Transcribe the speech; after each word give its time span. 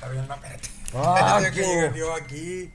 está 0.00 0.08
viendo, 0.08 0.32
espérate. 0.34 0.68
Ah, 0.94 1.40
que 1.54 1.92
yo 1.94 2.14
aquí. 2.14 2.72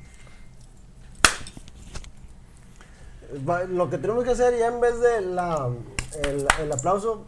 Lo 3.70 3.90
que 3.90 3.98
tenemos 3.98 4.24
que 4.24 4.32
hacer 4.32 4.58
ya 4.58 4.68
en 4.68 4.80
vez 4.80 5.00
de 5.00 5.22
la, 5.22 5.70
el, 6.24 6.48
el 6.60 6.72
aplauso 6.72 7.26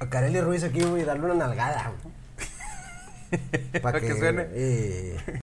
a 0.00 0.08
Kareli 0.08 0.40
Ruiz 0.40 0.64
aquí, 0.64 0.82
güey, 0.82 1.04
darle 1.04 1.26
una 1.26 1.34
nalgada. 1.46 1.92
Para 3.82 4.00
que 4.00 4.16
suene. 4.16 4.46
eh. 4.52 5.40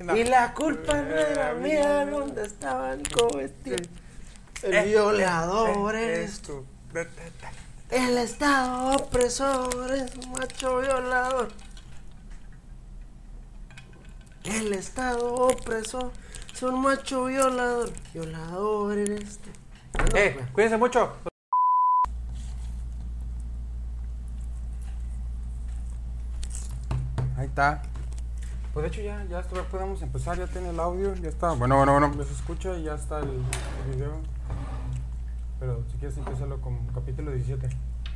No. 0.00 0.14
Y 0.16 0.24
la 0.24 0.52
culpa 0.52 1.00
no 1.00 1.14
era 1.16 1.54
mía, 1.54 2.04
¿dónde 2.04 2.44
estaban 2.44 3.02
cometidos? 3.04 3.88
El 4.62 4.74
Eh, 4.74 4.84
violador 4.84 5.94
Eh, 5.94 6.04
eres 6.04 6.40
tú. 6.40 6.64
El 7.90 8.18
estado 8.18 8.96
opresor 8.96 9.92
es 9.92 10.14
un 10.16 10.32
macho 10.32 10.80
violador. 10.80 11.48
El 14.44 14.72
estado 14.72 15.34
opresor 15.34 16.10
es 16.52 16.62
un 16.62 16.80
macho 16.82 17.24
violador. 17.26 17.92
Violador 18.12 18.98
eres 18.98 19.38
tú. 19.38 19.50
Ah, 19.98 20.04
no, 20.12 20.18
Eh, 20.18 20.32
güey. 20.34 20.46
cuídense 20.52 20.76
mucho. 20.76 21.12
Ahí 27.36 27.46
está. 27.46 27.82
Pues 28.72 28.82
de 28.84 28.88
hecho 28.88 29.00
ya, 29.02 29.24
ya 29.24 29.40
esto- 29.40 29.62
podemos 29.70 30.02
empezar, 30.02 30.38
ya 30.38 30.46
tiene 30.46 30.70
el 30.70 30.80
audio, 30.80 31.14
ya 31.14 31.28
está. 31.28 31.52
Bueno, 31.52 31.76
bueno, 31.76 31.92
bueno, 31.92 32.14
ya 32.18 32.24
se 32.24 32.32
escucha 32.32 32.76
y 32.76 32.84
ya 32.84 32.94
está 32.94 33.20
el, 33.20 33.28
el 33.30 33.94
video. 33.94 34.20
Pero 35.58 35.82
si 35.90 35.98
quieres 35.98 36.16
empiezalo 36.18 36.60
con 36.60 36.86
capítulo 36.94 37.30
17. 37.32 37.68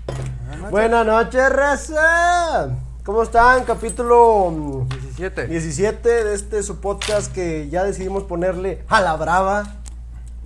Buenas 0.06 0.56
noches. 0.58 0.70
Buenas 0.70 1.06
noches, 1.06 1.50
raza. 1.52 2.68
¿Cómo 3.04 3.22
están? 3.22 3.64
Capítulo 3.64 4.50
mm, 4.50 4.88
17. 4.88 5.46
17 5.46 6.24
de 6.24 6.34
este 6.34 6.62
su 6.62 6.80
podcast 6.80 7.32
que 7.32 7.68
ya 7.70 7.84
decidimos 7.84 8.24
ponerle 8.24 8.84
a 8.88 9.00
la 9.00 9.16
brava. 9.16 9.64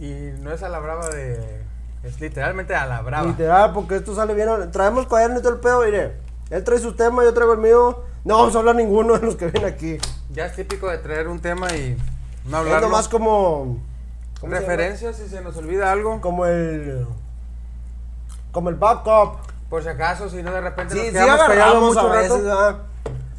Y 0.00 0.12
no 0.40 0.52
es 0.52 0.62
a 0.62 0.68
la 0.68 0.78
brava 0.78 1.08
de... 1.08 1.62
Es 2.04 2.20
literalmente 2.20 2.74
a 2.74 2.86
la 2.86 3.00
brava. 3.00 3.26
Literal, 3.26 3.72
porque 3.72 3.96
esto 3.96 4.14
sale 4.14 4.34
bien. 4.34 4.48
Traemos 4.70 5.06
cuaderno 5.06 5.38
y 5.38 5.42
todo 5.42 5.54
el 5.54 5.60
pedo, 5.60 5.82
mire. 5.84 6.16
Él 6.50 6.62
trae 6.62 6.78
su 6.78 6.92
tema, 6.92 7.24
yo 7.24 7.32
traigo 7.32 7.54
el 7.54 7.60
mío. 7.60 8.02
No 8.24 8.38
vamos 8.38 8.54
a 8.54 8.58
hablar 8.58 8.76
ninguno 8.76 9.14
de 9.18 9.26
los 9.26 9.36
que 9.36 9.46
vienen 9.48 9.72
aquí. 9.72 9.98
Ya 10.30 10.46
es 10.46 10.54
típico 10.56 10.88
de 10.88 10.98
traer 10.98 11.28
un 11.28 11.40
tema 11.40 11.74
y 11.74 11.96
no 12.44 12.58
Es 12.58 12.64
hablar. 12.66 12.82
nomás 12.82 13.08
como. 13.08 13.78
Referencias 14.50 15.16
si 15.16 15.28
se 15.28 15.40
nos 15.40 15.56
olvida 15.56 15.90
algo. 15.92 16.20
Como 16.20 16.46
el. 16.46 17.06
Como 18.52 18.68
el 18.68 18.74
backup. 18.76 19.38
Por 19.68 19.82
si 19.82 19.88
acaso, 19.88 20.28
si 20.28 20.42
no 20.42 20.52
de 20.52 20.60
repente 20.60 20.94
Sí, 20.94 20.98
nos 21.00 21.06
sí 21.08 21.12
quedamos 21.12 21.40
agarramos 21.40 21.82
mucho 21.94 22.00
a 22.00 22.14
rato. 22.14 22.34
veces. 22.42 22.76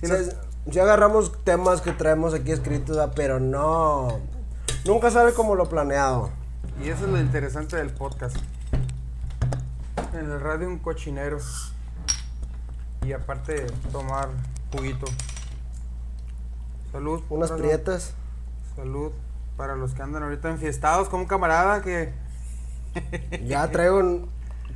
Sí 0.01 0.07
Sí, 0.07 0.29
nos- 0.67 0.77
agarramos 0.77 1.43
temas 1.43 1.81
que 1.81 1.91
traemos 1.91 2.33
aquí 2.33 2.51
escritos, 2.51 2.97
¿verdad? 2.97 3.13
pero 3.15 3.39
no. 3.39 4.19
Nunca 4.85 5.11
sale 5.11 5.33
como 5.33 5.55
lo 5.55 5.69
planeado. 5.69 6.29
Y 6.83 6.89
eso 6.89 7.05
es 7.05 7.11
lo 7.11 7.19
interesante 7.19 7.77
del 7.77 7.91
podcast. 7.91 8.35
En 10.13 10.31
el 10.31 10.39
radio 10.41 10.67
un 10.67 10.79
cochinero. 10.79 11.37
Y 13.05 13.13
aparte 13.13 13.67
tomar 13.91 14.29
juguito. 14.73 15.05
Salud. 16.91 17.21
Unas 17.29 17.51
prietas. 17.51 18.13
Salud 18.75 19.11
para 19.57 19.75
los 19.75 19.93
que 19.93 20.01
andan 20.01 20.23
ahorita 20.23 20.49
enfiestados 20.49 21.09
como 21.09 21.23
un 21.23 21.27
camarada 21.27 21.81
que... 21.81 22.13
Ya 23.45 23.69
traigo 23.71 23.99
un 23.99 24.29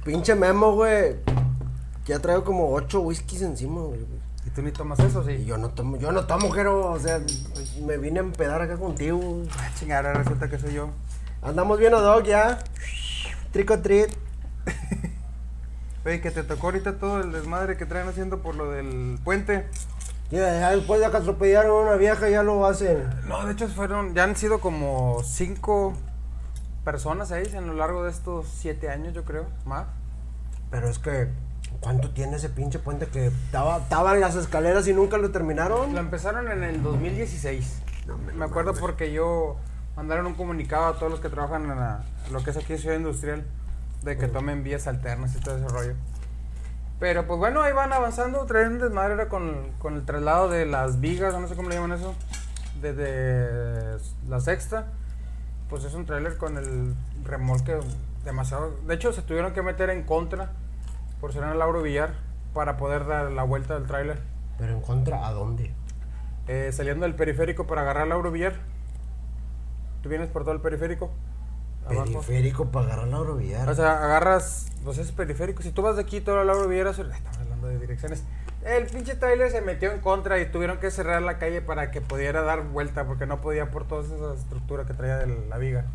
pinche 0.04 0.36
memo, 0.36 0.74
güey. 0.74 1.16
Ya 2.06 2.20
traigo 2.20 2.44
como 2.44 2.74
ocho 2.74 3.02
whiskies 3.02 3.42
encima, 3.44 3.82
güey. 3.82 4.06
¿Y 4.46 4.50
tú 4.50 4.62
ni 4.62 4.72
tomas 4.72 5.00
eso, 5.00 5.22
Y 5.30 5.38
sí? 5.38 5.46
yo 5.46 5.58
no 5.58 5.70
tomo, 5.70 5.98
yo 5.98 6.12
no 6.12 6.26
tomo, 6.26 6.50
Jero. 6.52 6.92
O 6.92 7.00
sea, 7.00 7.22
me 7.86 7.98
vine 7.98 8.20
a 8.20 8.24
empedar 8.24 8.62
acá 8.62 8.78
contigo. 8.78 9.44
Ah, 9.58 9.70
chingada, 9.78 10.14
resulta 10.14 10.50
que 10.50 10.58
soy 10.60 10.74
yo. 10.74 10.90
Andamos 11.42 11.80
bien 11.80 11.94
a 11.94 12.00
dog 12.00 12.24
ya. 12.24 12.60
Trick 13.52 13.72
or 13.72 13.82
treat. 13.82 14.10
Oye, 16.06 16.22
que 16.22 16.32
te 16.32 16.44
tocó 16.44 16.68
ahorita 16.68 16.98
todo 16.98 17.22
el 17.22 17.32
desmadre 17.32 17.78
que 17.78 17.86
traen 17.86 18.08
haciendo 18.08 18.42
por 18.42 18.56
lo 18.56 18.72
del 18.72 19.20
puente. 19.24 19.68
Ya, 20.32 20.70
después 20.72 21.02
de 21.02 21.10
que 21.10 21.18
atropellaron 21.18 21.72
a 21.72 21.82
una 21.90 21.96
vieja, 21.96 22.30
ya 22.30 22.44
lo 22.44 22.66
hacen. 22.66 23.10
No, 23.28 23.46
de 23.46 23.54
hecho 23.54 23.68
fueron, 23.68 24.14
ya 24.14 24.24
han 24.26 24.36
sido 24.36 24.60
como 24.60 25.24
cinco 25.24 25.94
personas 26.84 27.32
ahí 27.32 27.50
en 27.54 27.68
lo 27.68 27.74
largo 27.74 28.04
de 28.04 28.12
estos 28.12 28.48
siete 28.48 28.90
años, 28.90 29.14
yo 29.14 29.24
creo, 29.26 29.46
más. 29.66 29.86
Pero 30.70 30.88
es 30.88 31.00
que, 31.00 31.30
¿cuánto 31.82 32.12
tiene 32.12 32.38
ese 32.38 32.50
pinche 32.50 32.78
puente 32.80 33.08
que 33.08 33.28
estaba, 33.28 33.78
estaba 33.78 34.14
en 34.14 34.22
las 34.22 34.36
escaleras 34.36 34.88
y 34.88 34.94
nunca 34.94 35.18
lo 35.18 35.32
terminaron? 35.32 35.94
Lo 35.94 36.00
empezaron 36.00 36.52
en 36.52 36.64
el 36.64 36.84
2016. 36.84 37.82
me 38.36 38.46
acuerdo 38.46 38.74
porque 38.74 39.12
yo 39.12 39.58
mandaron 39.96 40.26
un 40.28 40.34
comunicado 40.36 40.86
a 40.86 40.94
todos 40.98 41.12
los 41.12 41.20
que 41.22 41.30
trabajan 41.30 41.64
en 41.64 41.70
la- 41.78 42.04
lo 42.32 42.44
que 42.44 42.52
es 42.52 42.58
aquí 42.58 42.78
Ciudad 42.78 42.96
Industrial 42.96 43.44
de 44.04 44.18
que 44.18 44.28
tomen 44.28 44.64
vías 44.64 44.88
alternas 44.88 45.36
y 45.36 45.40
todo 45.40 45.58
ese 45.58 45.68
rollo. 45.68 45.94
Pero 47.00 47.26
pues 47.26 47.40
bueno, 47.40 47.62
ahí 47.62 47.72
van 47.72 47.94
avanzando, 47.94 48.46
traen 48.46 48.74
un 48.74 48.80
desmadre 48.80 49.14
ahora 49.14 49.30
con, 49.30 49.72
con 49.80 49.96
el 49.96 50.06
traslado 50.06 50.50
de 50.50 50.66
las 50.66 51.00
vigas, 51.00 51.34
no 51.40 51.48
sé 51.48 51.56
cómo 51.56 51.70
le 51.70 51.76
llaman 51.76 51.94
eso, 51.94 52.14
desde 52.82 53.98
la 54.28 54.40
sexta. 54.42 54.88
Pues 55.70 55.84
es 55.86 55.94
un 55.94 56.06
trailer 56.06 56.38
con 56.38 56.58
el 56.58 56.96
remolque 57.24 57.80
demasiado... 58.26 58.72
De 58.86 58.96
hecho, 58.96 59.14
se 59.14 59.22
tuvieron 59.22 59.54
que 59.54 59.62
meter 59.62 59.90
en 59.92 60.04
contra 60.04 60.52
por 61.22 61.32
ser 61.32 61.44
en 61.44 61.50
el 61.50 61.60
Lauro 61.60 61.82
Villar 61.84 62.14
para 62.54 62.76
poder 62.76 63.06
dar 63.06 63.32
la 63.32 63.44
vuelta 63.44 63.76
del 63.76 63.86
trailer. 63.86 64.20
Pero 64.58 64.74
en 64.74 64.82
contra, 64.82 65.26
¿a 65.26 65.32
dónde? 65.32 65.72
Eh, 66.48 66.72
saliendo 66.74 67.06
del 67.06 67.16
periférico 67.16 67.68
para 67.68 67.82
agarrar 67.82 68.08
Lauro 68.08 68.32
Villar. 68.32 68.56
Tú 70.02 70.10
vienes 70.10 70.30
por 70.30 70.44
todo 70.44 70.54
el 70.54 70.60
periférico. 70.60 71.12
Abajo. 71.96 72.06
Periférico 72.22 72.66
para 72.72 72.86
agarrar 72.88 73.08
la 73.08 73.20
Orovillar. 73.20 73.70
O 73.70 73.76
sea, 73.76 74.04
agarras, 74.04 74.68
pues 74.84 74.98
es 74.98 75.12
periférico. 75.12 75.62
Si 75.64 75.72
tú 75.72 75.82
vas 75.82 75.96
de 75.96 76.02
aquí 76.04 76.22
todo 76.22 76.42
el 76.42 76.48
Lauro 76.48 76.68
Villar, 76.68 76.88
a 76.88 76.90
hacer- 76.92 77.10
estamos 77.12 77.38
hablando 77.40 77.68
de 77.68 77.80
direcciones. 77.80 78.24
El 78.66 78.88
pinche 78.88 79.16
trailer 79.16 79.50
se 79.52 79.62
metió 79.62 79.92
en 79.92 80.00
contra 80.02 80.38
y 80.40 80.46
tuvieron 80.52 80.80
que 80.80 80.92
cerrar 80.92 81.22
la 81.22 81.38
calle 81.38 81.62
para 81.62 81.92
que 81.92 82.02
pudiera 82.02 82.42
dar 82.42 82.64
vuelta 82.64 83.06
porque 83.06 83.26
no 83.26 83.40
podía 83.40 83.72
por 83.72 83.88
toda 83.88 84.04
esa 84.04 84.34
estructura 84.34 84.86
que 84.86 84.94
traía 84.94 85.18
de 85.18 85.28
la 85.48 85.58
viga. 85.58 85.86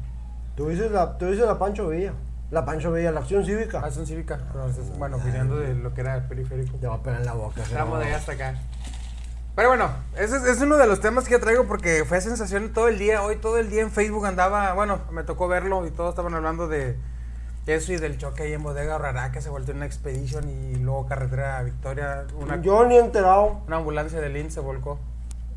tú, 0.56 0.68
dices 0.68 0.90
la, 0.90 1.18
tú 1.18 1.26
dices 1.26 1.44
la 1.46 1.58
Pancho 1.58 1.88
Villa. 1.88 2.14
La 2.50 2.64
Pancho 2.64 2.92
Villa, 2.92 3.10
la 3.10 3.20
acción 3.20 3.44
cívica. 3.44 3.90
Son 3.90 4.06
cívica. 4.06 4.38
Bueno, 4.98 5.18
viniendo 5.18 5.56
de 5.56 5.74
lo 5.74 5.92
que 5.92 6.00
era 6.02 6.14
el 6.16 6.22
periférico. 6.22 6.76
Te 6.78 6.86
va 6.86 6.94
a 6.96 7.02
pegar 7.02 7.20
en 7.20 7.26
la 7.26 7.32
boca. 7.34 7.62
Estamos 7.62 7.98
de 7.98 8.14
hasta 8.14 8.32
acá. 8.32 8.54
Pero 9.56 9.68
bueno, 9.68 9.90
ese 10.16 10.36
es, 10.36 10.44
es 10.44 10.60
uno 10.60 10.76
de 10.76 10.86
los 10.86 11.00
temas 11.00 11.28
que 11.28 11.38
traigo 11.38 11.64
porque 11.64 12.04
fue 12.04 12.20
sensación 12.20 12.72
todo 12.72 12.88
el 12.88 12.98
día. 12.98 13.22
Hoy 13.22 13.36
todo 13.36 13.58
el 13.58 13.70
día 13.70 13.82
en 13.82 13.90
Facebook 13.92 14.26
andaba, 14.26 14.72
bueno, 14.72 15.00
me 15.12 15.22
tocó 15.22 15.46
verlo 15.46 15.86
y 15.86 15.90
todos 15.90 16.10
estaban 16.10 16.34
hablando 16.34 16.66
de 16.66 16.96
eso 17.66 17.92
y 17.92 17.96
del 17.96 18.18
choque 18.18 18.42
ahí 18.42 18.52
en 18.52 18.62
Bodega 18.62 18.98
Rara 18.98 19.32
que 19.32 19.40
se 19.40 19.48
volvió 19.48 19.74
una 19.74 19.86
expedition 19.86 20.48
y 20.50 20.76
luego 20.76 21.06
carretera 21.06 21.62
Victoria. 21.62 22.24
Una, 22.36 22.60
Yo 22.60 22.84
ni 22.84 22.96
enterado. 22.98 23.62
una 23.66 23.76
ambulancia 23.76 24.20
de 24.20 24.28
Lynn 24.28 24.50
se 24.50 24.60
volcó 24.60 24.98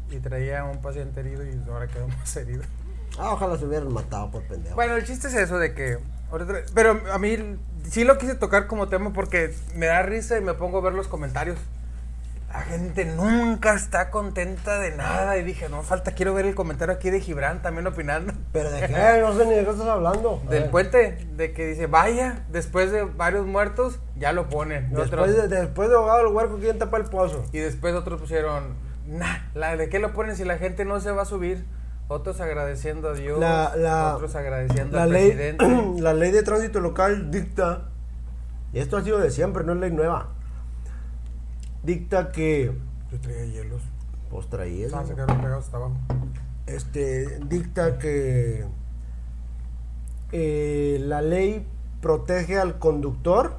y 0.10 0.20
traía 0.20 0.64
un 0.64 0.80
paciente 0.80 1.20
herido 1.20 1.44
y 1.44 1.62
ahora 1.68 1.88
quedó 1.88 2.08
más 2.20 2.36
herido. 2.38 2.64
Ah, 3.18 3.32
ojalá 3.32 3.58
se 3.58 3.66
hubieran 3.66 3.92
matado 3.92 4.30
por 4.30 4.44
pendejo. 4.44 4.76
Bueno, 4.76 4.96
el 4.96 5.06
chiste 5.06 5.28
es 5.28 5.34
eso 5.34 5.58
de 5.58 5.74
que... 5.74 5.98
Pero 6.76 7.02
a 7.12 7.18
mí 7.18 7.58
sí 7.90 8.04
lo 8.04 8.18
quise 8.18 8.36
tocar 8.36 8.68
como 8.68 8.90
tema 8.90 9.12
porque 9.12 9.56
me 9.76 9.88
da 9.88 10.02
risa 10.04 10.38
y 10.38 10.42
me 10.42 10.54
pongo 10.54 10.78
a 10.78 10.82
ver 10.82 10.94
los 10.94 11.08
comentarios. 11.08 11.58
La 12.52 12.62
gente 12.62 13.04
nunca 13.06 13.74
está 13.76 14.10
contenta 14.10 14.80
de 14.80 14.96
nada. 14.96 15.38
Y 15.38 15.44
dije, 15.44 15.68
no 15.70 15.84
falta, 15.84 16.14
quiero 16.14 16.34
ver 16.34 16.46
el 16.46 16.56
comentario 16.56 16.96
aquí 16.96 17.10
de 17.10 17.20
Gibran 17.20 17.62
también 17.62 17.86
opinando. 17.88 18.34
Pero 18.54 18.72
de 18.72 18.80
qué, 18.88 19.20
no 19.22 19.38
sé 19.38 19.46
ni 19.46 19.54
de 19.54 19.66
qué 19.66 19.72
estás 19.72 19.88
hablando. 19.88 20.42
Del 20.50 20.66
puente, 20.70 21.28
de 21.36 21.52
que 21.52 21.66
dice, 21.68 21.88
vaya, 21.88 22.46
después 22.50 22.92
de 22.92 23.04
varios 23.04 23.46
muertos, 23.46 24.00
ya 24.16 24.32
lo 24.32 24.48
ponen. 24.50 24.90
Después 24.94 25.32
otros- 25.32 25.50
de, 25.50 25.60
después 25.62 25.90
de 25.90 25.96
ahogado 25.96 26.22
el 26.22 26.34
huerco, 26.34 26.58
¿quién 26.60 26.80
tapa 26.80 26.98
el 26.98 27.04
pozo? 27.06 27.44
Y 27.52 27.60
después 27.60 27.94
otros 27.96 28.20
pusieron, 28.22 28.76
nah, 29.08 29.38
la, 29.54 29.76
¿de 29.76 29.90
qué 29.90 30.00
lo 30.00 30.14
ponen 30.14 30.36
si 30.38 30.46
la 30.46 30.58
gente 30.58 30.86
no 30.86 31.00
se 31.02 31.12
va 31.12 31.24
a 31.24 31.26
subir? 31.26 31.66
Otros 32.08 32.40
agradeciendo 32.40 33.10
a 33.10 33.14
Dios, 33.14 33.38
La- 33.40 33.74
la- 33.76 34.16
otros 34.16 34.34
agradeciendo 34.36 34.98
al 35.00 35.12
ley, 35.12 35.32
presidente. 35.32 35.66
la 36.02 36.14
ley 36.14 36.32
de 36.32 36.42
tránsito 36.44 36.80
local 36.80 37.30
dicta, 37.30 37.90
y 38.72 38.80
esto 38.80 38.96
ha 38.96 39.04
sido 39.04 39.20
de 39.20 39.30
siempre, 39.32 39.66
no 39.66 39.74
es 39.74 39.80
ley 39.80 39.92
nueva, 39.92 40.30
dicta 41.84 42.32
que, 42.32 42.72
Yo 43.12 43.20
traía 43.20 43.46
hielos. 43.46 43.82
pues 44.30 44.48
traía 44.50 44.88
Ah, 44.94 45.04
se 45.06 45.14
quedaron 45.16 45.40
pegados 45.42 45.66
hasta 45.66 45.78
abajo. 45.78 45.96
este, 46.66 47.40
dicta 47.48 47.98
que 47.98 48.66
eh, 50.32 50.98
la 51.02 51.22
ley 51.22 51.66
protege 52.02 52.58
al 52.60 52.80
conductor 52.80 53.56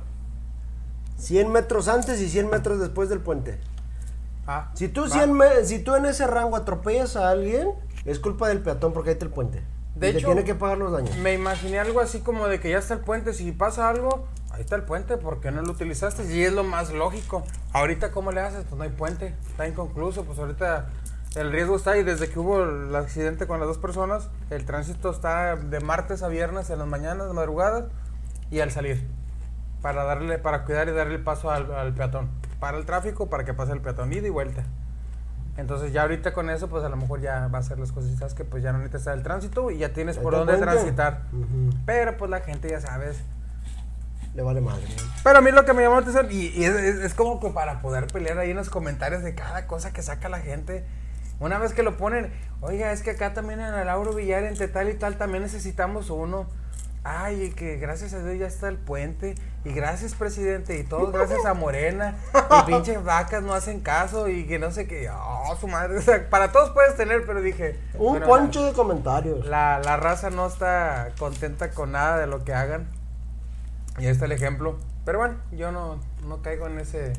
100 1.16 1.50
metros 1.50 1.88
antes 1.88 2.20
y 2.20 2.28
100 2.28 2.50
metros 2.50 2.78
después 2.80 3.08
del 3.08 3.20
puente. 3.20 3.58
Ah, 4.46 4.70
Si 4.74 4.88
tú, 4.88 5.02
va. 5.02 5.08
100 5.08 5.32
me- 5.32 5.64
si 5.64 5.78
tú 5.80 5.94
en 5.96 6.06
ese 6.06 6.26
rango 6.26 6.56
atropellas 6.56 7.16
a 7.16 7.30
alguien, 7.30 7.70
es 8.04 8.18
culpa 8.20 8.48
del 8.48 8.60
peatón 8.60 8.92
porque 8.92 9.10
ahí 9.10 9.14
está 9.14 9.24
el 9.24 9.32
puente. 9.32 9.62
De 9.96 10.10
y 10.10 10.12
te 10.12 10.18
hecho- 10.18 10.28
tiene 10.28 10.44
que 10.44 10.54
pagar 10.54 10.78
los 10.78 10.92
daños. 10.92 11.16
Me 11.18 11.34
imaginé 11.34 11.78
algo 11.80 12.00
así 12.00 12.20
como 12.20 12.46
de 12.46 12.60
que 12.60 12.70
ya 12.70 12.78
está 12.78 12.94
el 12.94 13.00
puente, 13.00 13.32
si 13.32 13.50
pasa 13.52 13.88
algo, 13.88 14.26
ahí 14.58 14.62
está 14.64 14.76
el 14.76 14.82
puente, 14.82 15.16
¿por 15.16 15.40
qué 15.40 15.50
no 15.50 15.62
lo 15.62 15.70
utilizaste? 15.72 16.25
Y 16.34 16.43
es 16.43 16.52
lo 16.52 16.64
más 16.64 16.93
lógico. 16.93 17.44
Ahorita, 17.72 18.10
¿cómo 18.10 18.32
le 18.32 18.40
haces? 18.40 18.64
Pues 18.64 18.76
no 18.76 18.82
hay 18.84 18.90
puente, 18.90 19.34
está 19.49 19.66
inconcluso, 19.69 20.25
pues 20.25 20.38
ahorita 20.38 20.87
el 21.37 21.52
riesgo 21.52 21.76
está 21.76 21.96
y 21.96 22.02
desde 22.02 22.28
que 22.28 22.38
hubo 22.38 22.62
el 22.64 22.94
accidente 22.96 23.46
con 23.46 23.60
las 23.60 23.69
dos 23.69 23.78
personas, 23.78 24.28
el 24.50 24.64
tránsito 24.64 25.10
está 25.10 25.56
de 25.56 25.81
martes 25.81 26.22
a 26.22 26.28
viernes 26.28 26.69
en 26.70 26.78
las 26.81 26.88
mañanas, 26.88 27.32
madrugadas 27.32 27.84
y 28.50 28.60
al 28.60 28.70
salir 28.70 29.06
para 29.82 30.02
darle 30.02 30.38
para 30.38 30.64
cuidar 30.64 30.88
y 30.88 30.93
darle 30.93 31.14
el 31.14 31.22
paso 31.22 31.50
al, 31.52 31.72
al 31.72 31.94
peatón, 31.94 32.28
para 32.58 32.76
el 32.78 32.84
tráfico, 32.84 33.31
para 33.31 33.44
que 33.44 33.54
pase 33.54 33.70
el 33.72 33.81
peatón 33.81 34.12
ida 34.12 34.26
y 34.26 34.31
vuelta. 34.31 34.64
Entonces 35.56 35.93
ya 35.93 36.02
ahorita 36.02 36.32
con 36.32 36.50
eso, 36.50 36.69
pues 36.69 36.84
a 36.84 36.88
lo 36.88 36.96
mejor 36.96 37.20
ya 37.20 37.46
va 37.49 37.58
a 37.58 37.62
ser 37.62 37.78
las 37.78 37.93
cositas 37.93 38.34
que 38.34 38.44
pues 38.44 38.62
ya 38.62 38.72
no 38.72 38.78
necesitas 38.78 39.14
el 39.16 39.22
tránsito 39.22 39.70
y 39.70 39.78
ya 39.78 39.93
tienes 39.93 40.19
por 40.19 40.34
Ahí 40.34 40.38
dónde 40.40 40.54
puente. 40.56 40.72
transitar. 40.72 41.22
Ujú. 41.32 41.76
Pero 41.84 42.16
pues 42.16 42.31
la 42.31 42.40
gente 42.40 42.69
ya 42.70 42.81
sabes. 42.81 43.22
Le 44.34 44.42
vale 44.42 44.60
madre. 44.60 44.84
Pero 45.25 45.38
a 45.38 45.40
mí 45.40 45.50
lo 45.50 45.64
que 45.64 45.72
me 45.72 45.82
llamó 45.82 45.96
la 45.96 46.02
atención, 46.02 46.28
y, 46.30 46.46
y 46.48 46.64
es, 46.64 46.75
es- 46.75 46.96
es 47.00 47.14
como 47.14 47.40
que 47.40 47.48
para 47.50 47.80
poder 47.80 48.06
pelear 48.06 48.38
ahí 48.38 48.50
en 48.50 48.56
los 48.56 48.70
comentarios 48.70 49.22
de 49.22 49.34
cada 49.34 49.66
cosa 49.66 49.92
que 49.92 50.02
saca 50.02 50.28
la 50.28 50.38
gente. 50.40 50.84
Una 51.40 51.58
vez 51.58 51.72
que 51.72 51.82
lo 51.82 51.96
ponen, 51.96 52.32
oiga, 52.60 52.92
es 52.92 53.02
que 53.02 53.10
acá 53.10 53.32
también 53.34 53.60
en 53.60 53.72
el 53.75 53.86
Lauro 53.86 54.12
Villar, 54.12 54.44
entre 54.44 54.69
tal 54.69 54.88
y 54.88 54.94
tal, 54.94 55.16
también 55.16 55.42
necesitamos 55.42 56.10
uno. 56.10 56.46
Ay, 57.04 57.50
que 57.56 57.76
gracias 57.76 58.12
a 58.12 58.19
Dios 58.22 58.38
ya 58.38 58.46
está 58.46 58.69
el 58.69 58.76
puente. 58.76 59.34
Y 59.64 59.72
gracias, 59.72 60.14
presidente. 60.14 60.76
Y 60.78 60.82
todos 60.84 61.12
gracias 61.12 61.44
a 61.46 61.54
Morena. 61.54 62.16
Y 62.34 62.70
pinches 62.70 63.02
vacas 63.04 63.42
no 63.42 63.54
hacen 63.54 63.80
caso. 63.80 64.28
Y 64.28 64.46
que 64.46 64.58
no 64.58 64.72
sé 64.72 64.86
qué. 64.88 65.08
Oh, 65.10 65.56
su 65.60 65.69
madre. 65.69 65.96
O 65.96 66.02
sea, 66.02 66.28
para 66.28 66.50
todos 66.52 66.70
puedes 66.70 66.96
tener, 66.96 67.25
pero 67.25 67.40
dije. 67.40 67.78
Un 67.94 68.10
bueno, 68.19 68.26
poncho 68.26 68.64
de 68.64 68.72
comentarios. 68.72 69.46
La, 69.46 69.78
la 69.82 69.96
raza 69.96 70.28
no 70.30 70.48
está 70.48 71.10
contenta 71.19 71.70
con 71.70 71.92
nada 71.92 72.19
de 72.19 72.26
lo 72.26 72.44
que 72.44 72.52
hagan. 72.52 72.88
Y 73.98 74.06
ahí 74.06 74.12
está 74.12 74.26
el 74.26 74.32
ejemplo. 74.32 74.78
Pero 75.04 75.18
bueno, 75.18 75.36
yo 75.52 75.72
no, 75.72 75.98
no 76.26 76.42
caigo 76.42 76.66
en 76.66 76.78
ese. 76.78 77.12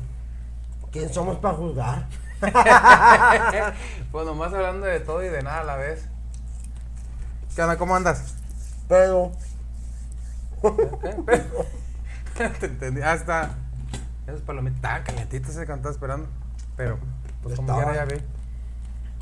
¿Quién 0.90 1.12
somos 1.12 1.38
para 1.38 1.54
juzgar? 1.54 2.06
pues 4.12 4.26
nomás 4.26 4.52
hablando 4.52 4.86
de 4.86 5.00
todo 5.00 5.22
y 5.22 5.28
de 5.28 5.42
nada 5.42 5.60
a 5.60 5.64
la 5.64 5.76
vez. 5.76 6.06
¿Qué 7.54 7.62
onda? 7.62 7.76
¿Cómo 7.76 7.94
andas? 7.94 8.36
Pero, 8.88 9.32
¿Qué? 10.62 11.42
Te 12.60 12.66
entendí. 12.66 13.02
Ah, 13.02 13.14
está. 13.14 13.50
Esas 14.26 14.42
palomitas 14.42 14.76
estaban 14.76 15.02
calientitas 15.02 15.50
ese 15.50 15.66
que 15.66 15.72
estaba 15.72 15.92
esperando. 15.92 16.28
Pero, 16.76 16.98
pues 17.42 17.56
como 17.56 17.74
quiera 17.74 17.94
ya 17.94 18.04
vi. 18.04 18.22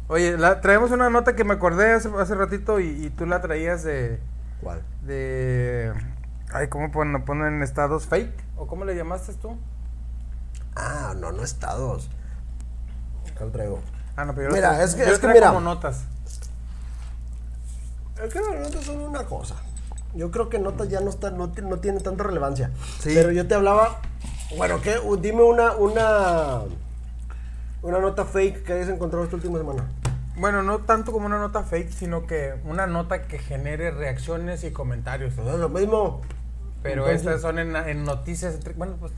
Oye, 0.08 0.38
la, 0.38 0.61
traemos 0.61 0.90
una 0.90 1.11
nota 1.11 1.34
que 1.34 1.44
me 1.44 1.54
acordé 1.54 1.93
hace, 1.93 2.11
hace 2.19 2.34
ratito 2.34 2.81
y, 2.81 3.06
y 3.06 3.11
tú 3.11 3.26
la 3.26 3.40
traías 3.40 3.82
de. 3.82 4.20
¿cuál? 4.62 4.82
de. 5.02 5.93
Ay, 6.53 6.69
¿cómo 6.69 6.91
ponen, 6.91 7.25
ponen 7.25 7.62
estados 7.62 8.06
fake? 8.06 8.33
¿O 8.56 8.67
cómo 8.67 8.85
le 8.85 8.95
llamaste 8.97 9.35
tú? 9.35 9.56
Ah, 10.75 11.15
no, 11.17 11.33
no 11.33 11.43
estados. 11.43 12.09
Acá 13.35 13.45
lo 13.45 13.50
traigo. 13.50 13.81
Ah, 14.17 14.25
no, 14.25 14.35
pero 14.35 14.49
yo 14.49 14.55
Mira, 14.55 14.79
lo 14.79 14.85
es 14.85 14.95
que- 14.95 15.06
yo 15.06 15.12
es 15.12 15.19
que 15.19 15.29
mira. 15.29 15.49
como 15.49 15.61
notas. 15.61 16.05
Es 18.23 18.33
que 18.33 18.41
las 18.41 18.55
notas 18.61 18.85
son 18.85 19.00
una 19.00 19.25
cosa. 19.25 19.56
Yo 20.15 20.31
creo 20.31 20.49
que 20.49 20.59
notas 20.59 20.89
ya 20.89 21.00
no 21.00 21.11
está, 21.11 21.31
no, 21.31 21.49
no 21.62 21.77
tiene 21.79 22.00
tanta 22.00 22.25
relevancia. 22.25 22.71
Sí. 23.00 23.11
Pero 23.15 23.31
yo 23.31 23.47
te 23.47 23.55
hablaba. 23.55 24.00
Bueno, 24.56 24.81
¿qué? 24.81 24.97
Dime 25.21 25.43
una, 25.43 25.73
una. 25.77 26.62
Una 27.83 27.99
nota 28.00 28.25
fake 28.25 28.65
que 28.65 28.73
hayas 28.73 28.89
encontrado 28.89 29.25
esta 29.25 29.37
última 29.37 29.59
semana. 29.59 29.87
Bueno, 30.38 30.62
no 30.62 30.79
tanto 30.81 31.12
como 31.12 31.26
una 31.26 31.38
nota 31.38 31.62
fake, 31.64 31.90
sino 31.90 32.26
que 32.26 32.55
una 32.64 32.87
nota 32.87 33.23
que 33.23 33.38
genere 33.38 33.90
reacciones 33.90 34.62
y 34.64 34.70
comentarios. 34.70 35.35
Pues 35.35 35.49
es 35.49 35.58
lo 35.58 35.69
mismo. 35.69 36.20
Pero 36.82 37.02
Entonces- 37.08 37.26
estas 37.26 37.43
son 37.43 37.58
en, 37.58 37.75
en 37.76 38.05
noticias. 38.05 38.55
entre- 38.55 38.75
Bueno, 38.75 38.96
pues 39.00 39.12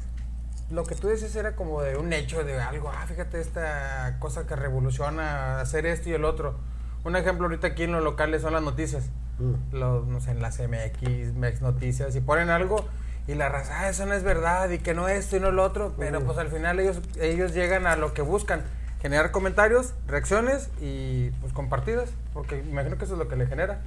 lo 0.71 0.85
que 0.85 0.95
tú 0.95 1.09
dices 1.09 1.35
era 1.37 1.55
como 1.57 1.83
de 1.83 1.97
un 1.97 2.13
hecho, 2.13 2.43
de 2.45 2.61
algo. 2.61 2.91
Ah, 2.91 3.05
fíjate 3.07 3.41
esta 3.41 4.17
cosa 4.19 4.47
que 4.47 4.57
revoluciona 4.57 5.61
hacer 5.61 5.85
esto 5.87 6.09
y 6.09 6.13
el 6.15 6.25
otro. 6.25 6.59
Un 7.05 7.17
ejemplo 7.17 7.47
ahorita 7.47 7.69
aquí 7.69 7.83
en 7.85 7.93
los 7.93 8.03
locales 8.05 8.43
son 8.43 8.53
las 8.55 8.63
noticias. 8.63 9.11
Mm. 9.39 9.75
Los, 9.77 10.07
no 10.07 10.21
sé, 10.21 10.31
en 10.33 10.41
las 10.43 10.59
MX, 10.59 11.35
MEX 11.35 11.61
Noticias, 11.63 12.15
y 12.15 12.21
ponen 12.21 12.51
algo 12.51 12.85
y 13.27 13.35
la 13.35 13.49
raza, 13.49 13.81
ah, 13.81 13.89
eso 13.89 14.05
no 14.07 14.13
es 14.15 14.23
verdad 14.23 14.69
y 14.71 14.79
que 14.79 14.93
no 14.95 15.09
esto 15.09 15.37
y 15.37 15.41
no 15.41 15.51
lo 15.51 15.65
otro. 15.65 15.95
Pero 15.99 16.21
Mm. 16.21 16.25
pues 16.25 16.39
al 16.39 16.49
final 16.49 16.79
ellos, 16.81 17.01
ellos 17.21 17.53
llegan 17.55 17.87
a 17.87 17.97
lo 17.97 18.13
que 18.15 18.23
buscan. 18.23 18.63
Generar 19.01 19.31
comentarios, 19.31 19.95
reacciones 20.07 20.71
y 20.81 21.31
pues 21.41 21.53
compartidas. 21.53 22.11
Porque 22.33 22.59
imagino 22.59 22.99
que 22.99 23.05
eso 23.05 23.15
es 23.15 23.19
lo 23.19 23.29
que 23.29 23.37
le 23.37 23.47
genera 23.47 23.81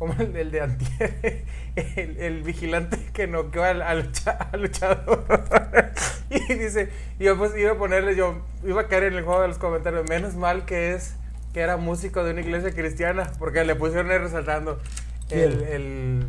como 0.00 0.14
el, 0.14 0.34
el 0.34 0.50
de 0.50 0.62
antier, 0.62 1.44
el, 1.76 2.16
el 2.16 2.42
vigilante 2.42 2.96
que 3.12 3.26
noqueó 3.26 3.64
al, 3.64 3.82
al, 3.82 4.10
al 4.50 4.62
luchador. 4.62 5.24
y 6.30 6.54
dice, 6.54 6.88
yo 7.18 7.36
pues 7.36 7.54
iba 7.54 7.72
a 7.72 7.74
ponerle, 7.74 8.16
yo 8.16 8.40
iba 8.64 8.80
a 8.80 8.88
caer 8.88 9.04
en 9.04 9.14
el 9.18 9.24
juego 9.24 9.42
de 9.42 9.48
los 9.48 9.58
comentarios, 9.58 10.08
menos 10.08 10.36
mal 10.36 10.64
que 10.64 10.94
es, 10.94 11.16
que 11.52 11.60
era 11.60 11.76
músico 11.76 12.24
de 12.24 12.30
una 12.30 12.40
iglesia 12.40 12.72
cristiana, 12.72 13.30
porque 13.38 13.62
le 13.62 13.74
pusieron 13.74 14.10
ahí 14.10 14.16
resaltando 14.16 14.80
el, 15.28 15.62
el, 15.64 16.26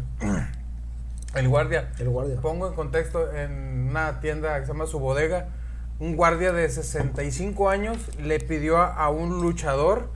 el 1.33 1.47
guardia. 1.47 1.93
El 1.97 2.09
guardia. 2.09 2.41
Pongo 2.41 2.67
en 2.67 2.73
contexto, 2.73 3.33
en 3.33 3.87
una 3.89 4.19
tienda 4.19 4.59
que 4.59 4.65
se 4.65 4.73
llama 4.73 4.85
Su 4.85 4.99
Bodega, 4.99 5.47
un 6.01 6.15
guardia 6.15 6.51
de 6.51 6.67
65 6.67 7.69
años 7.69 7.97
le 8.17 8.39
pidió 8.39 8.77
a, 8.79 8.87
a 8.95 9.09
un 9.09 9.39
luchador, 9.41 10.09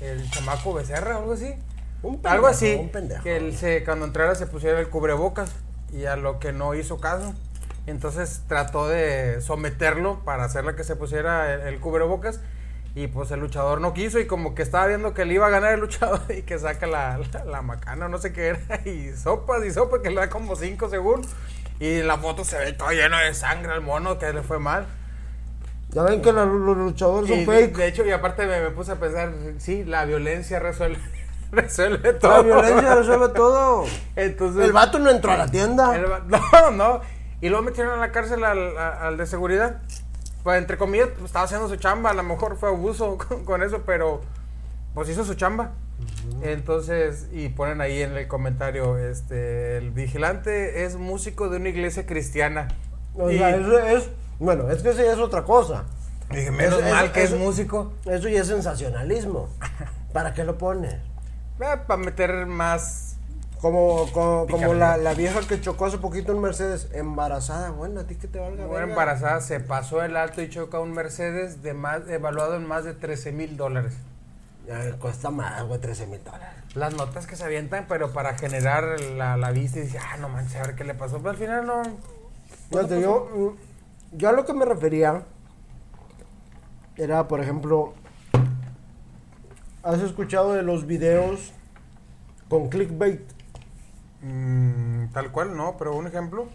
el 0.00 0.28
chamaco 0.30 0.74
Becerra 0.74 1.16
algo 1.16 1.32
así, 1.32 1.54
Un 2.02 2.20
pendejo, 2.20 2.34
algo 2.34 2.46
así, 2.48 2.74
un 2.74 2.90
pendejo. 2.90 3.22
que 3.22 3.36
él 3.36 3.56
se, 3.56 3.84
cuando 3.84 4.04
entrara 4.04 4.34
se 4.34 4.48
pusiera 4.48 4.80
el 4.80 4.88
cubrebocas 4.88 5.52
y 5.92 6.06
a 6.06 6.16
lo 6.16 6.40
que 6.40 6.52
no 6.52 6.74
hizo 6.74 6.98
caso. 7.00 7.34
Entonces 7.86 8.42
trató 8.48 8.88
de 8.88 9.40
someterlo 9.40 10.24
para 10.24 10.44
hacerle 10.44 10.74
que 10.74 10.82
se 10.84 10.96
pusiera 10.96 11.54
el, 11.54 11.60
el 11.74 11.80
cubrebocas 11.80 12.40
y 12.96 13.06
pues 13.06 13.30
el 13.30 13.38
luchador 13.40 13.80
no 13.80 13.94
quiso 13.94 14.18
y 14.18 14.26
como 14.26 14.56
que 14.56 14.62
estaba 14.62 14.88
viendo 14.88 15.14
que 15.14 15.24
le 15.24 15.34
iba 15.34 15.46
a 15.46 15.50
ganar 15.50 15.72
el 15.72 15.80
luchador 15.80 16.20
y 16.36 16.42
que 16.42 16.58
saca 16.58 16.86
la, 16.88 17.16
la, 17.32 17.44
la 17.44 17.62
macana 17.62 18.08
no 18.08 18.18
sé 18.18 18.32
qué 18.32 18.48
era 18.48 18.80
y 18.84 19.12
sopas 19.16 19.64
y 19.64 19.70
sopas 19.70 20.00
que 20.00 20.10
le 20.10 20.16
da 20.16 20.28
como 20.28 20.56
5 20.56 20.88
según 20.88 21.22
y 21.78 22.02
la 22.02 22.18
foto 22.18 22.44
se 22.44 22.58
ve 22.58 22.72
todo 22.72 22.90
lleno 22.90 23.16
de 23.18 23.32
sangre 23.34 23.72
al 23.72 23.82
mono 23.82 24.18
que 24.18 24.32
le 24.32 24.42
fue 24.42 24.58
mal. 24.58 24.86
Ya 25.90 26.02
ven 26.02 26.20
que 26.20 26.32
la- 26.32 26.44
los 26.44 26.76
luchadores 26.76 27.28
son 27.30 27.38
Y 27.40 27.46
fake. 27.46 27.76
de 27.76 27.86
hecho, 27.86 28.04
y 28.04 28.10
aparte 28.10 28.46
me, 28.46 28.60
me 28.60 28.70
puse 28.70 28.92
a 28.92 28.96
pensar, 28.96 29.32
sí, 29.58 29.84
la 29.84 30.04
violencia 30.04 30.58
resuelve, 30.58 30.98
resuelve 31.52 32.12
todo. 32.12 32.32
La 32.32 32.42
violencia 32.42 32.94
resuelve 32.94 33.28
todo. 33.30 33.84
Entonces, 34.16 34.64
El 34.64 34.72
vato 34.72 34.98
no 34.98 35.10
entró 35.10 35.32
a 35.32 35.36
la 35.38 35.48
tienda. 35.50 35.96
el 35.96 36.02
no, 36.28 36.70
no. 36.76 37.00
Y 37.40 37.48
luego 37.48 37.62
metieron 37.64 37.94
a 37.94 37.96
la 38.00 38.12
cárcel 38.12 38.44
al, 38.44 38.76
al 38.76 39.16
de 39.16 39.26
seguridad. 39.26 39.80
Pues 40.42 40.58
entre 40.58 40.76
comillas, 40.76 41.08
pues, 41.14 41.24
estaba 41.26 41.44
haciendo 41.46 41.68
su 41.68 41.76
chamba. 41.76 42.10
A 42.10 42.14
lo 42.14 42.22
mejor 42.22 42.56
fue 42.56 42.68
abuso 42.68 43.16
con, 43.28 43.44
con 43.44 43.62
eso, 43.62 43.82
pero 43.86 44.20
pues 44.94 45.08
hizo 45.08 45.24
su 45.24 45.34
chamba. 45.34 45.70
Entonces, 46.42 47.28
y 47.32 47.48
ponen 47.48 47.80
ahí 47.80 48.02
en 48.02 48.16
el 48.16 48.28
comentario, 48.28 48.98
este, 48.98 49.78
el 49.78 49.90
vigilante 49.90 50.84
es 50.84 50.96
músico 50.96 51.48
de 51.48 51.56
una 51.56 51.68
iglesia 51.70 52.06
cristiana. 52.06 52.68
O 53.14 53.30
y 53.30 53.38
sea, 53.38 53.56
eso 53.56 53.78
es. 53.78 54.08
Bueno, 54.38 54.70
es 54.70 54.82
que 54.82 54.90
eso 54.90 55.02
ya 55.02 55.12
es 55.12 55.18
otra 55.18 55.44
cosa. 55.44 55.84
dije, 56.30 56.50
menos 56.50 56.80
eso- 56.80 56.90
mal 56.90 57.04
eso- 57.06 57.12
que 57.12 57.22
eso- 57.22 57.34
es 57.36 57.40
músico. 57.40 57.92
Eso 58.04 58.28
ya 58.28 58.40
es 58.42 58.46
sensacionalismo. 58.48 59.48
¿Para 60.12 60.34
qué 60.34 60.44
lo 60.44 60.58
pones? 60.58 60.96
para 61.58 61.96
meter 61.96 62.46
más 62.46 63.16
Como, 63.60 64.06
como, 64.12 64.46
como 64.46 64.74
la, 64.74 64.96
la 64.96 65.14
vieja 65.14 65.40
que 65.40 65.60
chocó 65.60 65.86
hace 65.86 65.98
poquito 65.98 66.30
en 66.30 66.40
Mercedes, 66.40 66.86
embarazada. 66.92 67.70
Bueno, 67.70 67.98
a 68.00 68.04
ti 68.04 68.14
que 68.14 68.28
te 68.28 68.38
valga. 68.38 68.66
verga. 68.68 68.82
embarazada, 68.90 69.40
se 69.40 69.58
pasó 69.58 70.00
el 70.04 70.16
alto 70.16 70.40
y 70.40 70.48
choca 70.48 70.78
un 70.78 70.92
Mercedes 70.92 71.60
de 71.62 71.74
más, 71.74 72.08
evaluado 72.08 72.54
en 72.54 72.64
más 72.66 72.84
de 72.84 72.94
13 72.94 73.32
mil 73.32 73.56
dólares. 73.56 73.94
Ay, 74.72 74.92
cuesta 75.00 75.30
más, 75.30 75.64
güey, 75.64 75.80
13 75.80 76.06
mil 76.06 76.22
dólares. 76.22 76.46
las 76.76 76.94
notas 76.94 77.26
que 77.26 77.34
se 77.34 77.42
avientan, 77.42 77.86
pero 77.88 78.12
para 78.12 78.38
generar 78.38 79.00
la, 79.00 79.36
la 79.36 79.50
vista 79.50 79.80
y 79.80 79.82
dice, 79.82 79.98
ah, 79.98 80.16
no 80.18 80.28
manches, 80.28 80.56
a 80.56 80.62
ver 80.66 80.76
qué 80.76 80.84
le 80.84 80.94
pasó. 80.94 81.16
Pero 81.18 81.30
al 81.30 81.36
final 81.36 81.66
no. 81.66 81.82
Fíjate, 82.70 83.00
yo, 83.00 83.28
mm, 83.34 83.67
yo 84.12 84.28
a 84.28 84.32
lo 84.32 84.44
que 84.44 84.52
me 84.52 84.64
refería 84.64 85.24
era, 86.96 87.28
por 87.28 87.40
ejemplo, 87.40 87.94
¿has 89.82 90.00
escuchado 90.00 90.54
de 90.54 90.62
los 90.62 90.86
videos 90.86 91.52
con 92.48 92.68
clickbait? 92.68 93.22
Mm, 94.22 95.08
tal 95.12 95.30
cual, 95.30 95.56
no, 95.56 95.76
pero 95.78 95.94
un 95.94 96.06
ejemplo. 96.06 96.48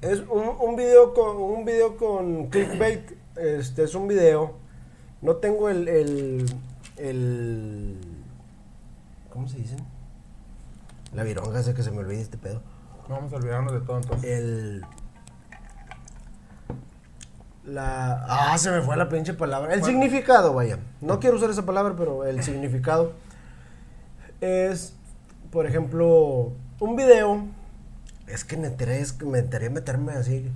Es 0.00 0.20
un, 0.20 0.48
un 0.60 0.76
video 0.76 1.12
con 1.12 1.36
un 1.36 1.64
video 1.64 1.96
con 1.96 2.46
clickbait. 2.46 3.12
Este 3.36 3.82
es 3.84 3.94
un 3.94 4.08
video. 4.08 4.54
No 5.20 5.36
tengo 5.36 5.68
el, 5.68 5.88
el, 5.88 6.46
el 6.96 7.98
¿cómo 9.30 9.48
se 9.48 9.58
dicen? 9.58 9.78
La 11.12 11.24
vironga, 11.24 11.62
sé 11.62 11.74
que 11.74 11.82
se 11.82 11.90
me 11.90 11.98
olvide 11.98 12.20
este 12.20 12.38
pedo. 12.38 12.62
No 13.08 13.16
vamos 13.16 13.32
a 13.32 13.36
olvidarnos 13.36 13.72
de 13.72 13.80
todo 13.80 13.96
entonces. 13.96 14.30
El 14.30 14.84
la 17.68 18.24
ah, 18.28 18.58
se 18.58 18.70
me 18.70 18.80
fue 18.82 18.96
la 18.96 19.08
pinche 19.08 19.34
palabra. 19.34 19.74
El 19.74 19.80
¿Cuál? 19.80 19.92
significado, 19.92 20.54
vaya. 20.54 20.78
No 21.00 21.20
quiero 21.20 21.36
usar 21.36 21.50
esa 21.50 21.64
palabra, 21.66 21.94
pero 21.96 22.24
el 22.24 22.42
significado 22.42 23.12
es 24.40 24.94
por 25.50 25.66
ejemplo, 25.66 26.52
un 26.80 26.96
video 26.96 27.46
Es 28.26 28.44
que 28.44 28.56
me 28.58 28.66
enteré, 28.66 29.00
es 29.00 29.12
que 29.12 29.24
me 29.24 29.38
enteré 29.38 29.70
meterme 29.70 30.12
así. 30.12 30.50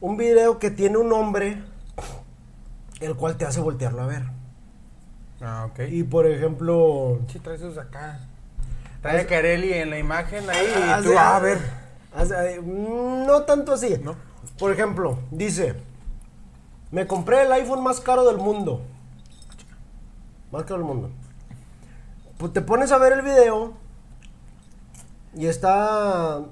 Un 0.00 0.16
video 0.16 0.58
que 0.60 0.70
tiene 0.70 0.98
un 0.98 1.12
hombre, 1.12 1.60
el 3.00 3.16
cual 3.16 3.36
te 3.36 3.44
hace 3.44 3.60
voltearlo 3.60 4.02
a 4.02 4.06
ver. 4.06 4.22
Ah, 5.40 5.66
ok. 5.68 5.80
Y 5.90 6.04
por 6.04 6.26
ejemplo. 6.26 7.18
Sí, 7.28 7.40
trae 7.40 7.56
esos 7.56 7.76
acá. 7.78 8.20
Trae 9.00 9.22
a 9.22 9.26
Carelli 9.26 9.72
en 9.72 9.90
la 9.90 9.98
imagen 9.98 10.48
ahí 10.48 10.66
y 10.66 11.02
tú, 11.02 11.10
ah, 11.18 11.36
a 11.36 11.40
ver. 11.40 11.58
hace- 12.14 12.60
mm, 12.60 13.26
no 13.26 13.42
tanto 13.42 13.72
así. 13.72 13.98
¿No? 14.02 14.14
Por 14.58 14.70
ejemplo, 14.72 15.18
dice: 15.32 15.74
Me 16.92 17.06
compré 17.06 17.42
el 17.42 17.52
iPhone 17.52 17.82
más 17.82 18.00
caro 18.00 18.24
del 18.24 18.36
mundo. 18.36 18.82
Más 20.52 20.62
caro 20.64 20.76
del 20.76 20.86
mundo. 20.86 21.10
Pues 22.36 22.52
te 22.52 22.60
pones 22.60 22.92
a 22.92 22.98
ver 22.98 23.14
el 23.14 23.22
video. 23.22 23.72
Y 25.34 25.46
está. 25.46 26.42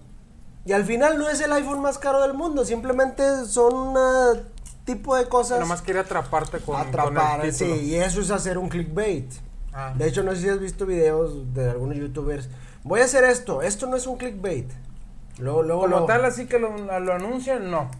Y 0.64 0.72
al 0.72 0.84
final 0.84 1.18
no 1.18 1.28
es 1.28 1.40
el 1.40 1.52
iPhone 1.52 1.80
más 1.82 1.98
caro 1.98 2.22
del 2.22 2.34
mundo. 2.34 2.64
Simplemente 2.64 3.44
son 3.44 3.74
un 3.74 4.42
tipo 4.84 5.14
de 5.14 5.28
cosas. 5.28 5.60
Nomás 5.60 5.82
quería 5.82 6.02
atraparte 6.02 6.58
con, 6.58 6.76
atrapar, 6.80 7.38
con 7.38 7.46
el 7.46 7.54
sí, 7.54 7.66
y 7.66 7.96
eso 7.96 8.20
es 8.20 8.30
hacer 8.30 8.56
un 8.56 8.68
clickbait. 8.68 9.30
Ah. 9.72 9.92
De 9.96 10.08
hecho, 10.08 10.22
no 10.22 10.32
sé 10.34 10.40
si 10.40 10.48
has 10.48 10.58
visto 10.58 10.86
videos 10.86 11.52
de 11.54 11.70
algunos 11.70 11.96
youtubers. 11.96 12.48
Voy 12.82 13.00
a 13.00 13.04
hacer 13.04 13.24
esto, 13.24 13.60
esto 13.62 13.86
no 13.86 13.96
es 13.96 14.06
un 14.06 14.16
clickbait. 14.16 14.70
Luego, 15.38 15.62
luego, 15.62 15.82
Como 15.82 15.90
luego- 15.90 16.06
tal, 16.06 16.24
así 16.24 16.46
que 16.46 16.58
lo, 16.58 16.76
lo 17.00 17.12
anuncian, 17.12 17.70
no. 17.70 17.90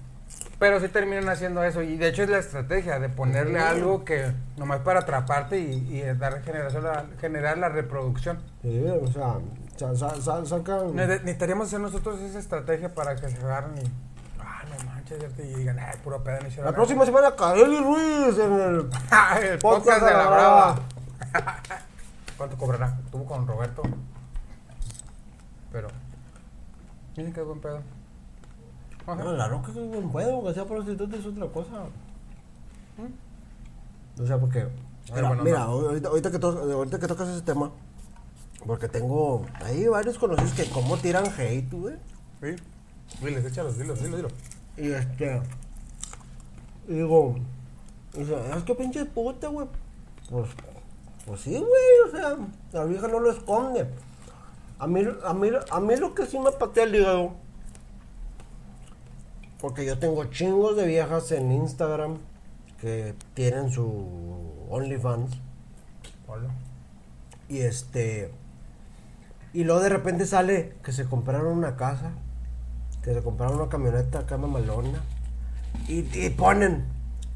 Pero 0.59 0.79
sí 0.81 0.89
terminan 0.89 1.29
haciendo 1.29 1.63
eso. 1.65 1.83
Y 1.83 1.97
de 1.97 2.09
hecho 2.09 2.23
es 2.23 2.29
la 2.29 2.39
estrategia 2.39 2.99
de 2.99 3.09
ponerle 3.09 3.61
algo 3.61 4.05
que 4.05 4.33
nomás 4.59 4.81
para 4.81 5.01
atraparte 5.01 5.59
y, 5.59 5.73
y 5.99 6.03
dar 6.19 6.43
generación, 6.43 6.85
la- 6.85 7.07
generar 7.21 7.57
la 7.59 7.69
reproducción. 7.71 8.41
Sí, 8.63 8.85
o 8.87 9.07
sea, 9.11 9.37
sa- 9.77 9.95
sa- 9.97 10.21
Necesitaríamos 10.93 11.69
hacer 11.69 11.81
nosotros 11.81 12.21
esa 12.21 12.39
estrategia 12.39 12.95
para 12.95 13.17
que 13.17 13.29
se 13.31 13.39
agarren 13.39 13.73
y. 13.79 13.91
Ah, 14.39 14.63
no 14.69 14.85
manches, 14.91 15.19
y 15.39 15.55
digan, 15.55 15.79
ay, 15.79 15.97
puro 16.05 16.23
pedo, 16.23 16.41
no 16.41 16.49
hicieron 16.49 16.67
La 16.67 16.71
nada". 16.73 16.77
próxima 16.77 17.07
semana, 17.07 17.35
Kareli 17.35 17.79
Ruiz 17.81 18.39
en 18.39 18.53
el 18.53 18.91
el 19.53 19.59
podcast 19.59 20.03
de 20.05 20.11
la 20.13 20.27
Brava. 20.27 20.73
brava. 21.33 21.59
¿Cuánto 22.37 22.57
cobrará? 22.59 22.99
Estuvo 23.05 23.25
con 23.25 23.47
Roberto. 23.47 23.83
Pero. 25.73 25.89
Dicen 27.17 27.33
que 27.33 27.41
es 27.41 27.47
buen 27.47 27.61
pedo. 27.61 27.81
Ajá. 29.13 29.25
No, 29.25 29.33
la 29.33 29.49
roca 29.49 29.71
es 29.71 29.77
un 29.77 29.91
buen 29.91 30.09
juego, 30.11 30.45
que 30.45 30.55
sea 30.55 30.65
prostituta 30.67 31.17
es 31.17 31.27
otra 31.27 31.47
cosa. 31.49 31.85
O 34.21 34.27
sea, 34.27 34.39
porque. 34.39 34.67
Mira, 35.15 35.29
bueno, 35.29 35.43
mira, 35.45 35.59
no. 35.61 35.65
ahorita, 35.65 36.09
ahorita 36.09 36.31
que 36.31 36.39
to- 36.39 36.73
ahorita 36.73 36.99
que 37.01 37.07
tocas 37.09 37.29
ese 37.29 37.43
tema, 37.43 37.71
porque 38.67 38.89
tengo 38.89 39.45
ahí 39.55 39.87
varios 39.89 40.19
conocidos 40.19 40.53
que 40.53 40.67
como 40.71 40.97
tiran 40.99 41.25
hate, 41.37 41.71
güey. 41.73 41.95
Sí. 42.41 42.57
Diles, 43.25 43.45
échalos, 43.45 43.77
dilos, 43.79 44.01
dilo, 44.03 44.17
dilo. 44.17 44.29
Y 44.77 44.91
este. 44.93 45.43
Digo. 46.87 47.37
Dice, 48.13 48.37
es 48.57 48.63
que 48.65 48.75
pinche 48.75 49.05
puta, 49.05 49.49
güey. 49.49 49.67
Pues. 50.31 50.49
Pues 51.27 51.41
sí, 51.41 51.51
güey. 51.59 52.09
O 52.09 52.11
sea, 52.11 52.37
la 52.73 52.85
vieja 52.85 53.09
no 53.09 53.21
lo 53.21 53.31
esconde. 53.31 53.89
A 54.79 54.87
mí, 54.87 55.03
a 55.25 55.35
mí, 55.35 55.49
a 55.71 55.81
mí 55.81 55.97
lo 55.97 56.15
que 56.15 56.27
sí 56.27 56.39
me 56.39 56.53
patea 56.53 56.85
el 56.85 56.95
hígado. 56.95 57.33
Porque 59.61 59.85
yo 59.85 59.99
tengo 59.99 60.25
chingos 60.25 60.77
de 60.77 60.87
viejas 60.87 61.31
en 61.33 61.53
Instagram 61.53 62.19
que 62.81 63.15
tienen 63.35 63.71
su 63.71 64.65
OnlyFans. 64.71 65.33
Hola. 66.27 66.49
Y 67.49 67.61
este. 67.61 68.33
Y 69.53 69.65
luego 69.65 69.81
de 69.81 69.91
repente 69.91 70.25
sale 70.25 70.75
que 70.83 70.93
se 70.93 71.05
compraron 71.05 71.59
una 71.59 71.77
casa. 71.77 72.13
Que 73.03 73.13
se 73.13 73.23
compraron 73.23 73.57
una 73.57 73.69
camioneta 73.69 74.21
acá 74.21 74.39
mamalona. 74.39 75.01
Y, 75.89 76.07
y 76.19 76.31
ponen. 76.31 76.85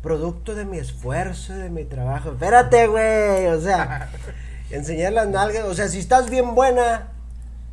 Producto 0.00 0.54
de 0.54 0.64
mi 0.64 0.78
esfuerzo, 0.78 1.54
de 1.54 1.68
mi 1.68 1.84
trabajo. 1.84 2.32
Espérate, 2.32 2.86
güey. 2.86 3.46
O 3.48 3.60
sea, 3.60 4.10
enseñar 4.70 5.12
las 5.12 5.28
nalgas. 5.28 5.64
O 5.64 5.74
sea, 5.74 5.88
si 5.88 5.98
estás 5.98 6.30
bien 6.30 6.54
buena, 6.54 7.08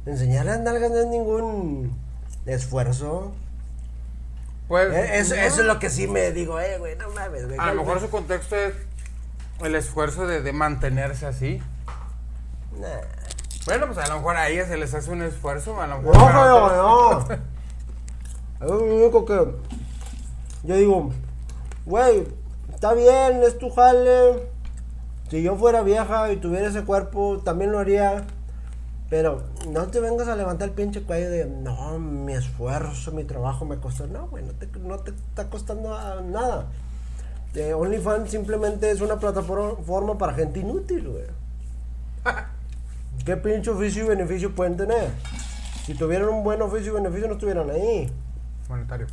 enseñar 0.06 0.46
las 0.46 0.60
nalgas 0.60 0.92
no 0.92 0.98
es 0.98 1.08
ningún 1.08 1.96
esfuerzo. 2.46 3.34
Pues. 4.72 4.94
Eh, 4.94 5.20
Eso, 5.20 5.36
no. 5.36 5.42
eso 5.42 5.60
es 5.62 5.68
lo 5.68 5.80
que 5.80 5.90
sí 5.90 6.08
me 6.08 6.32
digo, 6.32 6.58
eh, 6.62 6.78
güey, 6.78 6.96
no 6.96 7.10
mames, 7.10 7.46
güey. 7.46 7.60
A 7.60 7.74
lo 7.74 7.82
mejor 7.84 8.00
su 8.00 8.10
contexto 8.10 8.56
es 8.56 8.74
el 9.60 9.76
esfuerzo 9.76 10.26
de, 10.26 10.42
de 10.42 10.54
mantenerse 10.54 11.26
así. 11.26 11.62
Nah. 12.80 12.88
Bueno, 13.66 13.88
pues 13.88 13.98
a 13.98 14.08
lo 14.08 14.16
mejor 14.16 14.38
a 14.38 14.48
ellas 14.48 14.70
se 14.70 14.78
les 14.78 14.94
hace 14.94 15.12
un 15.12 15.24
esfuerzo, 15.24 15.82
a 15.82 15.88
lo 15.88 16.02
No, 16.02 16.12
mejor. 16.14 16.34
no, 16.34 16.56
otros- 16.56 17.28
no. 17.30 17.36
Es 18.66 18.72
lo 18.72 18.80
único 18.80 19.26
que 19.26 19.46
yo 20.64 20.76
digo, 20.78 21.12
güey, 21.86 22.26
está 22.74 22.94
bien, 22.94 23.42
es 23.44 23.58
tu 23.58 23.72
jale. 23.72 24.48
Si 25.30 25.44
yo 25.44 25.58
fuera 25.58 25.82
vieja 25.82 26.32
y 26.32 26.38
tuviera 26.38 26.68
ese 26.70 26.84
cuerpo, 26.86 27.42
también 27.44 27.74
lo 27.74 27.80
haría. 27.80 28.24
Pero 29.12 29.44
no 29.68 29.88
te 29.88 30.00
vengas 30.00 30.30
a 30.30 30.38
levantar 30.38 30.70
el 30.70 30.74
pinche 30.74 31.04
cuello 31.04 31.30
de, 31.30 31.46
no, 31.46 32.00
mi 32.00 32.32
esfuerzo, 32.32 33.12
mi 33.12 33.26
trabajo 33.26 33.66
me 33.66 33.76
costó. 33.76 34.08
No, 34.08 34.30
güey, 34.30 34.42
no 34.42 34.54
te, 34.54 34.68
no 34.80 35.00
te 35.00 35.12
está 35.12 35.50
costando 35.50 35.90
nada. 36.22 36.68
Eh, 37.54 37.74
OnlyFans 37.74 38.32
simplemente 38.32 38.90
es 38.90 39.02
una 39.02 39.20
plataforma 39.20 40.18
para 40.18 40.34
gente 40.34 40.62
inútil, 40.62 41.10
güey. 41.10 41.26
¿Qué 43.26 43.36
pinche 43.36 43.72
oficio 43.72 44.06
y 44.06 44.08
beneficio 44.08 44.56
pueden 44.56 44.78
tener? 44.78 45.10
Si 45.86 45.94
tuvieran 45.94 46.30
un 46.30 46.46
buen 46.46 46.62
oficio 46.62 46.94
y 46.94 46.96
beneficio, 46.96 47.28
no 47.28 47.34
estuvieran 47.34 47.70
ahí. 47.70 48.10
monetario. 48.70 49.08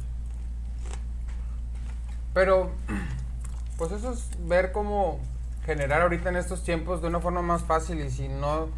Pero, 2.34 2.70
pues 3.76 3.90
eso 3.90 4.12
es 4.12 4.30
ver 4.46 4.70
cómo 4.70 5.18
generar 5.66 6.02
ahorita 6.02 6.28
en 6.28 6.36
estos 6.36 6.62
tiempos 6.62 7.02
de 7.02 7.08
una 7.08 7.18
forma 7.18 7.42
más 7.42 7.64
fácil 7.64 7.98
y 7.98 8.12
si 8.12 8.28
no, 8.28 8.68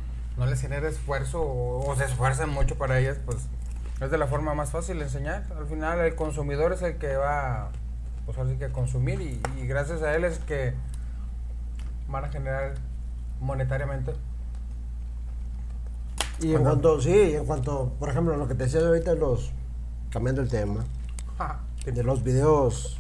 no 0.40 0.47
les 0.47 0.61
genera 0.61 0.88
esfuerzo 0.88 1.40
o, 1.40 1.88
o 1.88 1.94
se 1.94 2.04
esfuerzan 2.04 2.50
mucho 2.50 2.76
para 2.76 2.99
ellas, 2.99 3.18
pues 3.25 3.38
es 4.00 4.11
de 4.11 4.18
la 4.18 4.26
forma 4.26 4.54
más 4.54 4.70
fácil 4.70 4.99
de 4.99 5.04
enseñar. 5.04 5.44
Al 5.56 5.66
final 5.66 6.00
el 6.00 6.16
consumidor 6.16 6.73
es 6.73 6.82
el 6.82 6.97
que 6.97 7.14
va, 7.14 7.68
pues 8.26 8.37
ahora 8.37 8.50
sí 8.50 8.56
que 8.56 8.64
a 8.64 8.73
consumir 8.73 9.20
y, 9.20 9.40
y 9.61 9.66
gracias 9.68 10.02
a 10.02 10.16
él 10.16 10.25
es 10.25 10.38
que 10.40 10.75
van 12.09 12.25
a 12.25 12.28
generar 12.30 12.75
monetariamente. 13.40 14.12
Y 16.40 16.54
en 16.54 16.62
cuanto, 16.62 17.00
sí, 17.00 17.35
en 17.35 17.44
cuanto, 17.44 17.92
por 17.99 18.09
ejemplo, 18.09 18.35
lo 18.37 18.49
que 18.49 18.54
te 18.54 18.64
decía 18.64 18.80
ahorita, 18.80 19.14
los, 19.14 19.52
cambiando 20.11 20.40
el 20.40 20.49
tema, 20.49 20.85
de 21.85 22.02
los 22.02 22.23
videos, 22.23 22.99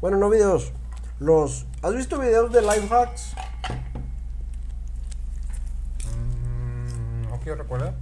bueno, 0.00 0.18
no 0.18 0.30
videos, 0.30 0.72
los, 1.18 1.66
¿has 1.82 1.94
visto 1.94 2.18
videos 2.18 2.52
de 2.52 2.62
life 2.62 2.88
hacks? 2.94 3.34
Mm, 6.04 7.28
no 7.28 7.35
quiero 7.46 7.62
recordar. 7.62 7.94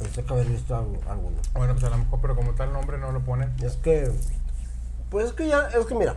Pensé 0.00 0.24
que 0.24 0.32
haber 0.32 0.46
visto 0.48 0.74
algo- 0.76 0.98
alguno. 1.08 1.36
Bueno, 1.52 1.74
pues 1.74 1.84
a 1.84 1.90
lo 1.90 1.98
mejor, 1.98 2.18
pero 2.20 2.34
como 2.34 2.52
tal 2.54 2.72
nombre 2.72 2.98
no 2.98 3.12
lo 3.12 3.20
ponen. 3.20 3.54
Es 3.62 3.76
que, 3.76 4.10
pues 5.10 5.26
es 5.26 5.32
que 5.32 5.46
ya, 5.46 5.68
es 5.68 5.86
que 5.86 5.94
mira, 5.94 6.16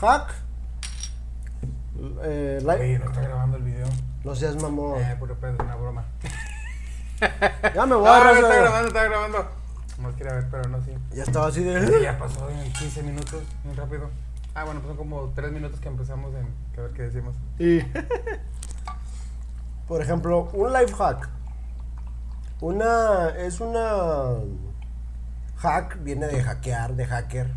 hack, 0.00 0.34
eh, 2.24 2.58
Sí, 2.60 2.66
life, 2.66 2.98
no 2.98 3.06
está 3.10 3.20
grabando 3.22 3.56
el 3.56 3.62
video. 3.62 3.86
no 4.22 4.34
seas 4.34 4.60
mamón, 4.60 5.00
Eh, 5.00 5.16
puro 5.18 5.34
pedo, 5.36 5.56
una 5.64 5.76
broma. 5.76 6.04
ya 7.74 7.86
me 7.86 7.94
voy 7.96 8.06
a 8.06 8.18
está 8.18 8.32
raza. 8.42 8.54
grabando, 8.60 8.88
está 8.88 9.04
grabando. 9.04 9.48
No 9.98 10.14
quería 10.16 10.32
ver, 10.34 10.48
pero 10.50 10.68
no, 10.68 10.82
sí. 10.84 10.90
Ya 11.14 11.22
estaba 11.22 11.46
así 11.46 11.60
Sí, 11.60 11.64
de, 11.66 12.02
Ya 12.02 12.18
pasó 12.18 12.50
en 12.50 12.70
15 12.74 13.02
minutos, 13.02 13.42
muy 13.64 13.74
rápido. 13.74 14.10
Ah, 14.54 14.64
bueno, 14.64 14.80
pues 14.80 14.88
son 14.88 14.96
como 14.98 15.32
3 15.34 15.52
minutos 15.52 15.80
que 15.80 15.88
empezamos 15.88 16.34
en 16.34 16.46
que 16.74 16.80
ver 16.82 16.90
qué 16.90 17.02
decimos. 17.04 17.34
Y, 17.58 17.78
por 19.86 20.00
ejemplo, 20.00 20.50
un 20.52 20.72
life 20.72 20.94
hack. 20.94 21.28
Una, 22.60 23.30
es 23.30 23.60
una 23.60 24.38
hack, 25.56 26.02
viene 26.02 26.26
de 26.26 26.42
hackear, 26.42 26.94
de 26.94 27.06
hacker. 27.06 27.50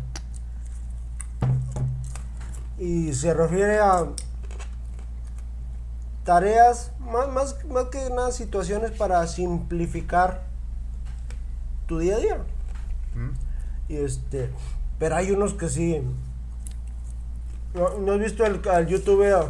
Y 2.78 3.12
se 3.14 3.34
refiere 3.34 3.78
a 3.78 4.06
tareas, 6.24 6.92
más, 7.00 7.28
más, 7.28 7.64
más 7.66 7.84
que 7.86 8.10
nada 8.10 8.30
situaciones 8.32 8.90
para 8.90 9.26
simplificar 9.26 10.42
tu 11.86 11.98
día 11.98 12.16
a 12.16 12.18
día. 12.18 12.36
¿Mm? 13.14 13.92
Y 13.92 13.96
este, 13.96 14.50
pero 14.98 15.16
hay 15.16 15.30
unos 15.30 15.54
que 15.54 15.68
sí. 15.68 16.02
¿No, 17.74 17.98
no 17.98 18.12
has 18.12 18.18
visto 18.18 18.44
el, 18.44 18.60
al 18.68 18.86
youtuber? 18.86 19.46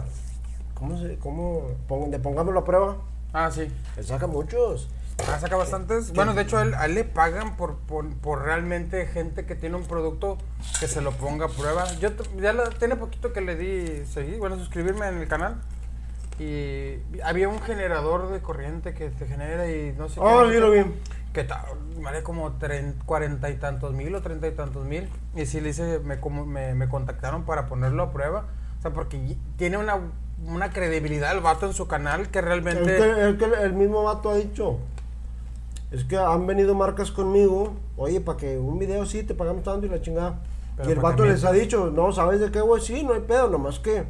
¿Cómo 0.78 0.98
se, 0.98 1.16
cómo, 1.18 1.62
pon- 1.88 2.10
de 2.10 2.18
pongámoslo 2.18 2.60
a 2.60 2.64
prueba? 2.64 2.96
Ah, 3.32 3.50
sí. 3.50 3.68
Él 3.96 4.04
saca 4.04 4.26
muchos. 4.26 4.88
Ah, 5.28 5.38
saca 5.40 5.56
bastantes. 5.56 6.12
Bueno, 6.12 6.32
de 6.34 6.42
hecho, 6.42 6.58
a 6.58 6.62
él, 6.62 6.74
a 6.74 6.86
él 6.86 6.94
le 6.94 7.04
pagan 7.04 7.56
por, 7.56 7.76
por, 7.78 8.08
por 8.18 8.42
realmente 8.44 9.06
gente 9.06 9.44
que 9.46 9.56
tiene 9.56 9.74
un 9.76 9.82
producto 9.84 10.38
que 10.78 10.86
se 10.86 11.00
lo 11.00 11.10
ponga 11.12 11.46
a 11.46 11.48
prueba. 11.48 11.84
Yo 11.94 12.10
ya 12.40 12.52
la- 12.52 12.70
tiene 12.70 12.94
poquito 12.96 13.32
que 13.32 13.40
le 13.40 13.56
di 13.56 14.06
seguir, 14.06 14.38
bueno, 14.38 14.56
suscribirme 14.56 15.08
en 15.08 15.18
el 15.18 15.26
canal. 15.28 15.60
Y 16.38 16.98
había 17.24 17.48
un 17.48 17.60
generador 17.60 18.30
de 18.30 18.40
corriente 18.40 18.94
que 18.94 19.10
te 19.10 19.26
genera 19.26 19.68
y 19.68 19.92
no 19.98 20.08
sé 20.08 20.20
Ah, 20.22 20.44
qué. 20.46 20.54
sí 20.54 20.60
lo 20.60 20.70
vi. 20.70 20.84
que 21.32 21.46
vale 22.00 22.22
como 22.22 22.52
cuarenta 23.04 23.50
y 23.50 23.56
tantos 23.56 23.92
mil 23.92 24.14
o 24.14 24.22
treinta 24.22 24.46
y 24.46 24.52
tantos 24.52 24.86
mil. 24.86 25.08
Y 25.34 25.46
sí 25.46 25.60
le 25.60 25.70
hice, 25.70 25.98
me, 25.98 26.20
como- 26.20 26.46
me, 26.46 26.74
me 26.74 26.88
contactaron 26.88 27.42
para 27.44 27.66
ponerlo 27.66 28.04
a 28.04 28.12
prueba. 28.12 28.46
O 28.78 28.82
sea, 28.82 28.92
porque 28.92 29.36
tiene 29.56 29.78
una, 29.78 29.98
una 30.46 30.70
credibilidad 30.70 31.32
el 31.32 31.40
vato 31.40 31.66
en 31.66 31.72
su 31.72 31.86
canal 31.86 32.28
que 32.30 32.38
Es 32.38 32.44
realmente... 32.44 32.84
que, 32.84 33.28
es 33.30 33.36
que 33.36 33.44
el 33.64 33.72
mismo 33.74 34.02
vato 34.04 34.30
ha 34.30 34.36
dicho. 34.36 34.78
Es 35.90 36.04
que 36.04 36.16
han 36.16 36.46
venido 36.46 36.74
marcas 36.74 37.10
conmigo. 37.10 37.74
Oye, 37.96 38.20
para 38.20 38.38
que 38.38 38.58
un 38.58 38.78
video 38.78 39.04
sí 39.06 39.22
te 39.22 39.34
pagamos 39.34 39.62
tanto 39.64 39.86
y 39.86 39.88
la 39.88 40.00
chingada. 40.00 40.40
Pero 40.76 40.90
y 40.90 40.92
el 40.92 41.00
vato 41.00 41.24
les 41.24 41.44
ha 41.44 41.52
dicho, 41.52 41.90
no, 41.90 42.12
¿sabes 42.12 42.40
de 42.40 42.50
qué, 42.50 42.60
güey? 42.60 42.80
Sí, 42.82 43.02
no 43.02 43.14
hay 43.14 43.20
pedo, 43.20 43.48
nomás 43.48 43.78
que 43.80 44.04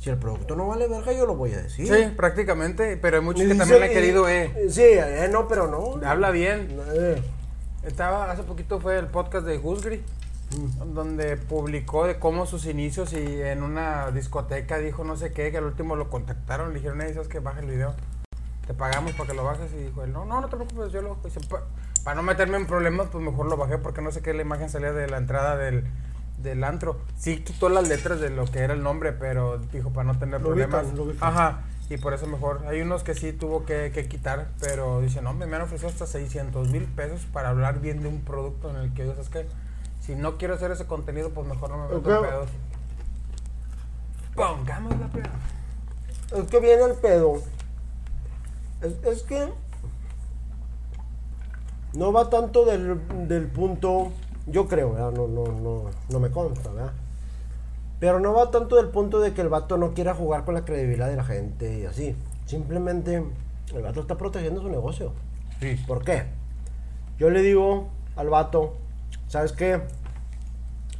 si 0.00 0.10
el 0.10 0.18
producto 0.18 0.54
no 0.54 0.66
vale 0.68 0.86
verga, 0.86 1.12
yo 1.14 1.24
lo 1.24 1.34
voy 1.34 1.52
a 1.54 1.62
decir. 1.62 1.86
Sí, 1.88 2.12
prácticamente, 2.14 2.98
pero 2.98 3.16
hay 3.18 3.22
muchos 3.22 3.42
Y 3.42 3.46
que 3.46 3.54
dice- 3.54 3.58
también 3.60 3.80
le 3.80 3.86
han 3.86 3.92
querido, 3.92 4.28
eh. 4.28 4.66
Sí, 4.68 4.82
eh, 4.84 5.28
no, 5.32 5.48
pero 5.48 5.66
no. 5.68 6.06
Habla 6.06 6.30
bien. 6.30 6.68
Eh, 6.94 7.22
Estaba, 7.84 8.30
hace 8.30 8.42
poquito 8.42 8.80
fue 8.80 8.98
el 8.98 9.06
podcast 9.06 9.46
de 9.46 9.56
Gusgri, 9.58 10.02
donde 10.94 11.36
publicó 11.36 12.06
de 12.06 12.18
cómo 12.18 12.46
sus 12.46 12.66
inicios 12.66 13.12
y 13.12 13.40
en 13.42 13.62
una 13.62 14.10
discoteca 14.10 14.78
dijo 14.78 15.04
no 15.04 15.16
sé 15.16 15.32
qué, 15.32 15.50
que 15.50 15.58
al 15.58 15.64
último 15.64 15.96
lo 15.96 16.10
contactaron, 16.10 16.68
le 16.70 16.76
dijeron, 16.76 17.00
hey, 17.00 17.10
¿sabes 17.14 17.28
que 17.28 17.40
Baja 17.40 17.60
el 17.60 17.66
video. 17.66 17.94
Te 18.66 18.72
pagamos 18.74 19.12
para 19.12 19.28
que 19.30 19.36
lo 19.36 19.44
bajes. 19.44 19.70
Y 19.74 19.84
dijo 19.84 20.02
él, 20.04 20.12
no, 20.12 20.24
no, 20.24 20.40
no 20.40 20.48
te 20.48 20.56
preocupes, 20.56 20.90
yo 20.92 21.02
lo 21.02 21.10
bajo. 21.10 21.20
Dice, 21.24 21.40
"Pa- 21.48 21.64
para 22.02 22.16
no 22.16 22.22
meterme 22.22 22.56
en 22.56 22.66
problemas, 22.66 23.08
pues 23.12 23.22
mejor 23.22 23.46
lo 23.46 23.56
bajé 23.56 23.76
porque 23.78 24.00
no 24.02 24.10
sé 24.10 24.22
qué 24.22 24.32
la 24.34 24.42
imagen 24.42 24.68
salía 24.70 24.92
de 24.92 25.06
la 25.08 25.18
entrada 25.18 25.56
del, 25.56 25.84
del 26.38 26.64
antro. 26.64 26.98
Sí 27.18 27.40
quitó 27.40 27.68
las 27.68 27.86
letras 27.88 28.20
de 28.20 28.30
lo 28.30 28.46
que 28.46 28.60
era 28.60 28.72
el 28.74 28.82
nombre, 28.82 29.12
pero 29.12 29.58
dijo 29.58 29.90
para 29.90 30.04
no 30.12 30.18
tener 30.18 30.40
Lo 30.40 30.48
problemas. 30.48 30.86
Ajá. 31.20 31.60
Y 31.90 31.98
por 31.98 32.14
eso 32.14 32.26
mejor. 32.26 32.62
Hay 32.66 32.80
unos 32.80 33.02
que 33.04 33.14
sí 33.14 33.32
tuvo 33.34 33.66
que, 33.66 33.90
que 33.92 34.08
quitar, 34.08 34.48
pero 34.60 35.02
dice, 35.02 35.20
no, 35.20 35.34
me 35.34 35.44
han 35.54 35.60
ofrecido 35.62 35.90
hasta 35.90 36.06
600 36.06 36.68
mil 36.70 36.84
pesos 36.84 37.26
para 37.30 37.50
hablar 37.50 37.80
bien 37.80 38.02
de 38.02 38.08
un 38.08 38.22
producto 38.22 38.70
en 38.70 38.76
el 38.76 38.94
que 38.94 39.04
yo, 39.06 39.12
¿sabes 39.12 39.28
qué? 39.28 39.46
Si 40.04 40.14
no 40.14 40.36
quiero 40.36 40.54
hacer 40.54 40.70
ese 40.70 40.86
contenido, 40.86 41.30
pues 41.30 41.46
mejor 41.46 41.70
no 41.70 41.78
me 41.78 41.94
meto 41.94 42.10
en 42.10 42.16
Ok. 42.16 42.22
pedos. 42.26 42.48
Pongamos 44.34 44.98
la 44.98 45.06
prueba. 45.08 45.30
Es 46.36 46.44
que 46.50 46.60
viene 46.60 46.82
el 46.84 46.94
pedo. 46.94 47.36
Es, 48.82 48.92
es 49.04 49.22
que 49.22 49.48
no 51.96 52.12
va 52.12 52.28
tanto 52.28 52.64
del, 52.64 53.00
del 53.28 53.46
punto, 53.46 54.10
yo 54.46 54.66
creo, 54.66 54.92
¿verdad? 54.92 55.12
No, 55.12 55.28
no, 55.28 55.44
no, 55.46 55.84
no 56.10 56.20
me 56.20 56.30
consta, 56.30 56.70
¿verdad? 56.70 56.92
Pero 58.00 58.18
no 58.20 58.34
va 58.34 58.50
tanto 58.50 58.76
del 58.76 58.88
punto 58.88 59.20
de 59.20 59.32
que 59.32 59.40
el 59.40 59.48
vato 59.48 59.78
no 59.78 59.94
quiera 59.94 60.14
jugar 60.14 60.44
con 60.44 60.54
la 60.54 60.64
credibilidad 60.64 61.08
de 61.08 61.16
la 61.16 61.24
gente 61.24 61.78
y 61.78 61.86
así. 61.86 62.16
Simplemente 62.44 63.24
el 63.72 63.82
vato 63.82 64.00
está 64.00 64.16
protegiendo 64.18 64.60
su 64.60 64.68
negocio. 64.68 65.12
Sí. 65.60 65.76
¿Por 65.86 66.04
qué? 66.04 66.24
Yo 67.18 67.30
le 67.30 67.40
digo 67.42 67.88
al 68.16 68.28
vato, 68.28 68.74
¿sabes 69.34 69.50
qué? 69.50 69.82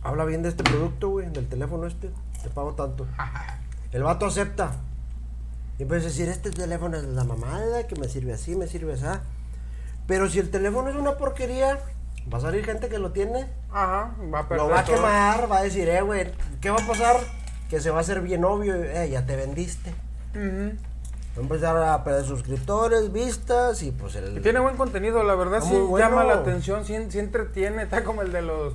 Habla 0.03 0.25
bien 0.25 0.43
de 0.43 0.49
este 0.49 0.65
producto, 0.65 1.09
güey, 1.09 1.31
del 1.31 1.47
teléfono 1.49 1.87
este. 1.87 2.11
Te 2.43 2.51
pago 2.51 2.75
tanto. 2.75 3.07
El 3.93 4.03
vato 4.03 4.27
acepta. 4.27 4.73
Y 5.79 5.85
empieza 5.85 6.07
a 6.07 6.09
decir, 6.09 6.29
este 6.29 6.51
teléfono 6.51 6.97
es 6.97 7.05
la 7.05 7.23
mamada, 7.23 7.87
que 7.87 7.95
me 7.95 8.09
sirve 8.09 8.33
así, 8.33 8.57
me 8.57 8.67
sirve 8.67 8.95
así. 8.95 9.05
Pero 10.09 10.29
si 10.29 10.41
el 10.41 10.51
teléfono 10.51 10.91
es 10.91 10.97
una 10.97 11.17
porquería, 11.17 11.79
va 12.33 12.39
a 12.39 12.41
salir 12.41 12.65
gente 12.65 12.89
que 12.89 12.99
lo 12.99 13.13
tiene, 13.13 13.47
Ajá, 13.71 14.15
va 14.35 14.41
a 14.41 14.49
perder 14.49 14.67
lo 14.67 14.73
va 14.73 14.81
a 14.81 14.85
todo. 14.85 14.97
quemar, 14.97 15.51
va 15.51 15.59
a 15.59 15.63
decir, 15.63 15.89
eh, 15.89 16.03
güey, 16.03 16.33
¿qué 16.61 16.71
va 16.71 16.83
a 16.83 16.87
pasar? 16.87 17.17
Que 17.71 17.81
se 17.81 17.91
va 17.91 17.99
a 17.99 18.01
hacer 18.01 18.21
bien 18.21 18.45
obvio, 18.45 18.75
eh, 18.75 19.11
ya 19.11 19.27
te 19.27 19.37
vendiste. 19.37 19.91
A 19.91 20.94
empezar 21.37 21.77
a 21.77 22.05
perder 22.05 22.25
suscriptores, 22.25 23.13
vistas 23.13 23.83
y 23.83 23.91
pues 23.91 24.15
el... 24.17 24.39
Y 24.39 24.41
tiene 24.41 24.61
buen 24.61 24.77
contenido, 24.77 25.23
la 25.23 25.35
verdad 25.35 25.61
sí 25.63 25.75
bueno. 25.75 25.99
llama 26.07 26.25
la 26.25 26.35
atención, 26.35 26.85
sí, 26.85 26.97
sí 27.09 27.19
entretiene, 27.19 27.83
está 27.83 28.05
como 28.05 28.23
el 28.23 28.33
de 28.33 28.43
los 28.43 28.75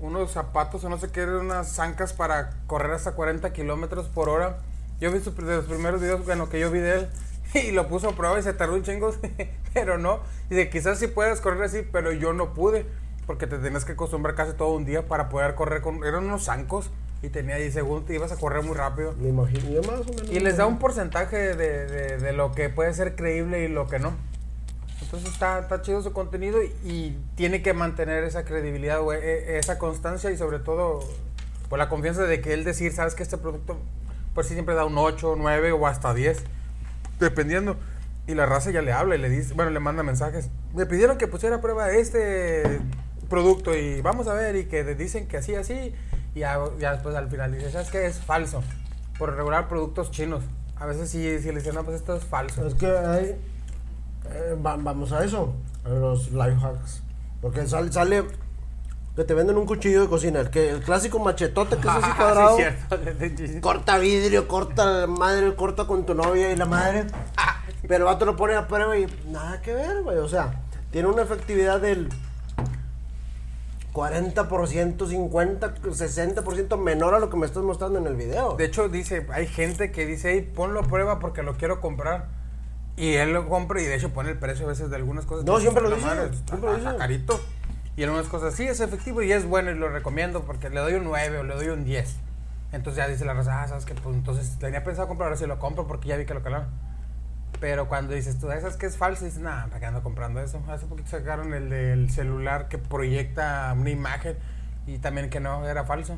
unos 0.00 0.30
zapatos 0.30 0.82
o 0.84 0.88
no 0.88 0.98
sé 0.98 1.10
qué, 1.10 1.24
unas 1.24 1.72
zancas 1.72 2.12
para 2.12 2.50
correr 2.66 2.92
hasta 2.92 3.12
40 3.12 3.52
kilómetros 3.52 4.06
por 4.06 4.28
hora. 4.28 4.58
Yo 4.98 5.12
vi 5.12 5.18
de 5.18 5.56
los 5.56 5.64
primeros 5.64 6.00
videos, 6.00 6.24
bueno, 6.24 6.48
que 6.48 6.58
yo 6.58 6.70
vi 6.70 6.80
de 6.80 6.92
él 6.92 7.08
y 7.54 7.70
lo 7.72 7.86
puso 7.88 8.08
a 8.08 8.12
prueba 8.12 8.38
y 8.38 8.42
se 8.42 8.52
tardó 8.52 8.74
un 8.74 8.82
chingo, 8.82 9.14
pero 9.74 9.98
no. 9.98 10.20
Dice, 10.48 10.70
quizás 10.70 10.98
sí 10.98 11.06
puedes 11.06 11.40
correr 11.40 11.62
así, 11.62 11.82
pero 11.92 12.12
yo 12.12 12.32
no 12.32 12.54
pude, 12.54 12.86
porque 13.26 13.46
te 13.46 13.58
tenías 13.58 13.84
que 13.84 13.92
acostumbrar 13.92 14.34
casi 14.34 14.54
todo 14.54 14.74
un 14.74 14.84
día 14.84 15.06
para 15.06 15.28
poder 15.28 15.54
correr 15.54 15.82
con... 15.82 16.04
Eran 16.04 16.24
unos 16.24 16.44
zancos 16.44 16.90
y 17.22 17.28
tenía 17.28 17.56
ahí, 17.56 17.70
según 17.70 18.04
te 18.06 18.14
ibas 18.14 18.32
a 18.32 18.36
correr 18.36 18.62
muy 18.62 18.74
rápido. 18.74 19.14
Me 19.20 19.28
imagino, 19.28 19.68
yo 19.70 19.82
más 19.82 20.00
o 20.00 20.04
menos. 20.12 20.30
Y 20.30 20.40
les 20.40 20.56
da 20.56 20.66
un 20.66 20.78
porcentaje 20.78 21.54
de, 21.54 21.86
de- 21.86 22.18
de 22.18 22.32
lo 22.32 22.52
que 22.52 22.68
puede 22.70 22.92
ser 22.94 23.14
creíble 23.16 23.64
y 23.64 23.68
lo 23.68 23.86
que 23.88 23.98
no. 23.98 24.12
Entonces 25.02 25.30
está, 25.32 25.58
está 25.58 25.82
chido 25.82 26.02
su 26.02 26.12
contenido 26.12 26.62
y, 26.62 26.66
y 26.84 27.18
tiene 27.34 27.62
que 27.62 27.72
mantener 27.74 28.22
esa 28.24 28.44
credibilidad, 28.44 29.00
güey, 29.00 29.18
e- 29.20 29.58
esa 29.58 29.78
constancia 29.78 30.30
y 30.30 30.36
sobre 30.36 30.58
todo 30.60 31.00
pues 31.68 31.78
la 31.78 31.88
confianza 31.88 32.22
de 32.24 32.40
que 32.40 32.52
él 32.52 32.64
decir, 32.64 32.92
sabes 32.92 33.14
que 33.14 33.22
este 33.22 33.36
producto 33.38 33.76
pues 34.34 34.46
sí 34.46 34.54
siempre 34.54 34.74
da 34.74 34.84
un 34.84 34.96
8, 34.96 35.34
9 35.36 35.72
o 35.72 35.86
hasta 35.86 36.14
10, 36.14 36.42
dependiendo. 37.18 37.76
Y 38.26 38.34
la 38.34 38.46
raza 38.46 38.70
ya 38.70 38.82
le 38.82 38.92
habla 38.92 39.16
y 39.16 39.18
le 39.18 39.28
dice, 39.28 39.54
bueno, 39.54 39.70
le 39.72 39.80
manda 39.80 40.02
mensajes. 40.02 40.50
Me 40.74 40.86
pidieron 40.86 41.18
que 41.18 41.26
pusiera 41.26 41.56
a 41.56 41.60
prueba 41.60 41.90
este 41.90 42.80
producto 43.28 43.76
y 43.76 44.00
vamos 44.02 44.28
a 44.28 44.34
ver 44.34 44.54
y 44.56 44.66
que 44.66 44.84
dicen 44.94 45.26
que 45.26 45.36
así, 45.38 45.54
así. 45.54 45.94
Y 46.34 46.40
ya, 46.40 46.58
ya 46.78 46.92
después 46.92 47.14
al 47.16 47.28
final 47.28 47.52
dice, 47.52 47.70
¿sabes 47.72 47.90
qué? 47.90 48.06
Es 48.06 48.18
falso. 48.20 48.62
Por 49.18 49.34
regular 49.36 49.68
productos 49.68 50.10
chinos. 50.10 50.42
A 50.76 50.86
veces 50.86 51.10
sí, 51.10 51.38
sí 51.40 51.48
le 51.48 51.56
dicen, 51.58 51.74
no, 51.74 51.84
pues 51.84 51.96
esto 51.96 52.16
es 52.16 52.24
falso. 52.24 52.66
Es 52.66 52.74
que 52.74 52.86
hay. 52.86 53.24
eh, 54.30 54.56
va- 54.64 54.76
vamos 54.76 55.12
a 55.12 55.24
eso, 55.24 55.54
a 55.84 55.88
los 55.90 56.30
life 56.32 56.56
hacks. 56.62 57.02
Porque 57.42 57.66
sale, 57.66 57.92
sale 57.92 58.24
que 59.16 59.24
te 59.24 59.34
venden 59.34 59.56
un 59.58 59.66
cuchillo 59.66 60.02
de 60.02 60.08
cocina, 60.08 60.40
el, 60.40 60.50
que, 60.50 60.70
el 60.70 60.80
clásico 60.82 61.18
machetote 61.18 61.76
que 61.76 61.88
es 61.88 61.94
así 61.94 62.10
cuadrado. 62.16 62.56
Sí, 62.56 62.62
cierto. 63.36 63.60
corta 63.60 63.98
vidrio, 63.98 64.46
corta 64.48 65.06
madre, 65.06 65.54
corta 65.56 65.84
con 65.86 66.06
tu 66.06 66.14
novia 66.14 66.52
y 66.52 66.56
la 66.56 66.64
madre. 66.66 67.06
Pero 67.82 67.96
el 67.96 68.04
vato 68.04 68.24
lo 68.24 68.36
pone 68.36 68.54
a 68.54 68.66
prueba 68.68 68.96
y 68.96 69.06
nada 69.30 69.60
que 69.60 69.74
ver, 69.74 70.02
güey. 70.02 70.18
O 70.18 70.28
sea, 70.28 70.62
tiene 70.92 71.08
una 71.08 71.22
efectividad 71.22 71.80
del 71.80 72.08
40%, 73.92 75.06
50, 75.08 75.74
60% 75.74 76.78
menor 76.78 77.14
a 77.14 77.18
lo 77.18 77.30
que 77.30 77.36
me 77.36 77.46
estás 77.46 77.62
mostrando 77.62 77.98
en 77.98 78.06
el 78.06 78.14
video. 78.16 78.54
De 78.56 78.64
hecho, 78.64 78.88
dice, 78.88 79.26
hay 79.32 79.46
gente 79.46 79.90
que 79.90 80.06
dice, 80.06 80.32
hey, 80.32 80.52
ponlo 80.54 80.80
a 80.80 80.82
prueba 80.84 81.18
porque 81.18 81.42
lo 81.42 81.56
quiero 81.56 81.80
comprar. 81.80 82.28
Y 82.96 83.14
él 83.14 83.32
lo 83.32 83.48
compra 83.48 83.80
y 83.80 83.84
de 83.84 83.94
hecho 83.94 84.10
pone 84.10 84.30
el 84.30 84.38
precio 84.38 84.66
a 84.66 84.68
veces 84.68 84.90
de 84.90 84.96
algunas 84.96 85.24
cosas. 85.24 85.44
No, 85.44 85.58
siempre 85.58 85.82
lo 85.82 85.88
"La 85.90 85.96
dice, 85.96 86.08
siempre 86.46 86.70
lo 86.70 86.76
dice". 86.76 86.96
carito. 86.96 87.40
Y 87.96 88.02
algunas 88.04 88.26
cosas, 88.28 88.54
sí, 88.54 88.64
es 88.66 88.80
efectivo 88.80 89.22
y 89.22 89.32
es 89.32 89.46
bueno 89.46 89.70
y 89.70 89.74
lo 89.74 89.88
recomiendo 89.88 90.42
porque 90.42 90.70
le 90.70 90.80
doy 90.80 90.94
un 90.94 91.04
9 91.04 91.38
o 91.38 91.42
le 91.44 91.54
doy 91.54 91.68
un 91.68 91.84
10. 91.84 92.16
Entonces 92.72 92.98
ya 93.04 93.08
dice 93.08 93.24
la 93.24 93.34
raza, 93.34 93.62
ah, 93.62 93.68
sabes 93.68 93.84
que 93.84 93.94
pues 93.94 94.14
entonces 94.14 94.56
tenía 94.58 94.84
pensado 94.84 95.08
comprar, 95.08 95.28
ahora 95.28 95.36
sí 95.38 95.46
lo 95.46 95.58
compro 95.58 95.86
porque 95.86 96.08
ya 96.08 96.16
vi 96.16 96.24
que 96.26 96.34
lo 96.34 96.42
calaron. 96.42 96.68
Pero 97.60 97.88
cuando 97.88 98.14
dices 98.14 98.38
tú, 98.38 98.46
¿sabes 98.46 98.76
que 98.76 98.86
es 98.86 98.96
falso? 98.96 99.26
Dices, 99.26 99.40
nada, 99.40 99.66
¿para 99.66 99.80
qué 99.80 99.86
ando 99.86 100.02
comprando 100.02 100.40
eso? 100.40 100.62
Hace 100.68 100.86
poquito 100.86 101.10
sacaron 101.10 101.52
el 101.52 101.68
del 101.68 102.10
celular 102.10 102.68
que 102.68 102.78
proyecta 102.78 103.74
una 103.78 103.90
imagen 103.90 104.38
y 104.86 104.98
también 104.98 105.28
que 105.28 105.40
no, 105.40 105.68
era 105.68 105.84
falso. 105.84 106.16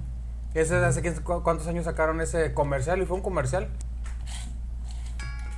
Ese 0.54 0.76
hace 0.76 1.02
cuántos 1.22 1.66
años 1.66 1.84
sacaron 1.84 2.20
ese 2.20 2.54
comercial 2.54 3.02
y 3.02 3.06
fue 3.06 3.16
un 3.16 3.22
comercial. 3.22 3.68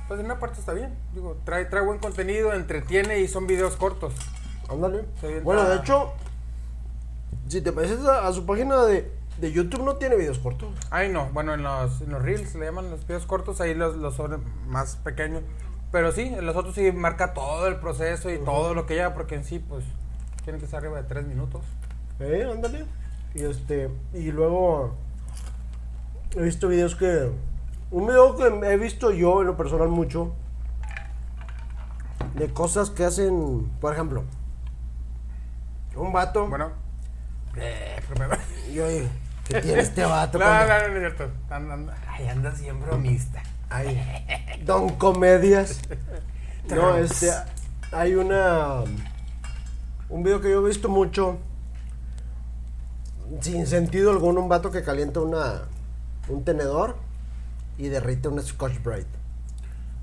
Pues 0.07 0.19
en 0.19 0.25
una 0.25 0.39
parte 0.39 0.59
está 0.59 0.73
bien. 0.73 0.95
Digo, 1.13 1.37
trae, 1.43 1.65
trae 1.65 1.83
buen 1.83 1.99
contenido, 1.99 2.53
entretiene 2.53 3.19
y 3.19 3.27
son 3.27 3.45
videos 3.45 3.75
cortos. 3.75 4.13
Ándale. 4.69 5.05
Bueno, 5.43 5.65
de 5.65 5.75
hecho, 5.75 6.13
si 7.47 7.61
te 7.61 7.71
metes 7.71 8.03
a, 8.05 8.27
a 8.27 8.33
su 8.33 8.45
página 8.45 8.85
de, 8.85 9.11
de 9.37 9.51
YouTube, 9.51 9.83
no 9.83 9.97
tiene 9.97 10.15
videos 10.15 10.39
cortos. 10.39 10.69
Ay, 10.89 11.09
no, 11.09 11.29
bueno, 11.33 11.53
en 11.53 11.63
los, 11.63 12.01
en 12.01 12.11
los 12.11 12.21
reels 12.21 12.55
le 12.55 12.65
llaman 12.65 12.89
los 12.89 13.05
videos 13.05 13.25
cortos, 13.25 13.61
ahí 13.61 13.73
los, 13.73 13.95
los 13.95 14.15
son 14.15 14.43
más 14.67 14.95
pequeños. 14.97 15.43
Pero 15.95 16.11
sí, 16.11 16.23
en 16.23 16.45
los 16.45 16.57
otros 16.57 16.75
sí 16.75 16.91
marca 16.91 17.33
todo 17.33 17.67
el 17.67 17.77
proceso 17.77 18.29
y 18.29 18.37
todo 18.39 18.73
lo 18.73 18.85
que 18.85 18.95
lleva, 18.95 19.13
porque 19.13 19.35
en 19.35 19.45
sí, 19.45 19.59
pues, 19.59 19.85
tiene 20.43 20.59
que 20.59 20.67
ser 20.67 20.79
arriba 20.79 20.97
de 21.01 21.07
tres 21.07 21.25
minutos. 21.25 21.61
Eh, 22.19 22.45
ándale. 22.51 22.83
Y 23.33 23.43
este, 23.45 23.89
y 24.13 24.29
luego 24.33 24.93
he 26.35 26.41
visto 26.41 26.67
videos 26.67 26.95
que. 26.97 27.31
Un 27.91 28.07
video 28.07 28.35
que 28.35 28.43
he 28.73 28.75
visto 28.75 29.11
yo 29.11 29.39
en 29.39 29.47
lo 29.47 29.55
personal 29.55 29.87
mucho. 29.87 30.33
De 32.33 32.49
cosas 32.49 32.89
que 32.89 33.05
hacen. 33.05 33.71
Por 33.79 33.93
ejemplo. 33.93 34.25
Un 35.95 36.11
vato. 36.11 36.45
Bueno. 36.49 36.71
Eh, 37.55 38.01
yo 38.73 38.83
¿qué 39.47 39.61
tiene 39.61 39.79
este 39.79 40.03
vato? 40.03 40.39
No, 40.39 40.45
no, 40.45 40.59
no, 40.67 40.67
no 40.67 40.75
es 40.75 40.99
cierto. 40.99 41.29
Anda, 41.49 41.73
anda- 41.75 41.97
Ay, 42.09 42.27
anda 42.27 42.53
siempre 42.53 42.89
bromista. 42.89 43.41
Ay, 43.69 43.99
Don 44.65 44.89
Comedias. 44.95 45.79
No, 46.67 46.97
este. 46.97 47.29
Hay 47.91 48.15
una. 48.15 48.83
Un 50.09 50.23
video 50.23 50.41
que 50.41 50.49
yo 50.49 50.65
he 50.65 50.67
visto 50.67 50.89
mucho. 50.89 51.37
Sin 53.39 53.67
sentido 53.67 54.09
alguno, 54.09 54.41
un 54.41 54.49
vato 54.49 54.71
que 54.71 54.81
calienta 54.81 55.19
una. 55.19 55.61
Un 56.27 56.43
tenedor 56.43 56.95
y 57.77 57.89
derrite 57.89 58.29
un 58.29 58.41
Scotch 58.41 58.81
Brite. 58.81 59.05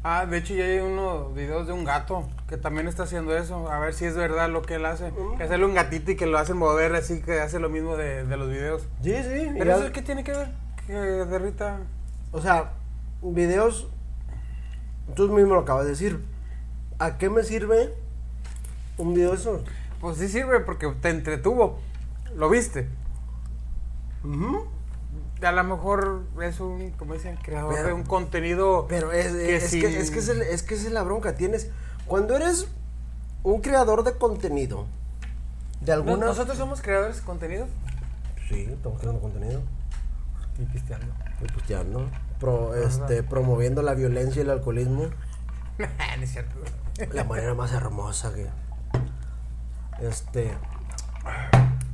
Ah, 0.05 0.27
de 0.27 0.39
hecho 0.39 0.55
ya 0.55 0.65
hay 0.65 0.79
unos 0.79 1.33
videos 1.35 1.67
de 1.67 1.73
un 1.73 1.85
gato 1.85 2.29
que 2.49 2.57
también 2.57 2.89
está 2.89 3.05
haciendo 3.05 3.37
eso. 3.37 3.71
A 3.71 3.79
ver 3.79 3.95
si 3.95 4.05
es 4.05 4.17
verdad 4.17 4.49
lo 4.49 4.63
que 4.63 4.77
él 4.77 4.87
hace. 4.87 5.13
Que 5.37 5.45
hacerle 5.45 5.67
un 5.67 5.75
gatito 5.75 6.13
y 6.13 6.17
que 6.17 6.27
lo 6.27 6.39
hacen 6.39 6.57
mover 6.57 6.95
así, 6.95 7.23
que 7.23 7.41
hace 7.41 7.59
lo 7.59 7.69
mismo 7.69 7.97
de, 7.97 8.25
de 8.25 8.37
los 8.37 8.49
videos. 8.49 8.83
Sí, 9.03 9.15
sí. 9.17 9.51
Pero 9.57 9.77
eso 9.77 9.93
qué 9.93 10.03
tiene 10.03 10.25
que 10.25 10.33
ver? 10.33 10.49
Que 10.87 10.93
derrita... 10.93 11.81
O 12.33 12.41
sea, 12.41 12.73
videos. 13.23 13.89
Tú 15.15 15.29
mismo 15.29 15.55
lo 15.55 15.61
acabas 15.61 15.85
de 15.85 15.91
decir. 15.91 16.25
¿A 16.99 17.19
qué 17.19 17.29
me 17.31 17.43
sirve 17.43 17.95
un 18.99 19.15
video 19.15 19.31
de 19.31 19.37
eso? 19.37 19.63
Pues 20.01 20.19
sí 20.19 20.29
sirve 20.29 20.61
porque 20.61 20.89
te 21.01 21.11
entretuvo. 21.11 21.79
¿Lo 22.37 22.49
viste? 22.49 22.89
Ujú. 24.25 24.67
A 25.43 25.51
lo 25.53 25.65
mejor 25.65 26.23
es 26.41 26.61
un, 26.61 26.91
como 26.93 27.15
dicen, 27.15 27.37
creador 27.43 27.75
Pero- 27.75 27.89
de 27.89 27.93
un 27.95 28.05
contenido. 28.05 28.87
Pero 28.89 29.11
es, 29.13 29.33
que 29.33 29.57
es, 29.57 29.71
que, 29.71 29.99
es, 30.01 30.11
que 30.11 30.19
es, 30.21 30.29
el- 30.29 30.43
es 30.43 30.63
que 30.63 30.75
es 30.75 30.91
la 30.93 31.03
bronca. 31.03 31.35
Tienes. 31.35 31.71
Cuando 32.07 32.37
eres 32.37 32.69
un 33.43 33.61
creador 33.61 34.05
de 34.05 34.13
contenido, 34.13 34.87
de 35.81 35.89
¿No- 35.89 35.93
alguna. 35.95 36.27
¿Nosotros 36.27 36.57
somos 36.57 36.81
creadores 36.81 37.17
de 37.17 37.23
contenido? 37.23 37.67
Sí, 38.49 38.69
estamos 38.71 39.01
creando 39.01 39.21
contenido. 39.21 39.61
Y 40.59 40.65
pisteando. 40.67 41.07
Y 41.69 41.85
¿no? 41.91 42.07
Pro- 42.43 42.75
este, 42.75 43.23
promoviendo 43.23 43.83
la 43.83 43.95
violencia 43.95 44.41
y 44.41 44.45
el 44.45 44.51
alcoholismo. 44.51 45.05
no 45.79 46.23
es 46.23 46.33
cierto. 46.33 46.57
La 47.13 47.23
manera 47.25 47.55
más 47.55 47.73
hermosa 47.73 48.35
que. 48.35 48.49
Este. 50.05 50.53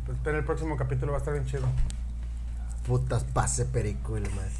Pues 0.07 0.17
espera, 0.17 0.39
el 0.39 0.45
próximo 0.45 0.77
capítulo 0.77 1.13
va 1.13 1.19
a 1.19 1.21
estar 1.21 1.35
bien 1.35 1.45
chido. 1.47 1.67
Putas, 2.87 3.25
pase 3.25 3.67
perico 3.67 4.17
y 4.17 4.23
la 4.23 4.31
madre. 4.31 4.51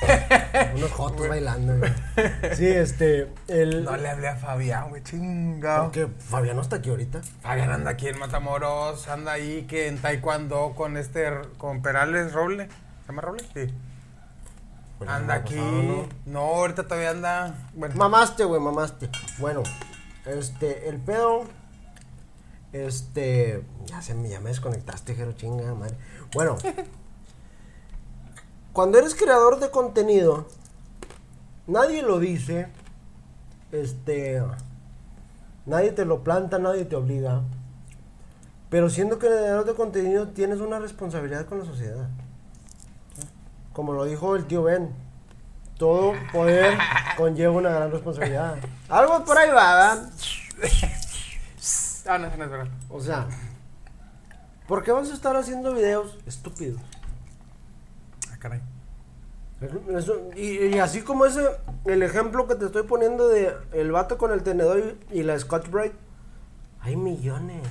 Unos 0.76 0.92
jotos 0.92 1.28
bailando, 1.28 1.76
güey. 1.76 1.92
Sí, 2.54 2.66
este. 2.68 3.32
El. 3.48 3.82
No 3.84 3.96
le 3.96 4.08
hablé 4.08 4.28
a 4.28 4.36
Fabián, 4.36 4.90
güey, 4.90 5.02
chingado. 5.02 5.84
Porque 5.84 6.06
Fabián 6.20 6.54
no 6.54 6.62
está 6.62 6.76
aquí 6.76 6.90
ahorita. 6.90 7.20
Fabián 7.42 7.72
anda 7.72 7.90
aquí 7.90 8.06
en 8.06 8.18
Matamoros, 8.20 9.08
anda 9.08 9.32
ahí 9.32 9.64
que 9.68 9.88
en 9.88 9.98
Taekwondo 9.98 10.74
con 10.76 10.96
este, 10.96 11.28
con 11.58 11.82
Perales 11.82 12.32
Roble. 12.32 12.68
¿Se 12.68 13.08
llama 13.08 13.22
Roble? 13.22 13.44
Sí. 13.52 13.74
Pues 14.98 15.10
anda 15.10 15.34
aquí. 15.34 15.54
pasado, 15.54 15.82
¿no? 15.82 16.08
No, 16.26 16.40
ahorita 16.40 16.84
todavía 16.84 17.10
anda. 17.10 17.68
Bueno, 17.74 17.94
Mamaste, 17.96 18.44
güey, 18.44 18.60
mamaste. 18.60 19.10
Bueno, 19.38 19.62
este, 20.24 20.88
el 20.88 20.98
pedo. 20.98 21.44
Este. 22.72 23.64
Ya 23.86 24.02
se 24.02 24.14
me, 24.14 24.28
ya 24.28 24.40
me 24.40 24.50
desconectaste, 24.50 25.14
Jero, 25.14 25.32
chinga, 25.32 25.74
madre. 25.74 25.96
Bueno. 26.34 26.56
cuando 28.72 28.98
eres 28.98 29.14
creador 29.14 29.60
de 29.60 29.70
contenido, 29.70 30.46
nadie 31.66 32.02
lo 32.02 32.18
dice. 32.18 32.68
Este. 33.72 34.42
Nadie 35.66 35.92
te 35.92 36.04
lo 36.04 36.22
planta, 36.22 36.58
nadie 36.58 36.84
te 36.84 36.96
obliga. 36.96 37.42
Pero 38.70 38.90
siendo 38.90 39.18
creador 39.18 39.64
de 39.64 39.74
contenido, 39.74 40.28
tienes 40.28 40.60
una 40.60 40.78
responsabilidad 40.78 41.46
con 41.46 41.60
la 41.60 41.64
sociedad. 41.64 42.08
Como 43.74 43.92
lo 43.92 44.04
dijo 44.06 44.36
el 44.36 44.46
tío 44.46 44.62
Ben, 44.62 44.90
todo 45.76 46.14
poder 46.32 46.78
conlleva 47.18 47.52
una 47.52 47.70
gran 47.70 47.90
responsabilidad. 47.90 48.56
Algo 48.88 49.22
por 49.24 49.36
ahí 49.36 49.50
va, 49.50 49.74
¿verdad? 49.74 50.10
ah, 52.06 52.18
no, 52.18 52.26
eso 52.28 52.36
no 52.36 52.44
es 52.44 52.50
verdad. 52.50 52.68
O 52.88 53.00
sea, 53.00 53.26
¿por 54.68 54.82
qué 54.82 54.92
vas 54.92 55.10
a 55.10 55.14
estar 55.14 55.36
haciendo 55.36 55.74
videos 55.74 56.18
estúpidos? 56.26 56.80
Ah, 58.32 58.36
caray. 58.38 58.60
Eso- 59.96 60.30
y, 60.36 60.66
y 60.66 60.78
así 60.78 61.02
como 61.02 61.24
ese, 61.26 61.44
el 61.86 62.02
ejemplo 62.02 62.46
que 62.46 62.54
te 62.54 62.66
estoy 62.66 62.82
poniendo 62.84 63.28
de 63.28 63.54
el 63.72 63.90
vato 63.92 64.18
con 64.18 64.30
el 64.32 64.42
tenedor 64.42 64.96
y, 65.10 65.20
y 65.20 65.22
la 65.22 65.38
Scotch 65.38 65.68
Brite, 65.68 65.96
hay 66.80 66.96
millones 66.96 67.62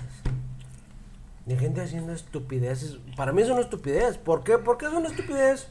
de 1.46 1.58
gente 1.58 1.82
haciendo 1.82 2.14
estupideces. 2.14 2.98
Para 3.16 3.32
mí 3.32 3.42
es 3.44 3.50
una 3.50 3.62
estupidez. 3.62 4.18
¿Por 4.18 4.44
qué? 4.44 4.58
¿Por 4.58 4.78
qué 4.78 4.88
es 4.88 4.94
una 4.94 5.08
estupidez? 5.10 5.70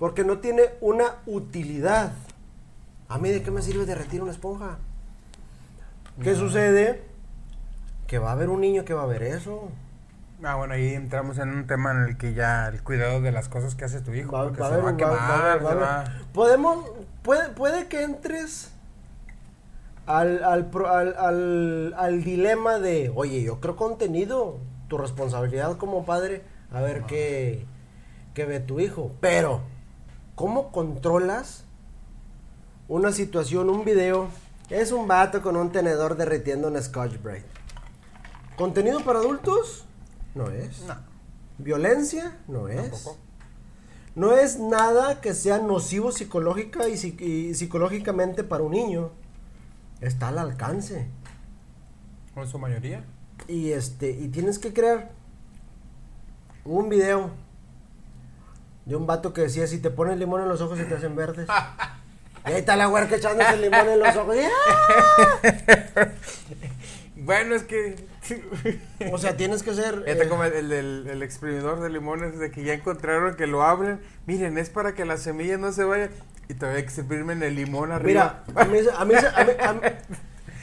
Porque 0.00 0.24
no 0.24 0.38
tiene 0.38 0.62
una 0.80 1.16
utilidad. 1.26 2.12
¿A 3.08 3.18
mí 3.18 3.28
de 3.30 3.42
qué 3.44 3.52
me 3.52 3.62
sirve 3.62 3.84
derretir 3.86 4.20
una 4.22 4.32
esponja? 4.32 4.78
¿Qué 6.22 6.34
sucede? 6.34 7.02
Que 8.08 8.18
va 8.18 8.30
a 8.30 8.32
haber 8.32 8.48
un 8.48 8.60
niño 8.60 8.84
que 8.84 8.94
va 8.94 9.02
a 9.04 9.06
ver 9.06 9.22
eso. 9.22 9.68
Ah, 10.42 10.56
bueno, 10.56 10.72
ahí 10.74 10.94
entramos 10.94 11.38
en 11.38 11.50
un 11.50 11.66
tema 11.66 11.92
en 11.92 11.98
el 12.04 12.16
que 12.16 12.32
ya 12.34 12.68
el 12.68 12.82
cuidado 12.82 13.20
de 13.20 13.30
las 13.30 13.48
cosas 13.48 13.74
que 13.74 13.84
hace 13.84 14.00
tu 14.00 14.12
hijo. 14.14 14.32
Va- 14.32 14.44
porque 14.44 14.60
va 14.60 14.66
a 14.66 14.70
se 14.70 14.74
haber- 14.76 14.84
va 14.86 14.88
a 14.88 14.92
va- 14.92 14.96
quemar, 14.96 15.14
va 15.18 15.22
a 15.34 15.52
haber- 15.52 15.66
va 15.66 15.70
a 15.70 15.72
se 15.72 15.76
haber- 15.76 15.84
va- 15.84 16.32
Podemos, 16.32 16.90
puede, 17.22 17.48
puede 17.50 17.86
que 17.88 18.02
entres 18.02 18.72
al, 20.06 20.42
al, 20.42 20.70
al, 20.88 21.14
al, 21.18 21.94
al 21.96 22.24
dilema 22.24 22.78
de, 22.78 23.12
oye, 23.14 23.42
yo 23.42 23.60
creo 23.60 23.76
contenido, 23.76 24.56
tu 24.88 24.96
responsabilidad 24.98 25.76
como 25.76 26.04
padre, 26.06 26.42
a 26.72 26.80
ver 26.80 27.02
qué, 27.02 27.64
qué 28.34 28.44
ve 28.46 28.60
tu 28.60 28.80
hijo. 28.80 29.12
Pero, 29.20 29.60
¿cómo 30.40 30.72
controlas 30.72 31.64
una 32.88 33.12
situación, 33.12 33.68
un 33.68 33.84
video? 33.84 34.28
Es 34.70 34.90
un 34.90 35.06
vato 35.06 35.42
con 35.42 35.54
un 35.54 35.70
tenedor 35.70 36.16
derritiendo 36.16 36.68
un 36.68 36.82
Scotch 36.82 37.20
Brite. 37.22 37.44
¿Contenido 38.56 39.04
para 39.04 39.18
adultos? 39.18 39.84
No 40.34 40.48
es. 40.48 40.80
No, 40.86 40.94
¿Violencia? 41.58 42.38
No 42.48 42.68
es. 42.68 42.90
tampoco. 42.90 43.18
No 44.14 44.32
es 44.32 44.58
nada 44.58 45.20
que 45.20 45.34
sea 45.34 45.58
nocivo 45.58 46.10
psicológica 46.10 46.88
y, 46.88 46.94
psi- 46.94 47.20
y 47.20 47.54
psicológicamente 47.54 48.42
para 48.42 48.62
un 48.64 48.72
niño. 48.72 49.10
Está 50.00 50.28
al 50.28 50.38
alcance. 50.38 51.06
En 52.34 52.48
su 52.48 52.58
mayoría. 52.58 53.04
Y 53.46 53.72
este, 53.72 54.10
y 54.10 54.28
tienes 54.28 54.58
que 54.58 54.72
crear 54.72 55.10
un 56.64 56.88
video 56.88 57.28
de 58.90 58.96
un 58.96 59.06
vato 59.06 59.32
que 59.32 59.42
decía 59.42 59.68
si 59.68 59.78
te 59.78 59.88
pones 59.88 60.18
limón 60.18 60.42
en 60.42 60.48
los 60.48 60.60
ojos 60.60 60.76
se 60.76 60.84
te 60.84 60.96
hacen 60.96 61.14
verdes. 61.14 61.48
y 62.44 62.48
ahí 62.50 62.56
está 62.56 62.74
la 62.74 62.88
huerca 62.88 63.14
echándose 63.14 63.54
el 63.54 63.62
limón 63.62 63.88
en 63.88 64.00
los 64.00 64.16
ojos. 64.16 64.36
¡ah! 64.42 66.08
Bueno, 67.16 67.54
es 67.54 67.62
que. 67.62 67.94
O 69.12 69.18
sea, 69.18 69.36
tienes 69.36 69.62
que 69.62 69.74
ser. 69.74 70.02
Fíjate 70.02 70.24
eh, 70.24 70.28
como 70.28 70.42
el, 70.42 70.72
el, 70.72 71.22
exprimidor 71.22 71.80
de 71.80 71.90
limones 71.90 72.38
de 72.38 72.50
que 72.50 72.64
ya 72.64 72.72
encontraron 72.72 73.36
que 73.36 73.46
lo 73.46 73.62
abren. 73.62 74.00
Miren, 74.26 74.58
es 74.58 74.70
para 74.70 74.94
que 74.94 75.04
las 75.04 75.22
semillas 75.22 75.60
no 75.60 75.70
se 75.70 75.84
vayan. 75.84 76.10
Y 76.48 76.54
todavía 76.54 76.80
exprimen 76.80 77.42
el 77.44 77.54
limón 77.54 77.92
arriba. 77.92 78.42
Mira, 78.48 78.60
a 78.60 78.64
mí, 78.64 78.78
a 78.78 79.04
mí, 79.04 79.14
a 79.14 79.44
mí- 79.44 79.52
a 79.60 79.72
mí- 79.74 79.80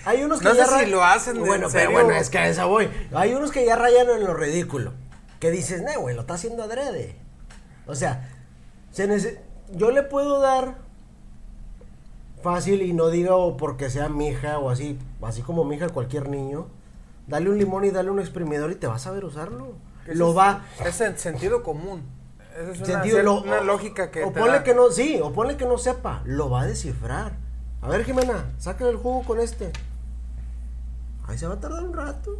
hay 0.03 0.23
unos 0.23 0.39
que 0.39 0.45
No 0.45 0.55
ya 0.55 0.65
sé 0.65 0.79
si 0.79 0.85
lo 0.87 1.03
hacen 1.03 1.39
Bueno, 1.39 1.67
en 1.67 1.71
pero 1.73 1.91
bueno, 1.91 2.11
es 2.11 2.29
que 2.29 2.39
a 2.39 2.49
esa 2.49 2.65
voy. 2.65 2.89
Hay 3.13 3.33
unos 3.33 3.51
que 3.51 3.65
ya 3.65 3.75
rayan 3.75 4.09
en 4.09 4.25
lo 4.25 4.33
ridículo. 4.33 4.93
Que 5.39 5.51
dices, 5.51 5.81
no, 5.81 6.01
güey, 6.01 6.15
lo 6.15 6.21
está 6.21 6.33
haciendo 6.33 6.63
adrede. 6.63 7.15
O 7.87 7.95
sea, 7.95 8.29
se 8.91 9.41
yo 9.73 9.91
le 9.91 10.03
puedo 10.03 10.39
dar 10.39 10.75
fácil 12.41 12.81
y 12.81 12.93
no 12.93 13.09
digo 13.09 13.57
porque 13.57 13.89
sea 13.89 14.09
mi 14.09 14.27
hija 14.29 14.59
o 14.59 14.69
así, 14.69 14.97
así 15.21 15.41
como 15.41 15.63
mi 15.65 15.75
hija 15.75 15.89
cualquier 15.89 16.29
niño. 16.29 16.67
Dale 17.27 17.49
un 17.49 17.57
limón 17.57 17.83
y 17.83 17.91
dale 17.91 18.09
un 18.09 18.19
exprimidor 18.19 18.71
y 18.71 18.75
te 18.75 18.87
vas 18.87 19.05
a 19.07 19.11
ver 19.11 19.25
usarlo. 19.25 19.73
Lo 20.05 20.29
es- 20.31 20.37
va. 20.37 20.65
Es 20.85 21.01
en 21.01 21.17
sentido 21.17 21.61
común. 21.63 22.01
Esa 22.53 22.71
es 22.71 22.77
una, 22.77 22.85
Sentido, 22.85 23.21
lo- 23.23 23.41
una 23.41 23.61
lógica 23.61 24.09
que. 24.11 24.23
O 24.23 24.31
te 24.31 24.39
ponle 24.39 24.55
da. 24.59 24.63
que 24.63 24.73
no, 24.73 24.89
sí, 24.91 25.19
o 25.21 25.33
ponle 25.33 25.57
que 25.57 25.65
no 25.65 25.77
sepa, 25.77 26.21
lo 26.25 26.49
va 26.49 26.61
a 26.61 26.65
descifrar. 26.65 27.33
A 27.81 27.89
ver, 27.89 28.05
Jimena, 28.05 28.45
sácale 28.57 28.89
el 28.91 28.97
jugo 28.97 29.23
con 29.23 29.39
este. 29.39 29.71
Ahí 31.27 31.37
se 31.37 31.45
va 31.47 31.55
a 31.55 31.59
tardar 31.59 31.83
un 31.83 31.93
rato, 31.93 32.37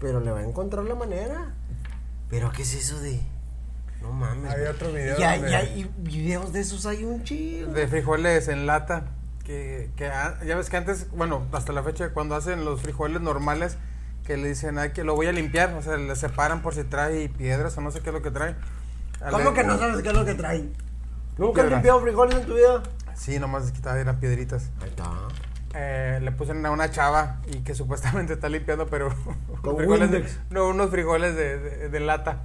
pero 0.00 0.20
le 0.20 0.30
va 0.30 0.38
a 0.38 0.44
encontrar 0.44 0.84
la 0.84 0.94
manera. 0.94 1.54
Pero, 2.30 2.52
¿qué 2.52 2.62
es 2.62 2.72
eso 2.74 3.00
de.? 3.00 3.20
No 4.02 4.12
mames. 4.12 4.50
Hay 4.52 4.64
otro 4.66 4.92
video 4.92 5.18
Y 5.18 5.22
hay, 5.22 5.40
donde- 5.40 5.52
y 5.52 5.54
hay 5.54 5.90
videos 5.98 6.52
de 6.52 6.60
esos, 6.60 6.86
hay 6.86 7.04
un 7.04 7.22
chido. 7.24 7.72
De 7.72 7.86
frijoles 7.88 8.48
en 8.48 8.66
lata. 8.66 9.04
Que, 9.44 9.90
que 9.96 10.06
a- 10.06 10.42
ya 10.44 10.56
ves 10.56 10.70
que 10.70 10.76
antes, 10.76 11.10
bueno, 11.10 11.42
hasta 11.52 11.72
la 11.72 11.82
fecha, 11.82 12.10
cuando 12.10 12.34
hacen 12.36 12.64
los 12.64 12.80
frijoles 12.82 13.20
normales, 13.20 13.76
que 14.24 14.36
le 14.36 14.48
dicen, 14.48 14.78
ay, 14.78 14.90
que 14.92 15.02
lo 15.02 15.14
voy 15.16 15.26
a 15.26 15.32
limpiar. 15.32 15.74
O 15.74 15.82
sea, 15.82 15.96
le 15.96 16.14
separan 16.16 16.62
por 16.62 16.74
si 16.74 16.84
trae 16.84 17.28
piedras 17.28 17.76
o 17.76 17.80
no 17.80 17.90
sé 17.90 18.00
qué 18.00 18.10
es 18.10 18.14
lo 18.14 18.22
que 18.22 18.30
trae. 18.30 18.54
¿Cómo 19.30 19.52
que 19.52 19.64
no 19.64 19.78
sabes 19.78 20.02
qué 20.02 20.08
es 20.10 20.14
lo 20.14 20.24
que 20.24 20.34
traen? 20.34 20.72
¿Nunca 21.36 21.62
has 21.62 21.70
limpiado 21.70 22.00
frijoles 22.00 22.36
en 22.36 22.46
tu 22.46 22.54
vida? 22.54 22.82
Sí, 23.14 23.38
nomás 23.38 23.64
les 23.64 23.72
quitaba, 23.72 23.98
eran 23.98 24.20
piedritas. 24.20 24.70
Ahí 24.82 24.88
está. 24.88 25.04
Eh, 25.74 26.18
le 26.22 26.32
pusieron 26.32 26.64
a 26.66 26.70
una 26.70 26.90
chava 26.90 27.40
y 27.46 27.58
que 27.60 27.74
supuestamente 27.74 28.34
está 28.34 28.48
limpiando, 28.48 28.86
pero. 28.86 29.12
Con 29.62 29.76
frijoles 29.78 30.10
de- 30.10 30.26
no, 30.50 30.68
unos 30.68 30.90
frijoles 30.90 31.34
de, 31.34 31.58
de- 31.58 31.88
de 31.88 32.00
lata. 32.00 32.44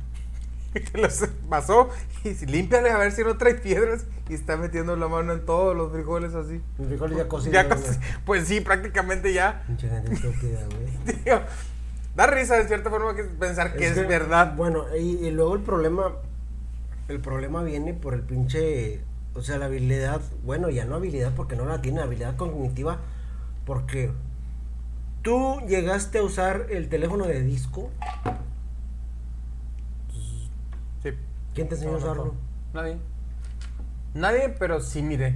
que 0.92 0.98
los 0.98 1.28
pasó 1.50 1.90
y 2.24 2.34
si 2.34 2.46
límpiale 2.46 2.90
a 2.90 2.98
ver 2.98 3.12
si 3.12 3.24
no 3.24 3.38
trae 3.38 3.56
piedras 3.56 4.06
y 4.30 4.34
está 4.34 4.58
metiendo 4.58 4.96
la 4.96 5.08
mano 5.08 5.34
en 5.34 5.46
todos 5.46 5.76
los 5.76 5.92
frijoles 5.92 6.34
así. 6.34 6.62
Mis 6.78 6.88
frijoles 6.88 7.18
ya 7.18 7.28
cocidos. 7.28 7.66
Pues 8.26 8.48
sí, 8.48 8.62
prácticamente 8.62 9.34
ya. 9.34 9.64
Pinche 9.68 9.90
gente 9.90 10.14
estúpida, 10.14 10.60
güey. 10.66 11.16
Tío, 11.24 11.42
da 12.16 12.28
risa 12.28 12.56
de 12.56 12.68
cierta 12.68 12.90
forma 12.90 13.16
que 13.16 13.24
pensar 13.24 13.76
que 13.76 13.88
es, 13.88 13.94
que, 13.94 14.04
verdad. 14.04 14.56
Bueno, 14.56 14.86
y, 14.98 15.26
y 15.26 15.32
luego 15.32 15.56
el 15.56 15.62
problema. 15.62 16.14
El 17.08 17.20
problema 17.20 17.62
viene 17.62 17.94
por 17.94 18.16
el 18.16 18.22
pinche 18.22 19.02
O 19.36 19.44
sea, 19.44 19.60
la 19.60 19.66
habilidad, 19.66 20.22
bueno, 20.44 20.72
ya 20.72 20.86
no 20.86 20.96
habilidad 20.96 21.34
porque 21.36 21.56
no 21.56 21.66
la 21.66 21.82
tiene, 21.82 22.02
habilidad 22.02 22.36
cognitiva, 22.36 22.98
porque 23.64 24.12
tú 25.22 25.60
llegaste 25.68 26.20
a 26.20 26.24
usar 26.24 26.68
el 26.70 26.88
teléfono 26.88 27.26
de 27.26 27.42
disco. 27.42 27.90
Sí. 31.02 31.10
¿Quién 31.56 31.68
te 31.70 31.76
enseñó 31.76 31.94
a 31.94 31.98
usarlo? 31.98 32.36
Nadie. 32.74 32.98
Nadie, 34.14 34.50
pero 34.60 34.80
sí 34.82 35.02
miré. 35.02 35.36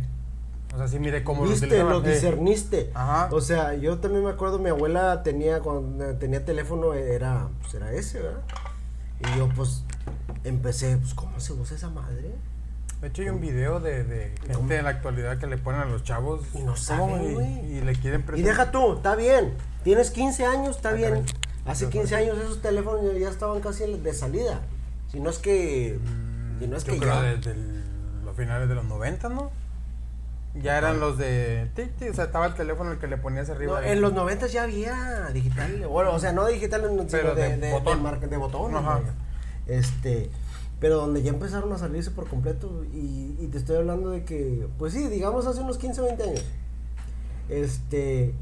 O 0.74 0.78
sea, 0.78 0.88
sí 0.88 1.00
miré 1.00 1.24
cómo 1.24 1.44
Viste, 1.44 1.80
lo 1.84 2.04
Eh, 2.06 2.10
discerniste. 2.14 2.92
Ajá. 2.94 3.30
O 3.32 3.42
sea, 3.42 3.74
yo 3.74 3.98
también 3.98 4.24
me 4.24 4.30
acuerdo, 4.30 4.60
mi 4.60 4.70
abuela 4.70 5.24
tenía, 5.24 5.62
cuando 5.62 6.06
tenía 6.18 6.46
teléfono, 6.46 6.94
era, 6.94 7.48
pues 7.62 7.74
era 7.74 7.92
ese, 7.92 8.20
¿verdad? 8.20 8.42
Y 9.34 9.38
yo, 9.38 9.50
pues, 9.56 9.84
empecé, 10.44 10.96
pues, 10.98 11.14
¿cómo 11.16 11.40
se 11.40 11.54
usa 11.54 11.76
esa 11.76 11.90
madre? 11.90 12.36
De 13.02 13.08
hecho, 13.08 13.22
hay 13.24 13.30
un 13.30 13.40
video 13.42 13.80
de, 13.80 14.04
de 14.04 14.36
¿Cómo? 14.42 14.60
gente 14.60 14.78
en 14.78 14.84
la 14.84 14.90
actualidad 14.92 15.38
que 15.40 15.48
le 15.48 15.58
ponen 15.58 15.82
a 15.82 15.86
los 15.86 16.04
chavos. 16.04 16.42
Y 16.54 16.60
no 16.60 16.66
¿cómo? 16.66 16.76
saben, 16.76 17.32
Y- 17.32 17.34
güey. 17.34 17.78
Y, 17.78 17.82
le 17.82 17.94
quieren 17.96 18.22
Y 18.22 18.24
presentar. 18.26 18.52
deja 18.58 18.72
tú, 18.72 18.94
está 18.98 19.16
bien, 19.16 19.54
tienes 19.84 20.12
15 20.12 20.46
años, 20.46 20.76
está 20.76 20.90
Ah, 20.90 20.94
bien. 20.94 21.10
caray. 21.10 21.26
Hace 21.66 21.86
Yo 21.86 21.90
15 21.92 22.16
creo. 22.16 22.34
años 22.34 22.44
esos 22.44 22.62
teléfonos 22.62 23.02
ya 23.20 23.30
estaban 23.30 23.60
casi 23.62 23.86
de 23.98 24.14
salida. 24.14 24.60
Si 25.12 25.20
no 25.20 25.30
es 25.30 25.38
que, 25.40 26.00
si 26.60 26.68
no 26.68 26.78
es 26.78 26.84
Yo 26.84 26.94
que 26.94 27.00
creo 27.00 27.14
ya. 27.14 27.22
desde 27.22 27.52
el- 27.52 27.84
los 28.26 28.36
finales 28.36 28.70
de 28.70 28.76
los 28.76 28.86
90, 28.86 29.30
¿no? 29.30 29.52
Ya 30.56 30.78
eran 30.78 31.00
los 31.00 31.18
de... 31.18 31.70
tic, 31.76 31.96
tic, 31.98 32.12
o 32.12 32.14
sea, 32.14 32.26
estaba 32.26 32.48
el 32.48 32.54
teléfono 32.56 32.92
el 32.92 32.98
que 33.00 33.08
le 33.08 33.18
ponías 33.18 33.50
arriba. 33.50 33.82
No, 33.82 33.88
en 33.88 34.02
los 34.02 34.14
90 34.14 34.48
ya 34.48 34.64
había 34.64 35.28
digital, 35.34 35.86
bueno, 35.88 36.12
o 36.14 36.20
sea, 36.20 36.32
no 36.34 36.46
digital, 36.48 36.82
sino 36.90 37.06
Pero 37.10 37.36
de, 37.36 37.50
de 37.50 37.58
de, 37.58 37.72
botón. 37.72 37.98
de 37.98 38.04
marca- 38.04 38.28
de 38.28 38.38
botón. 38.38 38.76
Ajá. 38.76 39.00
Este, 39.68 40.30
pero 40.80 40.98
donde 40.98 41.22
ya 41.22 41.30
empezaron 41.32 41.72
a 41.74 41.78
salirse 41.78 42.10
por 42.12 42.28
completo 42.28 42.84
y, 42.92 43.36
y 43.40 43.48
te 43.52 43.60
estoy 43.60 43.78
hablando 43.78 44.10
de 44.10 44.26
que, 44.26 44.68
pues 44.80 44.94
sí, 44.94 45.08
digamos 45.08 45.46
hace 45.46 45.62
unos 45.62 45.78
15, 45.78 46.02
20 46.02 46.24
años. 46.24 46.46
Este, 47.48 48.34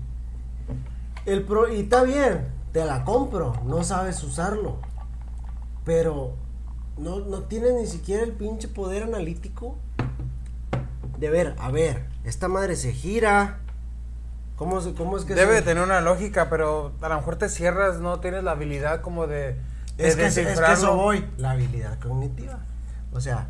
el 1.25 1.43
pro, 1.43 1.71
y 1.71 1.82
está 1.82 2.03
bien, 2.03 2.47
te 2.71 2.84
la 2.86 3.03
compro, 3.03 3.53
no 3.65 3.84
sabes 3.84 4.23
usarlo, 4.23 4.77
pero 5.84 6.34
no, 6.97 7.19
no 7.19 7.43
tienes 7.43 7.73
ni 7.73 7.86
siquiera 7.88 8.23
el 8.23 8.31
pinche 8.33 8.67
poder 8.67 9.03
analítico 9.03 9.77
de 11.19 11.29
ver, 11.29 11.55
a 11.60 11.71
ver, 11.71 12.05
esta 12.23 12.47
madre 12.47 12.75
se 12.75 12.91
gira. 12.93 13.60
¿Cómo, 14.55 14.81
se- 14.81 14.93
cómo 14.95 15.17
es 15.17 15.23
que 15.25 15.36
Debe 15.36 15.57
se- 15.57 15.62
tener 15.63 15.83
una 15.83 16.01
lógica, 16.01 16.49
pero 16.49 16.91
a 17.01 17.10
lo 17.10 17.15
mejor 17.15 17.36
te 17.36 17.47
cierras, 17.49 17.99
no 17.99 18.19
tienes 18.19 18.43
la 18.43 18.51
habilidad 18.51 19.01
como 19.01 19.27
de... 19.27 19.55
de 19.97 20.07
Es 20.07 20.15
que, 20.15 20.25
es 20.25 20.33
que 20.36 20.41
eso 20.73 20.95
voy, 20.95 21.25
la 21.38 21.51
habilidad 21.51 21.99
cognitiva. 21.99 22.60
O 23.13 23.21
sea, 23.21 23.47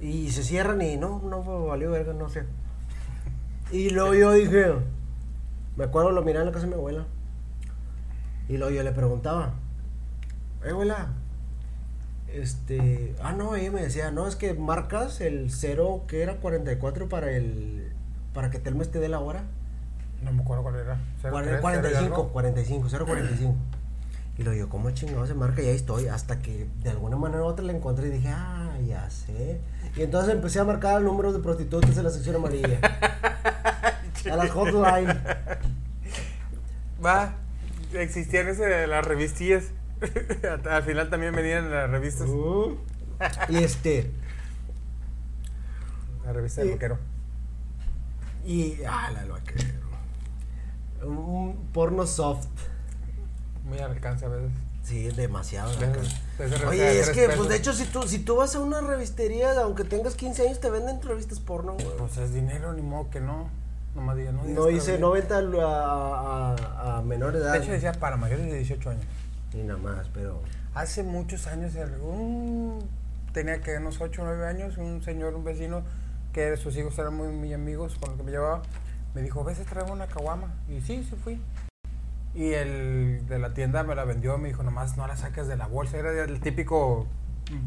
y 0.00 0.30
se 0.30 0.42
cierran 0.42 0.80
y 0.80 0.96
no, 0.96 1.20
no 1.22 1.66
valió 1.66 1.90
verga, 1.90 2.14
no 2.14 2.28
sé. 2.30 2.44
Y 3.70 3.90
luego 3.90 4.14
yo 4.14 4.32
dije, 4.32 4.72
me 5.76 5.84
acuerdo, 5.84 6.10
lo 6.12 6.22
miraba 6.22 6.42
en 6.44 6.46
la 6.46 6.52
casa 6.52 6.64
de 6.64 6.70
mi 6.72 6.74
abuela. 6.76 7.04
Y 8.48 8.56
luego 8.56 8.74
yo 8.74 8.82
le 8.82 8.92
preguntaba, 8.92 9.52
eh, 10.64 10.70
abuela, 10.70 11.08
este, 12.34 13.14
ah, 13.22 13.32
no, 13.32 13.54
ella 13.56 13.70
me 13.70 13.82
decía, 13.82 14.10
no, 14.10 14.26
es 14.26 14.36
que 14.36 14.54
marcas 14.54 15.20
el 15.20 15.50
0 15.50 16.04
que 16.08 16.22
era 16.22 16.36
44 16.36 17.08
para 17.08 17.30
el, 17.30 17.92
para 18.34 18.50
que 18.50 18.58
Telmex 18.58 18.90
te 18.90 18.98
dé 19.00 19.08
la 19.08 19.20
hora. 19.20 19.44
No 20.22 20.32
me 20.32 20.42
acuerdo 20.42 20.62
cuál 20.62 20.76
era. 20.76 20.98
Cuare- 21.22 21.46
03, 21.46 21.60
45, 21.60 22.04
algo. 22.14 22.28
45, 22.32 22.88
045. 23.06 23.56
Y 24.38 24.44
lo 24.44 24.52
digo, 24.52 24.70
¿cómo 24.70 24.90
chingado 24.92 25.26
se 25.26 25.34
marca? 25.34 25.60
Y 25.60 25.68
ahí 25.68 25.76
estoy. 25.76 26.08
Hasta 26.08 26.38
que 26.38 26.66
de 26.82 26.88
alguna 26.88 27.18
manera 27.18 27.42
u 27.42 27.44
otra 27.44 27.62
la 27.66 27.72
encontré 27.74 28.06
y 28.08 28.10
dije, 28.12 28.30
ah, 28.30 28.78
ya 28.86 29.10
sé. 29.10 29.60
Y 29.94 30.00
entonces 30.00 30.32
empecé 30.32 30.58
a 30.58 30.64
marcar 30.64 31.02
números 31.02 31.34
de 31.34 31.40
prostitutas 31.40 31.94
en 31.98 32.04
la 32.04 32.08
sección 32.10 32.36
amarilla. 32.36 32.78
a 34.32 34.36
las 34.36 34.50
hotline. 34.50 35.20
Va, 37.04 37.34
existían 37.92 38.48
ese, 38.48 38.86
las 38.86 39.04
revistillas. 39.04 39.64
Al 40.70 40.82
final 40.82 41.10
también 41.10 41.34
venían 41.34 41.70
las 41.70 41.90
revistas. 41.90 42.28
Uh. 42.28 42.76
y 43.48 43.56
este, 43.58 44.10
La 46.24 46.32
revista 46.32 46.60
del 46.62 46.70
y- 46.70 46.72
vaquero. 46.74 46.98
y, 48.44 48.76
ah, 48.84 49.10
la 49.12 49.24
lo 49.24 49.34
que 49.44 49.82
un, 51.04 51.68
porno 51.72 52.06
soft. 52.06 52.46
Muy 53.64 53.78
al 53.78 53.92
alcance 53.92 54.24
a 54.24 54.28
veces. 54.28 54.50
Sí, 54.82 55.08
demasiado. 55.10 55.70
Oye, 56.68 57.00
es 57.00 57.10
que, 57.10 57.22
pesos. 57.26 57.36
pues 57.36 57.48
de 57.48 57.56
hecho, 57.56 57.72
si 57.72 57.84
tú, 57.84 58.02
si 58.02 58.18
tú 58.18 58.36
vas 58.36 58.54
a 58.56 58.60
una 58.60 58.80
revistería, 58.80 59.52
aunque 59.62 59.84
tengas 59.84 60.14
15 60.16 60.46
años, 60.46 60.60
te 60.60 60.70
venden 60.70 61.00
revistas 61.02 61.38
porno, 61.38 61.74
güey. 61.74 61.86
Pues 61.98 62.16
es 62.16 62.34
dinero, 62.34 62.72
ni 62.72 62.82
modo 62.82 63.08
que 63.10 63.20
no. 63.20 63.48
Nomás 63.94 64.16
diga, 64.16 64.32
no. 64.32 64.42
No 64.44 64.68
a, 65.60 66.54
a, 66.56 66.96
a 66.98 67.02
menor 67.02 67.36
edad. 67.36 67.52
De 67.52 67.58
hecho 67.58 67.70
decía 67.72 67.92
para 67.92 68.16
mayores 68.16 68.46
de 68.46 68.56
18 68.56 68.90
años. 68.90 69.04
Ni 69.54 69.62
nada 69.62 69.78
más, 69.78 70.08
pero. 70.08 70.42
Hace 70.74 71.02
muchos 71.02 71.46
años, 71.46 71.74
un, 72.00 72.88
tenía 73.32 73.60
que 73.60 73.76
unos 73.76 74.00
8 74.00 74.22
o 74.22 74.24
9 74.24 74.46
años, 74.46 74.78
un 74.78 75.02
señor, 75.02 75.34
un 75.34 75.44
vecino, 75.44 75.82
que 76.32 76.56
sus 76.56 76.76
hijos 76.76 76.98
eran 76.98 77.14
muy, 77.14 77.28
muy 77.28 77.52
amigos 77.52 77.96
con 77.98 78.10
los 78.10 78.18
que 78.18 78.24
me 78.24 78.30
llevaba, 78.30 78.62
me 79.14 79.22
dijo, 79.22 79.44
¿ves 79.44 79.60
a 79.60 79.64
traer 79.64 79.90
una 79.90 80.06
caguama? 80.06 80.54
Y 80.68 80.80
sí, 80.80 81.06
sí 81.08 81.16
fui. 81.22 81.40
Y 82.34 82.52
el 82.54 83.26
de 83.28 83.38
la 83.38 83.52
tienda 83.52 83.82
me 83.82 83.94
la 83.94 84.04
vendió, 84.04 84.38
me 84.38 84.48
dijo, 84.48 84.62
nomás 84.62 84.96
no 84.96 85.06
la 85.06 85.16
saques 85.16 85.46
de 85.46 85.56
la 85.56 85.66
bolsa. 85.66 85.98
Era 85.98 86.24
el 86.24 86.40
típico, 86.40 87.06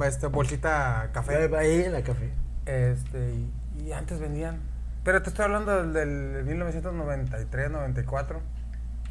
este, 0.03 0.27
bolsita 0.27 1.11
café. 1.13 1.55
Ahí 1.55 1.83
en 1.83 1.93
la 1.93 2.01
café. 2.01 2.31
Este, 2.65 3.31
y, 3.31 3.83
y 3.83 3.91
antes 3.91 4.19
vendían. 4.19 4.59
Pero 5.03 5.21
te 5.21 5.29
estoy 5.29 5.45
hablando 5.45 5.83
del, 5.83 5.93
del 6.33 6.45
1993, 6.45 7.69
94. 7.69 8.41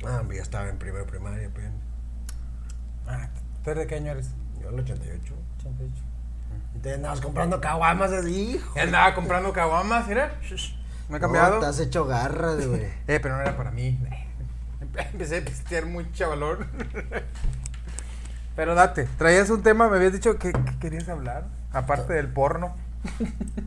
Ah, 0.04 0.22
yo 0.26 0.42
estaba 0.42 0.68
en 0.68 0.76
primero 0.76 1.06
primaria, 1.06 1.46
apenas. 1.46 1.83
Ah, 3.06 3.28
¿tú 3.62 3.70
eres 3.70 3.84
de 3.84 3.86
qué 3.88 3.94
año 3.96 4.12
eres? 4.12 4.30
Yo 4.60 4.68
en 4.68 4.74
el 4.74 4.80
88. 4.80 5.34
88. 5.58 5.92
Entonces 6.74 6.94
andabas 6.96 7.20
comprando 7.20 7.60
caguamas 7.60 8.12
así, 8.12 8.56
hijo. 8.56 8.78
Andaba 8.80 9.14
comprando 9.14 9.52
caguamas, 9.52 10.06
mira. 10.08 10.34
Me 11.08 11.16
he 11.16 11.20
No, 11.20 11.20
cambiado. 11.20 11.60
te 11.60 11.66
has 11.66 11.78
hecho 11.80 12.06
garras, 12.06 12.66
güey. 12.66 12.82
Eh, 13.06 13.20
pero 13.20 13.36
no 13.36 13.42
era 13.42 13.56
para 13.56 13.70
mí. 13.70 13.98
Empecé 15.12 15.38
a 15.38 15.44
pistear 15.44 15.86
muy 15.86 16.10
chavalón. 16.12 16.66
Pero 18.56 18.76
date, 18.76 19.08
traías 19.18 19.50
un 19.50 19.62
tema, 19.64 19.88
me 19.88 19.96
habías 19.96 20.12
dicho 20.12 20.38
que, 20.38 20.52
que 20.52 20.78
querías 20.78 21.08
hablar, 21.08 21.46
aparte 21.72 22.12
del 22.12 22.28
porno. 22.28 22.76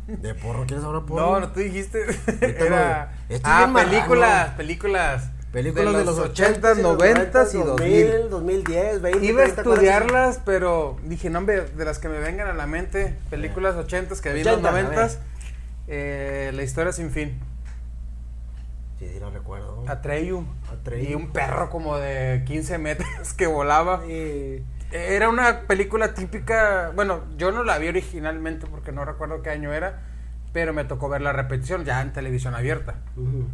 ¿De 0.08 0.34
porro 0.34 0.65
quieres 0.65 0.86
hablar 0.86 1.04
porro? 1.04 1.34
No, 1.34 1.39
no, 1.41 1.50
tú 1.50 1.60
dijiste. 1.60 2.06
Era. 2.39 3.12
Ah, 3.43 3.69
películas, 3.73 4.52
películas. 4.52 5.30
Películas 5.51 5.95
de 5.95 6.05
los 6.05 6.19
80, 6.19 6.71
80, 6.71 6.81
90 6.81 7.43
y 7.53 7.57
2000. 7.57 8.29
2010, 8.29 9.01
20. 9.01 9.25
Iba 9.25 9.41
a 9.41 9.45
30, 9.45 9.63
40. 9.63 9.71
estudiarlas, 9.73 10.41
pero 10.45 10.97
dije, 11.03 11.29
no, 11.29 11.39
hombre, 11.39 11.62
de 11.62 11.86
las 11.86 11.99
que 11.99 12.10
me 12.10 12.19
vengan 12.19 12.47
a 12.47 12.53
la 12.53 12.67
mente, 12.67 13.15
películas 13.29 13.75
80 13.75 14.15
que 14.21 14.33
vi 14.33 14.41
en 14.41 14.45
los 14.45 14.53
80, 14.55 14.69
a 14.69 14.73
ver. 14.73 14.83
90 14.86 15.19
eh, 15.88 16.51
La 16.53 16.63
historia 16.63 16.91
sin 16.91 17.12
fin. 17.12 17.39
Sí, 18.99 19.07
sí, 19.13 19.19
lo 19.19 19.29
recuerdo. 19.29 19.83
Atreyu. 19.88 20.43
Atreyu. 20.71 21.10
Y 21.12 21.15
un 21.15 21.31
perro 21.31 21.69
como 21.69 21.97
de 21.97 22.43
15 22.45 22.77
metros 22.79 23.33
que 23.38 23.47
volaba. 23.47 24.01
Eh, 24.07 24.63
Era 24.91 25.29
una 25.29 25.62
película 25.62 26.13
típica. 26.13 26.91
Bueno, 26.95 27.23
yo 27.38 27.51
no 27.51 27.63
la 27.63 27.77
vi 27.77 27.88
originalmente 27.88 28.65
porque 28.67 28.91
no 28.91 29.05
recuerdo 29.05 29.41
qué 29.43 29.51
año 29.51 29.71
era. 29.71 30.01
Pero 30.51 30.73
me 30.73 30.83
tocó 30.86 31.10
ver 31.10 31.21
la 31.21 31.31
repetición 31.33 31.86
ya 31.86 32.01
en 32.01 32.12
televisión 32.12 32.55
abierta. 32.55 32.95
ujú, 33.15 33.45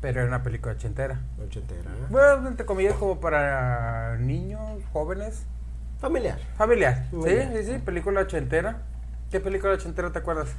Pero 0.00 0.20
era 0.20 0.28
una 0.28 0.42
película 0.42 0.74
ochentera. 0.74 1.20
Ochentera. 1.44 1.90
Bueno, 2.08 2.48
entre 2.48 2.64
comillas, 2.64 2.94
como 2.94 3.18
para 3.20 4.16
niños, 4.18 4.82
jóvenes. 4.92 5.44
Familiar. 5.98 6.38
Familiar. 6.56 7.06
Familiar. 7.10 7.50
Sí, 7.52 7.64
sí, 7.64 7.72
sí, 7.72 7.78
película 7.78 8.20
ochentera. 8.20 8.82
¿Qué 9.30 9.40
película 9.40 9.72
ochentera 9.72 10.12
te 10.12 10.20
acuerdas? 10.20 10.50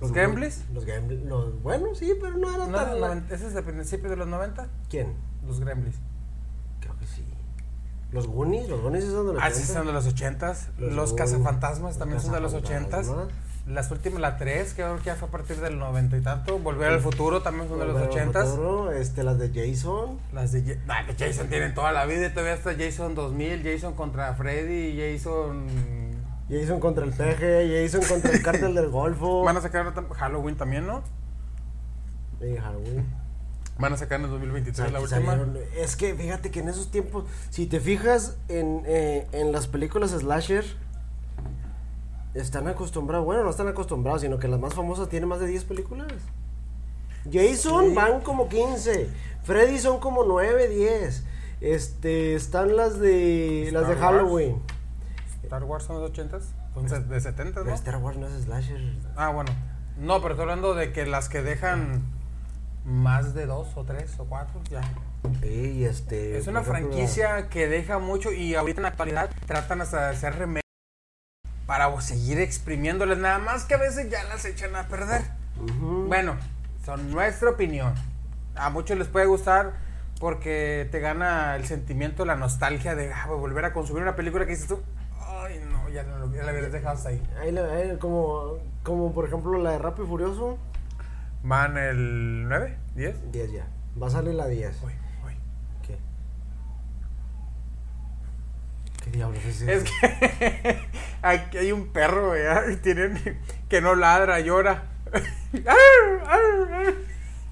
¿Los 0.00 0.12
Gremlins? 0.12 0.64
Los 0.72 0.86
Gremlins. 0.86 1.24
Los, 1.26 1.62
bueno, 1.62 1.94
sí, 1.94 2.14
pero 2.18 2.38
no 2.38 2.48
era 2.54 2.66
No, 2.66 2.78
tan. 2.78 2.98
noven- 2.98 3.24
¿Ese 3.30 3.48
es 3.48 3.54
de 3.54 3.62
principio 3.62 4.08
de 4.08 4.16
los 4.16 4.26
90? 4.26 4.66
¿Quién? 4.88 5.12
Los 5.46 5.60
Gremlins. 5.60 5.96
Creo 6.80 6.96
que 6.96 7.06
sí. 7.06 7.22
Los 8.10 8.26
Goonies, 8.26 8.68
los 8.70 8.80
Goonies 8.80 9.04
son 9.04 9.26
de 9.26 9.34
los 9.34 9.42
Ah, 9.42 9.50
sí, 9.50 9.58
80. 9.62 9.72
son 9.74 9.86
de 9.86 9.92
los 9.92 10.06
80 10.06 10.48
Los 10.48 10.58
Los, 10.94 11.10
Goonies, 11.12 11.12
cazafantasmas 11.32 11.90
los 11.92 11.98
también 11.98 12.20
son 12.20 12.32
de 12.32 12.40
los 12.40 12.54
80 12.54 12.88
cazafantasmas. 12.96 13.28
Las 13.66 13.90
últimas, 13.90 14.20
la 14.20 14.36
3, 14.36 14.68
que 14.74 14.82
creo 14.82 14.96
que 14.96 15.04
ya 15.04 15.14
fue 15.14 15.28
a 15.28 15.30
partir 15.30 15.56
del 15.60 15.78
90 15.78 16.16
y 16.16 16.20
tanto. 16.22 16.58
Volver 16.58 16.92
al 16.92 17.00
futuro 17.00 17.42
también 17.42 17.68
son 17.68 17.78
de 17.78 17.84
los 17.86 17.94
Volver 17.94 18.08
al 18.10 18.14
80 18.28 18.44
futuro, 18.46 18.90
este, 18.92 19.22
las 19.22 19.38
de 19.38 19.50
Jason. 19.54 20.18
Las 20.32 20.50
de, 20.52 20.76
nah, 20.86 21.04
de 21.04 21.14
Jason 21.14 21.48
tienen 21.48 21.74
toda 21.74 21.92
la 21.92 22.04
vida. 22.06 22.26
y 22.26 22.30
Todavía 22.30 22.54
está 22.54 22.74
Jason 22.76 23.14
2000, 23.14 23.62
Jason 23.62 23.94
contra 23.94 24.34
Freddy, 24.34 24.98
Jason. 24.98 25.66
Jason 26.50 26.80
contra 26.80 27.04
el 27.04 27.12
peje, 27.12 27.84
Jason 27.86 28.02
contra 28.08 28.32
el 28.32 28.42
cártel 28.42 28.74
del 28.74 28.88
Golfo. 28.88 29.42
Van 29.44 29.56
a 29.56 29.60
sacar 29.60 29.92
Halloween 30.14 30.56
también, 30.56 30.86
¿no? 30.86 31.02
Y 32.40 32.56
Halloween. 32.56 33.06
Van 33.78 33.92
a 33.92 33.96
sacar 33.96 34.18
en 34.18 34.24
el 34.26 34.30
2023 34.32 34.90
la 34.92 34.98
Aquí 34.98 35.04
última. 35.04 35.32
salieron- 35.36 35.56
Es 35.76 35.96
que 35.96 36.14
fíjate 36.14 36.50
que 36.50 36.60
en 36.60 36.68
esos 36.68 36.90
tiempos, 36.90 37.24
si 37.50 37.66
te 37.66 37.78
fijas 37.80 38.36
en, 38.48 38.82
eh, 38.86 39.26
en 39.32 39.52
las 39.52 39.68
películas 39.68 40.10
slasher, 40.10 40.64
están 42.34 42.68
acostumbrados, 42.68 43.24
bueno, 43.26 43.42
no 43.44 43.50
están 43.50 43.68
acostumbrados, 43.68 44.22
sino 44.22 44.38
que 44.38 44.48
las 44.48 44.60
más 44.60 44.74
famosas 44.74 45.08
tienen 45.08 45.28
más 45.28 45.40
de 45.40 45.46
10 45.46 45.64
películas. 45.64 46.08
Jason 47.30 47.88
Sí. 47.90 47.94
van 47.94 48.20
como 48.20 48.48
15, 48.48 49.08
Freddy 49.42 49.78
son 49.78 50.00
como 50.00 50.24
9, 50.24 50.68
10. 50.68 51.24
Este, 51.60 52.34
están 52.34 52.76
las 52.76 52.98
de 52.98 53.68
las 53.72 53.82
de 53.82 53.88
Wars. 53.94 54.00
Halloween. 54.00 54.62
Star 55.42 55.64
Wars 55.64 55.84
son 55.84 56.00
los 56.00 56.10
80s, 56.10 56.44
son 56.74 56.88
se- 56.88 57.00
de 57.00 57.20
70, 57.20 57.60
Pero 57.60 57.70
¿no? 57.70 57.74
Star 57.74 57.96
Wars 57.96 58.16
no 58.16 58.26
es 58.26 58.44
slasher. 58.44 58.80
Ah, 59.16 59.30
bueno. 59.30 59.50
No, 59.98 60.22
pero 60.22 60.34
estoy 60.34 60.42
hablando 60.44 60.74
de 60.74 60.92
que 60.92 61.04
las 61.04 61.28
que 61.28 61.42
dejan 61.42 62.02
más 62.84 63.34
de 63.34 63.44
dos 63.46 63.68
o 63.76 63.84
tres 63.84 64.12
o 64.18 64.24
cuatro, 64.24 64.60
ya. 64.70 64.80
Y 65.46 65.84
este 65.84 66.38
Es 66.38 66.46
una 66.46 66.60
ejemplo, 66.60 66.80
franquicia 66.88 67.48
que 67.50 67.66
deja 67.68 67.98
mucho 67.98 68.32
y 68.32 68.54
ahorita 68.54 68.78
en 68.78 68.82
la 68.84 68.88
actualidad 68.88 69.28
tratan 69.46 69.82
hasta 69.82 70.06
de 70.06 70.16
hacer 70.16 70.36
remakes 70.38 70.62
para 71.70 72.00
seguir 72.00 72.40
exprimiéndoles, 72.40 73.16
nada 73.18 73.38
más 73.38 73.64
que 73.64 73.74
a 73.74 73.76
veces 73.76 74.10
ya 74.10 74.24
las 74.24 74.44
echan 74.44 74.74
a 74.74 74.88
perder. 74.88 75.22
Bueno, 76.08 76.34
son 76.84 77.12
nuestra 77.12 77.50
opinión. 77.50 77.94
A 78.56 78.70
muchos 78.70 78.98
les 78.98 79.06
puede 79.06 79.26
gustar 79.26 79.74
porque 80.18 80.88
te 80.90 80.98
gana 80.98 81.54
el 81.54 81.66
sentimiento, 81.66 82.24
la 82.24 82.34
nostalgia 82.34 82.96
de 82.96 83.12
ah, 83.12 83.26
volver 83.28 83.64
a 83.66 83.72
consumir 83.72 84.02
una 84.02 84.16
película 84.16 84.46
que 84.46 84.50
dices 84.50 84.66
tú, 84.66 84.80
ay 85.20 85.60
no, 85.70 85.88
ya, 85.90 86.02
no 86.02 86.34
ya 86.34 86.42
la 86.42 86.50
hubieras 86.50 86.72
dejado 86.72 86.96
hasta 86.96 87.10
ahí. 87.10 87.22
Ahí 87.40 87.52
la- 87.52 87.66
ahí 87.72 87.96
como, 88.00 88.54
como 88.82 89.12
por 89.14 89.26
ejemplo 89.28 89.56
la 89.62 89.70
de 89.70 89.78
Rápido 89.78 90.06
y 90.06 90.08
Furioso, 90.08 90.58
Van 91.44 91.78
el 91.78 92.48
9, 92.48 92.78
10. 92.96 93.30
10 93.30 93.52
ya. 93.52 93.66
Va 94.02 94.08
a 94.08 94.10
salir 94.10 94.34
la 94.34 94.48
10. 94.48 94.76
Uy, 94.82 94.92
uy. 95.24 95.34
¿Qué? 95.86 95.96
¿Qué 99.10 99.16
diablos 99.16 99.44
es 99.44 99.62
eso? 99.62 99.70
Es 99.70 99.84
que 99.84 100.78
aquí 101.22 101.58
hay 101.58 101.72
un 101.72 101.88
perro, 101.88 102.30
¿verdad? 102.30 102.68
Y 102.68 102.76
tienen 102.76 103.18
que 103.68 103.80
no 103.80 103.94
ladra, 103.94 104.40
llora. 104.40 104.84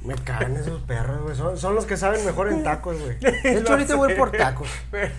Me 0.05 0.15
cagan 0.15 0.57
esos 0.57 0.81
perros, 0.83 1.23
güey. 1.23 1.35
Son, 1.37 1.59
son 1.59 1.75
los 1.75 1.85
que 1.85 1.97
saben 1.97 2.25
mejor 2.25 2.49
en 2.49 2.63
tacos, 2.63 3.01
güey. 3.01 3.19
De 3.43 3.59
hecho, 3.59 3.73
ahorita 3.73 3.97
voy 3.97 4.15
por 4.15 4.31
tacos. 4.31 4.69
Pero 4.93 5.13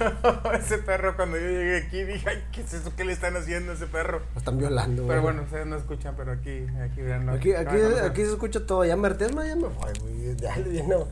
ese 0.58 0.78
perro, 0.78 1.18
cuando 1.18 1.38
yo 1.38 1.48
llegué 1.48 1.78
aquí, 1.86 2.04
dije, 2.06 2.30
ay, 2.30 2.44
¿qué 2.54 2.62
es 2.62 2.74
eso? 2.74 2.94
¿Qué 2.96 3.04
le 3.04 3.12
están 3.12 3.36
haciendo 3.36 3.74
a 3.74 3.76
ese 3.76 3.88
perro? 3.88 4.22
Lo 4.34 4.40
están 4.40 4.58
violando, 4.58 5.04
güey. 5.04 5.10
Pero 5.10 5.22
bueno, 5.22 5.42
ustedes 5.44 5.66
no 5.66 5.76
escuchan, 5.76 6.16
pero 6.16 6.32
aquí, 6.32 6.66
aquí 6.82 7.02
vean. 7.02 7.30
Aquí, 7.30 7.54
aquí, 7.54 7.76
aquí 8.04 8.24
se 8.24 8.32
escucha 8.32 8.66
todo. 8.66 8.86
Ya 8.86 8.96
me 8.96 9.10
ya 9.10 9.28
me 9.28 9.68
voy, 9.68 9.94
güey. 10.00 10.36
Ya, 10.38 10.56
ya 10.58 10.84
no. 10.88 11.08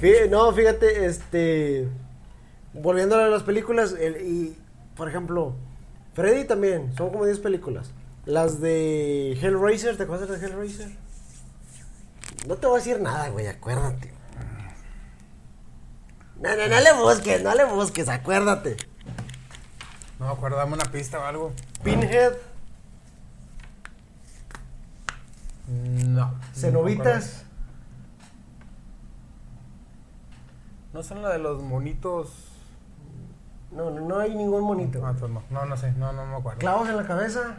Fí- 0.00 0.28
no, 0.30 0.52
fíjate, 0.52 1.06
este. 1.06 1.88
Volviendo 2.72 3.16
a 3.16 3.26
las 3.26 3.42
películas, 3.42 3.96
el- 3.98 4.22
y 4.22 4.56
por 4.98 5.08
ejemplo, 5.08 5.54
Freddy 6.12 6.44
también, 6.44 6.92
son 6.96 7.10
como 7.10 7.24
10 7.24 7.38
películas. 7.38 7.92
Las 8.26 8.60
de 8.60 9.32
Hellraiser, 9.40 9.96
¿te 9.96 10.02
acuerdas 10.02 10.28
de 10.28 10.44
Hellraiser? 10.44 10.90
No 12.46 12.56
te 12.56 12.66
voy 12.66 12.76
a 12.76 12.78
decir 12.78 13.00
nada, 13.00 13.28
güey, 13.30 13.46
acuérdate. 13.46 14.12
No, 16.40 16.56
no, 16.56 16.68
no 16.68 16.80
le 16.80 16.92
busques, 16.92 17.42
no 17.42 17.54
le 17.54 17.64
busques, 17.64 18.08
acuérdate. 18.08 18.76
No 20.18 20.26
me 20.26 20.32
acuerdo, 20.32 20.56
dame 20.56 20.74
una 20.74 20.84
pista 20.84 21.20
o 21.20 21.22
algo. 21.22 21.52
Pinhead, 21.82 22.34
No. 25.68 26.34
Cenobitas. 26.54 27.44
No 30.92 31.02
son 31.02 31.22
la 31.22 31.30
de 31.30 31.38
los 31.38 31.62
monitos. 31.62 32.47
No, 33.70 33.90
no, 33.90 34.00
no 34.00 34.18
hay 34.18 34.34
ningún 34.34 34.62
monito. 34.62 35.04
Ah, 35.06 35.10
entonces 35.10 35.30
no. 35.34 35.42
No, 35.50 35.66
no 35.66 35.76
sé, 35.76 35.92
no, 35.92 36.12
no 36.12 36.24
me 36.26 36.36
acuerdo. 36.36 36.58
Clavos 36.60 36.88
en 36.88 36.96
la 36.96 37.06
cabeza. 37.06 37.56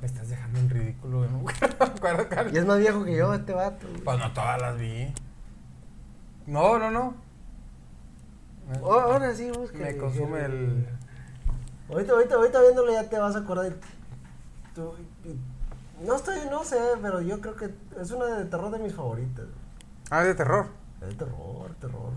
Me 0.00 0.06
estás 0.06 0.28
dejando 0.28 0.58
en 0.58 0.70
ridículo, 0.70 1.26
no 1.30 1.38
me 1.42 1.52
acuerdo, 1.80 2.28
Carlos. 2.28 2.52
Y 2.54 2.58
es 2.58 2.66
más 2.66 2.78
viejo 2.78 3.04
que 3.04 3.16
yo, 3.16 3.32
este 3.34 3.52
vato. 3.52 3.86
güey. 3.88 4.00
Pues 4.02 4.18
no 4.18 4.32
todas 4.32 4.60
las 4.60 4.76
vi. 4.78 5.12
No, 6.46 6.78
no, 6.78 6.90
no. 6.90 7.14
Oh, 8.82 8.98
ahora 8.98 9.34
sí, 9.34 9.50
busca. 9.50 9.78
Me 9.78 9.96
consume 9.96 10.44
el. 10.44 10.88
Ahorita, 11.88 12.12
ahorita, 12.14 12.34
ahorita 12.36 12.60
viéndolo 12.62 12.92
ya 12.92 13.08
te 13.08 13.18
vas 13.18 13.36
a 13.36 13.40
acordar. 13.40 13.66
de- 13.70 13.76
tú- 14.74 14.94
no 16.04 16.16
estoy, 16.16 16.38
no 16.50 16.64
sé, 16.64 16.78
pero 17.00 17.20
yo 17.20 17.40
creo 17.40 17.54
que 17.54 17.72
es 18.00 18.10
una 18.10 18.24
de 18.24 18.44
terror 18.46 18.70
de 18.72 18.78
mis 18.80 18.94
favoritas. 18.94 19.44
Ah, 20.10 20.24
de 20.24 20.34
terror. 20.34 20.66
Es 21.00 21.08
de 21.10 21.14
terror, 21.14 21.70
terror. 21.80 22.10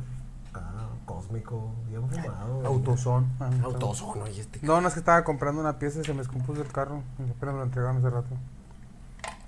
Cósmico, 1.06 1.72
bien 1.88 2.10
fumado. 2.10 2.56
güey. 2.56 2.68
Autosón. 2.68 3.28
Ah, 3.40 3.50
Autosón, 3.64 4.22
oye, 4.22 4.42
este. 4.42 4.60
No, 4.64 4.82
no 4.82 4.88
es 4.88 4.94
que 4.94 5.00
estaba 5.00 5.24
comprando 5.24 5.62
una 5.62 5.78
pieza 5.78 6.00
y 6.00 6.04
se 6.04 6.14
me 6.14 6.20
descompuso 6.20 6.62
el 6.62 6.72
carro. 6.72 7.04
Y 7.20 7.30
Apenas 7.30 7.54
me 7.54 7.60
lo 7.60 7.64
entregaron 7.64 7.98
hace 7.98 8.10
rato. 8.10 8.36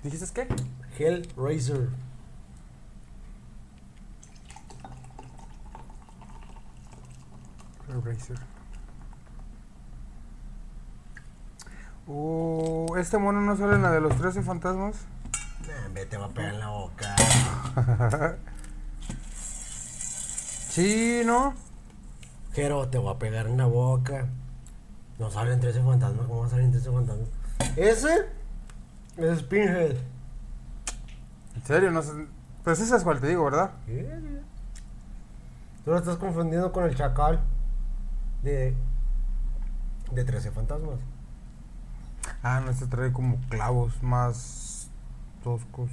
¿Dijiste 0.02 0.26
qué? 0.32 0.48
Hellraiser. 0.98 1.88
Eraser. 7.88 8.38
Uh, 12.06 12.96
este 12.96 13.18
mono 13.18 13.40
no 13.40 13.56
sale 13.56 13.74
en 13.74 13.82
la 13.82 13.90
de 13.90 14.00
los 14.00 14.16
13 14.16 14.42
fantasmas. 14.42 14.96
Nah, 15.66 16.04
te 16.08 16.16
va 16.16 16.26
a 16.26 16.28
pegar 16.30 16.54
en 16.54 16.60
la 16.60 16.68
boca. 16.68 17.16
Sí, 20.68 21.22
¿no? 21.24 21.54
Jero, 22.52 22.88
te 22.88 22.98
voy 22.98 23.14
a 23.14 23.18
pegar 23.18 23.46
en 23.46 23.56
la 23.56 23.66
boca. 23.66 24.26
No 25.18 25.30
salen 25.30 25.60
13 25.60 25.82
fantasmas, 25.82 26.26
¿cómo 26.26 26.40
va 26.40 26.46
a 26.46 26.50
salir 26.50 26.70
13 26.70 26.92
fantasmas? 26.92 27.28
Ese 27.76 28.28
es 29.16 29.42
Pinhead. 29.42 29.96
En 31.56 31.64
serio, 31.64 31.90
no 31.90 32.02
sé. 32.02 32.12
Pues 32.62 32.80
esa 32.80 32.96
es 32.96 33.02
cual 33.02 33.20
te 33.20 33.28
digo, 33.28 33.44
¿verdad? 33.44 33.72
Tú 35.84 35.90
lo 35.90 35.96
estás 35.96 36.16
confundiendo 36.16 36.70
con 36.70 36.84
el 36.84 36.94
chacal 36.94 37.40
de, 38.42 38.76
de 40.12 40.24
13 40.24 40.50
fantasmas. 40.50 41.00
Ah, 42.42 42.60
no, 42.62 42.70
este 42.70 42.86
trae 42.86 43.10
como 43.12 43.40
clavos 43.48 44.02
más 44.02 44.90
toscos. 45.42 45.90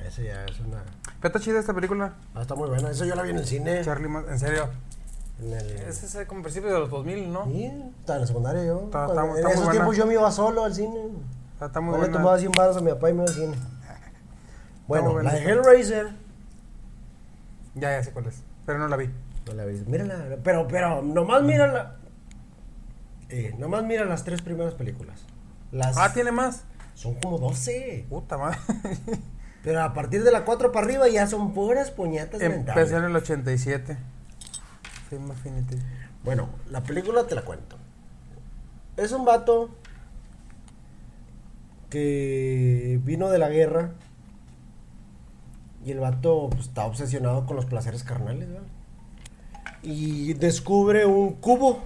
Eh, 0.00 0.06
ese 0.08 0.24
ya 0.24 0.44
es 0.44 0.60
una. 0.60 0.82
Pero 1.20 1.28
está 1.36 1.40
chida 1.40 1.58
esta 1.60 1.74
película. 1.74 2.14
Ah, 2.34 2.42
está 2.42 2.54
muy 2.54 2.68
buena. 2.68 2.90
Eso 2.90 3.04
yo 3.04 3.14
la 3.14 3.22
vi 3.22 3.30
en 3.30 3.38
el 3.38 3.46
cine. 3.46 3.82
Charlie, 3.84 4.08
en 4.28 4.38
serio. 4.38 4.68
En 5.40 5.52
el... 5.52 5.66
Es 5.70 6.02
ese 6.02 6.26
como 6.26 6.42
principio 6.42 6.72
de 6.72 6.78
los 6.80 6.90
2000, 6.90 7.32
¿no? 7.32 7.44
Sí, 7.46 7.64
estaba 8.00 8.16
en 8.16 8.20
la 8.22 8.26
secundaria 8.26 8.64
yo. 8.64 8.82
Está- 8.84 9.06
Cuando- 9.06 9.22
está- 9.22 9.30
en 9.30 9.36
está 9.36 9.42
muy 9.48 9.52
esos 9.52 9.64
buena. 9.64 9.72
tiempos 9.72 9.96
yo 9.96 10.06
me 10.06 10.12
iba 10.14 10.30
solo 10.30 10.64
al 10.64 10.74
cine. 10.74 11.00
Está, 11.54 11.66
está 11.66 11.80
muy 11.80 11.94
Yo 11.96 12.02
le 12.02 12.08
tomaba 12.08 12.38
100 12.38 12.52
baros 12.52 12.76
a 12.76 12.80
mi 12.80 12.90
papá 12.90 13.10
y 13.10 13.12
me 13.14 13.22
iba 13.22 13.30
al 13.30 13.34
cine. 13.36 13.54
Bueno, 14.86 15.18
la 15.22 15.32
de 15.32 15.42
Hellraiser. 15.44 16.08
Ya, 17.74 17.90
ya 17.92 18.04
sé 18.04 18.12
cuál 18.12 18.26
es. 18.26 18.42
Pero 18.66 18.78
no 18.78 18.86
la 18.88 18.96
vi. 18.96 19.10
No 19.46 19.54
la 19.54 19.64
vi. 19.64 19.78
Mírala, 19.86 20.36
pero, 20.44 20.68
pero, 20.68 21.00
nomás 21.02 21.42
mírala. 21.42 21.96
Eh, 23.30 23.54
nomás 23.58 23.82
mira 23.84 24.04
las 24.04 24.24
tres 24.24 24.42
primeras 24.42 24.74
películas. 24.74 25.20
Las 25.72 25.96
Ah, 25.96 26.12
tiene 26.12 26.30
más. 26.32 26.64
son 26.94 27.14
como 27.14 27.38
12. 27.38 28.06
Puta 28.08 28.36
madre. 28.38 28.58
Pero 29.64 29.82
a 29.82 29.94
partir 29.94 30.22
de 30.22 30.30
la 30.30 30.44
4 30.44 30.70
para 30.70 30.86
arriba 30.86 31.08
ya 31.08 31.26
son 31.26 31.54
puras 31.54 31.90
puñetas 31.90 32.38
mentales. 32.40 32.68
Empecé 32.68 32.96
en 32.96 33.04
el 33.04 33.16
87. 33.16 33.96
Film 35.08 35.30
Affinity. 35.30 35.78
Bueno, 36.22 36.50
la 36.70 36.82
película 36.82 37.26
te 37.26 37.34
la 37.34 37.42
cuento. 37.42 37.76
Es 38.98 39.12
un 39.12 39.24
vato 39.24 39.70
que 41.88 43.00
vino 43.04 43.30
de 43.30 43.38
la 43.38 43.48
guerra 43.48 43.92
y 45.84 45.92
el 45.92 46.00
vato 46.00 46.48
pues, 46.50 46.66
está 46.66 46.84
obsesionado 46.86 47.46
con 47.46 47.56
los 47.56 47.66
placeres 47.66 48.04
carnales, 48.04 48.48
¿verdad? 48.48 48.66
Y 49.82 50.34
descubre 50.34 51.04
un 51.06 51.34
cubo, 51.34 51.82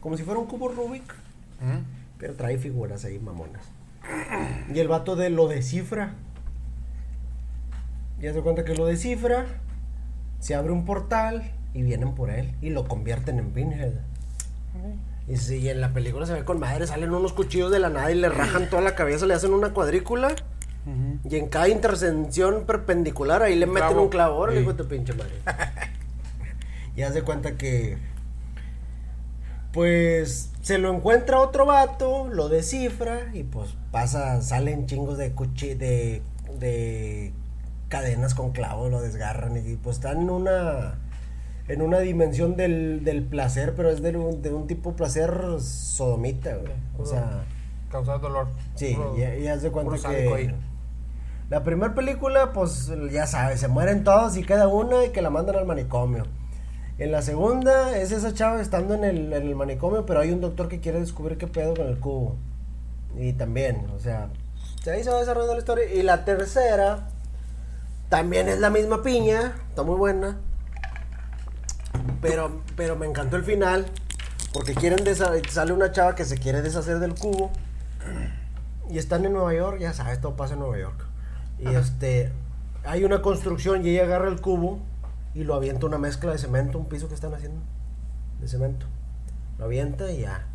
como 0.00 0.16
si 0.16 0.22
fuera 0.22 0.40
un 0.40 0.46
cubo 0.46 0.68
Rubik, 0.68 1.14
¿Mm? 1.60 2.18
pero 2.18 2.34
trae 2.34 2.58
figuras 2.58 3.04
ahí 3.04 3.18
mamonas. 3.18 3.64
Y 4.74 4.80
el 4.80 4.88
vato 4.88 5.14
de 5.14 5.30
lo 5.30 5.46
descifra. 5.48 6.14
Y 8.22 8.26
hace 8.28 8.40
cuenta 8.40 8.64
que 8.64 8.74
lo 8.74 8.86
descifra, 8.86 9.44
se 10.38 10.54
abre 10.54 10.72
un 10.72 10.84
portal 10.86 11.50
y 11.74 11.82
vienen 11.82 12.14
por 12.14 12.30
él 12.30 12.54
y 12.62 12.70
lo 12.70 12.86
convierten 12.86 13.38
en 13.38 13.50
Pinhead. 13.50 13.92
Y 15.28 15.36
sí, 15.36 15.56
y 15.58 15.68
en 15.68 15.80
la 15.80 15.92
película 15.92 16.24
se 16.26 16.32
ve 16.32 16.44
con 16.44 16.58
madre, 16.58 16.86
salen 16.86 17.12
unos 17.12 17.32
cuchillos 17.32 17.70
de 17.70 17.78
la 17.80 17.88
nada 17.90 18.10
y 18.10 18.14
le 18.14 18.28
rajan 18.28 18.70
toda 18.70 18.80
la 18.80 18.94
cabeza, 18.94 19.26
le 19.26 19.34
hacen 19.34 19.52
una 19.52 19.70
cuadrícula. 19.74 20.34
Y 21.28 21.36
en 21.36 21.48
cada 21.48 21.68
intersección 21.68 22.64
perpendicular 22.66 23.42
ahí 23.42 23.54
le 23.56 23.66
Un 23.66 23.72
meten 23.72 23.88
clavo. 23.88 24.02
un 24.02 24.08
clavo, 24.08 24.36
órale, 24.38 24.64
Sí. 24.64 24.72
tu 24.76 24.88
pinche 24.88 25.12
madre. 25.14 25.32
y 26.96 27.02
hace 27.02 27.22
cuenta 27.22 27.56
que. 27.56 27.98
Pues 29.72 30.50
se 30.60 30.78
lo 30.78 30.92
encuentra 30.92 31.38
otro 31.40 31.66
vato, 31.66 32.28
lo 32.28 32.48
descifra 32.48 33.30
y 33.32 33.42
pues 33.44 33.70
pasa, 33.90 34.42
salen 34.42 34.86
chingos 34.86 35.16
de 35.18 35.32
cuchi 35.32 35.74
de, 35.74 36.20
de 36.58 37.32
cadenas 37.92 38.34
con 38.34 38.52
clavos, 38.52 38.90
lo 38.90 39.02
desgarran 39.02 39.54
y 39.56 39.76
pues 39.76 39.96
están 39.96 40.22
en 40.22 40.30
una 40.30 40.98
en 41.68 41.82
una 41.82 41.98
dimensión 42.00 42.56
del, 42.56 43.04
del 43.04 43.22
placer, 43.22 43.74
pero 43.76 43.90
es 43.90 44.00
de 44.02 44.16
un, 44.16 44.40
de 44.40 44.52
un 44.52 44.66
tipo 44.66 44.94
placer 44.94 45.30
sodomita, 45.60 46.56
güey. 46.56 46.72
O 46.98 47.04
sea, 47.06 47.44
Causar 47.90 48.20
dolor. 48.20 48.48
sí, 48.74 48.94
Puro- 48.94 49.14
y, 49.16 49.44
y 49.44 49.46
haz 49.46 49.60
de 49.62 49.70
cuenta 49.70 49.96
que 50.08 50.34
ahí. 50.34 50.54
la 51.50 51.62
primera 51.62 51.94
película, 51.94 52.52
pues 52.54 52.90
ya 53.10 53.26
sabes, 53.26 53.60
se 53.60 53.68
mueren 53.68 54.04
todos 54.04 54.36
y 54.38 54.42
queda 54.42 54.66
una 54.68 55.04
y 55.04 55.10
que 55.10 55.20
la 55.22 55.28
mandan 55.30 55.56
al 55.56 55.66
manicomio. 55.66 56.24
En 56.98 57.12
la 57.12 57.20
segunda 57.22 57.96
es 57.98 58.10
esa 58.10 58.32
chava 58.34 58.60
estando 58.60 58.94
en 58.94 59.04
el, 59.04 59.32
en 59.32 59.42
el 59.46 59.54
manicomio, 59.54 60.04
pero 60.06 60.20
hay 60.20 60.30
un 60.32 60.40
doctor 60.40 60.68
que 60.68 60.80
quiere 60.80 60.98
descubrir 61.00 61.36
qué 61.38 61.46
pedo 61.46 61.74
con 61.74 61.86
el 61.86 61.98
cubo. 62.00 62.36
Y 63.18 63.34
también, 63.34 63.86
o 63.94 63.98
sea, 64.00 64.28
ahí 64.90 65.04
se 65.04 65.10
va 65.10 65.18
desarrollando 65.20 65.54
la 65.54 65.58
historia. 65.60 65.84
Y 65.94 66.02
la 66.02 66.24
tercera 66.24 67.08
también 68.12 68.46
es 68.50 68.58
la 68.58 68.68
misma 68.68 69.02
piña, 69.02 69.54
está 69.70 69.84
muy 69.84 69.96
buena. 69.96 70.36
Pero, 72.20 72.60
pero 72.76 72.94
me 72.94 73.06
encantó 73.06 73.36
el 73.36 73.42
final, 73.42 73.86
porque 74.52 74.74
quieren 74.74 74.98
sale 75.16 75.72
una 75.72 75.92
chava 75.92 76.14
que 76.14 76.26
se 76.26 76.36
quiere 76.36 76.60
deshacer 76.60 76.98
del 76.98 77.14
cubo. 77.14 77.50
Y 78.90 78.98
están 78.98 79.24
en 79.24 79.32
Nueva 79.32 79.54
York, 79.54 79.78
ya 79.80 79.94
sabes, 79.94 80.20
todo 80.20 80.36
pasa 80.36 80.52
en 80.52 80.60
Nueva 80.60 80.76
York. 80.76 81.06
Y 81.58 81.68
este, 81.68 82.30
hay 82.84 83.04
una 83.04 83.22
construcción 83.22 83.86
y 83.86 83.88
ella 83.88 84.02
agarra 84.02 84.28
el 84.28 84.42
cubo 84.42 84.80
y 85.34 85.44
lo 85.44 85.54
avienta 85.54 85.86
una 85.86 85.96
mezcla 85.96 86.32
de 86.32 86.38
cemento, 86.38 86.78
un 86.78 86.90
piso 86.90 87.08
que 87.08 87.14
están 87.14 87.32
haciendo 87.32 87.62
de 88.42 88.46
cemento. 88.46 88.84
Lo 89.58 89.64
avienta 89.64 90.12
y 90.12 90.20
ya. 90.20 90.48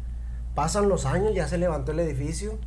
Pasan 0.53 0.89
los 0.89 1.07
años, 1.07 1.33
ya 1.33 1.47
se 1.47 1.57
levantó 1.57 1.91
el 1.91 2.01
edificio. 2.01 2.59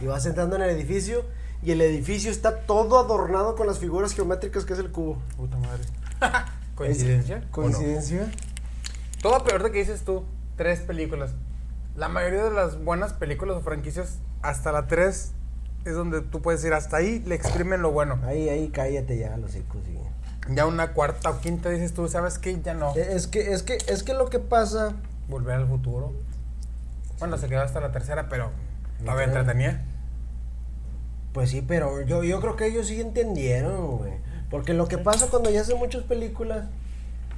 Y 0.00 0.06
vas 0.06 0.24
entrando 0.26 0.54
en 0.54 0.62
el 0.62 0.70
edificio 0.70 1.24
y 1.64 1.72
el 1.72 1.80
edificio 1.80 2.30
está 2.30 2.60
todo 2.60 2.98
adornado 2.98 3.56
con 3.56 3.66
las 3.66 3.78
figuras 3.78 4.14
geométricas 4.14 4.64
que 4.64 4.74
es 4.74 4.78
el 4.78 4.90
cubo. 4.90 5.18
Puta 5.36 5.56
madre. 5.56 5.82
¿Coincidencia? 6.74 7.44
¿Coincidencia? 7.50 8.30
Todo 9.22 9.42
peor 9.44 9.62
de 9.62 9.72
que 9.72 9.78
dices 9.78 10.02
tú, 10.02 10.24
tres 10.56 10.80
películas. 10.80 11.30
La 11.96 12.08
mayoría 12.08 12.44
de 12.44 12.50
las 12.50 12.82
buenas 12.82 13.12
películas 13.12 13.56
o 13.56 13.60
franquicias, 13.60 14.18
hasta 14.42 14.72
la 14.72 14.86
tres, 14.86 15.32
es 15.84 15.94
donde 15.94 16.20
tú 16.20 16.42
puedes 16.42 16.64
ir 16.64 16.74
hasta 16.74 16.96
ahí, 16.96 17.20
le 17.20 17.34
exprimen 17.34 17.80
lo 17.80 17.92
bueno. 17.92 18.18
Ahí, 18.24 18.48
ahí, 18.48 18.68
cállate 18.68 19.16
ya, 19.16 19.36
los 19.36 19.54
hijos. 19.54 19.82
sí. 19.84 19.98
Ya 20.50 20.66
una 20.66 20.92
cuarta 20.92 21.30
o 21.30 21.40
quinta 21.40 21.70
dices 21.70 21.94
tú, 21.94 22.06
¿sabes 22.08 22.38
qué? 22.38 22.60
Ya 22.60 22.74
no. 22.74 22.94
Eh, 22.96 23.14
Es 23.14 23.26
que, 23.26 23.52
es 23.54 23.62
que, 23.62 23.78
es 23.86 24.02
que 24.02 24.12
lo 24.12 24.28
que 24.28 24.38
pasa, 24.40 24.92
Volver 25.28 25.54
al 25.54 25.66
futuro. 25.66 26.12
Bueno, 27.18 27.38
se 27.38 27.48
quedó 27.48 27.62
hasta 27.62 27.80
la 27.80 27.92
tercera, 27.92 28.28
pero 28.28 28.50
todavía 28.98 29.24
entretenía. 29.24 29.82
Pues 31.34 31.50
sí, 31.50 31.62
pero 31.66 32.00
yo, 32.02 32.24
yo 32.24 32.40
creo 32.40 32.56
que 32.56 32.66
ellos 32.66 32.86
sí 32.86 32.98
entendieron, 33.00 33.98
güey. 33.98 34.12
Porque 34.50 34.72
lo 34.72 34.88
que 34.88 34.96
pasa 34.96 35.26
cuando 35.28 35.50
ya 35.50 35.60
hacen 35.60 35.76
muchas 35.78 36.04
películas 36.04 36.66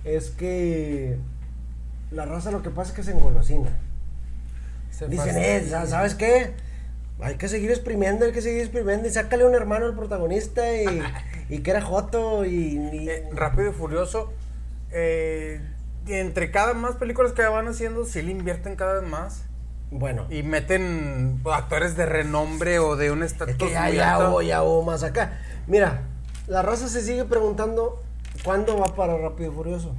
es 0.05 0.31
que 0.31 1.17
la 2.13 2.25
raza 2.27 2.53
lo 2.53 2.63
que 2.63 2.71
pasa 2.71 2.91
es 2.91 2.97
que 2.97 3.03
se 3.03 3.11
engolosina. 3.11 3.71
Se 4.91 5.09
Dicen, 5.09 5.37
eh, 5.37 5.67
¿sa- 5.69 5.87
¿sabes 5.87 6.15
qué? 6.15 6.53
Hay 7.21 7.37
que 7.37 7.49
seguir 7.49 7.71
exprimiendo, 7.71 8.25
hay 8.27 8.33
que 8.33 8.43
seguir 8.43 8.61
exprimiendo 8.61 9.09
y 9.09 9.11
sácale 9.11 9.45
un 9.47 9.55
hermano 9.55 9.87
al 9.87 9.95
protagonista 9.97 10.63
y, 10.81 11.03
y 11.49 11.59
que 11.61 11.71
era 11.71 11.81
Joto 11.83 12.45
y... 12.45 12.77
y- 12.93 13.09
Eh, 13.09 13.29
Rápido 13.33 13.71
y 13.71 13.73
Furioso. 13.73 14.33
eh, 14.93 15.61
entre 16.07 16.51
cada 16.53 16.73
más 16.75 16.95
películas 16.97 17.33
que 17.33 17.43
van 17.43 17.67
haciendo, 17.67 18.05
sí 18.05 18.23
le 18.23 18.31
invierten 18.31 18.77
cada 18.77 19.01
vez 19.01 19.11
más. 19.11 19.43
Bueno, 19.91 20.27
Y 20.31 20.43
meten 20.43 21.41
actores 21.51 21.97
de 21.97 22.07
renombre 22.07 22.79
o 22.79 22.97
de 22.97 23.11
un 23.13 23.23
estatus 23.23 23.53
es 23.53 23.57
que 23.59 23.71
ya, 23.97 24.29
muy 24.29 24.85
más 24.85 25.03
acá. 25.03 25.39
Mira, 25.67 26.03
la 26.47 26.63
raza 26.63 26.89
se 26.89 27.03
sigue 27.03 27.25
preguntando 27.25 28.03
cuándo 28.45 28.79
va 28.79 28.87
para 28.95 29.17
Rápido 29.17 29.53
y 29.53 29.55
Furioso. 29.55 29.95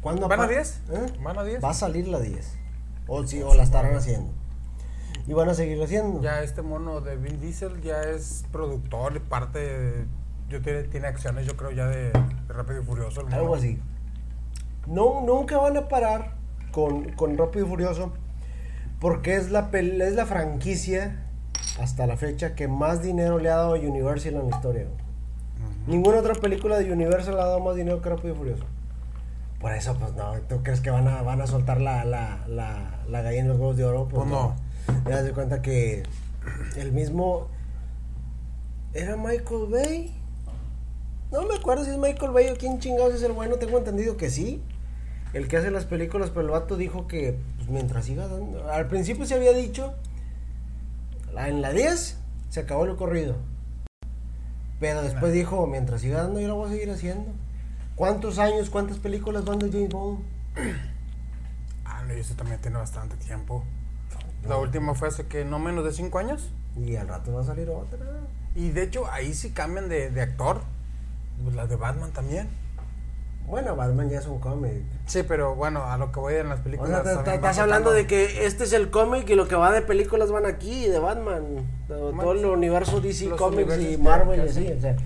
¿Cuándo 0.00 0.28
¿Van 0.28 0.40
a 0.40 0.44
pa- 0.44 0.48
10? 0.52 0.82
¿Eh? 0.92 1.06
¿Van 1.22 1.38
a 1.38 1.42
10? 1.44 1.62
Va 1.64 1.70
a 1.70 1.74
salir 1.74 2.06
la 2.08 2.20
10. 2.20 2.56
O, 3.08 3.26
sí, 3.26 3.42
o 3.42 3.54
la 3.54 3.62
estarán 3.64 3.94
haciendo. 3.96 4.32
Y 5.26 5.32
van 5.32 5.48
a 5.48 5.54
seguir 5.54 5.82
haciendo. 5.82 6.20
Ya 6.22 6.42
este 6.42 6.62
mono 6.62 7.00
de 7.00 7.16
Vin 7.16 7.40
Diesel 7.40 7.80
ya 7.82 8.02
es 8.02 8.44
productor 8.52 9.16
y 9.16 9.18
parte 9.18 9.58
de- 9.58 10.06
yo 10.48 10.62
tiene, 10.62 10.84
tiene 10.84 11.08
acciones 11.08 11.44
yo 11.44 11.56
creo 11.56 11.72
ya 11.72 11.86
de, 11.88 12.12
de 12.12 12.52
Rápido 12.54 12.82
y 12.82 12.84
Furioso. 12.84 13.24
Algo 13.32 13.56
así. 13.56 13.80
No, 14.86 15.20
nunca 15.22 15.58
van 15.58 15.76
a 15.76 15.88
parar 15.88 16.34
con, 16.70 17.10
con 17.14 17.36
Rápido 17.36 17.66
y 17.66 17.68
Furioso 17.68 18.12
porque 19.00 19.36
es 19.36 19.50
la, 19.50 19.70
es 19.72 20.14
la 20.14 20.26
franquicia 20.26 21.22
hasta 21.80 22.06
la 22.06 22.16
fecha 22.16 22.54
que 22.54 22.68
más 22.68 23.02
dinero 23.02 23.38
le 23.38 23.50
ha 23.50 23.56
dado 23.56 23.74
a 23.74 23.78
Universal 23.78 24.34
en 24.34 24.50
la 24.50 24.56
historia. 24.56 24.86
Ninguna 25.86 26.18
otra 26.18 26.34
película 26.34 26.78
de 26.78 26.92
Universal 26.92 27.38
ha 27.38 27.44
dado 27.44 27.60
más 27.60 27.76
dinero 27.76 28.02
que 28.02 28.08
Rápido 28.08 28.34
y 28.34 28.36
Furioso. 28.36 28.64
Por 29.60 29.72
eso, 29.72 29.96
pues 29.98 30.14
no, 30.14 30.32
¿tú 30.48 30.62
crees 30.62 30.80
que 30.80 30.90
van 30.90 31.08
a, 31.08 31.22
van 31.22 31.40
a 31.40 31.46
soltar 31.46 31.80
la, 31.80 32.04
la, 32.04 32.44
la, 32.48 33.00
la 33.08 33.22
gallina 33.22 33.44
en 33.44 33.48
los 33.48 33.58
huevos 33.58 33.76
de 33.76 33.84
oro? 33.84 34.08
Pues 34.08 34.26
no. 34.26 34.54
Te 35.04 35.10
das 35.10 35.24
de 35.24 35.32
cuenta 35.32 35.62
que 35.62 36.02
el 36.76 36.92
mismo... 36.92 37.48
¿Era 38.92 39.16
Michael 39.16 39.66
Bay? 39.70 40.14
No 41.30 41.42
me 41.42 41.56
acuerdo 41.56 41.84
si 41.84 41.90
es 41.90 41.98
Michael 41.98 42.32
Bay 42.32 42.48
o 42.48 42.56
quién 42.56 42.78
chingados 42.78 43.14
es 43.14 43.22
el 43.22 43.32
bueno. 43.32 43.56
Tengo 43.56 43.78
entendido 43.78 44.16
que 44.16 44.30
sí. 44.30 44.62
El 45.32 45.48
que 45.48 45.56
hace 45.56 45.70
las 45.70 45.84
películas, 45.84 46.30
pero 46.30 46.42
el 46.42 46.50
vato 46.50 46.76
dijo 46.76 47.06
que 47.06 47.38
pues, 47.55 47.55
mientras 47.68 48.04
siga 48.04 48.28
dando. 48.28 48.70
Al 48.70 48.88
principio 48.88 49.26
se 49.26 49.34
había 49.34 49.52
dicho. 49.52 49.94
en 51.36 51.62
la 51.62 51.72
10 51.72 52.18
se 52.48 52.60
acabó 52.60 52.84
el 52.84 52.96
corrido. 52.96 53.36
Pero 54.80 55.02
después 55.02 55.32
dijo: 55.32 55.66
mientras 55.66 56.00
siga 56.00 56.22
dando, 56.22 56.40
yo 56.40 56.48
lo 56.48 56.56
voy 56.56 56.68
a 56.68 56.72
seguir 56.72 56.90
haciendo. 56.90 57.32
¿Cuántos 57.94 58.38
años, 58.38 58.68
cuántas 58.68 58.98
películas 58.98 59.44
van 59.44 59.58
de 59.58 59.70
James 59.70 59.88
Bond? 59.90 60.22
Ah, 61.84 62.02
no, 62.06 62.14
y 62.14 62.20
eso 62.20 62.34
también 62.34 62.60
tiene 62.60 62.76
bastante 62.76 63.16
tiempo. 63.16 63.64
La 64.46 64.58
última 64.58 64.94
fue 64.94 65.08
hace 65.08 65.26
que 65.26 65.44
no 65.44 65.58
menos 65.58 65.84
de 65.84 65.92
5 65.92 66.18
años. 66.18 66.50
Y 66.76 66.96
al 66.96 67.08
rato 67.08 67.32
va 67.32 67.40
a 67.40 67.44
salir 67.44 67.70
otra. 67.70 67.98
Y 68.54 68.70
de 68.70 68.82
hecho 68.82 69.10
ahí 69.10 69.32
sí 69.32 69.50
cambian 69.50 69.88
de, 69.88 70.10
de 70.10 70.20
actor. 70.20 70.62
Pues 71.42 71.54
la 71.56 71.66
de 71.66 71.76
Batman 71.76 72.12
también. 72.12 72.48
Bueno, 73.46 73.76
Batman 73.76 74.08
ya 74.10 74.18
es 74.18 74.26
un 74.26 74.38
cómic. 74.40 74.82
Sí, 75.06 75.22
pero 75.22 75.54
bueno, 75.54 75.84
a 75.84 75.96
lo 75.98 76.10
que 76.10 76.18
voy 76.18 76.34
en 76.34 76.48
las 76.48 76.60
O 76.60 76.62
películas. 76.64 76.90
sea, 76.90 77.02
te- 77.02 77.08
te- 77.10 77.14
también 77.16 77.34
estás 77.36 77.58
hablando 77.58 77.92
de 77.92 78.06
que 78.06 78.44
este 78.46 78.64
es 78.64 78.72
el 78.72 78.90
cómic 78.90 79.28
y 79.30 79.34
lo 79.36 79.46
que 79.46 79.54
va 79.54 79.70
de 79.70 79.82
películas 79.82 80.32
van 80.32 80.46
aquí, 80.46 80.86
de 80.88 80.98
Batman. 80.98 81.44
Todo, 81.86 82.10
todo 82.12 82.32
el 82.32 82.44
universo 82.46 83.00
DC 83.00 83.30
Comics 83.30 83.78
y 83.78 83.96
Marvel 83.98 84.40
y 84.44 84.48
así. 84.48 84.72
O 84.72 84.80
sea, 84.80 84.96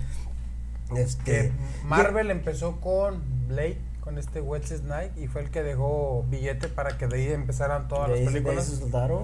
este, 0.95 1.51
Marvel 1.85 2.31
empezó 2.31 2.81
con 2.81 3.21
Blade, 3.47 3.77
con 4.01 4.17
este 4.17 4.41
Wesley 4.41 4.79
Snipes, 4.79 5.17
y 5.17 5.27
fue 5.27 5.41
el 5.41 5.51
que 5.51 5.61
dejó 5.63 6.25
billete 6.29 6.67
para 6.67 6.97
que 6.97 7.07
de 7.07 7.15
ahí 7.17 7.31
empezaran 7.31 7.87
todas 7.87 8.09
de 8.09 8.15
las 8.15 8.33
de 8.33 8.41
películas. 8.41 8.65
se 8.65 8.77
soltaron. 8.77 9.23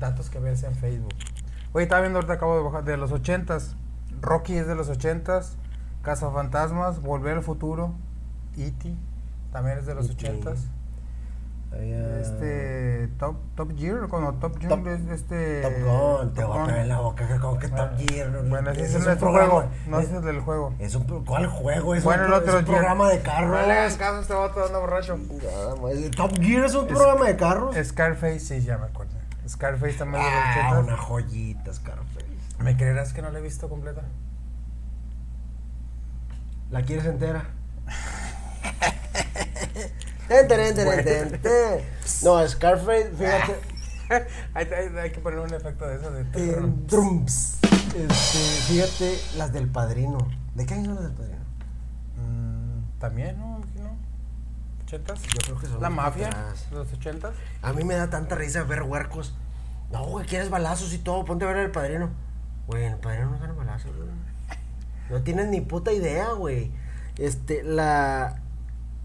Datos 0.00 0.30
que 0.30 0.38
ves 0.38 0.62
en 0.62 0.74
Facebook. 0.74 1.14
Oye, 1.72 1.84
estaba 1.84 2.00
viendo 2.00 2.18
ahorita, 2.18 2.34
acabo 2.34 2.56
de 2.56 2.62
bajar, 2.62 2.84
de 2.84 2.96
los 2.96 3.12
ochentas. 3.12 3.76
Rocky 4.22 4.56
es 4.56 4.66
de 4.66 4.74
los 4.74 4.88
ochentas. 4.88 5.56
Cazafantasmas, 6.02 7.02
Volver 7.02 7.36
al 7.36 7.42
Futuro. 7.42 7.92
E.T. 8.56 8.94
también 9.52 9.78
es 9.78 9.86
de 9.86 9.94
los 9.94 10.06
E.T.. 10.10 10.14
ochentas. 10.14 10.64
Había- 11.72 12.20
Este, 12.20 13.08
Top, 13.18 13.36
Top 13.56 13.76
Gear, 13.76 14.06
como 14.08 14.34
Top 14.34 14.56
Gear, 14.58 14.70
Top- 14.70 14.86
es 14.86 15.00
este... 15.10 15.62
Top 15.62 15.72
Gun, 15.72 16.32
te 16.32 16.44
voy 16.44 16.58
a 16.58 16.64
pegar 16.64 16.78
en 16.80 16.88
la 16.88 17.00
boca, 17.00 17.38
como 17.40 17.58
que 17.58 17.68
Top 17.68 17.90
Gear. 17.98 18.30
no, 18.30 18.42
Bueno, 18.48 18.70
ese 18.70 18.84
es, 18.84 18.94
el 18.94 19.08
un 19.12 19.18
programa- 19.18 19.50
juego, 19.52 19.68
no 19.88 19.98
es- 20.00 20.10
es 20.12 20.22
del 20.22 20.40
juego. 20.40 20.74
Es 20.78 20.94
un, 20.94 21.04
¿Cuál 21.24 21.46
juego? 21.48 21.94
Es 21.94 22.04
Bueno, 22.04 22.22
un, 22.22 22.28
el 22.28 22.34
otro 22.34 22.52
es 22.52 22.58
un 22.60 22.64
programa 22.66 23.08
de 23.10 23.16
No 23.18 23.22
le 23.22 23.30
hagas 23.72 23.96
carros. 23.96 23.96
caso, 23.96 24.20
este 24.20 24.34
vato 24.34 24.64
anda 24.64 24.78
borracho. 24.78 25.18
Top 26.16 26.32
Gear 26.40 26.64
es 26.64 26.74
un 26.74 26.86
programa 26.86 27.26
de 27.26 27.36
carros. 27.36 27.76
Scarface, 27.84 28.40
sí, 28.40 28.60
ya 28.62 28.78
me 28.78 28.86
acuerdo. 28.86 29.12
Scarface 29.48 29.94
también 29.94 30.22
es 30.22 30.30
de 30.30 30.62
los 30.62 30.72
Ah, 30.72 30.80
una 30.80 30.96
joyita, 30.96 31.74
Scarface. 31.74 32.26
¿Me 32.60 32.76
creerás 32.76 33.12
que 33.12 33.20
no 33.22 33.30
la 33.30 33.38
he 33.40 33.42
visto 33.42 33.68
completa? 33.68 34.02
¿La 36.70 36.82
quieres 36.82 37.06
entera? 37.06 37.44
Ten, 40.28 40.48
ten, 40.48 40.74
ten, 40.74 41.40
ten. 41.40 41.80
No, 42.24 42.46
Scarface, 42.48 43.10
fíjate. 43.16 43.56
hay, 44.54 44.66
hay- 44.66 44.98
hay 44.98 45.10
que 45.10 45.20
poner 45.20 45.38
un 45.40 45.52
efecto 45.54 45.86
de 45.86 45.96
eso 45.96 46.10
de... 46.10 46.22
eh, 46.34 46.56
drums. 46.86 47.58
Este, 47.62 48.38
fíjate, 48.68 49.18
las 49.38 49.52
del 49.52 49.68
padrino. 49.68 50.18
¿De 50.54 50.66
qué 50.66 50.74
año 50.74 50.86
son 50.86 50.94
las 50.96 51.04
del 51.04 51.12
padrino? 51.12 51.44
Mm, 52.16 52.98
También, 52.98 53.38
¿no? 53.38 53.58
¿No? 53.58 53.96
¿Ochentas? 54.84 55.20
Yo 55.22 55.38
creo 55.44 55.58
que 55.58 55.66
son 55.66 55.80
La 55.82 55.90
mafia, 55.90 56.28
atrás. 56.28 56.66
los 56.70 56.92
ochentas. 56.92 57.34
A 57.62 57.72
mí 57.72 57.84
me 57.84 57.94
da 57.94 58.08
tanta 58.10 58.34
risa 58.36 58.62
ver 58.64 58.82
huercos. 58.82 59.34
No, 59.90 60.04
güey, 60.06 60.26
quieres 60.26 60.50
balazos 60.50 60.92
y 60.92 60.98
todo. 60.98 61.24
Ponte 61.24 61.44
a 61.44 61.48
ver 61.48 61.56
el 61.58 61.70
padrino. 61.70 62.10
Güey, 62.66 62.84
el 62.84 62.96
padrino 62.96 63.30
no 63.30 63.38
gana 63.38 63.52
balazos, 63.54 63.94
güey. 63.96 64.08
No 65.10 65.22
tienes 65.22 65.46
ni 65.48 65.60
puta 65.60 65.92
idea, 65.92 66.30
güey. 66.32 66.70
Este, 67.18 67.62
la. 67.62 68.40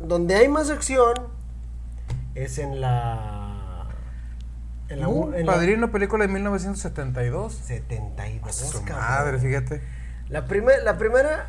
Donde 0.07 0.35
hay 0.35 0.47
más 0.47 0.69
acción 0.69 1.13
es 2.35 2.57
en 2.57 2.81
la. 2.81 3.87
En 4.89 4.99
la. 4.99 5.07
Uh, 5.07 5.33
en 5.33 5.45
la 5.45 5.53
Padrino, 5.53 5.91
película 5.91 6.25
de 6.25 6.33
1972. 6.33 7.53
72. 7.53 8.55
Su 8.55 8.83
cabrón. 8.83 8.97
madre, 9.05 9.39
fíjate. 9.39 9.81
La, 10.29 10.45
primer- 10.47 10.83
la 10.83 10.97
primera 10.97 11.47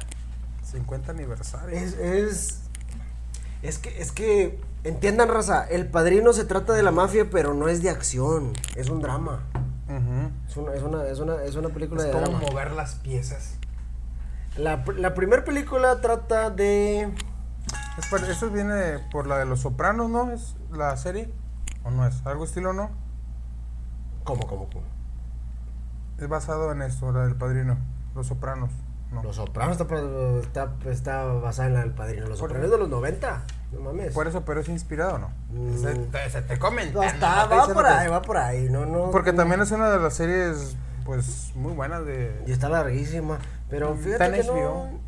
50 0.65 1.13
aniversario. 1.13 1.77
es, 1.77 1.95
es. 1.99 2.59
Es 3.63 3.79
que, 3.79 4.03
es 4.03 4.11
que, 4.11 4.59
entiendan, 4.83 5.29
raza, 5.29 5.65
El 5.71 5.87
Padrino 5.87 6.33
se 6.33 6.45
trata 6.45 6.73
de 6.73 6.83
la 6.83 6.91
mafia, 6.91 7.31
pero 7.31 7.55
no 7.55 7.69
es 7.69 7.81
de 7.81 7.91
acción, 7.91 8.55
es 8.75 8.89
un 8.89 9.01
drama. 9.01 9.45
es, 10.49 10.57
una, 10.57 10.75
es, 10.75 10.83
una, 10.83 11.07
es, 11.07 11.19
una, 11.21 11.43
es 11.45 11.55
una 11.55 11.69
película 11.69 12.01
es 12.03 12.09
de 12.09 12.13
como 12.13 12.27
drama. 12.27 12.41
mover 12.41 12.73
las 12.73 12.97
piezas. 12.97 13.55
La, 14.57 14.85
la 14.97 15.15
primera 15.15 15.45
película 15.45 16.01
trata 16.01 16.51
de... 16.51 17.15
Es 17.99 18.07
por- 18.07 18.25
Esto 18.25 18.51
viene 18.51 18.99
por 19.11 19.27
la 19.27 19.39
de 19.39 19.45
Los 19.47 19.61
Sopranos, 19.61 20.09
¿no? 20.11 20.31
¿Es 20.31 20.57
la 20.71 20.97
serie? 20.97 21.33
¿O 21.85 21.91
no 21.91 22.07
es? 22.07 22.25
¿Algo 22.27 22.45
estilo, 22.45 22.73
no? 22.73 22.91
¿Cómo, 24.25 24.47
cómo, 24.47 24.69
cómo? 24.71 24.85
Es 26.19 26.29
basado 26.29 26.73
en 26.73 26.83
esto, 26.83 27.11
la 27.13 27.25
del 27.25 27.35
Padrino. 27.35 27.77
Los 28.15 28.29
Sopranos. 28.29 28.71
No. 29.11 29.23
Los 29.23 29.37
Sopranos 29.37 29.79
está, 29.79 29.95
está, 30.41 30.91
está 30.91 31.25
basada 31.25 31.69
en 31.69 31.75
la 31.75 31.81
del 31.81 31.91
Padrino. 31.93 32.27
Los 32.27 32.39
Sopranos 32.39 32.71
de 32.71 32.79
los 32.79 32.89
90. 32.89 33.43
No 33.73 33.81
mames. 33.81 34.15
Por 34.15 34.27
eso, 34.27 34.43
pero 34.45 34.61
es 34.61 34.69
inspirado, 34.69 35.19
¿no? 35.19 35.31
Mm. 35.51 35.77
Se, 35.79 35.95
te, 35.95 36.31
se 36.31 36.43
te 36.43 36.59
comentan. 36.59 36.95
No, 36.95 37.03
está, 37.03 37.47
va 37.47 37.67
por 37.67 37.85
ahí, 37.87 38.09
va 38.09 38.23
por 38.23 38.37
ahí. 38.39 38.69
No, 38.71 38.87
no. 38.87 39.11
Porque 39.11 39.33
también 39.33 39.61
es 39.61 39.71
una 39.71 39.91
de 39.91 39.99
las 39.99 40.15
series, 40.15 40.77
pues, 41.05 41.53
muy 41.57 41.73
buenas 41.75 42.05
de... 42.07 42.43
Y 42.47 42.53
está 42.53 42.69
larguísima. 42.69 43.39
Pero 43.69 43.95
fíjate 43.97 44.13
está 44.13 44.27
en 44.29 44.33
que 44.35 44.47
no, 44.47 44.53
HBO. 44.55 44.89
no 44.93 45.01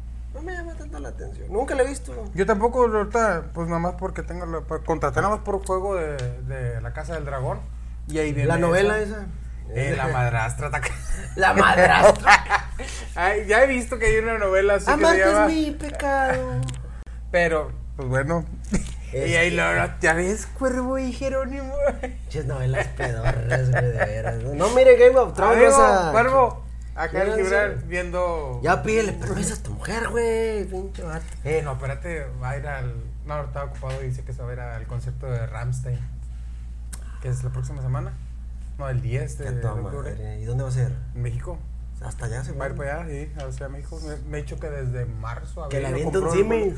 me 0.43 0.53
llama 0.53 0.75
tanto 0.75 0.99
la 0.99 1.09
atención. 1.11 1.53
Nunca 1.53 1.75
la 1.75 1.83
he 1.83 1.87
visto. 1.89 2.13
Yo 2.35 2.47
tampoco, 2.47 2.83
ahorita, 2.85 3.45
pues 3.53 3.69
nada 3.69 3.81
más 3.81 3.95
porque 3.99 4.23
tengo 4.23 4.47
la... 4.47 4.61
pa- 4.63 4.81
Contraté 4.81 5.21
nada 5.21 5.37
más 5.37 5.45
por 5.45 5.65
juego 5.67 5.95
de, 5.97 6.17
de 6.43 6.81
La 6.81 6.93
Casa 6.93 7.15
del 7.15 7.25
Dragón. 7.25 7.61
Y 8.09 8.19
ahí 8.19 8.33
viene 8.33 8.49
La 8.49 8.59
novela 8.59 8.99
esa. 8.99 9.27
Eh, 9.71 9.95
la 9.97 10.09
madrastra. 10.09 10.71
La 11.37 11.53
madrastra. 11.55 12.71
Ay, 13.15 13.47
ya 13.47 13.63
he 13.63 13.67
visto 13.67 13.99
que 13.99 14.07
hay 14.07 14.17
una 14.19 14.39
novela 14.39 14.75
así 14.75 14.85
que 14.87 14.91
se 14.91 14.93
Amarte 14.95 15.19
llama... 15.25 15.47
es 15.47 15.53
mi 15.55 15.71
pecado. 15.71 16.61
Pero, 17.31 17.73
pues 17.97 18.09
bueno. 18.09 18.45
y 19.13 19.17
ahí 19.35 19.51
lo, 19.51 19.73
lo- 19.73 19.99
ya 20.01 20.13
ves, 20.15 20.47
Cuervo 20.47 20.99
y 20.99 21.13
Jerónimo. 21.13 21.73
Ches 22.29 22.45
novelas 22.47 22.87
pedorras, 22.89 23.71
güey, 23.71 23.83
de 23.83 23.93
veras. 24.05 24.43
No, 24.43 24.69
mire 24.71 24.97
Game 24.97 25.17
of 25.19 25.33
Thrones. 25.35 25.75
Cuervo. 26.13 26.64
Acá 26.95 27.23
Fíjense. 27.23 27.43
Gibran 27.45 27.89
viendo... 27.89 28.61
Ya 28.63 28.83
pídele 28.83 29.13
permiso 29.13 29.55
a 29.55 29.57
tu 29.63 29.73
mujer, 29.73 30.09
güey. 30.11 30.65
Pinche 30.65 31.03
vato. 31.03 31.25
Eh, 31.45 31.61
no, 31.65 31.73
espérate, 31.73 32.27
va 32.43 32.51
a 32.51 32.57
ir 32.57 32.67
al... 32.67 32.95
No, 33.27 33.43
estaba 33.43 33.67
ocupado 33.67 34.03
y 34.03 34.09
dice 34.09 34.23
que 34.23 34.33
se 34.33 34.43
va 34.43 34.51
a 34.51 34.53
ir 34.53 34.61
al 34.61 34.87
concierto 34.87 35.27
de 35.27 35.47
Ramstein. 35.47 35.99
Que 37.21 37.29
es 37.29 37.43
la 37.43 37.51
próxima 37.51 37.83
semana. 37.83 38.13
No, 38.79 38.89
el 38.89 39.01
10 39.01 39.39
de, 39.39 39.53
toda 39.53 39.75
octubre. 39.75 40.11
madre. 40.11 40.41
¿Y 40.41 40.45
dónde 40.45 40.63
va 40.63 40.69
a 40.69 40.73
ser? 40.73 40.93
En 41.15 41.23
México. 41.23 41.59
Hasta 42.03 42.27
allá 42.27 42.45
se 42.45 42.53
Va 42.53 42.67
a 42.67 42.69
ir 42.69 42.75
para 42.75 43.01
allá, 43.01 43.09
sí, 43.09 43.33
a 43.37 43.51
Ciudad 43.53 43.71
de 43.71 43.79
México. 43.79 43.99
Me, 44.05 44.17
me 44.29 44.39
ha 44.39 44.41
dicho 44.43 44.59
que 44.59 44.69
desde 44.69 45.07
marzo, 45.07 45.69
Que 45.69 45.81
la 45.81 45.89
simi. 45.89 46.05
boleto. 46.61 46.77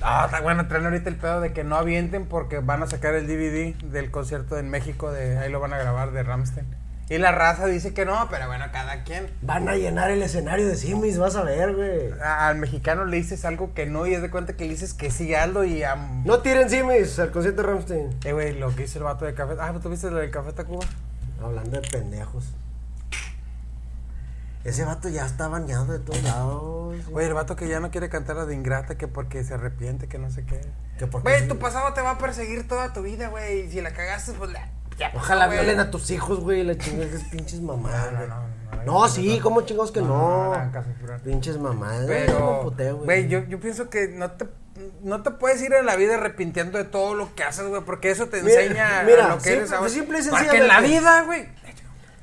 Ah, 0.00 0.24
está 0.26 0.40
bueno, 0.40 0.66
traen 0.66 0.84
ahorita 0.84 1.08
el 1.08 1.16
pedo 1.16 1.40
de 1.40 1.52
que 1.52 1.62
no 1.64 1.76
avienten 1.76 2.26
porque 2.26 2.58
van 2.58 2.82
a 2.82 2.86
sacar 2.86 3.14
el 3.14 3.26
DVD 3.26 3.74
del 3.90 4.10
concierto 4.10 4.58
en 4.58 4.68
México, 4.70 5.12
de 5.12 5.38
ahí 5.38 5.50
lo 5.50 5.60
van 5.60 5.72
a 5.72 5.78
grabar 5.78 6.12
de 6.12 6.22
Ramstein. 6.22 6.66
Y 7.10 7.18
la 7.18 7.32
raza 7.32 7.66
dice 7.66 7.92
que 7.92 8.06
no, 8.06 8.28
pero 8.30 8.46
bueno, 8.46 8.64
cada 8.72 9.04
quien. 9.04 9.30
Van 9.42 9.68
a 9.68 9.74
llenar 9.76 10.10
el 10.10 10.22
escenario 10.22 10.66
de 10.66 10.74
simis, 10.74 11.18
vas 11.18 11.36
a 11.36 11.42
ver, 11.42 11.74
güey. 11.74 12.10
A- 12.22 12.48
al 12.48 12.56
mexicano 12.56 13.04
le 13.04 13.18
dices 13.18 13.44
algo 13.44 13.74
que 13.74 13.84
no 13.84 14.06
y 14.06 14.14
es 14.14 14.22
de 14.22 14.30
cuenta 14.30 14.54
que 14.54 14.64
le 14.64 14.70
dices 14.70 14.94
que 14.94 15.10
sí 15.10 15.34
Aldo 15.34 15.64
y 15.64 15.82
a... 15.82 15.96
No 15.96 16.38
tiren 16.40 16.70
simis 16.70 17.18
al 17.18 17.30
concierto 17.30 17.60
de 17.62 17.68
Ramstein. 17.68 18.10
Eh, 18.24 18.32
güey, 18.32 18.58
lo 18.58 18.74
que 18.74 18.84
hizo 18.84 18.98
el 18.98 19.04
vato 19.04 19.26
de 19.26 19.34
café. 19.34 19.54
Ah, 19.60 19.74
¿tú 19.82 19.90
viste 19.90 20.10
lo 20.10 20.16
del 20.16 20.30
Café 20.30 20.52
Tacuba? 20.52 20.84
Hablando 21.42 21.78
de 21.78 21.86
pendejos. 21.88 22.46
Ese 24.64 24.84
vato 24.86 25.10
ya 25.10 25.26
está 25.26 25.48
bañado 25.48 25.84
de 25.92 25.98
todos 25.98 26.22
lados. 26.22 26.94
Oye, 27.12 27.26
el 27.26 27.34
vato 27.34 27.54
que 27.54 27.68
ya 27.68 27.80
no 27.80 27.90
quiere 27.90 28.08
cantar 28.08 28.36
la 28.36 28.46
de 28.46 28.54
Ingrata, 28.54 28.96
que 28.96 29.08
porque 29.08 29.44
se 29.44 29.52
arrepiente, 29.52 30.08
que 30.08 30.16
no 30.18 30.30
sé 30.30 30.46
qué. 30.46 30.58
Que 30.98 31.06
porque 31.06 31.28
Güey, 31.28 31.42
sí. 31.42 31.48
tu 31.48 31.58
pasado 31.58 31.92
te 31.92 32.00
va 32.00 32.12
a 32.12 32.18
perseguir 32.18 32.66
toda 32.66 32.94
tu 32.94 33.02
vida, 33.02 33.28
güey. 33.28 33.66
Y 33.66 33.70
si 33.70 33.82
la 33.82 33.92
cagaste, 33.92 34.32
pues 34.32 34.50
la... 34.52 34.66
ya 34.98 35.08
pasó, 35.12 35.18
Ojalá 35.24 35.46
güey. 35.46 35.58
violen 35.58 35.80
a 35.80 35.90
tus 35.90 36.10
hijos, 36.10 36.40
güey. 36.40 36.62
La 36.64 36.76
chingada 36.76 37.06
es 37.06 37.24
pinches 37.24 37.60
mamadas. 37.60 38.12
No, 38.12 38.18
no, 38.18 38.18
güey. 38.18 38.28
no, 38.28 38.36
no, 38.76 38.84
No, 38.84 39.00
no, 39.02 39.08
sí, 39.08 39.36
no. 39.38 39.42
¿cómo 39.42 39.60
chingados 39.62 39.92
que 39.92 40.00
No, 40.00 40.06
no? 40.08 40.14
no, 40.18 40.44
no 40.46 40.54
hagan 40.54 40.70
caso, 40.72 40.88
Fran. 41.04 41.20
Pinches 41.20 41.58
mamadas. 41.58 42.04
Pero, 42.06 42.60
puteo, 42.62 42.96
güey, 42.98 43.28
yo, 43.28 43.44
yo 43.44 43.58
pienso 43.60 43.88
que 43.90 44.08
no 44.08 44.30
te, 44.32 44.46
no 45.02 45.22
te 45.22 45.30
puedes 45.30 45.62
ir 45.62 45.72
en 45.72 45.86
la 45.86 45.96
vida 45.96 46.14
arrepintiendo 46.14 46.78
de 46.78 46.84
todo 46.84 47.14
lo 47.14 47.34
que 47.34 47.44
haces, 47.44 47.66
güey, 47.66 47.82
porque 47.82 48.10
eso 48.10 48.26
te 48.28 48.42
Mira, 48.42 48.62
enseña 48.62 49.02
mira, 49.04 49.28
lo 49.28 49.38
que 49.38 49.52
eres 49.52 49.62
simple- 49.70 49.76
ahora. 49.76 49.88
simple 49.90 50.18
y 50.18 50.22
Porque 50.28 50.56
en 50.58 50.68
la 50.68 50.74
sencillamente. 50.80 50.88
vida, 51.00 51.22
güey. 51.22 51.48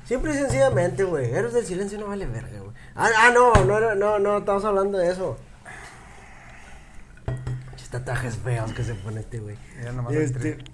Simple 0.04 0.32
y 0.34 0.36
sencillamente, 0.36 1.04
güey. 1.04 1.32
Héroes 1.32 1.54
del 1.54 1.64
silencio 1.66 1.98
no 1.98 2.08
vale 2.08 2.26
verga, 2.26 2.58
güey. 2.58 2.72
Ah, 2.94 3.08
ah, 3.16 3.30
no, 3.32 3.52
no, 3.64 3.94
no, 3.94 4.18
no, 4.18 4.38
estamos 4.38 4.64
hablando 4.64 4.98
de 4.98 5.10
eso. 5.10 5.38
Pinches 7.70 7.88
tatuajes 7.88 8.36
feos 8.36 8.72
que 8.72 8.84
se 8.84 8.94
pone 8.94 9.20
este, 9.20 9.38
güey. 9.38 9.56
Ya 9.82 9.92
nomás 9.92 10.12
el 10.12 10.22
Este, 10.22 10.38
tri. 10.54 10.64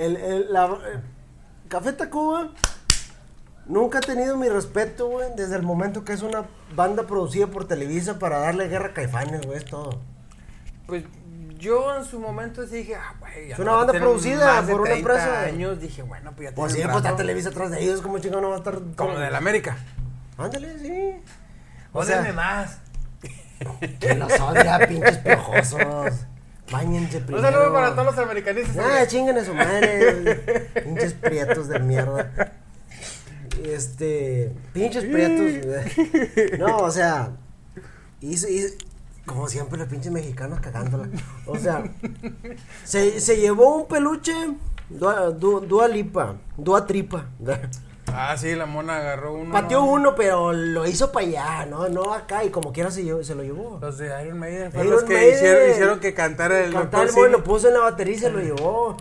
El, 0.00 0.16
el, 0.16 0.52
la, 0.52 0.64
el 0.66 1.00
Café 1.68 1.92
Tacuba 1.92 2.50
nunca 3.66 3.98
ha 3.98 4.00
tenido 4.00 4.36
mi 4.36 4.48
respeto, 4.48 5.08
güey, 5.08 5.28
desde 5.36 5.56
el 5.56 5.62
momento 5.62 6.04
que 6.04 6.12
es 6.12 6.22
una 6.22 6.44
banda 6.74 7.04
producida 7.04 7.46
por 7.46 7.66
Televisa 7.66 8.18
para 8.18 8.38
darle 8.38 8.68
guerra 8.68 8.88
a 8.88 8.94
Caifanes, 8.94 9.46
güey, 9.46 9.58
es 9.58 9.64
todo. 9.64 10.00
Pues 10.86 11.04
yo 11.58 11.96
en 11.96 12.04
su 12.04 12.18
momento 12.18 12.66
sí 12.66 12.78
dije, 12.78 12.96
ah, 12.96 13.14
güey. 13.20 13.48
ya 13.48 13.54
Es 13.54 13.60
una 13.60 13.72
banda 13.72 13.92
producida 13.92 14.62
por 14.62 14.80
una 14.80 14.90
30 14.90 14.98
empresa. 14.98 15.40
años, 15.42 15.80
dije, 15.80 16.02
bueno, 16.02 16.32
pues 16.34 16.50
ya 16.50 16.54
Pues 16.54 16.72
sí, 16.72 16.82
pues. 16.90 17.16
Televisa 17.16 17.50
atrás 17.50 17.70
de 17.70 17.82
ellos, 17.82 18.00
como 18.00 18.18
chingado 18.18 18.40
no 18.40 18.48
va 18.48 18.56
a 18.56 18.58
estar... 18.58 18.80
Como 18.96 19.18
de 19.18 19.30
la 19.30 19.38
América. 19.38 19.76
Ándale, 20.38 20.78
sí. 20.78 21.22
Sea, 22.04 22.32
más. 22.32 22.78
que 24.00 24.14
los 24.14 24.40
odia, 24.40 24.86
pinches 24.88 25.18
piojosos. 25.18 26.26
Báñense 26.70 27.18
Un 27.18 27.24
primero. 27.26 27.42
saludo 27.50 27.72
para 27.72 27.90
todos 27.94 28.06
los 28.14 28.18
americanistas. 28.18 28.76
Ah, 28.78 29.06
chinguen 29.06 29.36
a 29.38 29.44
su 29.44 29.52
madre. 29.54 30.70
Pinches 30.84 31.12
prietos 31.14 31.68
de 31.68 31.78
mierda. 31.80 32.32
Este. 33.64 34.52
Pinches 34.72 35.04
prietos. 35.04 35.66
No, 36.58 36.76
o 36.78 36.90
sea. 36.90 37.32
Hizo, 38.20 38.48
hizo- 38.48 38.74
como 39.26 39.48
siempre, 39.48 39.78
los 39.78 39.88
pinches 39.88 40.10
mexicanos 40.12 40.60
cagándola. 40.60 41.08
O 41.46 41.58
sea. 41.58 41.84
Se, 42.84 43.20
se 43.20 43.36
llevó 43.36 43.76
un 43.76 43.88
peluche. 43.88 44.32
Dua, 44.88 45.30
du- 45.30 45.60
Dua 45.60 45.88
Lipa. 45.88 46.36
Dua 46.56 46.86
Tripa. 46.86 47.26
Ah, 48.14 48.36
sí, 48.36 48.54
la 48.54 48.66
mona 48.66 48.96
agarró 48.98 49.32
uno. 49.34 49.52
Pateó 49.52 49.80
¿no? 49.80 49.86
uno, 49.92 50.14
pero 50.14 50.52
lo 50.52 50.86
hizo 50.86 51.12
para 51.12 51.26
allá, 51.26 51.66
¿no? 51.66 51.88
No 51.88 52.12
acá. 52.12 52.44
Y 52.44 52.50
como 52.50 52.72
quiera 52.72 52.90
se, 52.90 53.02
llevó- 53.04 53.22
se 53.24 53.34
lo 53.34 53.42
llevó. 53.42 53.78
Los 53.80 53.98
de 53.98 54.06
Iron 54.24 54.38
Maiden 54.38 54.72
fueron 54.72 54.90
los 54.92 55.04
que 55.04 55.14
Maiden. 55.14 55.34
hicieron, 55.34 55.70
hicieron 55.70 56.00
que 56.00 56.14
cantara 56.14 56.60
el 56.64 56.72
doctor 56.72 57.06
el 57.08 57.12
mono, 57.14 57.28
lo 57.28 57.44
puso 57.44 57.68
en 57.68 57.74
la 57.74 57.80
batería 57.80 58.14
y 58.14 58.18
se 58.18 58.30
lo 58.30 58.40
llevó. 58.40 58.96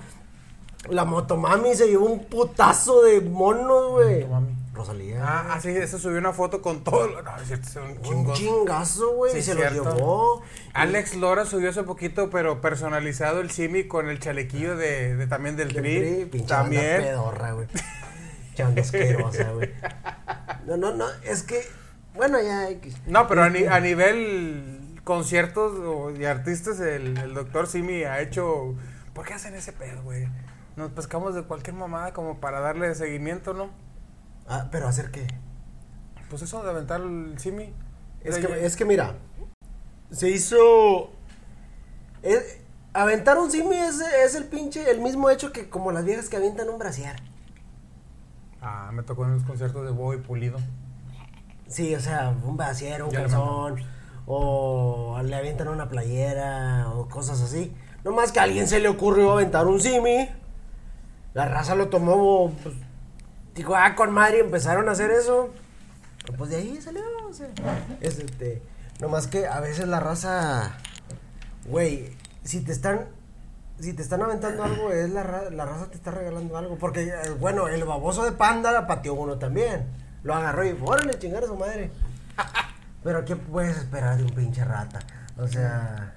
La 0.90 1.04
motomami 1.06 1.76
se 1.76 1.88
llevó 1.88 2.06
un 2.06 2.24
putazo 2.26 3.02
de 3.04 3.22
monos, 3.22 3.92
güey. 3.92 4.22
Motomami. 4.22 4.56
Rosalía. 4.74 5.20
Ah, 5.22 5.46
ah, 5.56 5.60
sí, 5.60 5.70
eso 5.72 6.00
subió 6.00 6.20
una 6.20 6.32
foto 6.32 6.62
con 6.62 6.86
todo. 6.86 7.06
lo- 7.06 7.22
No, 7.22 7.36
es 7.42 7.48
cierto, 7.48 7.68
es 7.68 7.76
un 7.76 8.16
un 8.28 8.34
chingazo, 8.34 9.10
güey. 9.14 9.34
Sí, 9.34 9.42
se 9.42 9.54
cierto. 9.56 9.84
lo 9.84 9.94
llevó. 9.96 10.42
Alex 10.74 11.16
Lora 11.18 11.44
subió 11.46 11.70
hace 11.72 11.84
poquito, 11.84 12.30
pero 12.30 12.62
personalizado 12.62 13.42
el 13.42 13.52
Simi 13.52 13.90
con 13.90 14.08
el 14.10 14.22
chalequillo 14.22 14.78
de, 14.78 15.18
de 15.18 15.28
también 15.28 15.58
del 15.58 15.74
Tri. 15.74 16.30
También. 16.48 17.02
pedorra, 17.02 17.52
güey. 17.52 17.68
Güey. 19.56 19.74
No, 20.66 20.78
no, 20.78 20.94
no, 20.96 21.06
es 21.24 21.44
que. 21.44 21.62
Bueno, 22.16 22.40
ya. 22.42 22.68
No, 23.08 23.28
pero 23.28 23.44
a, 23.44 23.50
ni- 23.50 23.66
a 23.66 23.80
nivel 23.80 25.00
conciertos 25.04 26.18
y 26.20 26.26
artistas, 26.26 26.80
el, 26.80 27.18
el 27.18 27.34
doctor 27.34 27.68
Simi 27.68 28.04
ha 28.04 28.20
hecho. 28.22 28.76
¿Por 29.14 29.26
qué 29.26 29.34
hacen 29.34 29.56
ese 29.56 29.74
pedo, 29.74 30.04
güey? 30.04 30.28
Nos 30.76 30.92
pescamos 30.92 31.36
de 31.36 31.44
cualquier 31.44 31.76
mamada 31.76 32.14
como 32.14 32.40
para 32.40 32.60
darle 32.60 32.94
seguimiento, 32.96 33.54
¿no? 33.54 33.70
Ah, 34.48 34.68
pero 34.72 34.88
hacer 34.88 35.12
qué. 35.12 35.28
Pues 36.30 36.42
eso 36.42 36.64
de 36.64 36.70
aventar 36.70 37.02
el 37.02 37.36
Simi. 37.38 37.74
Es 38.22 38.38
que, 38.38 38.66
es 38.66 38.76
que 38.76 38.86
mira, 38.86 39.16
se 40.12 40.30
hizo. 40.30 41.12
es- 42.22 42.58
aventar 42.94 43.38
un 43.38 43.52
simi 43.52 43.76
es, 43.78 44.02
es 44.02 44.36
el 44.36 44.46
pinche, 44.46 44.90
el 44.90 45.00
mismo 45.00 45.30
hecho 45.30 45.52
que 45.54 45.70
como 45.70 45.92
las 45.92 46.04
viejas 46.06 46.28
que 46.28 46.38
avientan 46.38 46.68
un 46.70 46.80
brasier. 46.80 47.16
Ah, 48.62 48.90
me 48.94 49.04
tocó 49.04 49.26
en 49.26 49.34
los 49.34 49.44
conciertos 49.44 49.86
de 49.86 49.92
Boy 49.92 50.18
Pulido. 50.18 50.60
Sí, 51.68 51.94
o 51.96 52.00
sea, 52.00 52.30
un 52.44 52.58
brasier, 52.58 53.04
un 53.04 53.12
calzón, 53.12 53.76
o 54.26 55.20
le 55.24 55.36
avientan 55.36 55.68
una 55.68 55.88
playera, 55.88 56.90
o 56.90 57.08
cosas 57.08 57.42
así. 57.42 57.74
No 58.04 58.12
más 58.12 58.32
que 58.32 58.40
a 58.40 58.44
alguien 58.44 58.68
se 58.68 58.80
le 58.80 58.90
ocurrió 58.90 59.32
aventar 59.32 59.68
un 59.68 59.80
simi. 59.80 60.30
La 61.34 61.46
raza 61.46 61.76
lo 61.76 61.90
tomó, 61.90 62.52
pues, 62.64 62.76
dijo, 63.56 63.76
ah, 63.76 63.96
con 63.96 64.12
madre, 64.12 64.40
empezaron 64.40 64.90
a 64.90 64.94
hacer 64.94 65.12
eso. 65.12 65.52
Pues 66.38 66.50
de 66.50 66.58
ahí 66.58 66.80
salió, 66.82 67.02
o 67.28 67.34
sea, 67.34 67.50
es 68.02 68.20
este, 68.20 68.62
no 69.00 69.10
más 69.10 69.28
que 69.28 69.48
a 69.48 69.60
veces 69.62 69.88
la 69.88 70.00
raza, 70.00 70.78
güey, 71.66 72.12
si 72.44 72.62
te 72.62 72.72
están, 72.72 73.08
si 73.80 73.94
te 73.94 74.02
están 74.02 74.22
aventando 74.22 74.64
algo, 74.64 74.92
es 74.92 75.10
la, 75.12 75.24
ra- 75.24 75.50
la 75.50 75.66
raza 75.66 75.88
te 75.90 75.96
está 75.96 76.12
regalando 76.12 76.58
algo. 76.58 76.78
Porque, 76.78 77.04
eh, 77.08 77.14
bueno, 77.40 77.68
el 77.68 77.84
baboso 77.86 78.24
de 78.26 78.32
panda 78.32 78.72
la 78.72 78.88
pateó 78.88 79.14
uno 79.14 79.38
también. 79.38 79.86
Lo 80.24 80.34
agarró 80.36 80.66
y, 80.66 80.78
órale, 80.84 81.18
chingar 81.18 81.44
a 81.44 81.48
su 81.48 81.56
madre. 81.56 81.92
Pero, 83.04 83.24
¿qué 83.26 83.36
puedes 83.36 83.78
esperar 83.78 84.18
de 84.18 84.24
un 84.24 84.32
pinche 84.32 84.64
rata? 84.66 85.00
O 85.38 85.48
sea, 85.48 86.14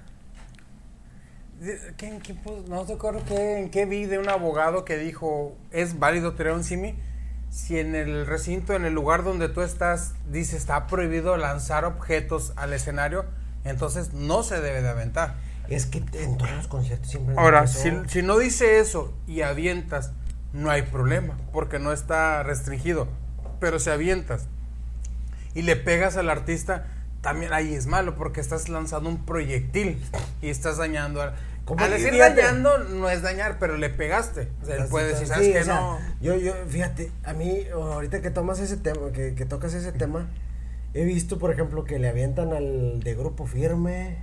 ¿qué, 1.97 2.19
qué, 2.21 2.35
no 2.67 2.85
te 2.85 2.93
acuerdo 2.93 3.21
qué, 3.27 3.59
en 3.59 3.69
qué 3.71 3.85
vi 3.85 4.05
de 4.05 4.19
un 4.19 4.29
abogado 4.29 4.83
que 4.85 4.97
dijo, 4.97 5.55
es 5.71 5.99
válido 5.99 6.33
tirar 6.33 6.53
un 6.53 6.63
simi 6.63 6.99
si 7.49 7.79
en 7.79 7.93
el 7.95 8.25
recinto, 8.25 8.73
en 8.73 8.83
el 8.83 8.93
lugar 8.93 9.23
donde 9.23 9.47
tú 9.47 9.61
estás, 9.61 10.13
dice 10.31 10.57
está 10.57 10.87
prohibido 10.87 11.37
lanzar 11.37 11.85
objetos 11.85 12.51
al 12.55 12.73
escenario, 12.73 13.25
entonces 13.63 14.11
no 14.13 14.41
se 14.43 14.59
debe 14.59 14.81
de 14.81 14.89
aventar. 14.89 15.35
Es 15.69 15.85
que 15.85 16.03
en 16.13 16.37
todos 16.37 16.51
los 16.51 16.67
conciertos 16.67 17.09
siempre... 17.09 17.35
Ahora, 17.37 17.67
si, 17.67 17.91
si 18.07 18.21
no 18.21 18.37
dice 18.37 18.79
eso 18.79 19.13
y 19.27 19.41
avientas, 19.41 20.11
no 20.51 20.69
hay 20.69 20.83
problema, 20.83 21.37
porque 21.51 21.79
no 21.79 21.91
está 21.91 22.43
restringido. 22.43 23.07
Pero 23.59 23.79
si 23.79 23.89
avientas 23.89 24.47
y 25.55 25.61
le 25.61 25.75
pegas 25.75 26.17
al 26.17 26.29
artista, 26.29 26.87
también 27.21 27.53
ahí 27.53 27.73
es 27.73 27.87
malo, 27.87 28.15
porque 28.15 28.41
estás 28.41 28.69
lanzando 28.69 29.09
un 29.09 29.25
proyectil 29.25 30.03
y 30.41 30.49
estás 30.49 30.77
dañando 30.77 31.21
a... 31.21 31.33
Al 31.77 31.91
decir 31.91 32.17
dañando 32.17 32.77
no 32.79 33.09
es 33.09 33.21
dañar, 33.21 33.57
pero 33.57 33.77
le 33.77 33.89
pegaste. 33.89 34.49
O 34.61 34.65
sea, 34.65 34.75
él 34.75 34.87
puede 34.89 35.07
decir, 35.07 35.27
¿sabes 35.27 35.47
qué? 35.47 35.63
no. 35.65 35.97
Yo, 36.19 36.35
yo, 36.35 36.53
fíjate, 36.67 37.09
a 37.23 37.31
mí, 37.31 37.65
ahorita 37.73 38.21
que 38.21 38.31
tomas 38.31 38.59
ese 38.59 38.75
tema, 38.75 39.13
que, 39.13 39.33
que 39.33 39.45
tocas 39.45 39.73
ese 39.73 39.93
tema, 39.93 40.27
he 40.93 41.05
visto, 41.05 41.39
por 41.39 41.51
ejemplo, 41.51 41.85
que 41.85 41.99
le 41.99 42.09
avientan 42.09 42.51
al 42.51 42.99
de 42.99 43.15
grupo 43.15 43.45
firme. 43.47 44.17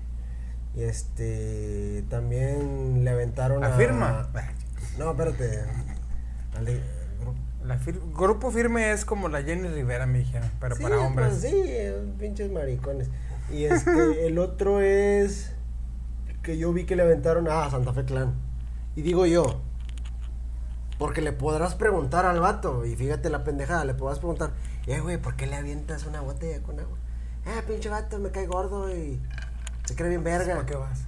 Y 0.75 0.83
este, 0.83 2.05
también 2.09 3.05
le 3.05 3.11
aventaron 3.11 3.65
a. 3.65 3.71
firma? 3.71 4.29
No, 4.99 5.11
espérate. 5.11 5.65
Al 6.57 6.65
de, 6.65 6.81
la 7.65 7.79
grupo 8.15 8.51
firme 8.51 8.93
es 8.93 9.05
como 9.05 9.29
la 9.29 9.43
Jenny 9.43 9.69
Rivera, 9.69 10.07
me 10.07 10.19
dijeron, 10.19 10.51
pero 10.61 10.77
para 10.77 11.01
hombres. 11.01 11.39
Pues 11.41 11.43
sí, 11.43 11.65
pinches 12.19 12.51
maricones. 12.51 13.09
Y 13.53 13.65
este, 13.65 14.27
el 14.27 14.39
otro 14.39 14.81
es 14.81 15.53
que 16.43 16.57
yo 16.57 16.73
vi 16.73 16.85
que 16.85 16.97
le 16.97 17.03
aventaron 17.03 17.49
a 17.49 17.69
Santa 17.71 17.93
Fe 17.93 18.05
Clan. 18.05 18.35
Y 18.97 19.03
digo 19.03 19.27
yo, 19.27 19.61
porque 20.99 21.21
le 21.21 21.33
podrás 21.33 21.75
preguntar 21.75 22.25
al 22.25 22.41
vato, 22.41 22.85
y 22.85 22.97
fíjate 22.97 23.31
la 23.31 23.45
pendejada, 23.45 23.85
le 23.85 23.95
podrás 23.95 24.19
preguntar, 24.19 24.53
eh, 24.87 25.01
güey, 25.01 25.19
¿por 25.19 25.37
qué 25.37 25.47
le 25.47 25.57
avientas 25.57 26.07
una 26.07 26.21
botella 26.21 26.63
con 26.63 26.81
agua? 26.81 26.97
Eh, 27.47 27.63
pinche 27.67 27.89
vato, 27.89 28.19
me 28.19 28.31
cae 28.31 28.47
gordo 28.47 28.95
y 28.95 29.21
se 29.91 29.97
cree 29.97 30.09
bien 30.09 30.25
verga. 30.25 30.55
¿Por 30.55 30.67
qué 30.67 30.77
vas? 30.77 31.01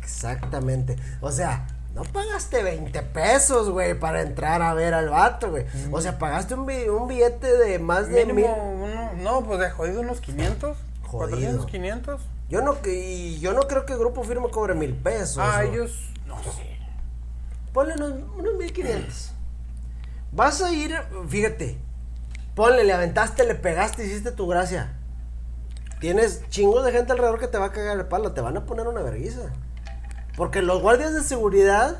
Exactamente. 0.00 0.96
O 1.20 1.30
sea, 1.30 1.66
no 1.94 2.02
pagaste 2.02 2.62
20 2.62 3.02
pesos, 3.02 3.70
güey, 3.70 3.98
para 3.98 4.22
entrar 4.22 4.60
a 4.62 4.74
ver 4.74 4.94
al 4.94 5.08
vato, 5.08 5.50
güey. 5.50 5.64
O 5.92 6.00
sea, 6.00 6.18
pagaste 6.18 6.54
un, 6.54 6.68
un, 6.90 7.08
billete 7.08 7.56
de 7.56 7.78
más 7.78 8.08
de 8.08 8.26
mil. 8.26 8.46
no, 9.18 9.44
pues 9.44 9.60
de 9.60 9.70
jodido 9.70 10.00
unos 10.00 10.20
500. 10.20 10.76
Jodido. 11.02 11.28
400, 11.28 11.66
500. 11.66 12.20
Yo 12.48 12.62
no, 12.62 12.76
y 12.84 13.38
yo 13.38 13.52
no 13.52 13.62
creo 13.62 13.86
que 13.86 13.92
el 13.92 13.98
Grupo 14.00 14.24
Firme 14.24 14.50
cobre 14.50 14.74
mil 14.74 14.94
pesos. 14.94 15.38
Ah, 15.40 15.64
ellos, 15.64 16.10
no 16.26 16.42
sé. 16.42 16.76
Ponle 17.72 17.94
unos, 17.94 18.12
unos 18.36 18.54
1500. 18.54 19.32
Vas 20.32 20.60
a 20.62 20.72
ir, 20.72 20.94
fíjate, 21.28 21.78
ponle, 22.56 22.82
le 22.82 22.92
aventaste, 22.92 23.44
le 23.44 23.54
pegaste, 23.54 24.04
hiciste 24.04 24.32
tu 24.32 24.48
gracia. 24.48 24.92
Tienes 26.04 26.46
chingos 26.50 26.84
de 26.84 26.92
gente 26.92 27.12
alrededor 27.12 27.40
que 27.40 27.48
te 27.48 27.56
va 27.56 27.64
a 27.64 27.72
cagar 27.72 27.98
el 27.98 28.04
palo, 28.04 28.32
te 28.32 28.42
van 28.42 28.58
a 28.58 28.66
poner 28.66 28.86
una 28.86 29.00
vergüenza. 29.00 29.50
Porque 30.36 30.60
los 30.60 30.82
guardias 30.82 31.14
de 31.14 31.22
seguridad 31.22 31.96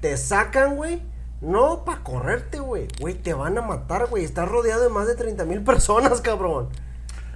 te 0.00 0.16
sacan, 0.16 0.74
güey. 0.74 1.00
No 1.40 1.84
para 1.84 2.02
correrte, 2.02 2.58
güey. 2.58 2.88
Güey, 3.00 3.14
te 3.14 3.32
van 3.32 3.56
a 3.56 3.62
matar, 3.62 4.08
güey. 4.08 4.24
Estás 4.24 4.48
rodeado 4.48 4.82
de 4.82 4.88
más 4.88 5.06
de 5.06 5.14
30 5.14 5.44
mil 5.44 5.62
personas, 5.62 6.20
cabrón. 6.20 6.68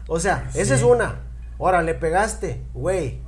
O 0.09 0.19
sea, 0.19 0.51
esa 0.55 0.75
es 0.75 0.83
una. 0.83 1.21
Ahora, 1.57 1.83
le 1.83 1.95
pegaste, 1.95 2.65
güey. 2.75 3.21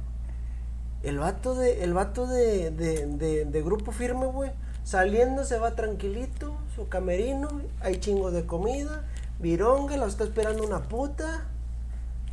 El 1.05 1.21
vato 1.21 1.55
de, 1.55 1.85
el 1.85 1.95
vato 1.95 2.27
de, 2.27 2.73
de, 2.73 3.45
de, 3.45 3.63
grupo 3.63 3.93
firme, 3.93 4.27
güey. 4.27 4.51
Saliendo 4.83 5.45
se 5.45 5.61
va 5.61 5.77
tranquilito, 5.77 6.57
su 6.75 6.89
camerino, 6.89 7.61
hay 7.83 8.01
chingos 8.01 8.33
de 8.33 8.47
comida, 8.47 9.05
vironga, 9.39 9.97
lo 9.97 10.07
está 10.07 10.25
esperando 10.25 10.65
una 10.65 10.89
puta. 10.89 11.47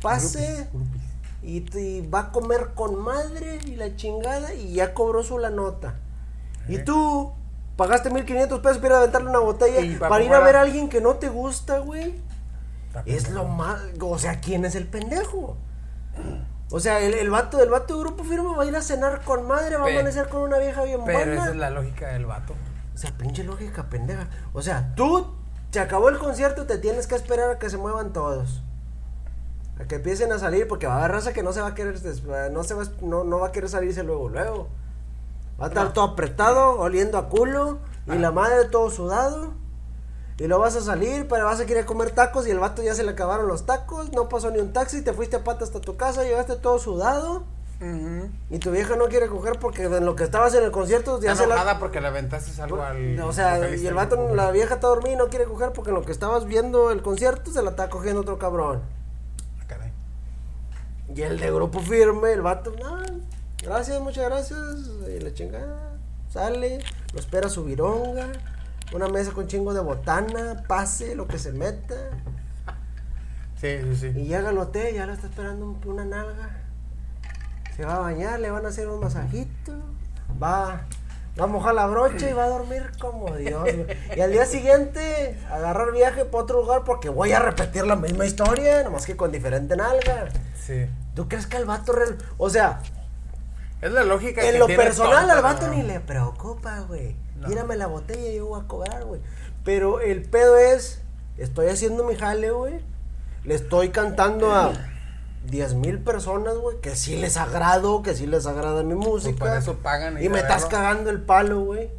Pase. 0.00 0.68
Y, 1.42 1.60
va 2.08 2.20
a 2.20 2.32
comer 2.32 2.70
con 2.74 3.00
madre 3.00 3.60
y 3.64 3.76
la 3.76 3.94
chingada 3.96 4.54
y 4.54 4.74
ya 4.74 4.92
cobró 4.92 5.22
su 5.22 5.38
la 5.38 5.50
nota. 5.50 5.94
Y 6.68 6.78
tú 6.78 7.32
pagaste 7.76 8.10
1500 8.10 8.60
pesos 8.60 8.78
para 8.78 8.88
ir 8.88 8.92
a 8.94 8.98
aventarle 8.98 9.30
una 9.30 9.38
botella 9.38 9.98
para, 9.98 10.24
ir 10.24 10.34
a 10.34 10.40
ver 10.40 10.56
a 10.56 10.62
alguien 10.62 10.88
que 10.88 11.00
no 11.00 11.14
te 11.14 11.28
gusta, 11.28 11.78
güey. 11.78 12.14
Es 13.06 13.30
lo 13.30 13.44
más, 13.44 13.80
o 14.00 14.18
sea, 14.18 14.40
¿quién 14.40 14.64
es 14.64 14.74
el 14.74 14.86
pendejo? 14.86 15.56
O 16.70 16.80
sea, 16.80 17.00
el, 17.00 17.14
el 17.14 17.30
vato 17.30 17.56
del 17.56 17.70
vato 17.70 17.94
de 17.94 18.00
grupo 18.00 18.24
firme 18.24 18.54
va 18.54 18.64
a 18.64 18.66
ir 18.66 18.76
a 18.76 18.82
cenar 18.82 19.22
con 19.22 19.46
madre, 19.46 19.76
va 19.76 19.86
a 19.86 19.90
amanecer 19.90 20.28
con 20.28 20.42
una 20.42 20.58
vieja 20.58 20.82
bien 20.82 21.04
buena. 21.04 21.18
Pero 21.18 21.32
esa 21.34 21.50
es 21.50 21.56
la 21.56 21.70
lógica 21.70 22.08
del 22.08 22.26
vato. 22.26 22.54
O 22.94 22.98
sea, 22.98 23.12
pinche 23.16 23.44
lógica 23.44 23.88
pendeja. 23.88 24.28
O 24.52 24.60
sea, 24.60 24.92
tú 24.96 25.34
se 25.70 25.80
acabó 25.80 26.08
el 26.08 26.18
concierto, 26.18 26.66
te 26.66 26.78
tienes 26.78 27.06
que 27.06 27.14
esperar 27.14 27.50
a 27.50 27.58
que 27.58 27.70
se 27.70 27.78
muevan 27.78 28.12
todos. 28.12 28.62
A 29.80 29.84
que 29.84 29.96
empiecen 29.96 30.32
a 30.32 30.38
salir, 30.38 30.66
porque 30.66 30.86
va 30.86 30.94
a 30.94 30.98
haber 30.98 31.12
raza 31.12 31.32
que 31.32 31.42
no 31.42 31.52
se 31.52 31.60
va 31.60 31.68
a 31.68 31.74
querer, 31.74 32.00
no 32.50 32.64
se 32.64 32.74
va, 32.74 32.84
no, 33.02 33.24
no 33.24 33.38
va 33.38 33.48
a 33.48 33.52
querer 33.52 33.68
salirse 33.68 34.02
luego, 34.02 34.28
luego. 34.28 34.68
Va 35.60 35.66
a 35.66 35.68
estar 35.68 35.92
todo 35.92 36.04
apretado, 36.04 36.78
oliendo 36.78 37.18
a 37.18 37.28
culo, 37.28 37.78
y 38.06 38.18
la 38.18 38.30
madre 38.30 38.64
todo 38.66 38.90
sudado. 38.90 39.52
Y 40.38 40.46
luego 40.46 40.62
vas 40.62 40.76
a 40.76 40.80
salir, 40.80 41.26
pero 41.28 41.46
vas 41.46 41.60
a 41.60 41.66
querer 41.66 41.84
comer 41.84 42.12
tacos 42.12 42.46
y 42.46 42.52
el 42.52 42.60
vato 42.60 42.80
ya 42.80 42.94
se 42.94 43.02
le 43.02 43.10
acabaron 43.10 43.48
los 43.48 43.66
tacos, 43.66 44.12
no 44.12 44.28
pasó 44.28 44.52
ni 44.52 44.60
un 44.60 44.72
taxi, 44.72 45.02
te 45.02 45.12
fuiste 45.12 45.36
a 45.36 45.42
pata 45.42 45.64
hasta 45.64 45.80
tu 45.80 45.96
casa, 45.96 46.22
llegaste 46.22 46.54
todo 46.56 46.78
sudado. 46.78 47.42
Y 48.50 48.58
tu 48.58 48.72
vieja 48.72 48.96
no 48.96 49.06
quiere 49.06 49.28
coger 49.28 49.58
porque 49.60 49.84
en 49.84 50.04
lo 50.04 50.16
que 50.16 50.24
estabas 50.24 50.52
en 50.54 50.64
el 50.64 50.72
concierto 50.72 51.20
ya 51.20 51.36
se 51.36 51.46
la... 51.46 51.78
porque 51.78 52.00
le 52.00 52.08
aventaste 52.08 52.60
algo 52.60 52.82
al... 52.82 53.20
O 53.20 53.32
sea, 53.32 53.74
y 53.74 53.86
el 53.86 53.94
vato, 53.94 54.34
la 54.34 54.50
vieja 54.50 54.74
está 54.74 54.88
dormida 54.88 55.12
y 55.12 55.16
no 55.16 55.28
quiere 55.28 55.44
coger 55.44 55.72
porque 55.72 55.90
en 55.90 55.96
lo 55.96 56.02
que 56.02 56.12
estabas 56.12 56.44
viendo 56.44 56.90
el 56.90 57.02
concierto 57.02 57.52
se 57.52 57.62
la 57.62 57.70
está 57.70 57.88
cogiendo 57.88 58.22
otro 58.22 58.38
cabrón. 58.38 58.82
Y 61.14 61.22
el 61.22 61.38
de 61.38 61.50
grupo 61.50 61.80
firme, 61.80 62.32
el 62.32 62.42
vato, 62.42 62.72
no, 62.82 62.98
gracias, 63.62 64.00
muchas 64.00 64.26
gracias, 64.26 64.58
y 65.08 65.20
la 65.20 65.32
chingada, 65.32 65.98
sale, 66.28 66.80
lo 67.12 67.20
espera 67.20 67.48
su 67.48 67.64
vironga 67.64 68.30
una 68.92 69.08
mesa 69.08 69.32
con 69.32 69.46
chingo 69.46 69.74
de 69.74 69.80
botana, 69.80 70.64
pase, 70.66 71.14
lo 71.14 71.26
que 71.26 71.38
se 71.38 71.52
meta. 71.52 71.94
Sí, 73.60 73.78
sí, 73.82 73.96
sí. 73.96 74.06
Y 74.18 74.24
llega 74.24 74.48
al 74.48 74.58
hotel, 74.58 74.94
ya 74.94 75.06
lo 75.06 75.12
está 75.12 75.26
esperando 75.26 75.78
una 75.84 76.04
nalga. 76.04 76.62
Se 77.76 77.84
va 77.84 77.96
a 77.96 78.00
bañar, 78.00 78.40
le 78.40 78.50
van 78.50 78.64
a 78.64 78.68
hacer 78.68 78.88
un 78.88 79.00
masajito. 79.00 79.72
Va, 80.42 80.86
va 81.38 81.44
a 81.44 81.48
mojar 81.48 81.74
la 81.74 81.86
brocha 81.86 82.28
y 82.28 82.32
va 82.32 82.44
a 82.44 82.48
dormir 82.48 82.90
como 82.98 83.36
Dios. 83.36 83.68
y 84.16 84.20
al 84.20 84.32
día 84.32 84.44
siguiente, 84.44 85.38
agarrar 85.50 85.92
viaje 85.92 86.24
para 86.24 86.44
otro 86.44 86.62
lugar 86.62 86.82
porque 86.84 87.08
voy 87.08 87.32
a 87.32 87.38
repetir 87.38 87.86
la 87.86 87.96
misma 87.96 88.26
historia, 88.26 88.82
nomás 88.82 89.06
que 89.06 89.16
con 89.16 89.30
diferente 89.30 89.76
nalga. 89.76 90.28
Sí. 90.66 90.86
¿Tú 91.14 91.28
crees 91.28 91.46
que 91.46 91.56
al 91.56 91.64
vato 91.64 91.92
real... 91.92 92.18
O 92.36 92.50
sea... 92.50 92.80
Es 93.80 93.92
la 93.92 94.02
lógica 94.02 94.42
En 94.42 94.58
lo 94.58 94.66
personal 94.66 95.30
al 95.30 95.40
vato 95.40 95.68
ni 95.68 95.82
le 95.82 96.00
preocupa, 96.00 96.80
güey. 96.80 97.14
Mírame 97.46 97.76
la 97.76 97.86
botella 97.86 98.28
y 98.28 98.36
yo 98.36 98.46
voy 98.46 98.60
a 98.60 98.66
cobrar, 98.66 99.04
güey. 99.04 99.20
Pero 99.64 100.00
el 100.00 100.22
pedo 100.22 100.56
es, 100.56 101.00
estoy 101.36 101.68
haciendo 101.68 102.02
mi 102.02 102.16
jale, 102.16 102.50
güey. 102.50 102.80
Le 103.44 103.54
estoy 103.54 103.90
cantando 103.90 104.52
a 104.52 104.72
10 105.48 105.74
mil 105.74 105.98
personas, 105.98 106.56
güey, 106.56 106.80
que 106.80 106.94
sí 106.94 107.16
les 107.16 107.36
agrado, 107.36 108.02
que 108.02 108.14
sí 108.14 108.26
les 108.26 108.46
agrada 108.46 108.82
mi 108.82 108.94
música. 108.94 109.38
Pues 109.38 109.52
eso 109.54 109.76
pagan. 109.76 110.22
Y, 110.22 110.28
me 110.28 110.38
estás 110.38 110.66
cagando 110.66 111.10
el 111.10 111.22
palo, 111.22 111.60
güey. 111.60 111.90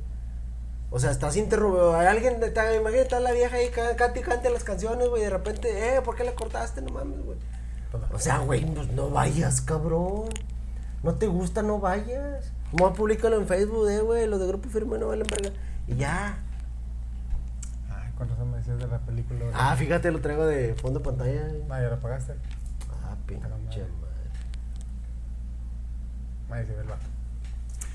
O 0.92 1.00
sea, 1.00 1.12
estás 1.12 1.36
interrumpiendo. 1.36 1.96
Hay 1.96 2.08
alguien, 2.08 2.36
imagínate, 2.36 3.02
está 3.02 3.20
la 3.20 3.32
vieja 3.32 3.56
ahí, 3.56 3.70
cante 3.70 4.20
y 4.20 4.24
cante 4.24 4.50
las 4.50 4.64
canciones, 4.64 5.08
güey. 5.08 5.24
De 5.24 5.30
repente, 5.30 5.96
eh, 5.96 6.02
¿por 6.02 6.16
qué 6.16 6.24
le 6.24 6.34
cortaste? 6.34 6.82
No 6.82 6.92
mames, 6.92 7.24
güey. 7.24 7.38
O 8.14 8.20
sea, 8.20 8.40
güey, 8.40 8.66
pues 8.66 8.88
no 8.92 9.10
vayas, 9.10 9.62
cabrón. 9.62 10.30
No 11.02 11.16
te 11.16 11.28
gusta, 11.28 11.62
no 11.64 11.80
vayas. 11.80 12.52
Vamos 12.72 12.92
a 12.92 12.94
publicarlo 12.94 13.38
en 13.38 13.48
Facebook, 13.48 13.90
eh, 13.90 14.02
güey. 14.02 14.28
Los 14.28 14.40
de 14.40 14.48
Grupo 14.48 14.70
Firme 14.70 14.98
no 15.00 15.08
valen 15.08 15.26
verga. 15.28 15.50
Y 15.88 15.96
ya. 15.96 16.38
Ay, 17.90 18.12
¿cuántos 18.16 18.38
me 18.46 18.58
decías 18.58 18.78
de 18.78 18.88
la 18.88 19.00
película? 19.00 19.46
Ah, 19.54 19.76
fíjate, 19.76 20.12
lo 20.12 20.22
traigo 20.22 20.46
de 20.46 20.76
fondo 20.76 21.00
de 21.00 21.06
pantalla. 21.06 21.48
Ah, 21.70 21.82
ya 21.82 21.90
lo 21.90 22.00
pagaste. 22.00 22.34
Pinche 23.30 23.48
madre. 23.48 23.90
Madre, 26.50 26.66
sí, 26.66 26.74
verdad. 26.74 26.98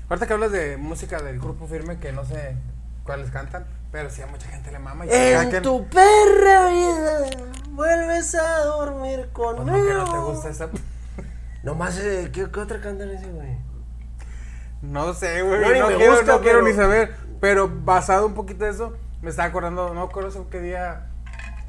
Ahorita 0.07 0.27
que 0.27 0.33
hablas 0.33 0.51
de 0.53 0.77
música 0.77 1.21
del 1.21 1.39
Grupo 1.39 1.67
Firme, 1.67 1.99
que 1.99 2.13
no 2.13 2.23
sé 2.23 2.55
cuáles 3.03 3.31
cantan, 3.31 3.65
pero 3.91 4.09
sí 4.09 4.21
a 4.21 4.27
mucha 4.27 4.47
gente 4.47 4.71
le 4.71 4.79
mama. 4.79 5.05
Y 5.05 5.09
en 5.11 5.61
tu 5.61 5.87
perra 5.89 6.69
vida 6.69 7.19
vuelves 7.71 8.33
a 8.35 8.59
dormir 8.63 9.29
conmigo. 9.33 9.65
Pues 9.65 9.77
no, 9.77 9.85
que 9.85 9.93
no 9.93 10.11
te 10.11 10.17
gusta 10.19 10.49
esa. 10.49 10.69
Nomás, 11.63 11.97
eh, 11.99 12.29
¿qué, 12.31 12.49
¿qué 12.49 12.59
otra 12.61 12.79
cantan 12.79 13.09
ese, 13.09 13.29
güey? 13.29 13.57
No 14.81 15.13
sé, 15.13 15.41
güey. 15.41 15.59
No, 15.59 15.87
quiero, 15.97 16.23
no 16.23 16.41
quiero 16.41 16.61
ni 16.61 16.71
saber. 16.73 17.13
Pero 17.41 17.67
basado 17.67 18.25
un 18.25 18.35
poquito 18.35 18.65
en 18.65 18.71
eso, 18.71 18.93
me 19.21 19.31
estaba 19.31 19.49
acordando, 19.49 19.93
no 19.93 20.07
recuerdo 20.07 20.49
qué 20.49 20.61
día 20.61 21.09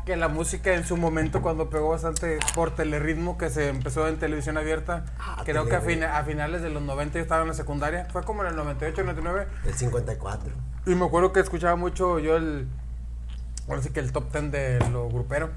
que 0.06 0.16
la 0.16 0.28
música 0.28 0.72
en 0.72 0.86
su 0.86 0.96
momento 0.96 1.42
cuando 1.42 1.68
pegó 1.68 1.90
bastante 1.90 2.38
por 2.54 2.74
telerritmo 2.74 3.36
que 3.36 3.50
se 3.50 3.68
empezó 3.68 4.06
en 4.06 4.18
televisión 4.18 4.56
abierta, 4.56 5.04
Ah, 5.18 5.42
creo 5.44 5.66
que 5.66 5.74
a, 5.74 5.80
Teleritmo. 5.80 6.06
fina- 6.06 6.18
a 6.18 6.24
finales 6.24 6.62
de 6.62 6.70
los 6.70 6.80
90 6.82 7.18
yo 7.18 7.22
estaba 7.22 7.42
en 7.42 7.48
la 7.48 7.54
secundaria, 7.54 8.06
fue 8.12 8.22
como 8.22 8.42
en 8.44 8.50
el 8.50 8.56
98, 8.56 9.02
99 9.02 9.48
El 9.66 9.74
54. 9.74 10.54
y 10.86 10.94
me 10.94 11.04
acuerdo 11.04 11.32
que 11.32 11.40
escuchaba 11.40 11.74
mucho 11.74 12.20
yo 12.20 12.36
el 12.36 12.68
ahora 13.68 13.82
sí 13.82 13.90
que 13.90 13.98
el 13.98 14.12
top 14.12 14.30
10 14.30 14.52
de 14.52 14.78
lo 14.92 15.08
grupero, 15.08 15.50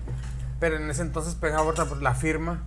pero 0.60 0.78
en 0.78 0.90
ese 0.90 1.04
entonces 1.04 1.36
pegaba 1.36 1.62
ahorita 1.64 1.86
por 1.86 2.02
la 2.02 2.16
firma. 2.16 2.64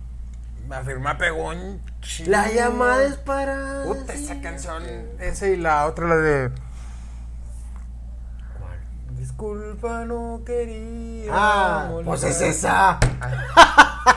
La 0.69 0.81
firma 0.83 1.17
pegó 1.17 1.49
un 1.49 1.81
chingo. 1.99 2.31
La 2.31 2.49
llamada 2.49 3.03
es 3.03 3.17
para. 3.17 3.83
Puta, 3.85 4.13
esa 4.13 4.39
canción, 4.39 4.81
esa 5.19 5.47
y 5.49 5.57
la 5.57 5.85
otra 5.85 6.07
la 6.07 6.15
de. 6.15 6.51
Disculpa, 9.23 10.03
no 10.03 10.41
quería. 10.45 11.31
Ah, 11.31 11.89
pues 12.03 12.23
es 12.23 12.41
esa. 12.41 12.99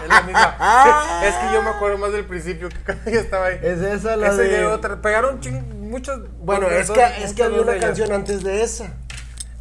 Es 0.02 0.08
la 0.08 0.22
misma. 0.22 1.22
es 1.24 1.34
que 1.36 1.52
yo 1.54 1.62
me 1.62 1.70
acuerdo 1.70 1.96
más 1.96 2.10
del 2.10 2.24
principio 2.24 2.68
que 2.68 3.12
yo 3.12 3.20
estaba 3.20 3.46
ahí. 3.46 3.60
Es 3.62 3.80
esa 3.82 4.16
la 4.16 4.30
Esa 4.30 4.42
y 4.44 4.48
de. 4.48 4.66
otra. 4.66 5.00
Pegaron 5.00 5.38
ching, 5.38 5.88
muchos. 5.90 6.22
Bueno, 6.40 6.66
es 6.66 6.90
que, 6.90 7.04
es 7.22 7.34
que 7.34 7.44
había 7.44 7.60
una 7.60 7.78
canción 7.78 8.10
antes 8.10 8.42
de 8.42 8.64
esa. 8.64 8.94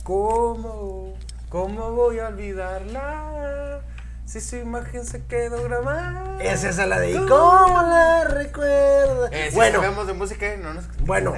¿Cómo? 0.04 1.14
¿Cómo 1.50 1.92
voy 1.92 2.18
a 2.18 2.30
olvidarla? 2.30 3.82
Si 4.26 4.42
su 4.42 4.56
imagen 4.56 5.06
se 5.06 5.26
quedó 5.26 5.62
grabada. 5.62 6.42
Es 6.42 6.64
esa 6.64 6.88
la 6.88 7.00
de. 7.00 7.12
¿Y 7.12 7.18
cómo 7.28 7.84
la 7.84 8.24
recuerda? 8.24 9.30
Eh, 9.32 9.50
si 9.52 9.56
bueno, 9.56 10.06
de 10.06 10.14
música, 10.14 10.48
no 10.58 10.74
nos. 10.74 10.86
bueno. 11.02 11.36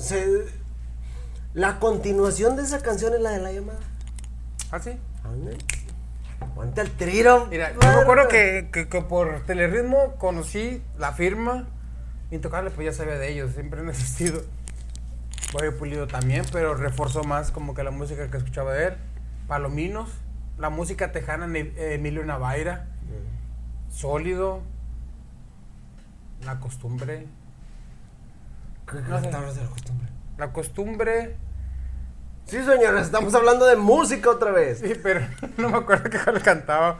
se- 0.00 0.61
la 1.54 1.78
continuación 1.78 2.56
de 2.56 2.62
esa 2.62 2.80
canción 2.80 3.14
es 3.14 3.20
la 3.20 3.30
de 3.30 3.40
la 3.40 3.52
llamada. 3.52 3.78
¿Ah, 4.70 4.78
sí? 4.80 4.98
Ponte 6.54 6.80
al 6.80 6.90
tiro. 6.90 7.46
Mira, 7.46 7.72
yo 7.72 7.78
me 7.80 7.86
acuerdo 7.86 8.28
que, 8.28 8.68
que, 8.72 8.88
que 8.88 9.02
por 9.02 9.40
telerritmo 9.46 10.14
conocí 10.16 10.82
la 10.98 11.12
firma. 11.12 11.66
Intocable, 12.30 12.70
pues 12.70 12.86
ya 12.86 12.92
sabía 12.92 13.18
de 13.18 13.30
ellos, 13.30 13.52
siempre 13.52 13.80
han 13.80 13.88
existido. 13.90 14.42
Boy 15.52 15.70
Pulido 15.78 16.06
también, 16.06 16.44
pero 16.50 16.74
reforzó 16.74 17.22
más 17.24 17.50
como 17.50 17.74
que 17.74 17.82
la 17.84 17.90
música 17.90 18.30
que 18.30 18.38
escuchaba 18.38 18.72
de 18.72 18.86
él. 18.88 18.94
Palominos, 19.46 20.08
la 20.58 20.70
música 20.70 21.12
tejana, 21.12 21.46
Ne- 21.46 21.72
Emilio 21.76 22.24
Navaira, 22.24 22.86
Sólido, 23.90 24.62
La 26.44 26.58
Costumbre. 26.58 27.26
¿Qué 28.90 28.96
No 29.02 29.20
sé. 29.20 29.26
de 29.26 29.32
la 29.32 29.70
costumbre? 29.70 30.08
La 30.38 30.52
Costumbre, 30.52 31.36
Sí, 32.46 32.58
señores, 32.64 33.04
estamos 33.06 33.34
hablando 33.34 33.66
de 33.66 33.76
música 33.76 34.28
otra 34.30 34.50
vez. 34.50 34.78
sí, 34.80 34.94
pero 35.02 35.20
no 35.58 35.70
me 35.70 35.78
acuerdo 35.78 36.10
qué 36.10 36.18
cuál 36.22 36.42
cantaba. 36.42 36.98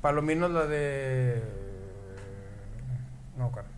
Palominos, 0.00 0.50
la 0.50 0.66
de. 0.66 1.42
No 3.36 3.46
acuerdo. 3.46 3.68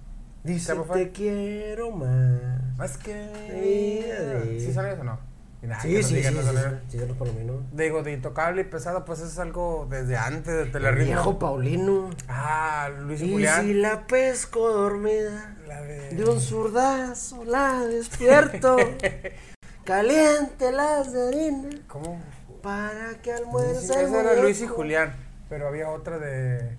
Dice, 0.44 0.74
te 0.92 1.10
quiero 1.10 1.90
más. 1.90 2.76
Más 2.76 2.98
que. 2.98 3.14
Sí, 3.50 4.60
¿Sí 4.60 4.70
eso 4.70 4.80
o 4.80 5.04
no? 5.04 5.18
Y 5.62 5.66
que 5.68 5.74
Sí, 5.80 5.96
sí, 5.96 6.02
sí, 6.02 6.14
digan, 6.16 6.34
sí, 6.34 6.40
no 6.44 6.52
sí, 6.52 6.76
sí, 6.90 6.98
los 6.98 7.16
palominos. 7.16 7.56
Digo, 7.72 8.02
de 8.02 8.12
intocable 8.12 8.60
y 8.60 8.64
pesado, 8.64 9.04
pues 9.06 9.20
es 9.20 9.38
algo 9.38 9.88
desde 9.90 10.16
antes 10.18 10.54
de 10.54 10.62
El 10.64 10.72
Telerritmo. 10.72 11.06
viejo 11.06 11.38
Paulino. 11.38 12.10
Ah, 12.28 12.90
Luis 13.00 13.22
y 13.22 13.24
Y 13.24 13.32
Julián. 13.32 13.64
si 13.64 13.72
la 13.74 14.06
pesco 14.06 14.68
dormida, 14.70 15.55
La 15.66 15.82
de. 15.82 16.10
de 16.10 16.24
un 16.24 16.40
zurdazo 16.40 17.44
la 17.44 17.80
despierto. 17.86 18.76
Caliente 19.84 20.72
las 20.72 21.12
de 21.12 21.28
harina, 21.28 21.68
¿Cómo? 21.86 22.20
para 22.62 23.14
que 23.22 23.36
Sí, 23.36 23.42
almuerce. 23.42 24.02
esa 24.04 24.20
era 24.20 24.34
Luis 24.42 24.60
y. 24.62 24.66
Julián. 24.66 25.14
Pero 25.48 25.68
había 25.68 25.90
otra 25.90 26.18
de. 26.18 26.76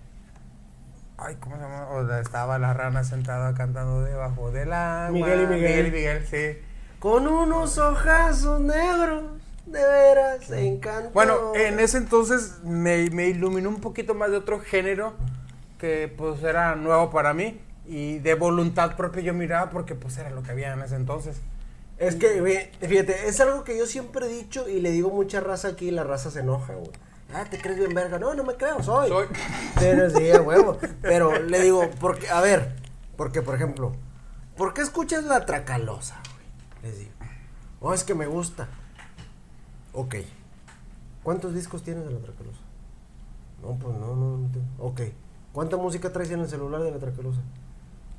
Ay, 1.17 1.35
¿cómo 1.39 1.55
se 1.55 1.61
llama? 1.61 1.88
O 1.89 2.11
estaba 2.19 2.59
la 2.59 2.73
rana 2.73 3.03
sentada 3.03 3.53
cantando 3.55 4.01
debajo 4.01 4.51
del 4.51 4.73
agua. 4.73 5.11
Miguel 5.11 5.41
y 5.41 5.45
Miguel. 5.47 5.61
Miguel 5.61 5.88
y 5.88 5.91
Miguel, 5.91 6.27
sí. 6.27 6.61
Con 6.99 7.27
unos 7.27 7.77
ojazos 7.77 8.59
negros, 8.59 9.23
de 9.65 9.79
veras 9.85 10.49
encantó. 10.51 11.11
Bueno, 11.11 11.53
en 11.55 11.79
ese 11.79 11.97
entonces 11.97 12.59
me, 12.63 13.09
me 13.11 13.27
iluminó 13.27 13.69
un 13.69 13.79
poquito 13.81 14.13
más 14.15 14.31
de 14.31 14.38
otro 14.38 14.59
género 14.59 15.13
que 15.77 16.11
pues 16.17 16.43
era 16.43 16.75
nuevo 16.75 17.09
para 17.11 17.33
mí 17.33 17.61
y 17.88 18.19
de 18.19 18.35
voluntad 18.35 18.95
propia 18.95 19.21
yo 19.21 19.33
miraba 19.33 19.69
porque 19.69 19.95
pues 19.95 20.17
era 20.17 20.29
lo 20.29 20.43
que 20.43 20.51
había 20.51 20.73
en 20.73 20.81
ese 20.81 20.95
entonces. 20.95 21.41
Es 21.97 22.15
que, 22.15 22.71
fíjate, 22.79 23.27
es 23.27 23.39
algo 23.39 23.63
que 23.63 23.77
yo 23.77 23.88
siempre 23.88 24.27
he 24.27 24.29
dicho 24.29 24.69
y 24.69 24.81
le 24.81 24.91
digo 24.91 25.09
mucha 25.09 25.39
raza 25.39 25.69
aquí 25.69 25.88
y 25.88 25.91
la 25.91 26.03
raza 26.03 26.29
se 26.29 26.41
enoja, 26.41 26.75
güey. 26.75 26.91
Ah, 27.33 27.45
¿te 27.49 27.59
crees 27.59 27.79
bien 27.79 27.93
verga? 27.93 28.19
No, 28.19 28.33
no 28.35 28.43
me 28.43 28.55
creo, 28.55 28.81
soy. 28.83 29.09
Soy. 29.09 29.27
Pero 29.79 30.09
sí, 30.09 30.31
huevo. 30.31 30.77
Pero 31.01 31.41
le 31.41 31.61
digo, 31.61 31.89
porque, 31.99 32.29
a 32.29 32.39
ver, 32.39 32.75
porque, 33.15 33.41
por 33.41 33.55
ejemplo, 33.55 33.93
¿por 34.55 34.73
qué 34.73 34.81
escuchas 34.81 35.23
la 35.23 35.45
tracalosa, 35.45 36.21
güey? 36.31 36.91
Les 36.91 36.99
digo. 36.99 37.11
Oh, 37.79 37.93
es 37.93 38.03
que 38.03 38.13
me 38.13 38.27
gusta. 38.27 38.67
Ok. 39.93 40.15
¿Cuántos 41.23 41.53
discos 41.53 41.83
tienes 41.83 42.05
de 42.05 42.11
la 42.11 42.19
tracalosa? 42.19 42.61
No, 43.61 43.77
pues 43.77 43.97
no, 43.97 44.15
no. 44.15 44.38
no 44.38 44.51
tengo. 44.51 44.65
Ok. 44.77 45.01
¿Cuánta 45.51 45.77
música 45.77 46.13
traes 46.13 46.29
en 46.31 46.41
el 46.41 46.47
celular 46.47 46.81
de 46.81 46.91
la 46.91 46.99
tracalosa? 46.99 47.41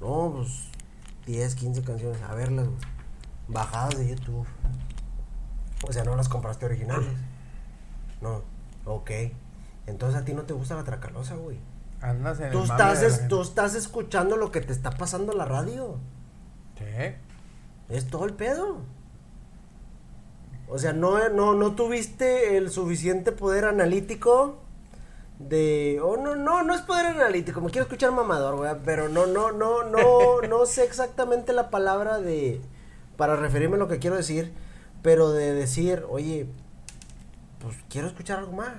No, 0.01 0.32
pues 0.36 0.68
10, 1.26 1.55
15 1.55 1.82
canciones. 1.82 2.22
A 2.22 2.34
verlas, 2.34 2.66
güey. 2.66 2.78
Bajadas 3.49 3.99
de 3.99 4.09
YouTube. 4.09 4.46
O 5.88 5.92
sea, 5.92 6.05
no 6.05 6.16
las 6.16 6.28
compraste 6.28 6.66
originales. 6.66 7.09
No. 8.20 8.42
Ok. 8.84 9.11
Entonces 9.86 10.20
a 10.20 10.24
ti 10.24 10.34
no 10.34 10.42
te 10.42 10.53
gusta 10.55 10.74
la 10.76 10.84
tracalosa, 10.84 11.34
güey. 11.36 11.59
Andas 12.01 12.38
en 12.40 12.51
Tú 12.53 12.59
el 12.59 12.64
estás, 12.70 13.03
es- 13.03 13.28
tú 13.28 13.40
estás 13.42 13.74
escuchando 13.74 14.36
lo 14.36 14.51
que 14.53 14.61
te 14.61 14.72
está 14.72 14.90
pasando 14.90 15.32
en 15.32 15.38
la 15.38 15.44
radio. 15.46 15.96
Sí. 16.76 17.14
Es 17.88 18.07
todo 18.09 18.24
el 18.26 18.34
pedo. 18.34 18.78
O 20.68 20.78
sea, 20.78 20.92
no, 20.92 21.28
no, 21.30 21.55
no 21.55 21.74
tuviste 21.74 22.57
el 22.59 22.70
suficiente 22.70 23.32
poder 23.32 23.64
analítico 23.64 24.59
de. 25.39 26.01
Oh, 26.03 26.16
no, 26.16 26.36
no, 26.36 26.62
no 26.62 26.74
es 26.74 26.82
poder 26.82 27.07
analítico. 27.07 27.61
Me 27.61 27.70
quiero 27.70 27.84
escuchar 27.84 28.12
mamador, 28.12 28.57
güey. 28.57 28.72
Pero 28.84 29.09
no, 29.09 29.26
no, 29.26 29.53
no, 29.53 29.84
no, 29.84 30.41
no 30.49 30.66
sé 30.66 30.84
exactamente 30.84 31.53
la 31.53 31.70
palabra 31.70 32.18
de. 32.18 32.61
Para 33.16 33.36
referirme 33.36 33.76
a 33.76 33.78
lo 33.78 33.89
que 33.89 33.99
quiero 33.99 34.16
decir. 34.16 34.53
Pero 35.03 35.30
de 35.30 35.55
decir, 35.55 36.05
oye, 36.09 36.47
pues 37.61 37.76
quiero 37.89 38.09
escuchar 38.09 38.39
algo 38.39 38.53
más. 38.53 38.74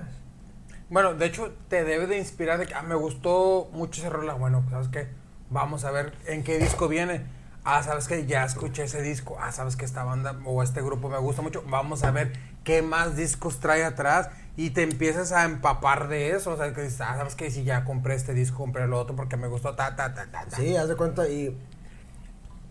Bueno, 0.90 1.14
de 1.14 1.26
hecho, 1.26 1.52
te 1.68 1.84
debe 1.84 2.06
de 2.06 2.18
inspirar 2.18 2.58
de 2.58 2.66
que 2.66 2.74
ah, 2.74 2.82
me 2.82 2.94
gustó 2.94 3.70
mucho 3.72 4.00
ese 4.00 4.10
rola. 4.10 4.34
Bueno, 4.34 4.64
¿sabes 4.70 4.88
qué? 4.88 5.08
Vamos 5.48 5.84
a 5.84 5.90
ver 5.90 6.12
en 6.26 6.44
qué 6.44 6.58
disco 6.58 6.88
viene. 6.88 7.24
Ah, 7.64 7.82
¿sabes 7.82 8.08
qué? 8.08 8.26
Ya 8.26 8.44
escuché 8.44 8.84
ese 8.84 9.02
disco. 9.02 9.36
Ah, 9.40 9.52
¿sabes 9.52 9.76
que 9.76 9.84
esta 9.84 10.02
banda 10.04 10.38
o 10.44 10.62
este 10.62 10.82
grupo 10.82 11.08
me 11.08 11.18
gusta 11.18 11.42
mucho? 11.42 11.62
Vamos 11.68 12.04
a 12.04 12.10
ver 12.10 12.32
qué 12.64 12.82
más 12.82 13.16
discos 13.16 13.60
trae 13.60 13.84
atrás. 13.84 14.30
Y 14.56 14.70
te 14.70 14.82
empiezas 14.82 15.32
a 15.32 15.44
empapar 15.44 16.08
de 16.08 16.32
eso. 16.32 16.52
O 16.52 16.56
sea, 16.56 16.72
que 16.74 16.82
ah, 16.82 16.90
¿sabes 16.90 17.34
qué? 17.34 17.50
Si 17.50 17.64
ya 17.64 17.84
compré 17.84 18.14
este 18.14 18.34
disco, 18.34 18.58
compré 18.58 18.84
el 18.84 18.92
otro 18.92 19.16
porque 19.16 19.36
me 19.36 19.48
gustó, 19.48 19.74
ta, 19.74 19.96
ta, 19.96 20.14
ta, 20.14 20.26
ta, 20.30 20.44
ta. 20.46 20.56
Sí, 20.56 20.76
haz 20.76 20.88
de 20.88 20.96
cuenta 20.96 21.28
y. 21.28 21.56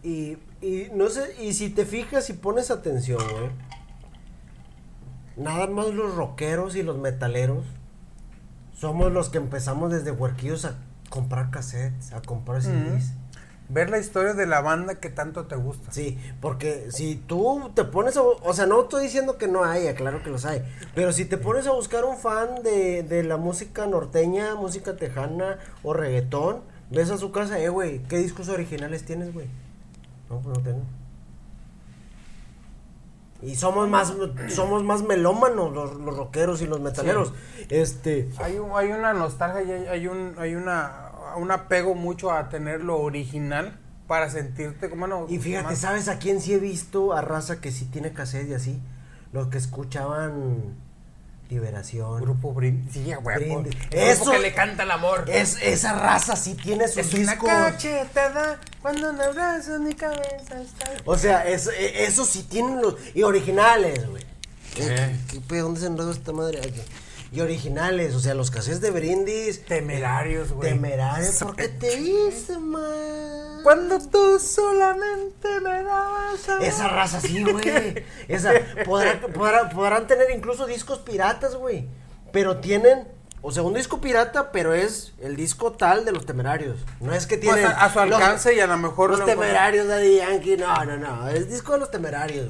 Y, 0.01 0.37
y 0.61 0.89
no 0.93 1.09
sé, 1.09 1.35
y 1.41 1.53
si 1.53 1.69
te 1.69 1.85
fijas 1.85 2.29
y 2.29 2.33
pones 2.33 2.71
atención, 2.71 3.21
güey. 3.31 3.49
Nada 5.35 5.67
más 5.67 5.87
los 5.87 6.15
rockeros 6.15 6.75
y 6.75 6.83
los 6.83 6.97
metaleros 6.97 7.65
somos 8.73 9.11
los 9.11 9.29
que 9.29 9.37
empezamos 9.37 9.91
desde 9.91 10.11
huerquillos 10.11 10.65
a 10.65 10.75
comprar 11.09 11.49
cassettes, 11.49 12.13
a 12.13 12.21
comprar 12.21 12.61
CDs. 12.61 13.13
Ver 13.71 13.91
la 13.91 13.99
historia 13.99 14.33
de 14.33 14.47
la 14.47 14.61
banda 14.61 14.95
que 14.95 15.09
tanto 15.11 15.45
te 15.45 15.55
gusta. 15.55 15.91
Sí, 15.91 16.17
porque 16.41 16.87
si 16.91 17.15
tú 17.15 17.69
te 17.75 17.83
pones 17.83 18.17
a... 18.17 18.21
O 18.23 18.53
sea, 18.53 18.65
no 18.65 18.81
estoy 18.81 19.03
diciendo 19.03 19.37
que 19.37 19.47
no 19.47 19.63
haya, 19.63 19.93
claro 19.93 20.23
que 20.23 20.31
los 20.31 20.45
hay. 20.45 20.63
Pero 20.95 21.13
si 21.13 21.25
te 21.25 21.37
pones 21.37 21.67
a 21.67 21.71
buscar 21.73 22.03
un 22.03 22.17
fan 22.17 22.63
de, 22.63 23.03
de 23.03 23.23
la 23.23 23.37
música 23.37 23.85
norteña, 23.85 24.55
música 24.55 24.95
tejana 24.97 25.59
o 25.83 25.93
reggaetón, 25.93 26.61
ves 26.89 27.11
a 27.11 27.17
su 27.19 27.31
casa, 27.31 27.59
eh, 27.59 27.69
güey, 27.69 27.99
¿qué 28.07 28.17
discos 28.17 28.49
originales 28.49 29.05
tienes, 29.05 29.31
güey? 29.33 29.45
No, 30.31 30.39
pues 30.39 30.57
no 30.57 30.63
tengo. 30.63 30.81
Y 33.41 33.55
somos 33.55 33.87
más, 33.87 34.13
somos 34.49 34.83
más 34.83 35.01
melómanos 35.03 35.71
los, 35.71 35.95
los 35.95 36.17
rockeros 36.17 36.61
y 36.61 36.67
los 36.67 36.81
metaleros. 36.81 37.33
Este... 37.69 38.29
Hay, 38.39 38.57
un- 38.59 38.71
hay 38.75 38.91
una 38.91 39.13
nostalgia 39.13 39.61
y 39.63 39.71
hay, 39.71 39.85
hay 39.87 40.07
un, 40.07 40.33
hay 40.37 40.55
una, 40.55 41.08
un 41.37 41.51
apego 41.51 41.95
mucho 41.95 42.31
a 42.31 42.49
tener 42.49 42.81
lo 42.83 42.99
original 42.99 43.77
para 44.07 44.29
sentirte 44.29 44.89
como 44.89 45.07
no. 45.07 45.25
Y 45.29 45.37
fíjate, 45.39 45.65
más- 45.65 45.79
¿sabes 45.79 46.07
a 46.07 46.17
quién 46.19 46.41
sí 46.41 46.53
he 46.53 46.57
visto? 46.59 47.13
A 47.13 47.21
raza 47.21 47.61
que 47.61 47.71
sí 47.71 47.85
tiene 47.85 48.11
cassette 48.13 48.49
y 48.49 48.53
así. 48.53 48.79
Los 49.33 49.47
que 49.49 49.57
escuchaban 49.59 50.75
Liberación. 51.49 52.21
Grupo 52.21 52.53
Brindis. 52.53 52.93
Sí. 52.93 53.11
El 53.11 53.99
Eso- 53.99 54.29
que 54.31 54.39
le 54.39 54.53
canta 54.53 54.83
el 54.83 54.91
amor. 54.91 55.25
Es, 55.27 55.57
esa 55.63 55.93
raza 55.93 56.35
sí 56.35 56.53
tiene 56.55 56.87
sus 56.87 56.97
Es 56.97 57.13
una 57.15 57.31
discos. 57.33 57.49
cachetada 57.49 58.59
cuando 58.81 59.11
me 59.13 59.23
abrazas 59.23 59.79
mi 59.79 59.93
cabeza 59.95 60.61
está... 60.61 60.91
O 61.05 61.17
sea, 61.17 61.47
es, 61.47 61.67
e- 61.67 62.03
eso 62.05 62.23
sí 62.25 62.43
tienen 62.43 62.81
los. 62.81 62.95
Y 63.15 63.23
originales, 63.23 64.07
güey. 64.07 64.23
Eh, 64.77 65.19
¿Qué 65.31 65.41
pedo? 65.41 65.63
¿Dónde 65.65 65.79
se 65.81 65.87
enredó 65.87 66.11
esta 66.11 66.31
madre? 66.31 66.59
Aquí. 66.59 66.81
Y 67.31 67.41
originales. 67.41 68.15
O 68.15 68.19
sea, 68.19 68.33
los 68.33 68.51
cassettes 68.51 68.81
de 68.81 68.91
brindis. 68.91 69.65
Temerarios, 69.65 70.51
güey. 70.51 70.69
Temerarios. 70.71 71.35
¿Por 71.35 71.55
qué 71.55 71.67
te 71.67 71.99
hice 71.99 72.57
mal? 72.57 73.59
Cuando 73.63 73.99
tú 73.99 74.39
solamente 74.39 75.47
me 75.61 75.83
dabas 75.83 76.49
amor. 76.49 76.63
Esa 76.63 76.87
raza 76.87 77.19
sí, 77.21 77.43
güey. 77.51 78.03
Esa. 78.27 78.51
Podrán, 78.85 79.19
podrán, 79.33 79.69
podrán 79.69 80.07
tener 80.07 80.31
incluso 80.31 80.65
discos 80.65 80.99
piratas, 80.99 81.55
güey. 81.55 81.87
Pero 82.31 82.57
tienen. 82.57 83.07
O 83.41 83.51
sea, 83.53 83.63
un 83.63 83.73
disco 83.73 84.01
pirata, 84.01 84.51
pero 84.51 84.73
es 84.73 85.13
el 85.21 85.37
disco 85.37 85.71
tal 85.71 86.03
de 86.03 86.11
los 86.11 86.25
temerarios. 86.25 86.77
No 86.99 87.13
es 87.13 87.25
que 87.25 87.37
Pues 87.37 87.55
tienen. 87.55 87.71
a, 87.71 87.85
a 87.85 87.93
su 87.93 87.99
alcance 87.99 88.53
y 88.53 88.59
a 88.59 88.67
lo 88.67 88.77
mejor 88.77 89.11
Los 89.11 89.19
lo- 89.19 89.25
temerarios 89.25 89.87
de 89.87 90.17
Yankee, 90.17 90.57
no, 90.57 90.83
no, 90.83 90.97
no. 90.97 91.29
Es 91.29 91.49
disco 91.49 91.71
de 91.71 91.79
los 91.79 91.89
temerarios, 91.89 92.47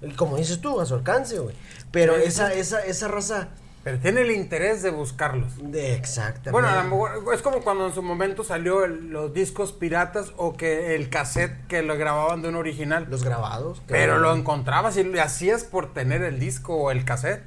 güey. 0.00 0.14
Como 0.16 0.38
dices 0.38 0.58
tú, 0.62 0.80
a 0.80 0.86
su 0.86 0.94
alcance, 0.94 1.38
güey. 1.38 1.54
Pero 1.90 2.14
Sí, 2.16 2.22
esa, 2.24 2.54
esa, 2.54 2.80
esa 2.80 3.08
raza. 3.08 3.48
Pero 3.82 3.98
tiene 3.98 4.20
el 4.20 4.30
interés 4.30 4.82
de 4.82 4.90
buscarlos. 4.90 5.52
De 5.72 5.94
exactamente. 5.94 6.50
Bueno, 6.50 6.68
a 6.68 6.76
lo 6.76 6.82
mejor 6.84 7.34
es 7.34 7.40
como 7.40 7.62
cuando 7.62 7.86
en 7.86 7.94
su 7.94 8.02
momento 8.02 8.44
salió 8.44 8.84
el- 8.84 9.08
los 9.08 9.32
discos 9.32 9.72
piratas 9.72 10.32
o 10.36 10.54
que 10.54 10.94
el 10.96 11.08
cassette 11.08 11.66
que 11.66 11.82
lo 11.82 11.96
grababan 11.96 12.42
de 12.42 12.48
un 12.48 12.56
original. 12.56 13.06
Los 13.08 13.24
grabados. 13.24 13.80
Pero 13.86 14.18
lo 14.18 14.34
encontrabas 14.36 14.98
y 14.98 15.04
le 15.04 15.20
hacías 15.22 15.64
por 15.64 15.94
tener 15.94 16.22
el 16.22 16.38
disco 16.38 16.76
o 16.76 16.90
el 16.90 17.06
cassette. 17.06 17.42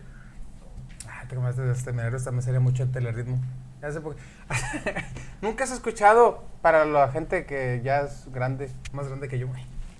Ah, 1.07 1.25
te 1.29 1.35
comaste 1.35 1.61
de 1.61 1.71
este 1.71 1.91
menero, 1.93 2.17
esta 2.17 2.31
me 2.31 2.41
sería 2.41 2.59
mucho 2.59 2.81
el 2.81 2.91
teleritmo. 2.91 3.39
Ya 3.81 3.91
sé 3.91 4.01
por 4.01 4.15
qué. 4.15 4.21
Nunca 5.41 5.65
has 5.65 5.71
escuchado, 5.71 6.43
para 6.63 6.85
la 6.85 7.09
gente 7.11 7.45
que 7.45 7.81
ya 7.83 8.01
es 8.01 8.31
grande, 8.31 8.71
más 8.91 9.07
grande 9.07 9.27
que 9.27 9.37
yo, 9.37 9.47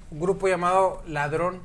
un 0.10 0.20
grupo 0.20 0.48
llamado 0.48 1.04
Ladrón. 1.06 1.62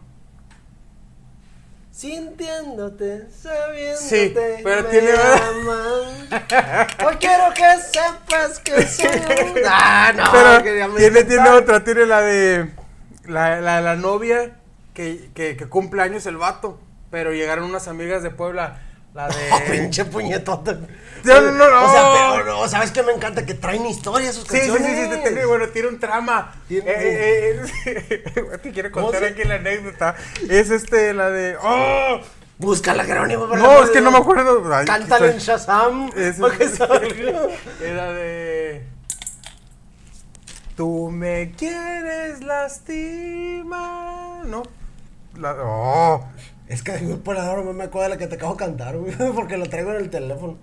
Sintiéndote, 1.98 3.26
sabiéndote. 3.42 3.96
Sí, 4.08 4.32
pero 4.62 4.82
me 4.84 4.88
tiene-. 4.88 5.10
Hoy 7.04 7.16
quiero 7.20 7.52
que 7.52 7.76
sepas 7.82 8.60
que 8.60 8.82
soy. 8.86 9.06
un- 9.08 9.58
Ah, 9.66 10.12
no, 10.14 10.22
Pero 10.30 10.94
tiene, 10.94 11.24
tiene 11.24 11.50
otra, 11.50 11.82
tiene 11.82 12.06
la 12.06 12.20
de 12.20 12.70
la, 13.24 13.60
la, 13.60 13.80
la 13.80 13.96
novia 13.96 14.52
que, 14.94 15.28
que, 15.34 15.56
que 15.56 15.68
cumple 15.68 16.00
años 16.02 16.24
el 16.26 16.36
vato. 16.36 16.78
Pero 17.10 17.32
llegaron 17.32 17.64
unas 17.64 17.88
amigas 17.88 18.22
de 18.22 18.30
Puebla, 18.30 18.80
la 19.18 19.28
de... 19.28 19.50
Oh, 19.52 19.60
pinche 19.70 20.04
puñetota. 20.04 20.78
No, 21.24 21.40
no, 21.40 21.50
no, 21.50 21.68
no. 21.70 21.84
O 21.84 21.90
sea, 21.90 22.32
pero 22.36 22.44
no, 22.56 22.68
¿sabes 22.68 22.92
qué 22.92 23.02
me 23.02 23.10
encanta? 23.12 23.44
Que 23.44 23.54
traen 23.54 23.84
historias 23.86 24.36
sus 24.36 24.44
Sí, 24.46 24.58
sí, 24.58 24.62
sí, 24.66 24.70
canciones. 24.70 25.04
sí, 25.04 25.10
te- 25.10 25.16
tiene, 25.28 25.44
bueno, 25.46 25.68
tiene 25.70 25.88
un 25.88 25.98
trama. 25.98 26.54
Tiene- 26.68 26.88
Eh, 26.88 27.60
eh, 27.86 28.22
eh, 28.36 28.58
te 28.62 28.70
quiero 28.70 28.92
¿Cómo 28.92 29.06
contar 29.06 29.24
aquí 29.24 29.42
la 29.42 29.56
anécdota. 29.56 30.14
Es 30.48 30.70
este, 30.70 31.12
la 31.14 31.30
de. 31.30 31.56
¡Oh! 31.60 32.20
Búscala, 32.58 33.02
Jerónimo. 33.04 33.48
No, 33.48 33.82
es 33.82 33.90
que 33.90 34.00
no 34.00 34.12
me 34.12 34.18
acuerdo. 34.18 34.62
Ay, 34.72 34.86
en 35.32 35.38
Shazam. 35.38 36.12
Salga. 36.12 37.48
Era 37.82 38.12
de. 38.12 38.84
Tú 40.76 41.10
me 41.10 41.50
quieres 41.56 42.40
lastimar. 42.44 44.44
No. 44.46 44.62
La, 45.36 45.56
oh. 45.60 46.24
Es 46.68 46.82
que 46.82 46.92
de 46.92 47.16
por 47.16 47.38
ahora 47.38 47.62
no 47.62 47.72
me 47.72 47.84
acuerdo 47.84 48.10
de 48.10 48.14
la 48.14 48.18
que 48.18 48.26
te 48.26 48.34
acabo 48.34 48.52
de 48.52 48.58
cantar, 48.58 48.96
güey. 48.98 49.14
Porque 49.34 49.56
lo 49.56 49.66
traigo 49.66 49.90
en 49.92 50.02
el 50.02 50.10
teléfono. 50.10 50.58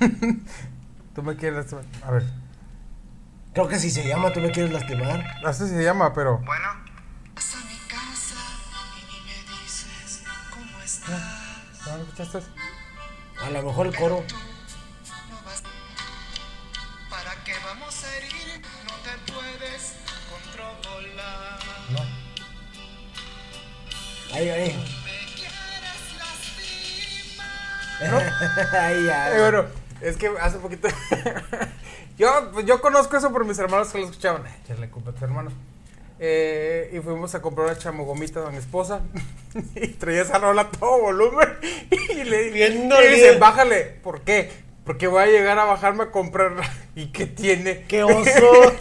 Tú 1.14 1.22
me 1.22 1.36
quieres 1.36 1.58
lastimar. 1.58 1.84
A 2.04 2.12
ver. 2.12 2.24
Creo 3.52 3.66
que 3.66 3.78
si 3.80 3.90
se 3.90 4.06
llama 4.06 4.32
Tú 4.32 4.40
me 4.40 4.52
quieres 4.52 4.72
lastimar. 4.72 5.24
Así 5.44 5.68
se 5.68 5.82
llama, 5.82 6.14
pero. 6.14 6.38
Bueno. 6.38 6.68
Vas 7.34 7.54
a 7.54 7.58
mi 7.66 7.76
casa 7.88 8.36
y 8.98 9.02
ni 9.12 9.20
me 9.26 9.62
dices 9.62 10.22
cómo 10.52 10.78
estás. 10.80 11.86
¿No 11.86 11.96
lo 11.96 12.02
escuchaste? 12.04 12.38
A 13.44 13.50
lo 13.50 13.62
mejor 13.62 13.86
el 13.88 13.96
coro. 13.96 14.22
No 15.28 15.36
vas. 15.44 15.62
¿Para 17.10 17.34
qué 17.42 17.54
vamos 17.64 18.04
a 18.04 18.16
herir? 18.16 18.62
No 18.86 18.94
te 19.02 19.32
puedes 19.32 19.94
controlar. 20.30 21.58
No. 21.90 22.28
Ahí, 24.36 24.48
ahí. 24.50 24.97
Lastimar. 28.00 28.74
ahí 28.80 29.06
ya. 29.06 29.36
Eh, 29.36 29.40
bueno, 29.40 29.64
es 30.00 30.16
que 30.16 30.30
hace 30.40 30.58
poquito. 30.58 30.88
yo, 32.18 32.50
pues, 32.52 32.66
yo 32.66 32.80
conozco 32.80 33.16
eso 33.16 33.32
por 33.32 33.44
mis 33.44 33.58
hermanos 33.58 33.88
que 33.88 33.98
lo 33.98 34.04
escuchaban. 34.04 34.42
Ay, 34.46 34.54
ya 34.68 34.74
le 34.74 34.88
culpa 34.90 35.10
a 35.10 35.12
tus 35.14 35.22
hermanos. 35.22 35.52
Eh, 36.20 36.90
y 36.92 36.98
fuimos 36.98 37.34
a 37.34 37.42
comprar 37.42 37.66
una 37.68 37.78
chamogomitas 37.78 38.46
a 38.46 38.50
mi 38.50 38.58
esposa. 38.58 39.00
y 39.74 39.88
traía 39.88 40.22
esa 40.22 40.38
rola 40.38 40.62
a 40.62 40.70
todo 40.70 41.00
volumen. 41.00 41.48
y 41.90 42.24
le 42.24 42.48
y 42.48 42.88
dolido. 42.88 42.98
dice: 43.10 43.38
Bájale. 43.38 43.84
¿Por 44.02 44.22
qué? 44.22 44.67
Porque 44.88 45.06
voy 45.06 45.22
a 45.22 45.26
llegar 45.26 45.58
a 45.58 45.64
bajarme 45.66 46.04
a 46.04 46.10
comprarla. 46.10 46.62
¿Y 46.96 47.08
qué 47.08 47.26
tiene? 47.26 47.84
¡Qué 47.86 48.02
oso! 48.04 48.72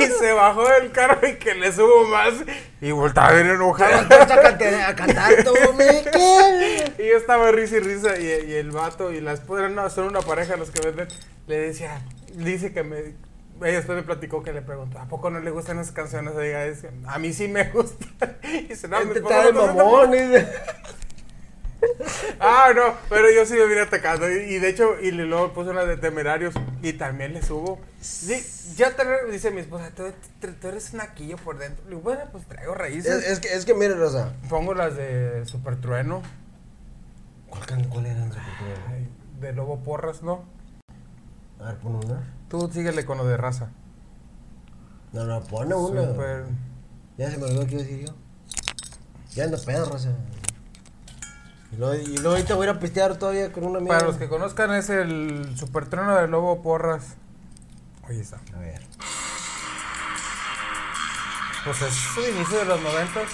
y 0.00 0.04
se 0.06 0.32
bajó 0.32 0.68
del 0.68 0.90
carro 0.90 1.24
y 1.24 1.36
que 1.36 1.54
le 1.54 1.72
subo 1.72 2.08
más. 2.08 2.34
Y 2.80 2.90
voltaba 2.90 3.30
bien. 3.32 3.46
Empieza 3.48 4.88
a 4.88 4.96
cantar, 4.96 5.30
me. 5.76 5.84
Y 7.04 7.10
yo 7.10 7.16
estaba 7.16 7.52
risa 7.52 7.76
y 7.76 7.78
risa 7.78 8.18
y, 8.18 8.24
y 8.50 8.54
el 8.54 8.72
vato 8.72 9.12
y 9.12 9.20
la 9.20 9.34
esposa 9.34 9.68
no, 9.68 9.88
son 9.88 10.08
una 10.08 10.20
pareja 10.20 10.56
los 10.56 10.72
que 10.72 10.84
venden. 10.84 11.06
Le 11.46 11.58
decía, 11.60 12.02
dice 12.34 12.72
que 12.72 12.82
me... 12.82 12.98
Ella 12.98 13.76
después 13.76 13.98
me 13.98 14.02
platicó 14.02 14.42
que 14.42 14.52
le 14.52 14.62
preguntó, 14.62 14.98
¿a 14.98 15.06
poco 15.06 15.30
no 15.30 15.38
le 15.38 15.52
gustan 15.52 15.78
esas 15.78 15.92
canciones? 15.92 16.34
A 17.06 17.18
mí 17.20 17.32
sí 17.32 17.46
me 17.46 17.70
gustan. 17.70 18.36
Y 18.42 18.62
dice, 18.62 18.88
no, 18.88 18.98
mi 19.04 19.12
Este 19.12 19.52
mamón. 19.52 20.10
Ah, 22.40 22.72
no, 22.74 22.94
pero 23.08 23.30
yo 23.30 23.46
sí 23.46 23.54
me 23.54 23.66
vine 23.66 23.82
atacando. 23.82 24.30
Y, 24.30 24.54
y 24.54 24.58
de 24.58 24.68
hecho, 24.68 24.98
y 25.00 25.10
luego 25.10 25.52
puse 25.52 25.70
una 25.70 25.84
de 25.84 25.96
temerarios 25.96 26.54
y 26.82 26.92
también 26.94 27.34
le 27.34 27.42
subo. 27.42 27.78
Sí, 28.00 28.44
ya 28.76 28.94
te, 28.96 29.04
dice 29.30 29.50
mi 29.50 29.60
esposa, 29.60 29.90
tú, 29.94 30.04
eres 30.66 30.92
un 30.92 30.98
naquillo 30.98 31.36
por 31.36 31.58
dentro. 31.58 31.84
Le 31.84 31.90
digo, 31.90 32.02
bueno, 32.02 32.22
pues 32.32 32.46
traigo 32.46 32.74
raíces. 32.74 33.24
Es, 33.24 33.30
es 33.30 33.40
que, 33.40 33.54
es 33.54 33.64
que 33.64 33.74
mire, 33.74 33.94
Rosa. 33.94 34.32
Pongo 34.48 34.74
las 34.74 34.96
de 34.96 35.44
Super 35.46 35.80
Trueno, 35.80 36.22
¿Cuál, 37.48 37.88
cuál 37.88 38.06
eran 38.06 38.32
su 38.32 38.38
cultura? 38.38 38.86
ay, 38.88 39.08
de 39.40 39.52
Lobo 39.52 39.78
Porras, 39.80 40.22
¿no? 40.22 40.44
A 41.60 41.64
ver, 41.64 41.78
pon 41.78 41.96
una. 41.96 42.22
Tú 42.48 42.70
síguele 42.72 43.04
con 43.04 43.18
lo 43.18 43.26
de 43.26 43.36
raza. 43.36 43.70
No, 45.12 45.24
no, 45.24 45.42
pone 45.42 45.74
una. 45.74 46.06
Super... 46.06 46.44
Ya 47.16 47.30
se 47.30 47.38
me 47.38 47.44
olvidó 47.44 47.66
qué 47.66 47.72
iba 47.72 47.82
a 47.82 47.84
decir 47.84 48.06
yo. 48.06 48.14
Ya 49.34 49.44
ando 49.44 49.58
pedo, 49.58 49.86
Rosa. 49.86 50.14
Y 51.72 51.76
luego, 51.76 51.94
y 51.94 52.16
luego 52.16 52.30
ahorita 52.30 52.54
voy 52.54 52.66
a 52.66 52.70
ir 52.70 52.76
a 52.76 52.80
pistear 52.80 53.16
todavía 53.18 53.52
con 53.52 53.64
una 53.64 53.78
amiga. 53.78 53.96
Para 53.96 54.06
los 54.08 54.16
que 54.16 54.28
conozcan 54.28 54.72
es 54.74 54.88
el 54.90 55.56
Super 55.56 55.86
Trueno 55.86 56.16
de 56.16 56.28
Lobo 56.28 56.62
Porras. 56.62 57.16
Ahí 58.08 58.18
está. 58.20 58.40
A 58.56 58.58
ver. 58.60 58.82
Pues 61.64 61.82
es 61.82 61.92
su 61.92 62.20
inicio 62.22 62.58
de 62.60 62.64
los 62.64 62.80
noventas. 62.80 63.28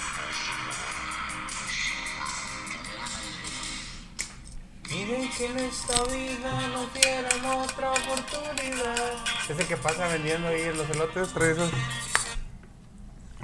Miren 4.89 5.29
que 5.31 5.45
en 5.45 5.59
esta 5.59 6.03
vida 6.03 6.67
no 6.73 6.85
tienen 6.87 7.45
otra 7.45 7.91
oportunidad. 7.91 9.13
Ese 9.49 9.65
que 9.65 9.77
pasa 9.77 10.07
vendiendo 10.07 10.47
ahí 10.47 10.61
en 10.61 10.77
los 10.77 10.89
elotes, 10.89 11.29
trae 11.29 11.51
esos. 11.51 11.71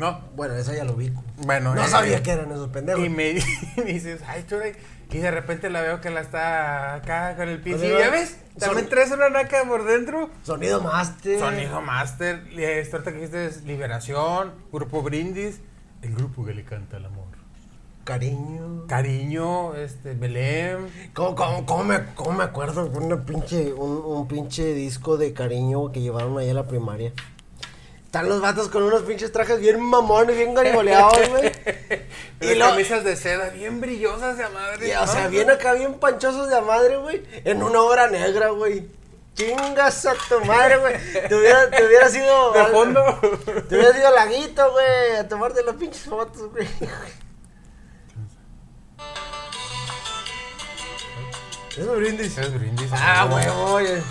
No, 0.02 0.20
Bueno, 0.36 0.56
esa 0.56 0.74
ya 0.76 0.84
lo 0.84 0.95
vi. 0.95 1.12
bueno. 1.45 1.74
No 1.76 1.84
eh, 1.84 1.88
sabía 1.88 2.22
que 2.24 2.32
eran 2.32 2.52
esos 2.52 2.70
pendejos. 2.70 3.06
Y 3.06 3.10
me, 3.10 3.36
me 3.78 3.84
dices, 3.86 4.22
ay, 4.28 4.45
churay. 4.49 4.74
Y 5.12 5.18
de 5.20 5.30
repente 5.30 5.70
la 5.70 5.82
veo 5.82 6.02
que 6.02 6.10
la 6.10 6.22
está 6.22 6.95
acá 6.95 7.36
con 7.36 7.47
el 7.49 7.62
piso. 7.62 7.86
Y 7.86 7.89
ya 7.89 8.10
ves, 8.10 8.38
también 8.58 8.86
son- 8.86 8.89
traes 8.89 9.12
una 9.12 9.30
naca 9.30 9.64
por 9.68 9.84
dentro. 9.86 10.30
Sonido 10.43 10.82
Master. 10.82 11.38
Sonido 11.39 11.82
Master, 11.82 12.43
esto 12.58 12.97
ahorita 12.97 13.12
que 13.12 13.18
dijiste 13.18 13.45
es 13.45 13.64
Liberación, 13.64 14.54
Grupo 14.72 15.02
Brindis, 15.02 15.60
el 16.02 16.16
grupo 16.16 16.45
que 16.45 16.54
le 16.54 16.64
canta 16.64 16.97
el 16.97 17.06
amor. 17.06 17.26
Cariño. 18.04 18.88
Cariño, 18.88 19.76
este, 19.76 20.16
Belém. 20.16 20.88
¿Cómo, 21.14 21.36
cómo, 21.36 21.66
cómo 21.66 21.84
me, 21.84 21.99
cómo 22.16 22.32
me 22.32 22.43
acuerdo 22.43 22.86
una 22.88 23.24
pinche, 23.26 23.74
un, 23.74 23.91
un 24.04 24.28
pinche 24.28 24.74
disco 24.74 25.18
de 25.18 25.34
cariño 25.34 25.91
que 25.91 26.02
llevaron 26.02 26.38
ahí 26.39 26.49
a 26.49 26.54
la 26.56 26.66
primaria? 26.68 27.12
Están 28.12 28.28
los 28.28 28.41
vatos 28.41 28.68
con 28.68 28.84
unos 28.84 29.03
pinches 29.03 29.32
trajes 29.32 29.57
bien 29.62 29.80
mamones, 29.80 30.36
bien 30.36 30.53
garigoleados, 30.53 31.30
güey. 31.30 31.49
Y 32.41 32.55
lo- 32.55 32.66
camisas 32.72 33.05
de 33.05 33.16
seda 33.16 33.51
bien 33.51 33.80
brillosas 33.80 34.38
de 34.38 34.49
madre. 34.49 34.89
Y, 34.89 34.91
o 34.91 35.07
sea, 35.07 35.30
bien 35.30 35.49
acá, 35.49 35.72
bien 35.72 35.93
panchosos 35.93 36.49
de 36.49 36.59
madre, 36.59 36.97
güey. 36.97 37.24
En 37.45 37.64
una 37.64 37.80
obra 37.80 38.07
negra, 38.09 38.49
güey. 38.49 38.86
Chingas 39.34 40.05
a 40.07 40.14
tu 40.28 40.43
madre, 40.43 40.78
güey. 40.80 40.95
Te 41.30 41.36
hubiera, 41.36 41.70
te 41.70 41.86
hubiera 41.86 42.09
sido. 42.09 42.51
De 42.53 42.66
fondo. 42.66 43.01
Te 43.70 43.76
hubiera 43.78 43.93
sido 43.93 44.12
laguito, 44.14 44.72
güey. 44.74 45.16
A 45.18 45.26
tomarte 45.30 45.64
las 45.64 45.76
pinches 45.76 46.01
fotos, 46.03 46.51
güey. 46.51 46.68
Es 51.78 51.88
un 51.88 51.95
brindis. 51.97 52.38
Es 52.38 52.53
brindis. 52.53 52.89
Ah, 52.91 53.26
güey. 53.30 53.45
huevo, 53.45 53.64
oye. 53.76 54.01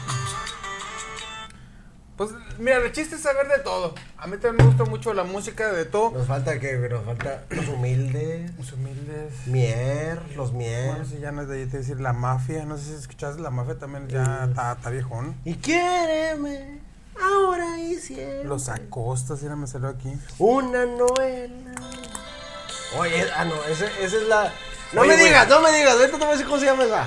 Pues 2.21 2.33
mira, 2.59 2.77
el 2.77 2.93
chiste 2.93 3.17
es 3.17 3.23
saber 3.23 3.49
de 3.49 3.61
todo. 3.61 3.95
A 4.19 4.27
mí 4.27 4.37
también 4.37 4.57
me 4.57 4.65
gusta 4.65 4.85
mucho 4.85 5.15
la 5.15 5.25
música 5.25 5.73
de 5.73 5.87
todo. 5.87 6.11
Nos 6.11 6.27
falta 6.27 6.61
que 6.61 6.77
nos 6.77 7.03
falta 7.03 7.45
los 7.49 7.67
humildes, 7.69 8.55
Los 8.59 8.73
humildes. 8.75 9.47
Mier, 9.47 10.21
los 10.37 10.53
Mier. 10.53 10.91
Bueno, 10.91 11.07
si 11.07 11.19
ya 11.19 11.33
no 11.33 11.41
es 11.41 11.49
de 11.49 11.57
ahí, 11.57 11.65
te 11.65 11.79
decir 11.79 11.99
la 11.99 12.13
mafia. 12.13 12.67
No 12.67 12.77
sé 12.77 12.85
si 12.85 12.93
escuchaste 12.93 13.41
la 13.41 13.49
mafia 13.49 13.79
también, 13.79 14.07
ya 14.09 14.45
está, 14.45 14.91
viejón. 14.91 15.35
Y 15.47 15.55
quiéreme 15.55 16.83
ahora 17.19 17.79
y 17.79 17.95
siempre. 17.95 18.45
Los 18.45 18.69
Acostas, 18.69 19.41
mira, 19.41 19.57
me 19.57 19.67
salió 19.67 19.89
aquí. 19.89 20.13
Una 20.39 20.85
novela. 20.85 21.73
Oye, 22.99 23.25
ah, 23.35 23.47
no, 23.47 23.55
esa, 23.65 23.87
esa 23.99 24.17
es 24.19 24.29
la. 24.29 24.53
No 24.93 25.01
Oye, 25.01 25.17
me 25.17 25.25
digas, 25.25 25.49
no 25.49 25.63
me 25.63 25.73
digas, 25.73 25.95
ahorita 25.95 26.19
te 26.19 26.19
voy 26.19 26.29
a 26.29 26.33
decir 26.33 26.47
cómo 26.47 26.61
se 26.61 26.67
llama 26.67 26.85
esa. 26.85 27.07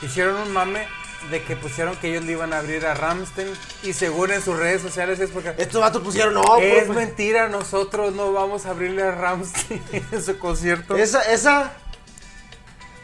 Hicieron 0.00 0.36
un 0.36 0.52
mame 0.52 0.86
de 1.30 1.42
que 1.42 1.56
pusieron 1.56 1.96
que 1.96 2.10
ellos 2.10 2.24
le 2.24 2.32
iban 2.32 2.52
a 2.52 2.58
abrir 2.58 2.86
a 2.86 2.94
Ramstein. 2.94 3.48
Y 3.82 3.92
según 3.92 4.32
en 4.32 4.42
sus 4.42 4.56
redes 4.56 4.80
sociales 4.82 5.18
es 5.20 5.30
porque. 5.30 5.54
Estos 5.58 5.80
vatos 5.80 6.02
pusieron, 6.02 6.34
no, 6.34 6.58
es 6.58 6.84
pues, 6.84 6.96
mentira, 6.96 7.48
nosotros 7.48 8.14
no 8.14 8.32
vamos 8.32 8.66
a 8.66 8.70
abrirle 8.70 9.02
a 9.02 9.10
Ramstein 9.12 9.82
en 10.12 10.22
su 10.22 10.38
concierto. 10.38 10.96
Esa, 10.96 11.22
esa 11.32 11.72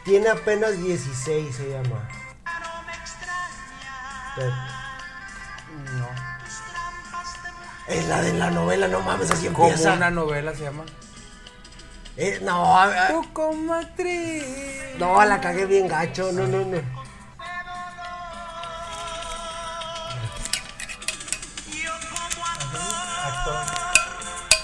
tiene 0.03 0.29
apenas 0.29 0.81
16, 0.81 1.55
se 1.55 1.69
llama. 1.69 2.09
No. 5.97 6.07
Es 7.87 8.07
la 8.07 8.21
de 8.21 8.33
la 8.33 8.49
novela, 8.49 8.87
no 8.87 9.01
mames, 9.01 9.29
así 9.31 9.47
Como 9.47 9.67
empieza. 9.67 9.93
una 9.93 10.09
novela 10.09 10.53
se 10.55 10.63
llama. 10.63 10.83
Eh, 12.17 12.39
no, 12.41 12.79
a- 12.79 13.09
como 13.33 13.75
no, 14.97 15.25
la 15.25 15.41
cagué 15.41 15.65
bien 15.65 15.87
gacho, 15.87 16.31
no, 16.31 16.47
no, 16.47 16.59
no. 16.59 17.04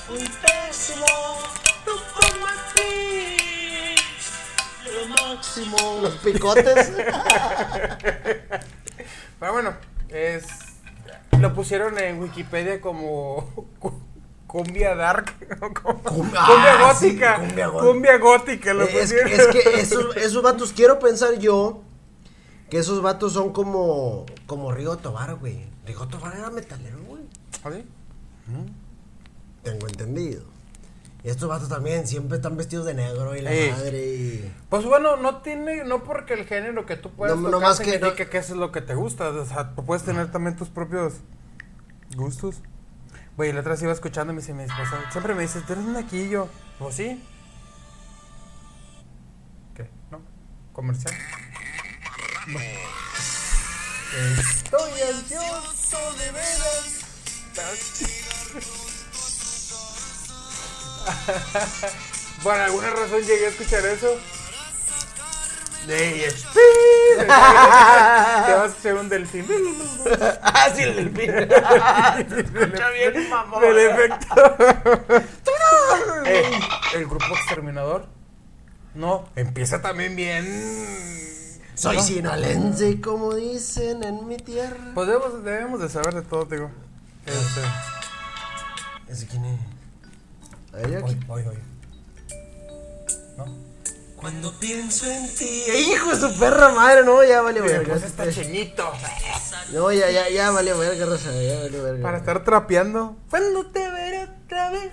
Un 0.10 0.18
pésimo, 0.18 1.06
tú 1.86 1.92
como 2.16 2.48
actriz, 2.48 4.02
lo 4.86 5.02
máximo. 5.08 5.78
los 6.02 6.14
picotes. 6.16 6.92
Pero 9.40 9.52
bueno, 9.54 9.74
es. 10.10 10.46
Lo 11.40 11.54
pusieron 11.54 11.98
en 12.00 12.20
Wikipedia 12.22 12.82
como. 12.82 13.68
cu- 13.80 14.02
Cumbia 14.48 14.96
dark. 14.96 15.34
Como- 15.82 16.02
Cumbia 16.04 16.42
ah, 16.42 16.94
sí, 16.94 17.08
gótica. 17.12 17.36
cumbia 17.38 17.70
Cumbia, 17.70 18.18
gótica. 18.18 18.74
gótica. 18.74 18.74
Lo 18.74 18.84
es, 18.84 19.00
pusieron. 19.14 19.32
es 19.32 19.48
que 19.48 19.60
esos, 19.80 20.18
esos 20.18 20.44
vatos, 20.44 20.74
quiero 20.74 21.00
pensar 21.00 21.40
yo 21.40 21.84
que 22.70 22.78
esos 22.80 23.02
vatos 23.02 23.32
son 23.34 23.54
como, 23.54 24.26
como 24.48 24.74
Rigo 24.74 24.98
Tobar, 24.98 25.36
güey. 25.36 25.68
Rigo 25.86 26.06
Tobar 26.10 26.36
era 26.36 26.50
metalero, 26.50 26.98
güey. 27.08 27.22
¿Ah, 27.64 27.70
sí? 27.72 27.86
Tengo 29.64 29.88
entendido. 29.88 30.44
Y 31.24 31.30
estos 31.30 31.48
vatos 31.48 31.70
también 31.70 32.08
siempre 32.08 32.38
están 32.38 32.58
vestidos 32.58 32.86
de 32.88 32.96
negro 32.96 33.36
y 33.36 33.42
la 33.42 33.52
Ey. 33.54 33.72
madre 33.72 34.06
y... 34.08 34.56
Pues 34.70 34.84
bueno, 34.86 35.18
no 35.18 35.38
tiene, 35.42 35.84
no 35.84 36.04
porque 36.04 36.34
el 36.34 36.46
género 36.46 36.88
que 36.88 36.96
tú 36.96 37.12
puedas 37.12 37.36
No, 37.38 37.44
tocar 37.44 37.62
no 37.62 37.68
más 37.68 37.80
que 37.80 38.00
no- 38.00 38.16
que 38.16 38.24
eso 38.24 38.54
es 38.54 38.60
lo 38.60 38.72
que 38.72 38.82
te 38.82 38.96
gusta, 38.96 39.30
o 39.30 39.46
sea, 39.46 39.70
puedes 39.76 40.04
tener 40.04 40.32
también 40.32 40.56
tus 40.56 40.70
propios 40.70 41.14
gustos. 42.16 42.56
Güey, 43.38 43.54
la 43.54 43.60
otra 43.60 43.74
vez 43.74 43.84
iba 43.84 43.92
escuchando 43.92 44.34
y 44.34 44.36
me 44.36 44.42
dice 44.42 44.54
mi 44.56 44.64
esposa, 44.64 45.00
siempre 45.12 45.36
me 45.36 45.44
dice, 45.44 45.62
tú 45.62 45.74
eres 45.74 45.86
un 45.86 45.94
naquillo. 45.94 46.48
Pues 46.80 46.96
sí. 46.96 47.24
¿Qué? 49.76 49.88
¿No? 50.10 50.22
¿Comercial? 50.74 51.14
No. 52.48 52.60
Estoy 54.42 55.02
ansioso 55.02 55.98
de 56.18 56.32
veras. 56.32 57.06
Por 62.44 62.54
alguna 62.56 62.90
razón 62.90 63.22
llegué 63.22 63.46
a 63.46 63.50
escuchar 63.50 63.86
eso. 63.86 64.18
De 65.88 66.26
ESP. 66.26 66.54
Te 67.18 67.26
vas 67.26 67.30
a 67.30 68.66
escuchar 68.68 68.94
un 68.96 69.10
delfín. 69.10 69.46
ah, 70.44 70.70
sí, 70.76 70.84
el 70.84 70.96
delfín. 70.96 71.30
Escucha 71.32 72.90
bien, 72.92 73.30
mamón. 73.30 73.62
Del 73.62 73.78
efecto. 73.80 74.56
Eh, 76.26 76.60
el 76.96 77.08
grupo 77.08 77.26
exterminador. 77.36 78.06
No, 78.94 79.28
empieza 79.36 79.82
también 79.82 80.16
bien. 80.16 80.46
Soy 81.74 81.96
No. 81.98 82.04
sinaloense, 82.04 83.02
como 83.02 83.34
dicen 83.34 84.04
en 84.04 84.28
mi 84.28 84.38
tierra. 84.38 84.92
Pues 84.94 85.08
debemos, 85.08 85.44
debemos 85.44 85.80
de 85.80 85.90
saber 85.90 86.14
de 86.14 86.22
todo, 86.22 86.46
digo. 86.46 86.70
Este. 87.26 87.62
¿Ese 89.08 89.26
quién 89.28 89.46
es? 89.46 89.60
Hoy, 90.74 90.96
hoy, 91.28 91.44
hoy. 91.48 91.58
¿No? 93.38 93.46
Cuando 94.16 94.54
pienso 94.60 95.06
en 95.12 95.28
ti, 95.36 95.64
Hijo 95.92 96.12
de 96.12 96.16
su 96.16 96.40
perra 96.40 96.70
madre, 96.70 97.04
no, 97.04 97.24
ya 97.24 97.42
vale 97.42 97.60
verga. 97.62 97.94
Pues 97.94 98.04
está 98.04 98.30
chinito. 98.32 98.92
No, 99.74 99.92
ya, 99.92 100.10
ya, 100.12 100.30
ya 100.30 100.52
vale 100.52 100.74
verga, 100.74 101.06
raza, 101.08 101.32
ya 101.34 101.60
vale 101.60 101.82
verga. 101.82 102.04
Para 102.04 102.18
estar 102.20 102.44
trapeando. 102.44 103.18
¿Cuándo 103.30 103.66
te 103.68 103.80
veré 103.90 104.24
otra 104.46 104.70
vez? 104.72 104.92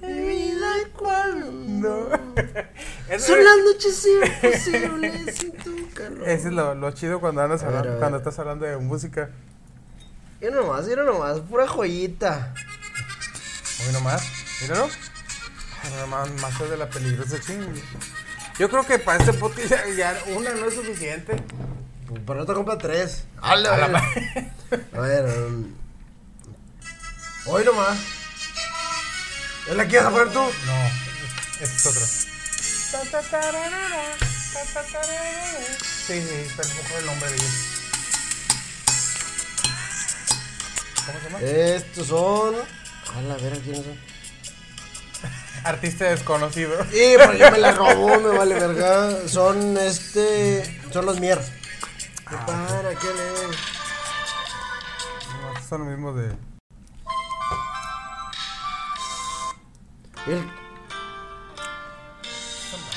Mi 0.00 0.12
vida 0.12 0.70
cuando. 0.96 2.10
Son 3.18 3.38
es- 3.38 3.44
las 3.44 3.58
noches 3.64 4.06
imposibles 4.06 5.34
sin 5.36 5.52
tu 5.52 5.90
calor. 5.94 6.28
Ese 6.28 6.48
es 6.48 6.54
lo, 6.54 6.74
lo 6.74 6.90
chido 6.92 7.20
cuando 7.20 7.40
andas 7.42 7.62
hablando, 7.64 7.90
ver. 7.90 7.98
cuando 7.98 8.18
estás 8.18 8.38
hablando 8.38 8.64
de 8.66 8.76
música. 8.76 9.30
Mira 10.40 10.54
nomás, 10.54 10.86
mira 10.86 11.02
nomás, 11.02 11.40
pura 11.40 11.66
joyita. 11.66 12.54
Hoy 13.86 13.92
nomás, 13.92 14.22
míralo. 14.60 14.88
No, 15.96 16.06
más, 16.06 16.58
de 16.58 16.76
la 16.76 16.88
peligrosa 16.88 17.40
ching. 17.40 17.82
Yo 18.58 18.68
creo 18.68 18.84
que 18.84 18.98
para 18.98 19.18
este 19.18 19.32
podcast 19.32 19.72
ya, 19.96 20.20
una 20.26 20.50
no 20.50 20.66
es 20.66 20.74
suficiente. 20.74 21.36
Para 22.26 22.42
otra 22.42 22.54
compra 22.54 22.76
tres. 22.76 23.24
A 23.40 23.54
la, 23.56 23.74
A 23.74 23.88
la 23.88 23.98
A 24.96 25.00
ver, 25.00 25.24
um, 25.24 25.72
hoy 27.46 27.64
nomás. 27.64 27.98
¿Es 29.68 29.76
la 29.76 29.86
quieres 29.86 30.08
poner 30.08 30.32
tú? 30.32 30.40
No, 30.40 30.86
esta 31.60 31.64
es 31.64 31.86
otra. 31.86 32.06
Sí, 36.06 36.22
sí, 36.22 36.52
pero 36.56 36.68
no 36.68 36.74
fue 36.74 36.98
el 36.98 37.06
nombre 37.06 37.30
de 37.30 37.36
ellos. 37.36 37.50
¿Cómo 41.06 41.18
se 41.18 41.24
llama? 41.24 41.40
Estos 41.40 42.06
son. 42.08 42.54
A 43.14 43.22
la 43.22 43.36
verga, 43.36 43.60
¿quiénes 43.62 43.84
son? 43.84 44.17
Artista 45.68 46.06
desconocido. 46.06 46.82
Sí, 46.90 47.14
pues 47.24 47.38
yo 47.38 47.50
me 47.50 47.58
la 47.58 47.72
robó, 47.72 48.18
me 48.20 48.36
vale 48.38 48.54
verga. 48.54 49.28
Son 49.28 49.76
este. 49.76 50.80
Son 50.92 51.04
los 51.04 51.20
Mier. 51.20 51.38
Para, 52.24 52.94
¿qué 52.94 53.06
le? 53.06 53.46
No, 55.42 55.68
son 55.68 55.80
los 55.80 55.88
mismos 55.88 56.16
de. 56.16 56.26
El- 60.26 60.50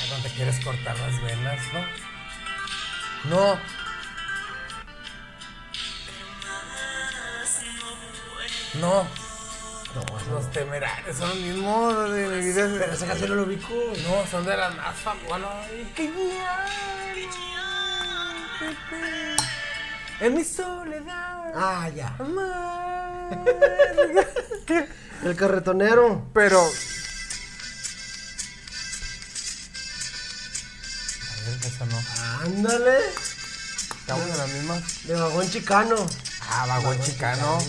¿Dónde 0.10 0.30
quieres 0.36 0.64
cortar 0.64 0.98
las 1.00 1.22
venas, 1.24 1.60
no? 1.74 3.30
No. 3.30 3.60
No, 8.80 9.06
No, 9.94 10.02
no. 10.02 10.36
los 10.36 10.52
temerarios 10.52 11.18
son 11.18 11.30
los 11.30 11.38
mismos 11.38 12.12
de 12.12 12.28
mi 12.28 12.46
vida. 12.46 12.70
Pero 12.80 12.94
esa 12.94 13.08
canción 13.08 13.30
no 13.30 13.36
lo 13.36 13.44
ubico. 13.44 13.68
No, 13.70 14.26
son 14.30 14.46
de 14.46 14.56
las 14.56 14.76
más 14.76 14.96
famosas. 14.98 15.68
En 20.22 20.36
mi 20.36 20.44
soledad. 20.44 21.52
Ah, 21.56 21.90
ya. 21.90 22.16
amar. 22.20 23.40
El 25.24 25.36
carretonero. 25.36 26.28
Pero. 26.34 26.62
A 26.62 26.70
ver, 31.46 31.66
esa 31.66 31.86
no. 31.86 32.02
Ándale. 32.46 32.98
Estamos 34.00 34.28
en 34.28 34.38
la 34.38 34.48
misma. 34.48 34.82
De 35.06 35.16
vagón 35.16 35.50
chicano. 35.50 35.96
Ah, 36.50 36.66
vagón 36.68 37.02
chicano. 37.02 37.60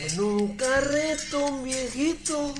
En 0.00 0.20
un 0.20 0.56
carretón 0.56 1.64
viejito. 1.64 2.54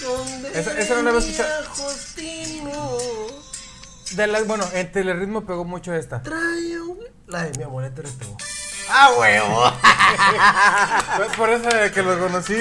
Donde 0.00 0.48
Esa- 0.60 0.78
esa 0.78 0.94
no 0.94 1.02
la 1.02 1.10
había 1.10 1.64
Justino. 1.66 2.96
De 4.12 4.26
las, 4.26 4.46
bueno, 4.46 4.64
en 4.72 4.90
Teleritmo 4.92 5.44
pegó 5.44 5.64
mucho 5.64 5.92
esta. 5.92 6.22
Trae 6.22 6.80
un. 6.80 6.98
La 7.26 7.44
de 7.44 7.58
mi 7.58 7.64
eres 8.00 8.18
tú. 8.18 8.36
¡Ah, 8.90 9.10
huevo! 9.18 9.72
Fue 11.16 11.36
por 11.36 11.50
eso 11.50 11.68
de 11.68 11.90
que 11.92 12.02
lo 12.02 12.18
conocí. 12.18 12.56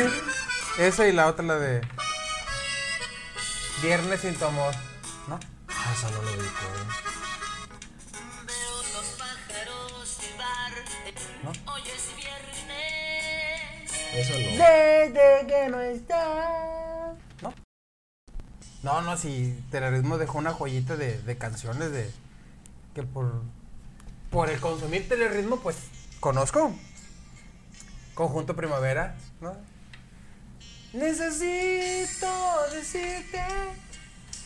Esa 0.77 1.07
y 1.07 1.13
la 1.13 1.27
otra, 1.27 1.45
la 1.45 1.55
de. 1.55 1.81
Viernes 3.81 4.21
sin 4.21 4.35
tu 4.35 4.45
amor. 4.45 4.73
¿No? 5.27 5.39
Ah, 5.69 5.93
esa 5.95 6.09
no 6.09 6.21
lo 6.21 6.31
ubico. 6.33 7.06
Eso 14.17 14.33
no. 14.33 14.49
Desde 14.49 15.47
que 15.47 15.69
no 15.69 15.79
está. 15.81 17.13
¿No? 17.43 17.53
No, 18.81 19.01
no, 19.03 19.15
si 19.15 19.63
Telerismo 19.69 20.17
dejó 20.17 20.39
una 20.39 20.53
joyita 20.53 20.95
de, 20.95 21.21
de 21.21 21.37
canciones 21.37 21.91
de. 21.91 22.11
Que 22.95 23.03
por. 23.03 23.43
Por 24.31 24.49
el 24.49 24.59
consumir 24.59 25.07
Telerismo, 25.07 25.59
pues. 25.59 25.77
Conozco. 26.19 26.73
Conjunto 28.15 28.55
Primavera, 28.55 29.15
¿no? 29.39 29.55
Necesito 30.93 32.27
decirte 32.73 33.43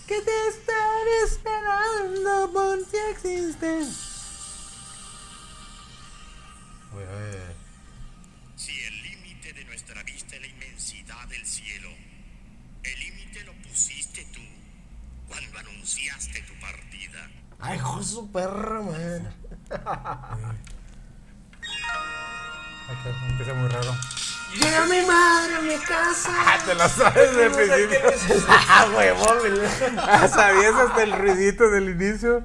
que 0.05 0.21
te 0.21 0.47
estaré 0.49 1.23
esperando 1.23 2.51
por 2.51 2.85
si 2.85 2.97
existes. 3.11 4.11
Si 6.91 7.60
Ay, 17.61 17.77
hijo 17.77 17.99
de 17.99 18.03
su 18.03 18.31
perra, 18.31 18.81
man. 18.81 19.33
Empieza 23.29 23.53
muy 23.53 23.69
raro. 23.69 23.95
Llega 24.53 24.85
mi 24.85 25.01
madre 25.05 25.55
a 25.55 25.61
mi 25.61 25.77
casa. 25.77 26.31
Ah, 26.45 26.57
te 26.65 26.75
la 26.75 26.89
sabes 26.89 27.35
del 27.35 27.51
principio. 27.51 27.99
ah, 28.49 28.87
huevón, 28.95 29.39
güey. 29.39 29.61
Ah, 29.97 30.27
¿Sabías 30.27 30.75
hasta 30.75 31.03
el 31.03 31.13
ruidito 31.13 31.69
del 31.69 31.89
inicio? 31.89 32.43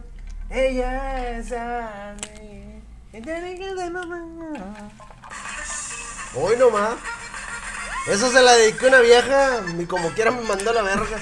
Ella 0.48 1.30
es 1.30 1.50
a 1.52 2.14
mí. 2.22 2.82
y 3.12 3.20
tiene 3.20 3.56
que 3.58 3.74
ser 3.74 3.90
mamá. 3.90 4.22
Hoy 6.34 6.56
nomás. 6.56 6.94
Eso 8.06 8.30
se 8.30 8.40
la 8.40 8.52
dediqué 8.52 8.84
a 8.86 8.88
una 8.88 9.00
vieja. 9.00 9.62
Ni 9.74 9.86
como 9.86 10.10
quiera 10.10 10.30
me 10.30 10.42
mandó 10.42 10.70
a 10.70 10.74
la 10.74 10.82
verga. 10.82 11.18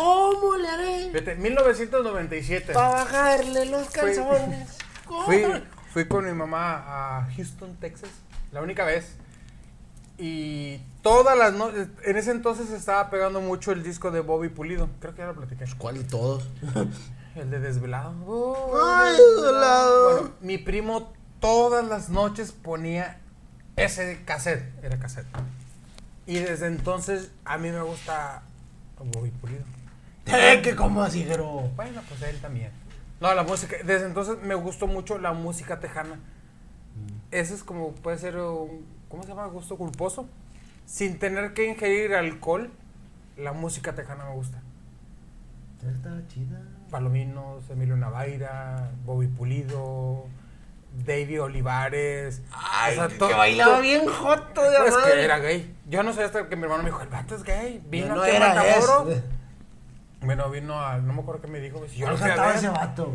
¿Cómo 0.00 0.56
le 0.56 0.68
haré 0.68 1.10
Fíjate, 1.12 1.34
1997. 1.36 2.72
para 2.72 2.90
bajarle 2.90 3.66
los 3.66 3.90
calzones? 3.90 4.78
¿Cómo? 5.06 5.24
Fui, 5.24 5.44
fui 5.92 6.08
con 6.08 6.24
mi 6.24 6.32
mamá 6.32 6.84
a 7.18 7.28
Houston, 7.36 7.76
Texas, 7.76 8.10
la 8.52 8.62
única 8.62 8.84
vez. 8.84 9.16
Y 10.16 10.78
todas 11.02 11.36
las 11.36 11.54
noches, 11.54 11.88
en 12.04 12.16
ese 12.16 12.30
entonces 12.30 12.70
estaba 12.70 13.10
pegando 13.10 13.40
mucho 13.40 13.72
el 13.72 13.82
disco 13.82 14.10
de 14.10 14.20
Bobby 14.20 14.48
Pulido. 14.48 14.88
Creo 15.00 15.14
que 15.14 15.20
ya 15.20 15.26
lo 15.26 15.34
platiqué. 15.34 15.64
¿Cuál 15.78 15.98
de 15.98 16.04
todos? 16.04 16.46
El 17.36 17.48
de 17.48 17.60
Desvelado. 17.60 18.12
Ay, 18.84 19.16
Desvelado. 19.16 20.12
Bueno, 20.12 20.34
mi 20.40 20.58
primo 20.58 21.12
todas 21.38 21.86
las 21.86 22.10
noches 22.10 22.52
ponía 22.52 23.20
ese 23.76 24.22
cassette. 24.24 24.64
Era 24.82 24.98
cassette. 24.98 25.26
Y 26.26 26.38
desde 26.40 26.66
entonces 26.66 27.30
a 27.44 27.56
mí 27.56 27.70
me 27.70 27.82
gusta 27.82 28.42
Bobby 28.98 29.30
Pulido. 29.30 29.64
Eh, 30.52 30.60
que 30.62 30.76
como 30.76 31.02
así, 31.02 31.24
pero. 31.28 31.68
Bueno, 31.76 32.00
pues 32.08 32.22
él 32.22 32.38
también. 32.40 32.70
No, 33.20 33.34
la 33.34 33.42
música. 33.42 33.76
Desde 33.84 34.06
entonces 34.06 34.38
me 34.42 34.54
gustó 34.54 34.86
mucho 34.86 35.18
la 35.18 35.32
música 35.32 35.80
tejana. 35.80 36.18
Ese 37.30 37.54
es 37.54 37.62
como, 37.62 37.92
puede 37.92 38.18
ser 38.18 38.36
un, 38.36 38.84
¿cómo 39.08 39.22
se 39.22 39.28
llama? 39.28 39.46
Gusto 39.46 39.76
culposo. 39.76 40.26
Sin 40.86 41.18
tener 41.18 41.54
que 41.54 41.66
ingerir 41.66 42.14
alcohol, 42.14 42.70
la 43.36 43.52
música 43.52 43.94
tejana 43.94 44.24
me 44.24 44.34
gusta. 44.34 44.60
Está 45.88 46.10
chida. 46.28 46.60
Palominos, 46.90 47.68
Emilio 47.70 47.96
Navaira, 47.96 48.90
Bobby 49.04 49.28
Pulido, 49.28 50.26
David 51.06 51.42
Olivares. 51.42 52.42
Ay, 52.52 52.98
O 52.98 53.08
sea, 53.08 53.18
que 53.28 53.34
bailaba 53.34 53.80
bien 53.80 54.06
joto 54.06 54.62
de 54.62 54.70
Pero 54.76 54.86
es 54.86 54.94
madre. 54.94 55.12
que 55.14 55.24
era 55.24 55.38
gay. 55.38 55.76
Yo 55.88 56.02
no 56.02 56.12
sabía 56.12 56.26
hasta 56.26 56.48
que 56.48 56.56
mi 56.56 56.64
hermano 56.64 56.82
me 56.82 56.90
dijo, 56.90 57.00
el 57.00 57.08
vato 57.08 57.36
es 57.36 57.44
gay. 57.44 57.80
Vino 57.88 58.16
no 58.16 58.22
a 58.22 58.28
era. 58.28 58.54
Bueno, 60.22 60.50
vino 60.50 60.80
a, 60.80 60.98
no 60.98 61.12
me 61.12 61.20
acuerdo 61.22 61.40
qué 61.42 61.48
me 61.48 61.60
dijo. 61.60 61.84
Yo 61.86 61.92
Yo 61.94 62.08
a 62.08 62.18
cantaba 62.18 62.54
ese 62.54 62.68
vato. 62.68 63.14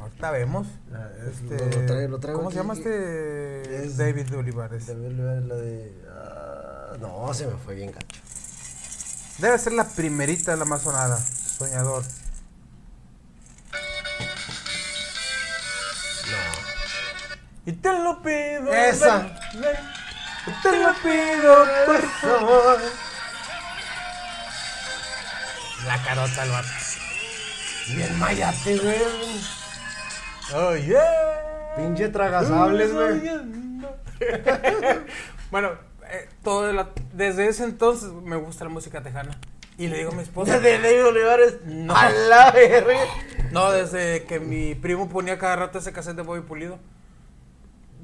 Ahorita 0.00 0.30
vemos. 0.32 0.66
Ah, 0.92 1.08
es- 1.20 1.40
Este, 1.40 1.56
lo- 1.58 1.64
lo 1.80 1.86
traigo- 1.86 2.08
lo 2.08 2.18
traigo 2.20 2.38
¿Cómo 2.40 2.50
se 2.50 2.56
llama 2.56 2.74
este? 2.74 3.84
Es- 3.86 3.96
David 3.96 4.36
Olivares. 4.36 4.86
Debe 4.86 5.08
ver 5.08 5.42
la 5.44 5.54
de. 5.54 5.92
ah, 6.10 6.96
no, 7.00 7.32
se 7.32 7.46
me 7.46 7.56
fue 7.56 7.74
bien 7.74 7.92
gacho. 7.92 8.20
Debe 9.38 9.58
ser 9.58 9.72
la 9.74 9.84
primerita, 9.84 10.56
la 10.56 10.64
más 10.64 10.82
sonada. 10.82 11.16
Soñador. 11.18 12.02
Y 17.64 17.72
te 17.72 17.92
lo 17.98 18.22
pido. 18.22 18.72
Esa. 18.72 19.18
ven, 19.54 19.76
te 20.62 20.78
lo 20.78 20.94
pido, 21.02 21.66
por 21.86 22.02
favor. 22.20 22.78
La 25.86 26.02
carota 26.02 26.42
al 26.42 26.50
vato. 26.50 26.68
Bien 27.94 28.18
mayate, 28.18 28.78
güey. 28.78 28.96
Oh, 30.54 30.74
yeah. 30.76 31.74
Pinche 31.76 32.08
tragasables, 32.08 32.92
güey. 32.92 33.20
bueno, 35.50 35.70
eh, 36.10 36.28
todo 36.42 36.72
la- 36.72 36.90
desde 37.12 37.48
ese 37.48 37.64
entonces 37.64 38.10
me 38.12 38.36
gusta 38.36 38.64
la 38.64 38.70
música 38.70 39.02
tejana. 39.02 39.38
Y 39.78 39.88
le 39.88 39.98
digo 39.98 40.10
a 40.12 40.14
mi 40.14 40.22
esposa. 40.22 40.58
De 40.60 40.78
David 40.78 41.06
Olivares. 41.06 41.56
No. 41.64 41.94
A 41.94 42.10
la 42.10 42.50
verga. 42.50 42.98
No, 43.52 43.70
desde 43.70 44.24
que 44.24 44.40
mi 44.40 44.74
primo 44.74 45.08
ponía 45.08 45.38
cada 45.38 45.56
rato 45.56 45.78
ese 45.78 45.92
cassette 45.92 46.16
de 46.16 46.22
Bobby 46.22 46.40
Pulido. 46.40 46.78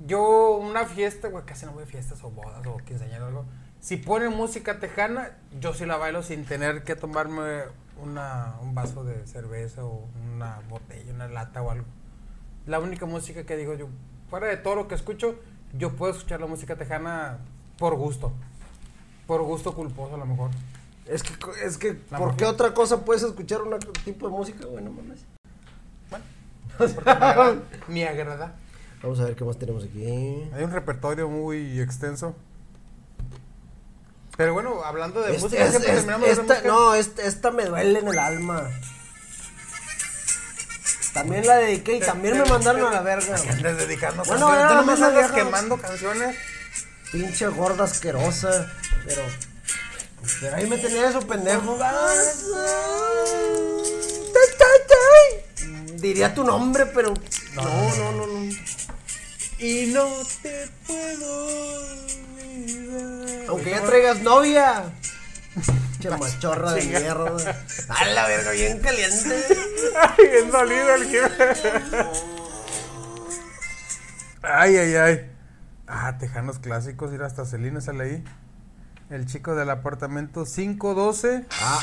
Yo, 0.06 0.56
una 0.56 0.84
fiesta, 0.84 1.28
güey, 1.28 1.44
casi 1.44 1.64
no 1.66 1.72
voy 1.72 1.84
a 1.84 1.86
fiestas 1.86 2.22
o 2.24 2.30
bodas 2.30 2.64
o 2.66 2.76
quinceañeras 2.78 3.22
o 3.22 3.26
algo. 3.26 3.44
Si 3.82 3.96
ponen 3.96 4.30
música 4.30 4.78
tejana, 4.78 5.32
yo 5.60 5.74
sí 5.74 5.86
la 5.86 5.96
bailo 5.96 6.22
sin 6.22 6.44
tener 6.44 6.84
que 6.84 6.94
tomarme 6.94 7.62
una, 8.00 8.54
un 8.62 8.76
vaso 8.76 9.02
de 9.02 9.26
cerveza 9.26 9.84
o 9.84 10.08
una 10.32 10.60
botella, 10.70 11.12
una 11.12 11.26
lata 11.26 11.62
o 11.62 11.70
algo. 11.72 11.84
La 12.64 12.78
única 12.78 13.06
música 13.06 13.42
que 13.42 13.56
digo 13.56 13.74
yo, 13.74 13.88
fuera 14.30 14.46
de 14.46 14.56
todo 14.56 14.76
lo 14.76 14.86
que 14.86 14.94
escucho, 14.94 15.34
yo 15.76 15.96
puedo 15.96 16.12
escuchar 16.12 16.40
la 16.40 16.46
música 16.46 16.76
tejana 16.76 17.38
por 17.76 17.96
gusto. 17.96 18.32
Por 19.26 19.42
gusto 19.42 19.74
culposo 19.74 20.14
a 20.14 20.18
lo 20.18 20.26
mejor. 20.26 20.52
Es 21.06 21.24
que, 21.24 21.32
es 21.64 21.76
que, 21.76 21.98
La 22.12 22.18
¿por 22.18 22.36
qué 22.36 22.44
otra 22.44 22.74
cosa 22.74 23.04
puedes 23.04 23.24
escuchar 23.24 23.62
un 23.62 23.80
tipo 24.04 24.28
de 24.28 24.32
música, 24.32 24.64
güey? 24.64 24.84
No 24.84 24.92
mames. 24.92 25.24
Bueno, 26.08 26.24
porque 26.94 27.04
me 27.04 27.10
agrada. 27.10 27.62
Me 27.88 28.06
agrada. 28.06 28.56
Vamos 29.02 29.18
a 29.18 29.24
ver 29.24 29.34
qué 29.34 29.44
más 29.44 29.58
tenemos 29.58 29.82
aquí. 29.82 30.04
Hay 30.06 30.62
un 30.62 30.70
repertorio 30.70 31.28
muy 31.28 31.80
extenso. 31.80 32.36
Pero 34.36 34.54
bueno, 34.54 34.82
hablando 34.84 35.20
de 35.20 35.32
Este- 35.32 35.42
música, 35.42 35.64
es- 35.64 35.70
siempre 35.70 35.90
es- 35.90 35.96
terminamos 35.96 36.26
de 36.26 36.32
esta, 36.32 36.42
música. 36.54 36.68
no, 36.68 36.94
esta, 36.94 37.22
esta 37.22 37.50
me 37.50 37.64
duele 37.66 37.98
en 37.98 38.08
el 38.08 38.18
alma. 38.18 38.70
También 41.12 41.46
la 41.46 41.56
dediqué 41.56 41.96
y 41.96 42.00
Te- 42.00 42.06
también 42.06 42.34
te- 42.34 42.42
me 42.42 42.48
mandaron 42.48 42.80
te- 42.80 42.86
a 42.88 42.90
la 42.90 43.02
verga. 43.02 43.36
¿A 43.36 43.40
qué 43.42 43.50
andas 43.50 43.76
dedicando 43.76 44.24
Bueno, 44.24 44.46
canciones? 44.48 44.68
Tú 44.68 44.74
nomás 44.76 44.98
una 44.98 45.06
andas 45.08 45.32
quemando 45.32 45.76
canciones. 45.76 46.36
Pinche 47.12 47.46
gorda 47.48 47.84
asquerosa. 47.84 48.72
Pero. 49.06 49.22
Pero 50.40 50.56
ahí 50.56 50.66
me 50.66 50.78
tenía 50.78 51.08
eso 51.10 51.20
pendejo. 51.26 51.78
Diría 55.96 56.34
tu 56.34 56.44
nombre, 56.44 56.86
pero. 56.86 57.12
No, 57.54 57.62
no, 57.96 58.12
no, 58.12 58.26
no. 58.26 58.54
Y 59.58 59.86
no 59.92 60.08
te 60.42 60.68
puedo. 60.86 61.48
Aunque 63.48 63.70
ya 63.70 63.82
traigas 63.82 64.20
novia. 64.20 64.92
Che 66.00 66.10
machorra 66.10 66.72
de 66.72 66.82
mierda. 66.84 67.64
A 67.88 68.04
la 68.06 68.26
verga, 68.26 68.50
bien 68.52 68.80
caliente. 68.80 69.44
Ay, 70.00 70.28
bien 70.30 70.50
dolido 70.50 70.94
el 70.94 71.10
que... 71.10 71.22
Ay, 74.42 74.76
ay, 74.76 74.94
ay. 74.96 75.30
Ah, 75.86 76.18
tejanos 76.18 76.58
clásicos, 76.58 77.12
ir 77.12 77.22
hasta 77.22 77.44
Celina 77.44 77.80
sale 77.80 78.04
ahí. 78.04 78.24
El 79.10 79.26
chico 79.26 79.54
del 79.54 79.70
apartamento 79.70 80.44
512. 80.44 81.46
Ah. 81.60 81.80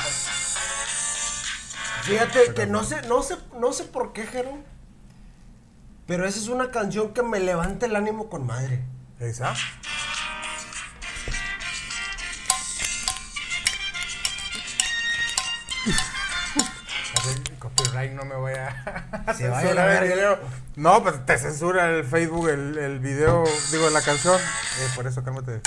Fíjate 2.03 2.53
que 2.55 2.65
no 2.65 2.83
sé, 2.83 3.01
no 3.03 3.21
sé, 3.21 3.37
no 3.59 3.71
sé 3.71 3.83
por 3.83 4.13
qué, 4.13 4.25
Jero. 4.25 4.57
Pero 6.07 6.25
esa 6.25 6.39
es 6.39 6.47
una 6.47 6.71
canción 6.71 7.13
que 7.13 7.21
me 7.21 7.39
levanta 7.39 7.85
el 7.85 7.95
ánimo 7.95 8.29
con 8.29 8.47
madre. 8.47 8.83
¿Esa? 9.19 9.53
Copyright 17.59 18.13
no 18.13 18.25
me 18.25 18.35
voy 18.35 18.53
a 18.53 19.33
Se. 19.37 19.49
No, 20.75 21.03
pues 21.03 21.25
te 21.25 21.37
censura 21.37 21.89
el 21.89 22.05
Facebook 22.05 22.49
el, 22.49 22.77
el 22.77 22.99
video, 22.99 23.43
digo 23.71 23.89
la 23.89 24.01
canción. 24.01 24.39
Eh, 24.39 24.87
por 24.95 25.07
eso 25.07 25.23
cálmate. 25.23 25.61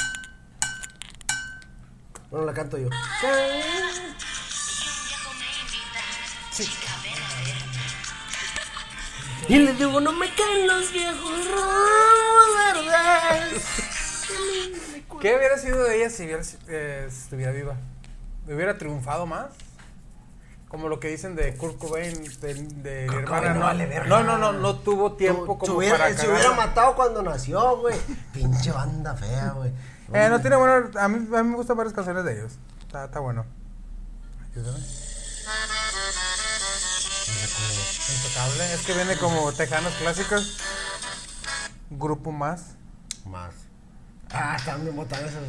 Bueno, 2.31 2.47
la 2.47 2.55
canto 2.55 2.79
yo. 2.79 2.89
Y 9.49 9.59
le 9.59 9.73
digo, 9.75 10.01
no 10.01 10.13
me 10.13 10.33
caen 10.35 10.67
los 10.67 10.93
viejos 10.93 11.47
ramos 11.51 12.87
verdes. 12.95 13.65
¿Qué 15.21 15.37
hubiera 15.37 15.59
sido 15.59 15.85
de 15.85 15.97
ella 15.97 16.11
si 16.11 16.25
hubiera, 16.25 16.43
eh, 16.69 17.07
estuviera 17.09 17.53
viva? 17.53 17.77
¿Hubiera 18.47 18.79
triunfado 18.79 19.27
más? 19.27 19.51
Como 20.73 20.89
lo 20.89 20.99
que 20.99 21.09
dicen 21.09 21.37
de 21.37 21.55
Kurt 21.55 21.77
Cobain, 21.77 22.15
de, 22.41 22.55
de 22.55 23.07
Kurt 23.07 23.27
Cobain 23.27 23.45
no 23.53 23.55
no, 23.61 23.61
vale 23.67 23.87
no, 24.09 24.23
no, 24.25 24.39
no, 24.39 24.53
no 24.55 24.77
tuvo 24.81 25.13
tiempo 25.13 25.45
Tu- 25.45 25.59
como 25.59 25.75
hubiera, 25.75 25.99
para 25.99 26.17
se 26.17 26.27
hubiera 26.29 26.53
matado 26.53 26.95
cuando 26.97 27.23
nació, 27.23 27.77
güey. 27.77 27.95
Pinche 28.33 28.73
banda 28.73 29.15
fea, 29.15 29.51
güey. 29.51 29.71
Eh, 30.15 30.29
no 30.31 30.41
tiene 30.41 30.57
bueno, 30.57 30.91
a 30.99 31.09
mí, 31.09 31.37
a 31.37 31.43
mí 31.43 31.49
me 31.51 31.57
gustan 31.57 31.77
varias 31.77 31.95
canciones 31.95 32.25
de 32.25 32.33
ellos. 32.39 32.53
Está, 32.87 33.05
está 33.05 33.21
bueno. 33.21 33.45
Ayúdame. 34.51 34.79
Intocable, 38.17 38.75
es 38.75 38.81
que 38.87 38.95
viene 38.95 39.17
como 39.19 39.53
Tejanos 39.53 39.93
Clásicos. 39.95 40.59
Grupo 41.91 42.33
más. 42.33 42.77
Más. 43.27 43.53
Ah, 44.31 44.57
están 44.59 44.83
bien 44.83 44.97
botanas 44.97 45.31
esas. 45.31 45.43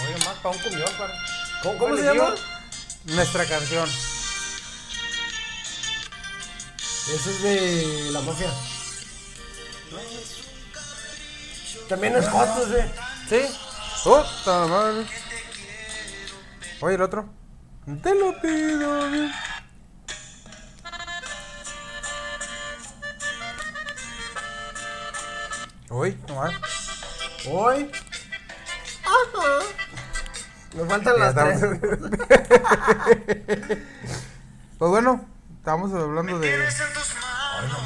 Oye, 0.00 0.24
más 0.24 0.36
para 0.42 0.54
un 0.54 0.62
cumbión, 0.62 0.90
para. 0.98 1.14
¿Cómo, 1.62 1.78
cómo 1.78 1.96
se 1.96 2.02
llama? 2.04 2.34
Nuestra 3.04 3.44
canción. 3.46 3.88
Ese 7.14 7.30
es 7.30 7.42
de 7.42 8.10
la 8.12 8.20
mafia. 8.20 8.50
También 11.88 12.16
es 12.16 12.28
Jotos, 12.28 12.68
güey. 12.68 12.84
¿Sí? 13.28 13.40
Puta 14.04 14.66
madre. 14.66 15.06
Oye, 16.80 16.94
el 16.94 17.02
otro. 17.02 17.28
Te 18.02 18.14
lo 18.14 18.38
pido. 18.40 19.10
bien. 19.10 19.32
Uy, 25.90 26.16
nomás. 26.28 26.52
Hoy. 27.50 27.90
Ajá. 29.04 29.58
Nos 30.74 30.88
faltan 30.88 31.14
Ya 31.16 31.20
las 31.24 31.34
tres. 31.34 31.62
estamos- 31.62 32.10
Pues 34.78 34.90
bueno, 34.90 35.26
estamos 35.58 35.92
hablando 35.92 36.38
de. 36.38 36.54
En 36.54 36.66
tus 36.68 37.14
manos, 37.14 37.80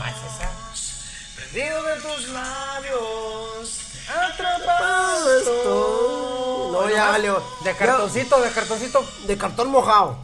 prendido 1.36 1.82
de 1.84 1.96
tus 2.00 2.28
labios, 2.28 3.80
atrapado 4.08 5.38
estoy. 5.38 6.72
No, 6.72 6.90
ya 6.90 7.08
valió. 7.10 7.42
De 7.64 7.74
cartoncito, 7.74 8.40
de 8.42 8.50
cartoncito. 8.50 9.06
De 9.26 9.38
cartón 9.38 9.70
mojado. 9.70 10.18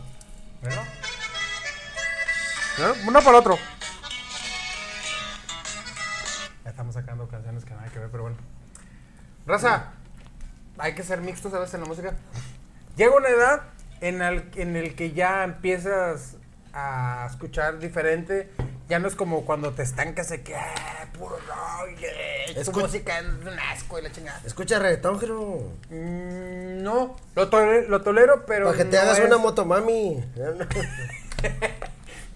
¿Bueno? 0.61 0.83
Uno 3.07 3.19
para 3.21 3.31
el 3.31 3.37
otro. 3.37 3.59
Pero 8.11 8.25
bueno. 8.25 8.37
Raza, 9.47 9.93
hay 10.79 10.95
que 10.95 11.03
ser 11.03 11.21
mixtos 11.21 11.53
a 11.55 11.59
veces 11.59 11.75
en 11.75 11.81
la 11.83 11.87
música. 11.87 12.15
Llega 12.97 13.17
una 13.17 13.29
edad 13.29 13.63
en 14.01 14.21
el, 14.23 14.51
en 14.57 14.77
el 14.77 14.95
que 14.95 15.13
ya 15.13 15.45
empiezas 15.45 16.37
a 16.73 17.27
escuchar 17.31 17.79
diferente. 17.79 18.51
Ya 18.89 18.99
no 18.99 19.09
es 19.09 19.15
como 19.17 19.45
cuando 19.45 19.73
te 19.73 19.83
estancas 19.83 20.31
de 20.31 20.43
que, 20.43 20.57
ah, 20.57 21.07
puro 21.19 21.37
rock, 21.37 22.65
tu 22.65 22.73
música 22.81 23.19
es 23.19 23.27
un 23.27 23.59
asco 23.71 23.99
y 23.99 24.03
la 24.03 24.11
chingada. 24.11 24.41
Escucha 24.47 24.79
reggaetón, 24.79 25.21
Jero. 25.21 25.73
Mm, 25.91 26.83
no, 26.83 27.15
lo, 27.37 27.51
tole- 27.51 27.87
lo 27.87 28.01
tolero, 28.03 28.47
pero. 28.47 28.67
Para 28.67 28.79
que 28.79 28.85
te 28.87 28.97
no 28.97 29.03
hagas 29.03 29.19
es- 29.19 29.27
una 29.27 29.37
motomami. 29.39 30.25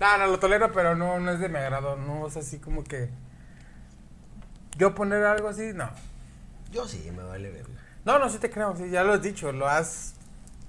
No, 0.00 0.18
no, 0.18 0.26
lo 0.26 0.38
tolero, 0.40 0.72
pero 0.72 0.96
no, 0.96 1.20
no 1.20 1.30
es 1.30 1.38
de 1.38 1.48
mi 1.48 1.58
agrado. 1.58 1.96
No 1.96 2.26
es 2.26 2.36
así 2.36 2.58
como 2.58 2.82
que. 2.82 3.08
Yo 4.78 4.94
poner 4.94 5.24
algo 5.24 5.48
así, 5.48 5.72
no. 5.74 5.90
Yo 6.70 6.88
sí, 6.88 7.10
me 7.14 7.22
vale 7.22 7.50
ver. 7.50 7.66
No, 8.04 8.18
no, 8.18 8.28
sí 8.28 8.38
te 8.38 8.50
creo, 8.50 8.74
sí, 8.76 8.90
ya 8.90 9.04
lo 9.04 9.12
has 9.12 9.22
dicho, 9.22 9.52
lo 9.52 9.68
has. 9.68 10.14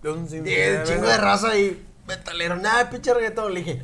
Un 0.04 0.28
chingo 0.28 0.44
de 0.46 1.18
raza 1.18 1.50
ahí. 1.50 1.86
Metalero. 2.08 2.58
Nada, 2.58 2.90
pinche 2.90 3.14
reggaetón. 3.14 3.54
Le 3.54 3.62
dije. 3.62 3.84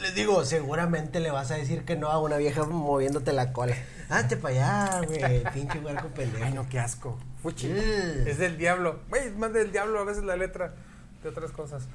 Les 0.00 0.14
digo, 0.14 0.44
seguramente 0.44 1.20
le 1.20 1.30
vas 1.30 1.50
a 1.50 1.54
decir 1.54 1.84
que 1.84 1.96
no 1.96 2.08
a 2.08 2.20
una 2.20 2.36
vieja 2.36 2.64
moviéndote 2.64 3.32
la 3.32 3.52
cola. 3.52 3.74
Hazte 4.10 4.36
para 4.36 4.54
allá, 4.54 5.06
güey. 5.06 5.42
Pinche 5.54 5.78
huerco 5.78 6.08
pendejo. 6.08 6.44
Ay, 6.44 6.52
no, 6.52 6.68
qué 6.68 6.78
asco. 6.78 7.18
Fuchi. 7.42 7.68
Mm. 7.68 8.26
Es 8.26 8.38
del 8.38 8.58
diablo. 8.58 9.00
Güey, 9.08 9.28
es 9.28 9.36
más 9.36 9.52
del 9.52 9.72
diablo 9.72 9.98
a 9.98 10.04
veces 10.04 10.22
la 10.22 10.36
letra 10.36 10.74
de 11.22 11.28
otras 11.28 11.50
cosas. 11.50 11.88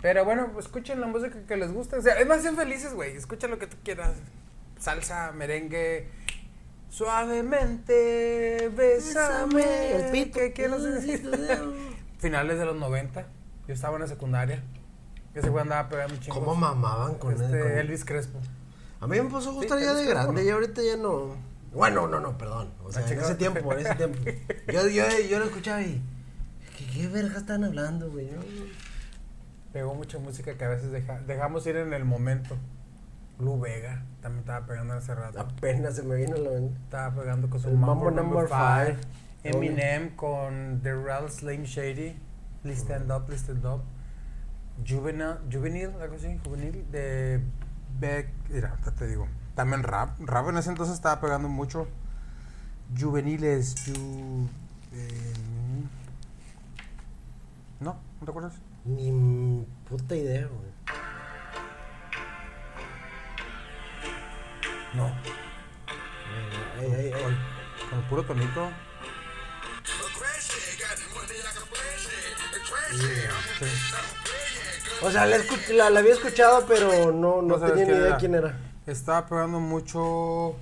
Pero 0.00 0.24
bueno, 0.24 0.50
pues, 0.52 0.66
escuchen 0.66 1.00
la 1.00 1.08
música 1.08 1.36
que 1.46 1.56
les 1.56 1.72
guste. 1.72 1.96
O 1.96 2.02
sea, 2.02 2.18
es 2.18 2.26
más, 2.26 2.42
sean 2.42 2.56
felices, 2.56 2.94
güey. 2.94 3.16
Escucha 3.16 3.48
lo 3.48 3.58
que 3.58 3.66
tú 3.66 3.76
quieras. 3.82 4.12
Salsa, 4.78 5.32
merengue. 5.32 6.08
Suavemente, 6.96 8.70
bésame. 8.74 9.92
El 9.96 10.10
pito. 10.12 10.38
¿Qué 10.38 10.52
quieres 10.52 10.82
decir? 10.82 11.30
Finales 12.18 12.58
de 12.58 12.64
los 12.64 12.76
90. 12.76 13.26
Yo 13.68 13.74
estaba 13.74 13.96
en 13.96 14.02
la 14.02 14.08
secundaria. 14.08 14.62
Ese 15.34 15.50
güey 15.50 15.62
andaba 15.62 15.88
pegando 15.88 16.16
chingos. 16.16 16.38
¿Cómo 16.38 16.54
mamaban 16.54 17.16
con 17.16 17.32
este, 17.34 17.44
el- 17.44 17.60
con- 17.62 17.70
Elvis 17.72 18.04
Crespo. 18.04 18.38
A 19.00 19.06
mí 19.06 19.10
me 19.10 19.18
empezó 19.18 19.50
a 19.50 19.52
gustar 19.52 19.78
Sí, 19.78 19.84
ya 19.84 19.92
de 19.94 20.04
que, 20.04 20.08
grande, 20.10 20.44
y 20.44 20.48
ahorita 20.48 20.82
ya 20.82 20.96
no. 20.96 21.36
Bueno, 21.74 22.06
no, 22.08 22.18
no, 22.20 22.38
perdón. 22.38 22.72
O 22.82 22.90
sea, 22.90 23.06
en 23.06 23.20
ese 23.20 23.34
tiempo, 23.34 23.72
en 23.74 23.80
ese 23.80 23.94
tiempo. 23.94 24.18
Yo, 24.72 24.88
yo, 24.88 25.04
yo 25.28 25.38
lo 25.38 25.44
escuchaba 25.44 25.82
y. 25.82 26.00
¿Qué, 26.78 26.86
qué 26.86 27.08
verga 27.08 27.36
están 27.38 27.64
hablando, 27.64 28.10
güey? 28.10 28.26
No, 28.30 28.38
no. 28.38 28.64
Pegó 29.72 29.94
mucha 29.94 30.18
música 30.18 30.54
que 30.56 30.64
a 30.64 30.68
veces 30.68 30.90
deja- 30.92 31.20
dejamos 31.26 31.66
ir 31.66 31.76
en 31.76 31.92
el 31.92 32.04
momento. 32.06 32.56
Lu 33.38 33.58
Vega 33.58 34.04
también 34.20 34.40
estaba 34.40 34.66
pegando 34.66 34.94
en 34.94 35.00
ese 35.00 35.14
rato. 35.14 35.38
Apenas 35.38 35.96
se 35.96 36.02
me 36.02 36.16
vino 36.16 36.36
la 36.36 36.50
mente. 36.50 36.78
Estaba 36.82 37.14
pegando 37.14 37.48
con 37.48 37.60
su 37.60 37.68
El 37.68 37.76
Mambo, 37.76 38.10
Number 38.10 38.24
Number 38.24 38.48
5. 38.48 38.56
Five. 38.56 38.96
Eminem 39.44 40.16
con 40.16 40.80
The 40.82 40.94
Real 40.94 41.30
Slim 41.30 41.62
Shady. 41.62 42.18
Please 42.62 42.80
Stand 42.80 43.10
Up, 43.12 43.26
Please 43.26 43.44
Stand 43.44 43.64
Up. 43.64 43.82
Juvenile, 44.86 45.36
Juvenile, 45.50 45.92
algo 46.00 46.16
así, 46.16 46.38
Juvenil, 46.44 46.84
de 46.90 47.40
Beck. 47.98 48.28
Mira, 48.50 48.76
te 48.98 49.06
digo. 49.06 49.28
También 49.54 49.82
rap. 49.82 50.18
Rap 50.20 50.48
en 50.48 50.58
ese 50.58 50.70
entonces 50.70 50.94
estaba 50.94 51.20
pegando 51.20 51.48
mucho. 51.48 51.86
Juveniles, 52.98 53.74
ju, 53.84 54.48
eh, 54.92 55.32
¿No? 57.80 57.96
¿No 58.20 58.24
te 58.24 58.30
acuerdas? 58.30 58.54
Ni 58.84 59.64
puta 59.88 60.14
idea, 60.14 60.46
güey. 60.46 60.65
No. 64.96 65.06
Ay, 66.78 66.92
ay, 66.92 67.12
ay. 67.14 67.36
Con 67.90 67.98
el 67.98 68.04
puro 68.08 68.22
tonito. 68.24 68.68
Sí. 72.90 73.66
O 75.02 75.10
sea, 75.10 75.26
la, 75.26 75.36
escu- 75.36 75.68
la, 75.74 75.90
la 75.90 76.00
había 76.00 76.14
escuchado, 76.14 76.64
pero 76.66 77.12
no, 77.12 77.42
no, 77.42 77.58
tenía 77.58 77.84
ni 77.84 77.90
idea 77.92 78.06
era. 78.08 78.16
quién 78.16 78.34
era. 78.34 78.58
Estaba 78.86 79.26
pegando 79.26 79.60
mucho. 79.60 80.54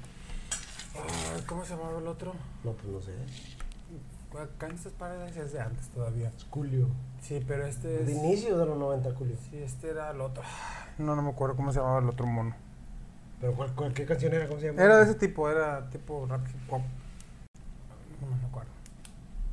¿Cómo 1.47 1.65
se 1.65 1.77
llamaba 1.77 1.98
el 1.98 2.06
otro? 2.06 2.35
No, 2.65 2.73
pues 2.73 2.86
no 2.86 3.01
sé. 3.01 3.12
Gangsta's 4.59 4.93
Paradise 4.94 5.40
es 5.40 5.52
de 5.52 5.61
antes 5.61 5.89
todavía. 5.90 6.32
Julio. 6.51 6.89
Sí, 7.23 7.43
pero 7.47 7.66
este 7.66 8.01
es. 8.01 8.06
De 8.06 8.12
inicio 8.12 8.59
de 8.59 8.66
los 8.66 8.77
90, 8.77 9.12
Julio. 9.15 9.36
Sí, 9.51 9.59
este 9.62 9.90
era 9.90 10.11
el 10.11 10.20
otro. 10.20 10.43
No, 10.98 11.15
no 11.15 11.23
me 11.23 11.31
acuerdo 11.31 11.55
cómo 11.56 11.73
se 11.73 11.78
llamaba 11.78 12.01
el 12.01 12.09
otro 12.09 12.27
mono. 12.27 12.55
Pero 13.44 13.56
¿cuál, 13.56 13.74
cuál, 13.74 13.92
¿qué 13.92 14.06
canción 14.06 14.32
era? 14.32 14.48
¿Cómo 14.48 14.58
se 14.58 14.68
llama? 14.68 14.82
Era 14.82 14.96
de 14.96 15.04
ese 15.04 15.16
tipo, 15.16 15.50
era 15.50 15.90
tipo 15.90 16.24
rap 16.26 16.46
hip 16.48 16.72
hop. 16.72 16.80
No 18.22 18.34
me 18.34 18.46
acuerdo. 18.46 18.70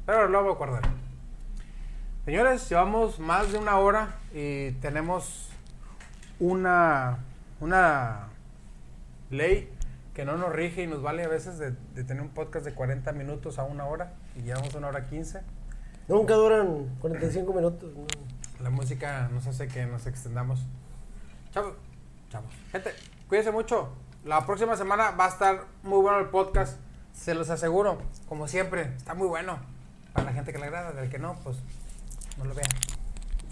Pero 0.06 0.30
lo 0.30 0.42
voy 0.44 0.52
a 0.54 0.56
acordar. 0.56 0.84
Señores, 2.24 2.70
llevamos 2.70 3.20
más 3.20 3.52
de 3.52 3.58
una 3.58 3.78
hora 3.80 4.16
y 4.34 4.72
tenemos 4.80 5.50
una, 6.40 7.18
una 7.60 8.30
ley 9.30 9.70
que 10.14 10.24
no 10.24 10.38
nos 10.38 10.54
rige 10.54 10.84
y 10.84 10.88
nos 10.88 11.02
vale 11.02 11.26
a 11.26 11.28
veces 11.28 11.60
de, 11.60 11.72
de 11.94 12.06
tener 12.06 12.24
un 12.24 12.30
podcast 12.30 12.64
de 12.64 12.74
40 12.74 13.12
minutos 13.12 13.60
a 13.60 13.66
una 13.66 13.88
hora 13.88 14.14
y 14.38 14.44
llevamos 14.44 14.74
una 14.74 14.88
hora 14.88 15.06
15. 15.06 15.42
Nunca 16.08 16.36
duran 16.36 16.96
45 17.02 17.54
minutos. 17.54 17.94
no. 17.94 18.06
La 18.64 18.70
música 18.70 19.28
nos 19.34 19.48
hace 19.48 19.68
que 19.68 19.86
nos 19.86 20.08
extendamos. 20.08 20.66
Chavos, 21.52 21.74
chavos. 22.30 22.54
Gente, 22.72 22.92
cuídense 23.32 23.52
mucho. 23.52 23.88
La 24.26 24.46
próxima 24.46 24.76
semana 24.76 25.12
va 25.12 25.24
a 25.24 25.30
estar 25.30 25.64
muy 25.84 26.02
bueno 26.02 26.20
el 26.20 26.26
podcast. 26.28 26.78
Se 27.14 27.34
los 27.34 27.50
aseguro. 27.50 27.98
Como 28.28 28.50
siempre, 28.50 28.82
está 28.98 29.14
muy 29.14 29.26
bueno. 29.28 29.58
Para 30.12 30.26
la 30.26 30.34
gente 30.34 30.52
que 30.52 30.60
le 30.60 30.66
agrada, 30.66 30.92
del 30.92 31.10
que 31.10 31.18
no, 31.18 31.36
pues 31.42 31.56
no 32.38 32.44
lo 32.44 32.54
vean. 32.54 32.68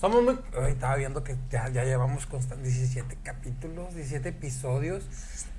Somos 0.02 0.22
muy. 0.22 0.38
Ay, 0.62 0.74
estaba 0.74 0.98
viendo 0.98 1.24
que 1.24 1.38
ya, 1.50 1.70
ya 1.70 1.86
llevamos 1.86 2.28
constan- 2.30 2.62
17 2.62 3.20
capítulos, 3.24 3.96
17 3.96 4.28
episodios. 4.28 5.06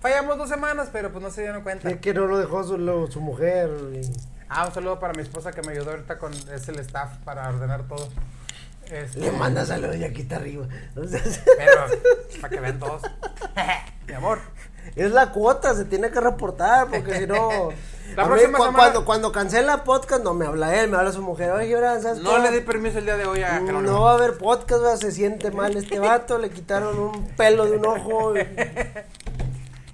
Fallamos 0.00 0.36
dos 0.36 0.50
semanas, 0.50 0.90
pero 0.92 1.10
pues 1.12 1.24
no 1.24 1.30
se 1.30 1.40
dieron 1.40 1.62
cuenta. 1.62 1.88
Es 1.88 1.96
que 2.00 2.12
no 2.12 2.26
lo 2.26 2.36
dejó 2.36 2.62
su, 2.62 2.76
lo- 2.76 3.10
su 3.10 3.22
mujer. 3.22 3.70
y- 3.94 4.00
Ah, 4.50 4.66
un 4.66 4.74
saludo 4.74 5.00
para 5.00 5.14
mi 5.14 5.22
esposa 5.22 5.50
que 5.52 5.62
me 5.62 5.72
ayudó 5.72 5.92
ahorita 5.92 6.18
con. 6.18 6.34
Es 6.34 6.68
el 6.68 6.78
staff 6.80 7.16
para 7.24 7.48
ordenar 7.48 7.84
todo. 7.84 8.06
Este, 8.90 9.20
Le 9.20 9.30
manda 9.32 9.64
saludos 9.64 9.96
y 9.96 10.04
aquí 10.04 10.22
está 10.22 10.36
arriba. 10.36 10.66
Entonces, 10.88 11.40
Pero, 11.56 11.82
para 12.40 12.48
que 12.54 12.60
vean 12.60 12.78
todos. 12.78 13.02
Mi 14.06 14.14
amor. 14.14 14.38
Es 14.96 15.12
la 15.12 15.30
cuota, 15.30 15.74
se 15.74 15.84
tiene 15.84 16.10
que 16.10 16.20
reportar, 16.20 16.88
porque 16.88 17.18
si 17.20 17.26
no. 17.26 17.68
La 18.16 18.24
mí, 18.24 18.32
cu- 18.34 18.38
semana- 18.40 18.72
cuando, 18.76 19.04
cuando 19.04 19.30
cancela 19.30 19.84
podcast, 19.84 20.24
no 20.24 20.34
me 20.34 20.44
habla 20.46 20.74
él, 20.80 20.90
me 20.90 20.96
habla 20.96 21.12
su 21.12 21.22
mujer. 21.22 21.52
Oye, 21.52 21.72
ahora, 21.74 22.00
¿sabes 22.00 22.18
No 22.20 22.38
le 22.38 22.50
di 22.50 22.60
permiso 22.60 22.98
el 22.98 23.04
día 23.04 23.16
de 23.16 23.24
hoy 23.26 23.42
a 23.42 23.50
Jerónimo. 23.60 23.82
No 23.82 24.00
va 24.02 24.12
a 24.12 24.14
haber 24.14 24.36
podcast, 24.36 24.82
¿verdad? 24.82 24.96
se 24.96 25.12
siente 25.12 25.52
mal 25.52 25.76
este 25.76 26.00
vato, 26.00 26.38
le 26.38 26.50
quitaron 26.50 26.98
un 26.98 27.28
pelo 27.36 27.66
de 27.66 27.76
un 27.76 27.86
ojo. 27.86 28.36
y- 28.36 28.40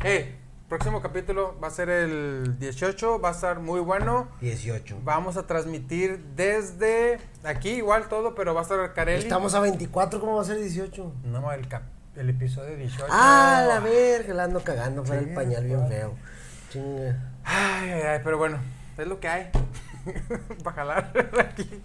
Hey, 0.02 0.35
próximo 0.68 1.00
capítulo 1.00 1.56
va 1.62 1.68
a 1.68 1.70
ser 1.70 1.88
el 1.88 2.58
18, 2.58 3.20
va 3.20 3.28
a 3.28 3.32
estar 3.32 3.60
muy 3.60 3.80
bueno. 3.80 4.28
18. 4.40 4.98
Vamos 5.04 5.36
a 5.36 5.46
transmitir 5.46 6.18
desde 6.34 7.18
aquí, 7.44 7.70
igual 7.70 8.08
todo, 8.08 8.34
pero 8.34 8.54
va 8.54 8.60
a 8.60 8.62
estar 8.62 8.92
Carelli. 8.94 9.22
Estamos 9.22 9.54
a 9.54 9.60
24, 9.60 10.20
¿cómo 10.20 10.36
va 10.36 10.42
a 10.42 10.44
ser 10.44 10.58
18? 10.58 11.12
No, 11.24 11.52
el, 11.52 11.68
cap- 11.68 11.84
el 12.16 12.30
episodio 12.30 12.76
18. 12.76 13.06
Ah, 13.10 13.64
la 13.68 13.80
verga, 13.80 14.34
la 14.34 14.44
ando 14.44 14.60
cagando 14.62 15.04
fuera 15.04 15.22
el 15.22 15.34
pañal 15.34 15.64
bien 15.64 15.86
feo. 15.88 16.14
Chinga. 16.72 17.16
Ay, 17.44 17.90
ay, 17.92 18.02
ay, 18.02 18.20
pero 18.24 18.38
bueno, 18.38 18.58
es 18.98 19.06
lo 19.06 19.20
que 19.20 19.28
hay. 19.28 19.50
Para 20.64 20.76
jalar 20.76 21.12
aquí. 21.40 21.82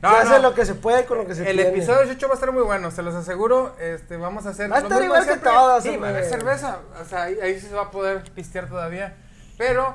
se 0.00 0.06
hace 0.06 0.38
lo 0.40 0.54
que 0.54 0.64
se 0.66 0.74
puede 0.74 1.04
con 1.06 1.18
lo 1.18 1.26
que 1.26 1.34
se 1.34 1.48
El 1.48 1.56
tiene. 1.56 1.70
episodio 1.70 2.02
18 2.02 2.26
va 2.28 2.32
a 2.32 2.34
estar 2.34 2.52
muy 2.52 2.62
bueno, 2.62 2.90
se 2.90 3.02
los 3.02 3.14
aseguro. 3.14 3.74
Este, 3.80 4.16
vamos 4.16 4.46
a 4.46 4.50
hacer. 4.50 4.70
Va 4.70 4.76
a 4.76 4.80
estar 4.80 5.02
igual 5.02 5.26
de 5.26 5.32
que 5.34 5.38
todas, 5.40 5.82
Sí, 5.82 5.96
va 5.96 6.08
a 6.08 6.10
haber 6.10 6.24
cerveza. 6.24 6.78
O 7.00 7.04
sea, 7.04 7.24
ahí, 7.24 7.38
ahí 7.42 7.58
sí 7.60 7.66
se 7.68 7.74
va 7.74 7.82
a 7.82 7.90
poder 7.90 8.22
pistear 8.32 8.68
todavía. 8.68 9.16
Pero 9.58 9.94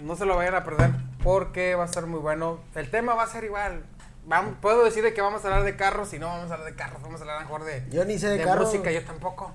no 0.00 0.16
se 0.16 0.24
lo 0.26 0.36
vayan 0.36 0.54
a 0.54 0.64
perder 0.64 0.90
porque 1.24 1.74
va 1.74 1.82
a 1.84 1.86
estar 1.86 2.06
muy 2.06 2.20
bueno. 2.20 2.60
El 2.74 2.90
tema 2.90 3.14
va 3.14 3.24
a 3.24 3.26
ser 3.28 3.44
igual. 3.44 3.82
Vamos, 4.24 4.54
puedo 4.60 4.84
decir 4.84 5.02
de 5.02 5.12
que 5.14 5.20
vamos 5.20 5.44
a 5.44 5.48
hablar 5.48 5.64
de 5.64 5.74
carros 5.76 6.12
y 6.14 6.18
no 6.20 6.26
vamos 6.28 6.48
a 6.50 6.54
hablar 6.54 6.70
de 6.70 6.76
carros, 6.76 7.02
vamos 7.02 7.20
a 7.20 7.24
hablar 7.24 7.40
mejor 7.40 7.64
de, 7.64 7.84
Yo 7.90 8.04
ni 8.04 8.20
sé 8.20 8.28
de 8.28 8.40
carros. 8.44 8.66
música, 8.66 8.92
yo 8.92 9.02
tampoco. 9.04 9.52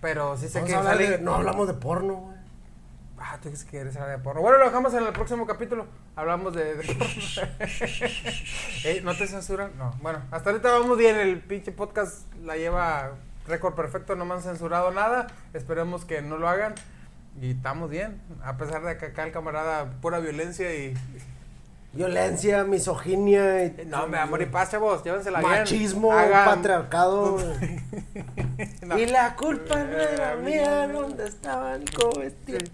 Pero 0.00 0.36
sí 0.36 0.48
sé 0.48 0.58
Vamos 0.58 0.70
que 0.70 0.76
a 0.76 0.82
sale- 0.82 1.10
de- 1.10 1.18
no 1.18 1.36
hablamos 1.36 1.68
de 1.68 1.74
porno, 1.74 2.14
güey. 2.14 2.31
Ah, 3.24 3.38
tú 3.40 3.50
dices 3.50 3.64
que 3.64 3.70
quieres 3.70 3.94
hablar 3.96 4.18
de 4.18 4.24
porno. 4.24 4.42
Bueno, 4.42 4.58
lo 4.58 4.64
dejamos 4.64 4.92
en 4.94 5.04
el 5.04 5.12
próximo 5.12 5.46
capítulo. 5.46 5.86
Hablamos 6.16 6.54
de, 6.54 6.74
de 6.74 6.94
porno. 6.94 7.14
Eh, 8.84 9.00
¿No 9.04 9.16
te 9.16 9.28
censuran? 9.28 9.70
No. 9.78 9.94
Bueno, 10.02 10.20
hasta 10.32 10.50
ahorita 10.50 10.72
vamos 10.72 10.98
bien. 10.98 11.16
El 11.16 11.38
pinche 11.38 11.70
podcast 11.70 12.26
la 12.42 12.56
lleva 12.56 13.12
récord 13.46 13.74
perfecto. 13.74 14.16
No 14.16 14.24
me 14.24 14.34
han 14.34 14.42
censurado 14.42 14.90
nada. 14.90 15.28
Esperemos 15.54 16.04
que 16.04 16.20
no 16.20 16.36
lo 16.36 16.48
hagan. 16.48 16.74
Y 17.40 17.52
estamos 17.52 17.88
bien. 17.88 18.20
A 18.42 18.56
pesar 18.56 18.82
de 18.82 18.98
que 18.98 19.06
acá 19.06 19.24
el 19.24 19.30
camarada 19.30 19.88
pura 20.00 20.18
violencia 20.18 20.74
y... 20.74 20.92
Violencia, 21.92 22.64
misoginia. 22.64 23.64
Y, 23.64 23.86
No, 23.86 24.08
me 24.08 24.18
amor 24.18 24.42
y 24.42 24.46
paz, 24.46 24.72
chavos. 24.72 25.04
Llévensela 25.04 25.38
bien. 25.38 25.50
Machismo, 25.52 26.08
patriarcado. 26.08 27.38
No. 28.82 28.98
Y 28.98 29.06
la 29.06 29.34
culpa 29.36 29.76
no 29.76 29.96
era 29.96 30.36
mía, 30.36 30.88
¿dónde 30.88 31.26
estaban 31.26 31.84
cometidos? 31.86 32.70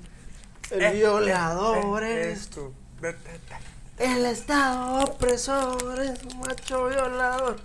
El 0.70 0.82
Eh, 0.82 0.92
violador 0.92 2.02
eh, 2.02 2.12
eres 2.12 2.48
tú. 2.50 2.72
El 3.98 4.26
Estado 4.26 5.00
opresor 5.04 5.98
es 6.00 6.22
un 6.24 6.40
macho 6.40 6.88
violador. 6.88 7.56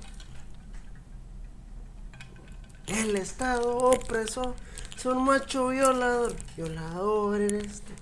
El 2.87 3.15
Estado 3.15 3.77
opresor 3.77 4.55
es 4.95 5.05
un 5.05 5.23
macho 5.25 5.67
violador. 5.69 6.33
Violador 6.57 7.41
eres 7.41 7.81
tú. 7.81 7.93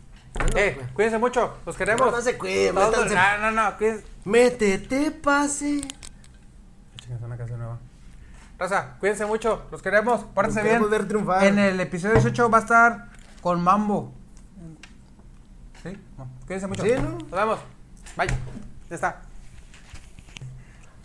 Eh, 0.55 0.79
cuídense 0.93 1.17
mucho. 1.17 1.57
Los 1.65 1.75
queremos. 1.77 2.07
No, 2.09 2.17
no 2.17 2.21
se 2.21 2.37
cuiden, 2.37 2.73
Todos- 2.75 2.91
métanse. 3.05 3.15
No, 3.15 3.51
no, 3.51 3.63
no. 3.71 3.77
Cuídense. 3.77 4.05
Métete, 4.25 5.11
pase. 5.11 5.81
Chingas, 7.01 7.21
una 7.21 7.37
canción 7.37 7.59
nueva. 7.59 7.79
Raza, 8.57 8.95
cuídense 8.99 9.25
mucho, 9.25 9.63
los 9.71 9.81
queremos, 9.81 10.21
pórtense 10.35 10.61
bien. 10.61 10.87
ver 10.87 11.07
triunfar. 11.07 11.43
En 11.45 11.57
el 11.57 11.79
episodio 11.79 12.13
18 12.13 12.47
va 12.49 12.59
a 12.59 12.61
estar 12.61 13.07
con 13.41 13.59
Mambo. 13.61 14.13
¿Sí? 16.51 16.57
No, 16.57 16.67
Cuídense 16.67 16.67
mucho. 16.67 16.83
Sí, 16.83 16.91
¿no? 17.01 17.11
Nos 17.11 17.31
vemos. 17.31 17.59
Bye. 18.17 18.27
Ya 18.89 18.95
está. 18.95 19.21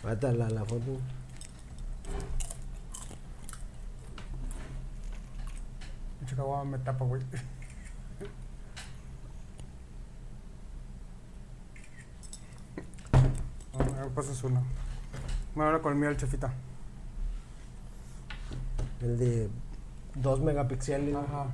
Falta 0.01 0.31
la, 0.33 0.49
la 0.49 0.65
foto. 0.65 0.99
Mucho 6.19 6.35
caguama 6.35 6.77
me 6.77 6.77
tapa, 6.79 7.05
güey. 7.05 7.21
A 13.79 13.83
ver, 14.01 14.09
pasas 14.09 14.43
uno. 14.43 14.63
Bueno, 15.55 15.71
ahora 15.71 15.81
con 15.81 15.93
el 15.93 15.99
mío 15.99 16.09
el 16.09 16.17
chefita. 16.17 16.51
El 18.99 19.17
de 19.17 19.49
2 20.15 20.41
megapíxeles. 20.41 21.15
Ajá. 21.15 21.47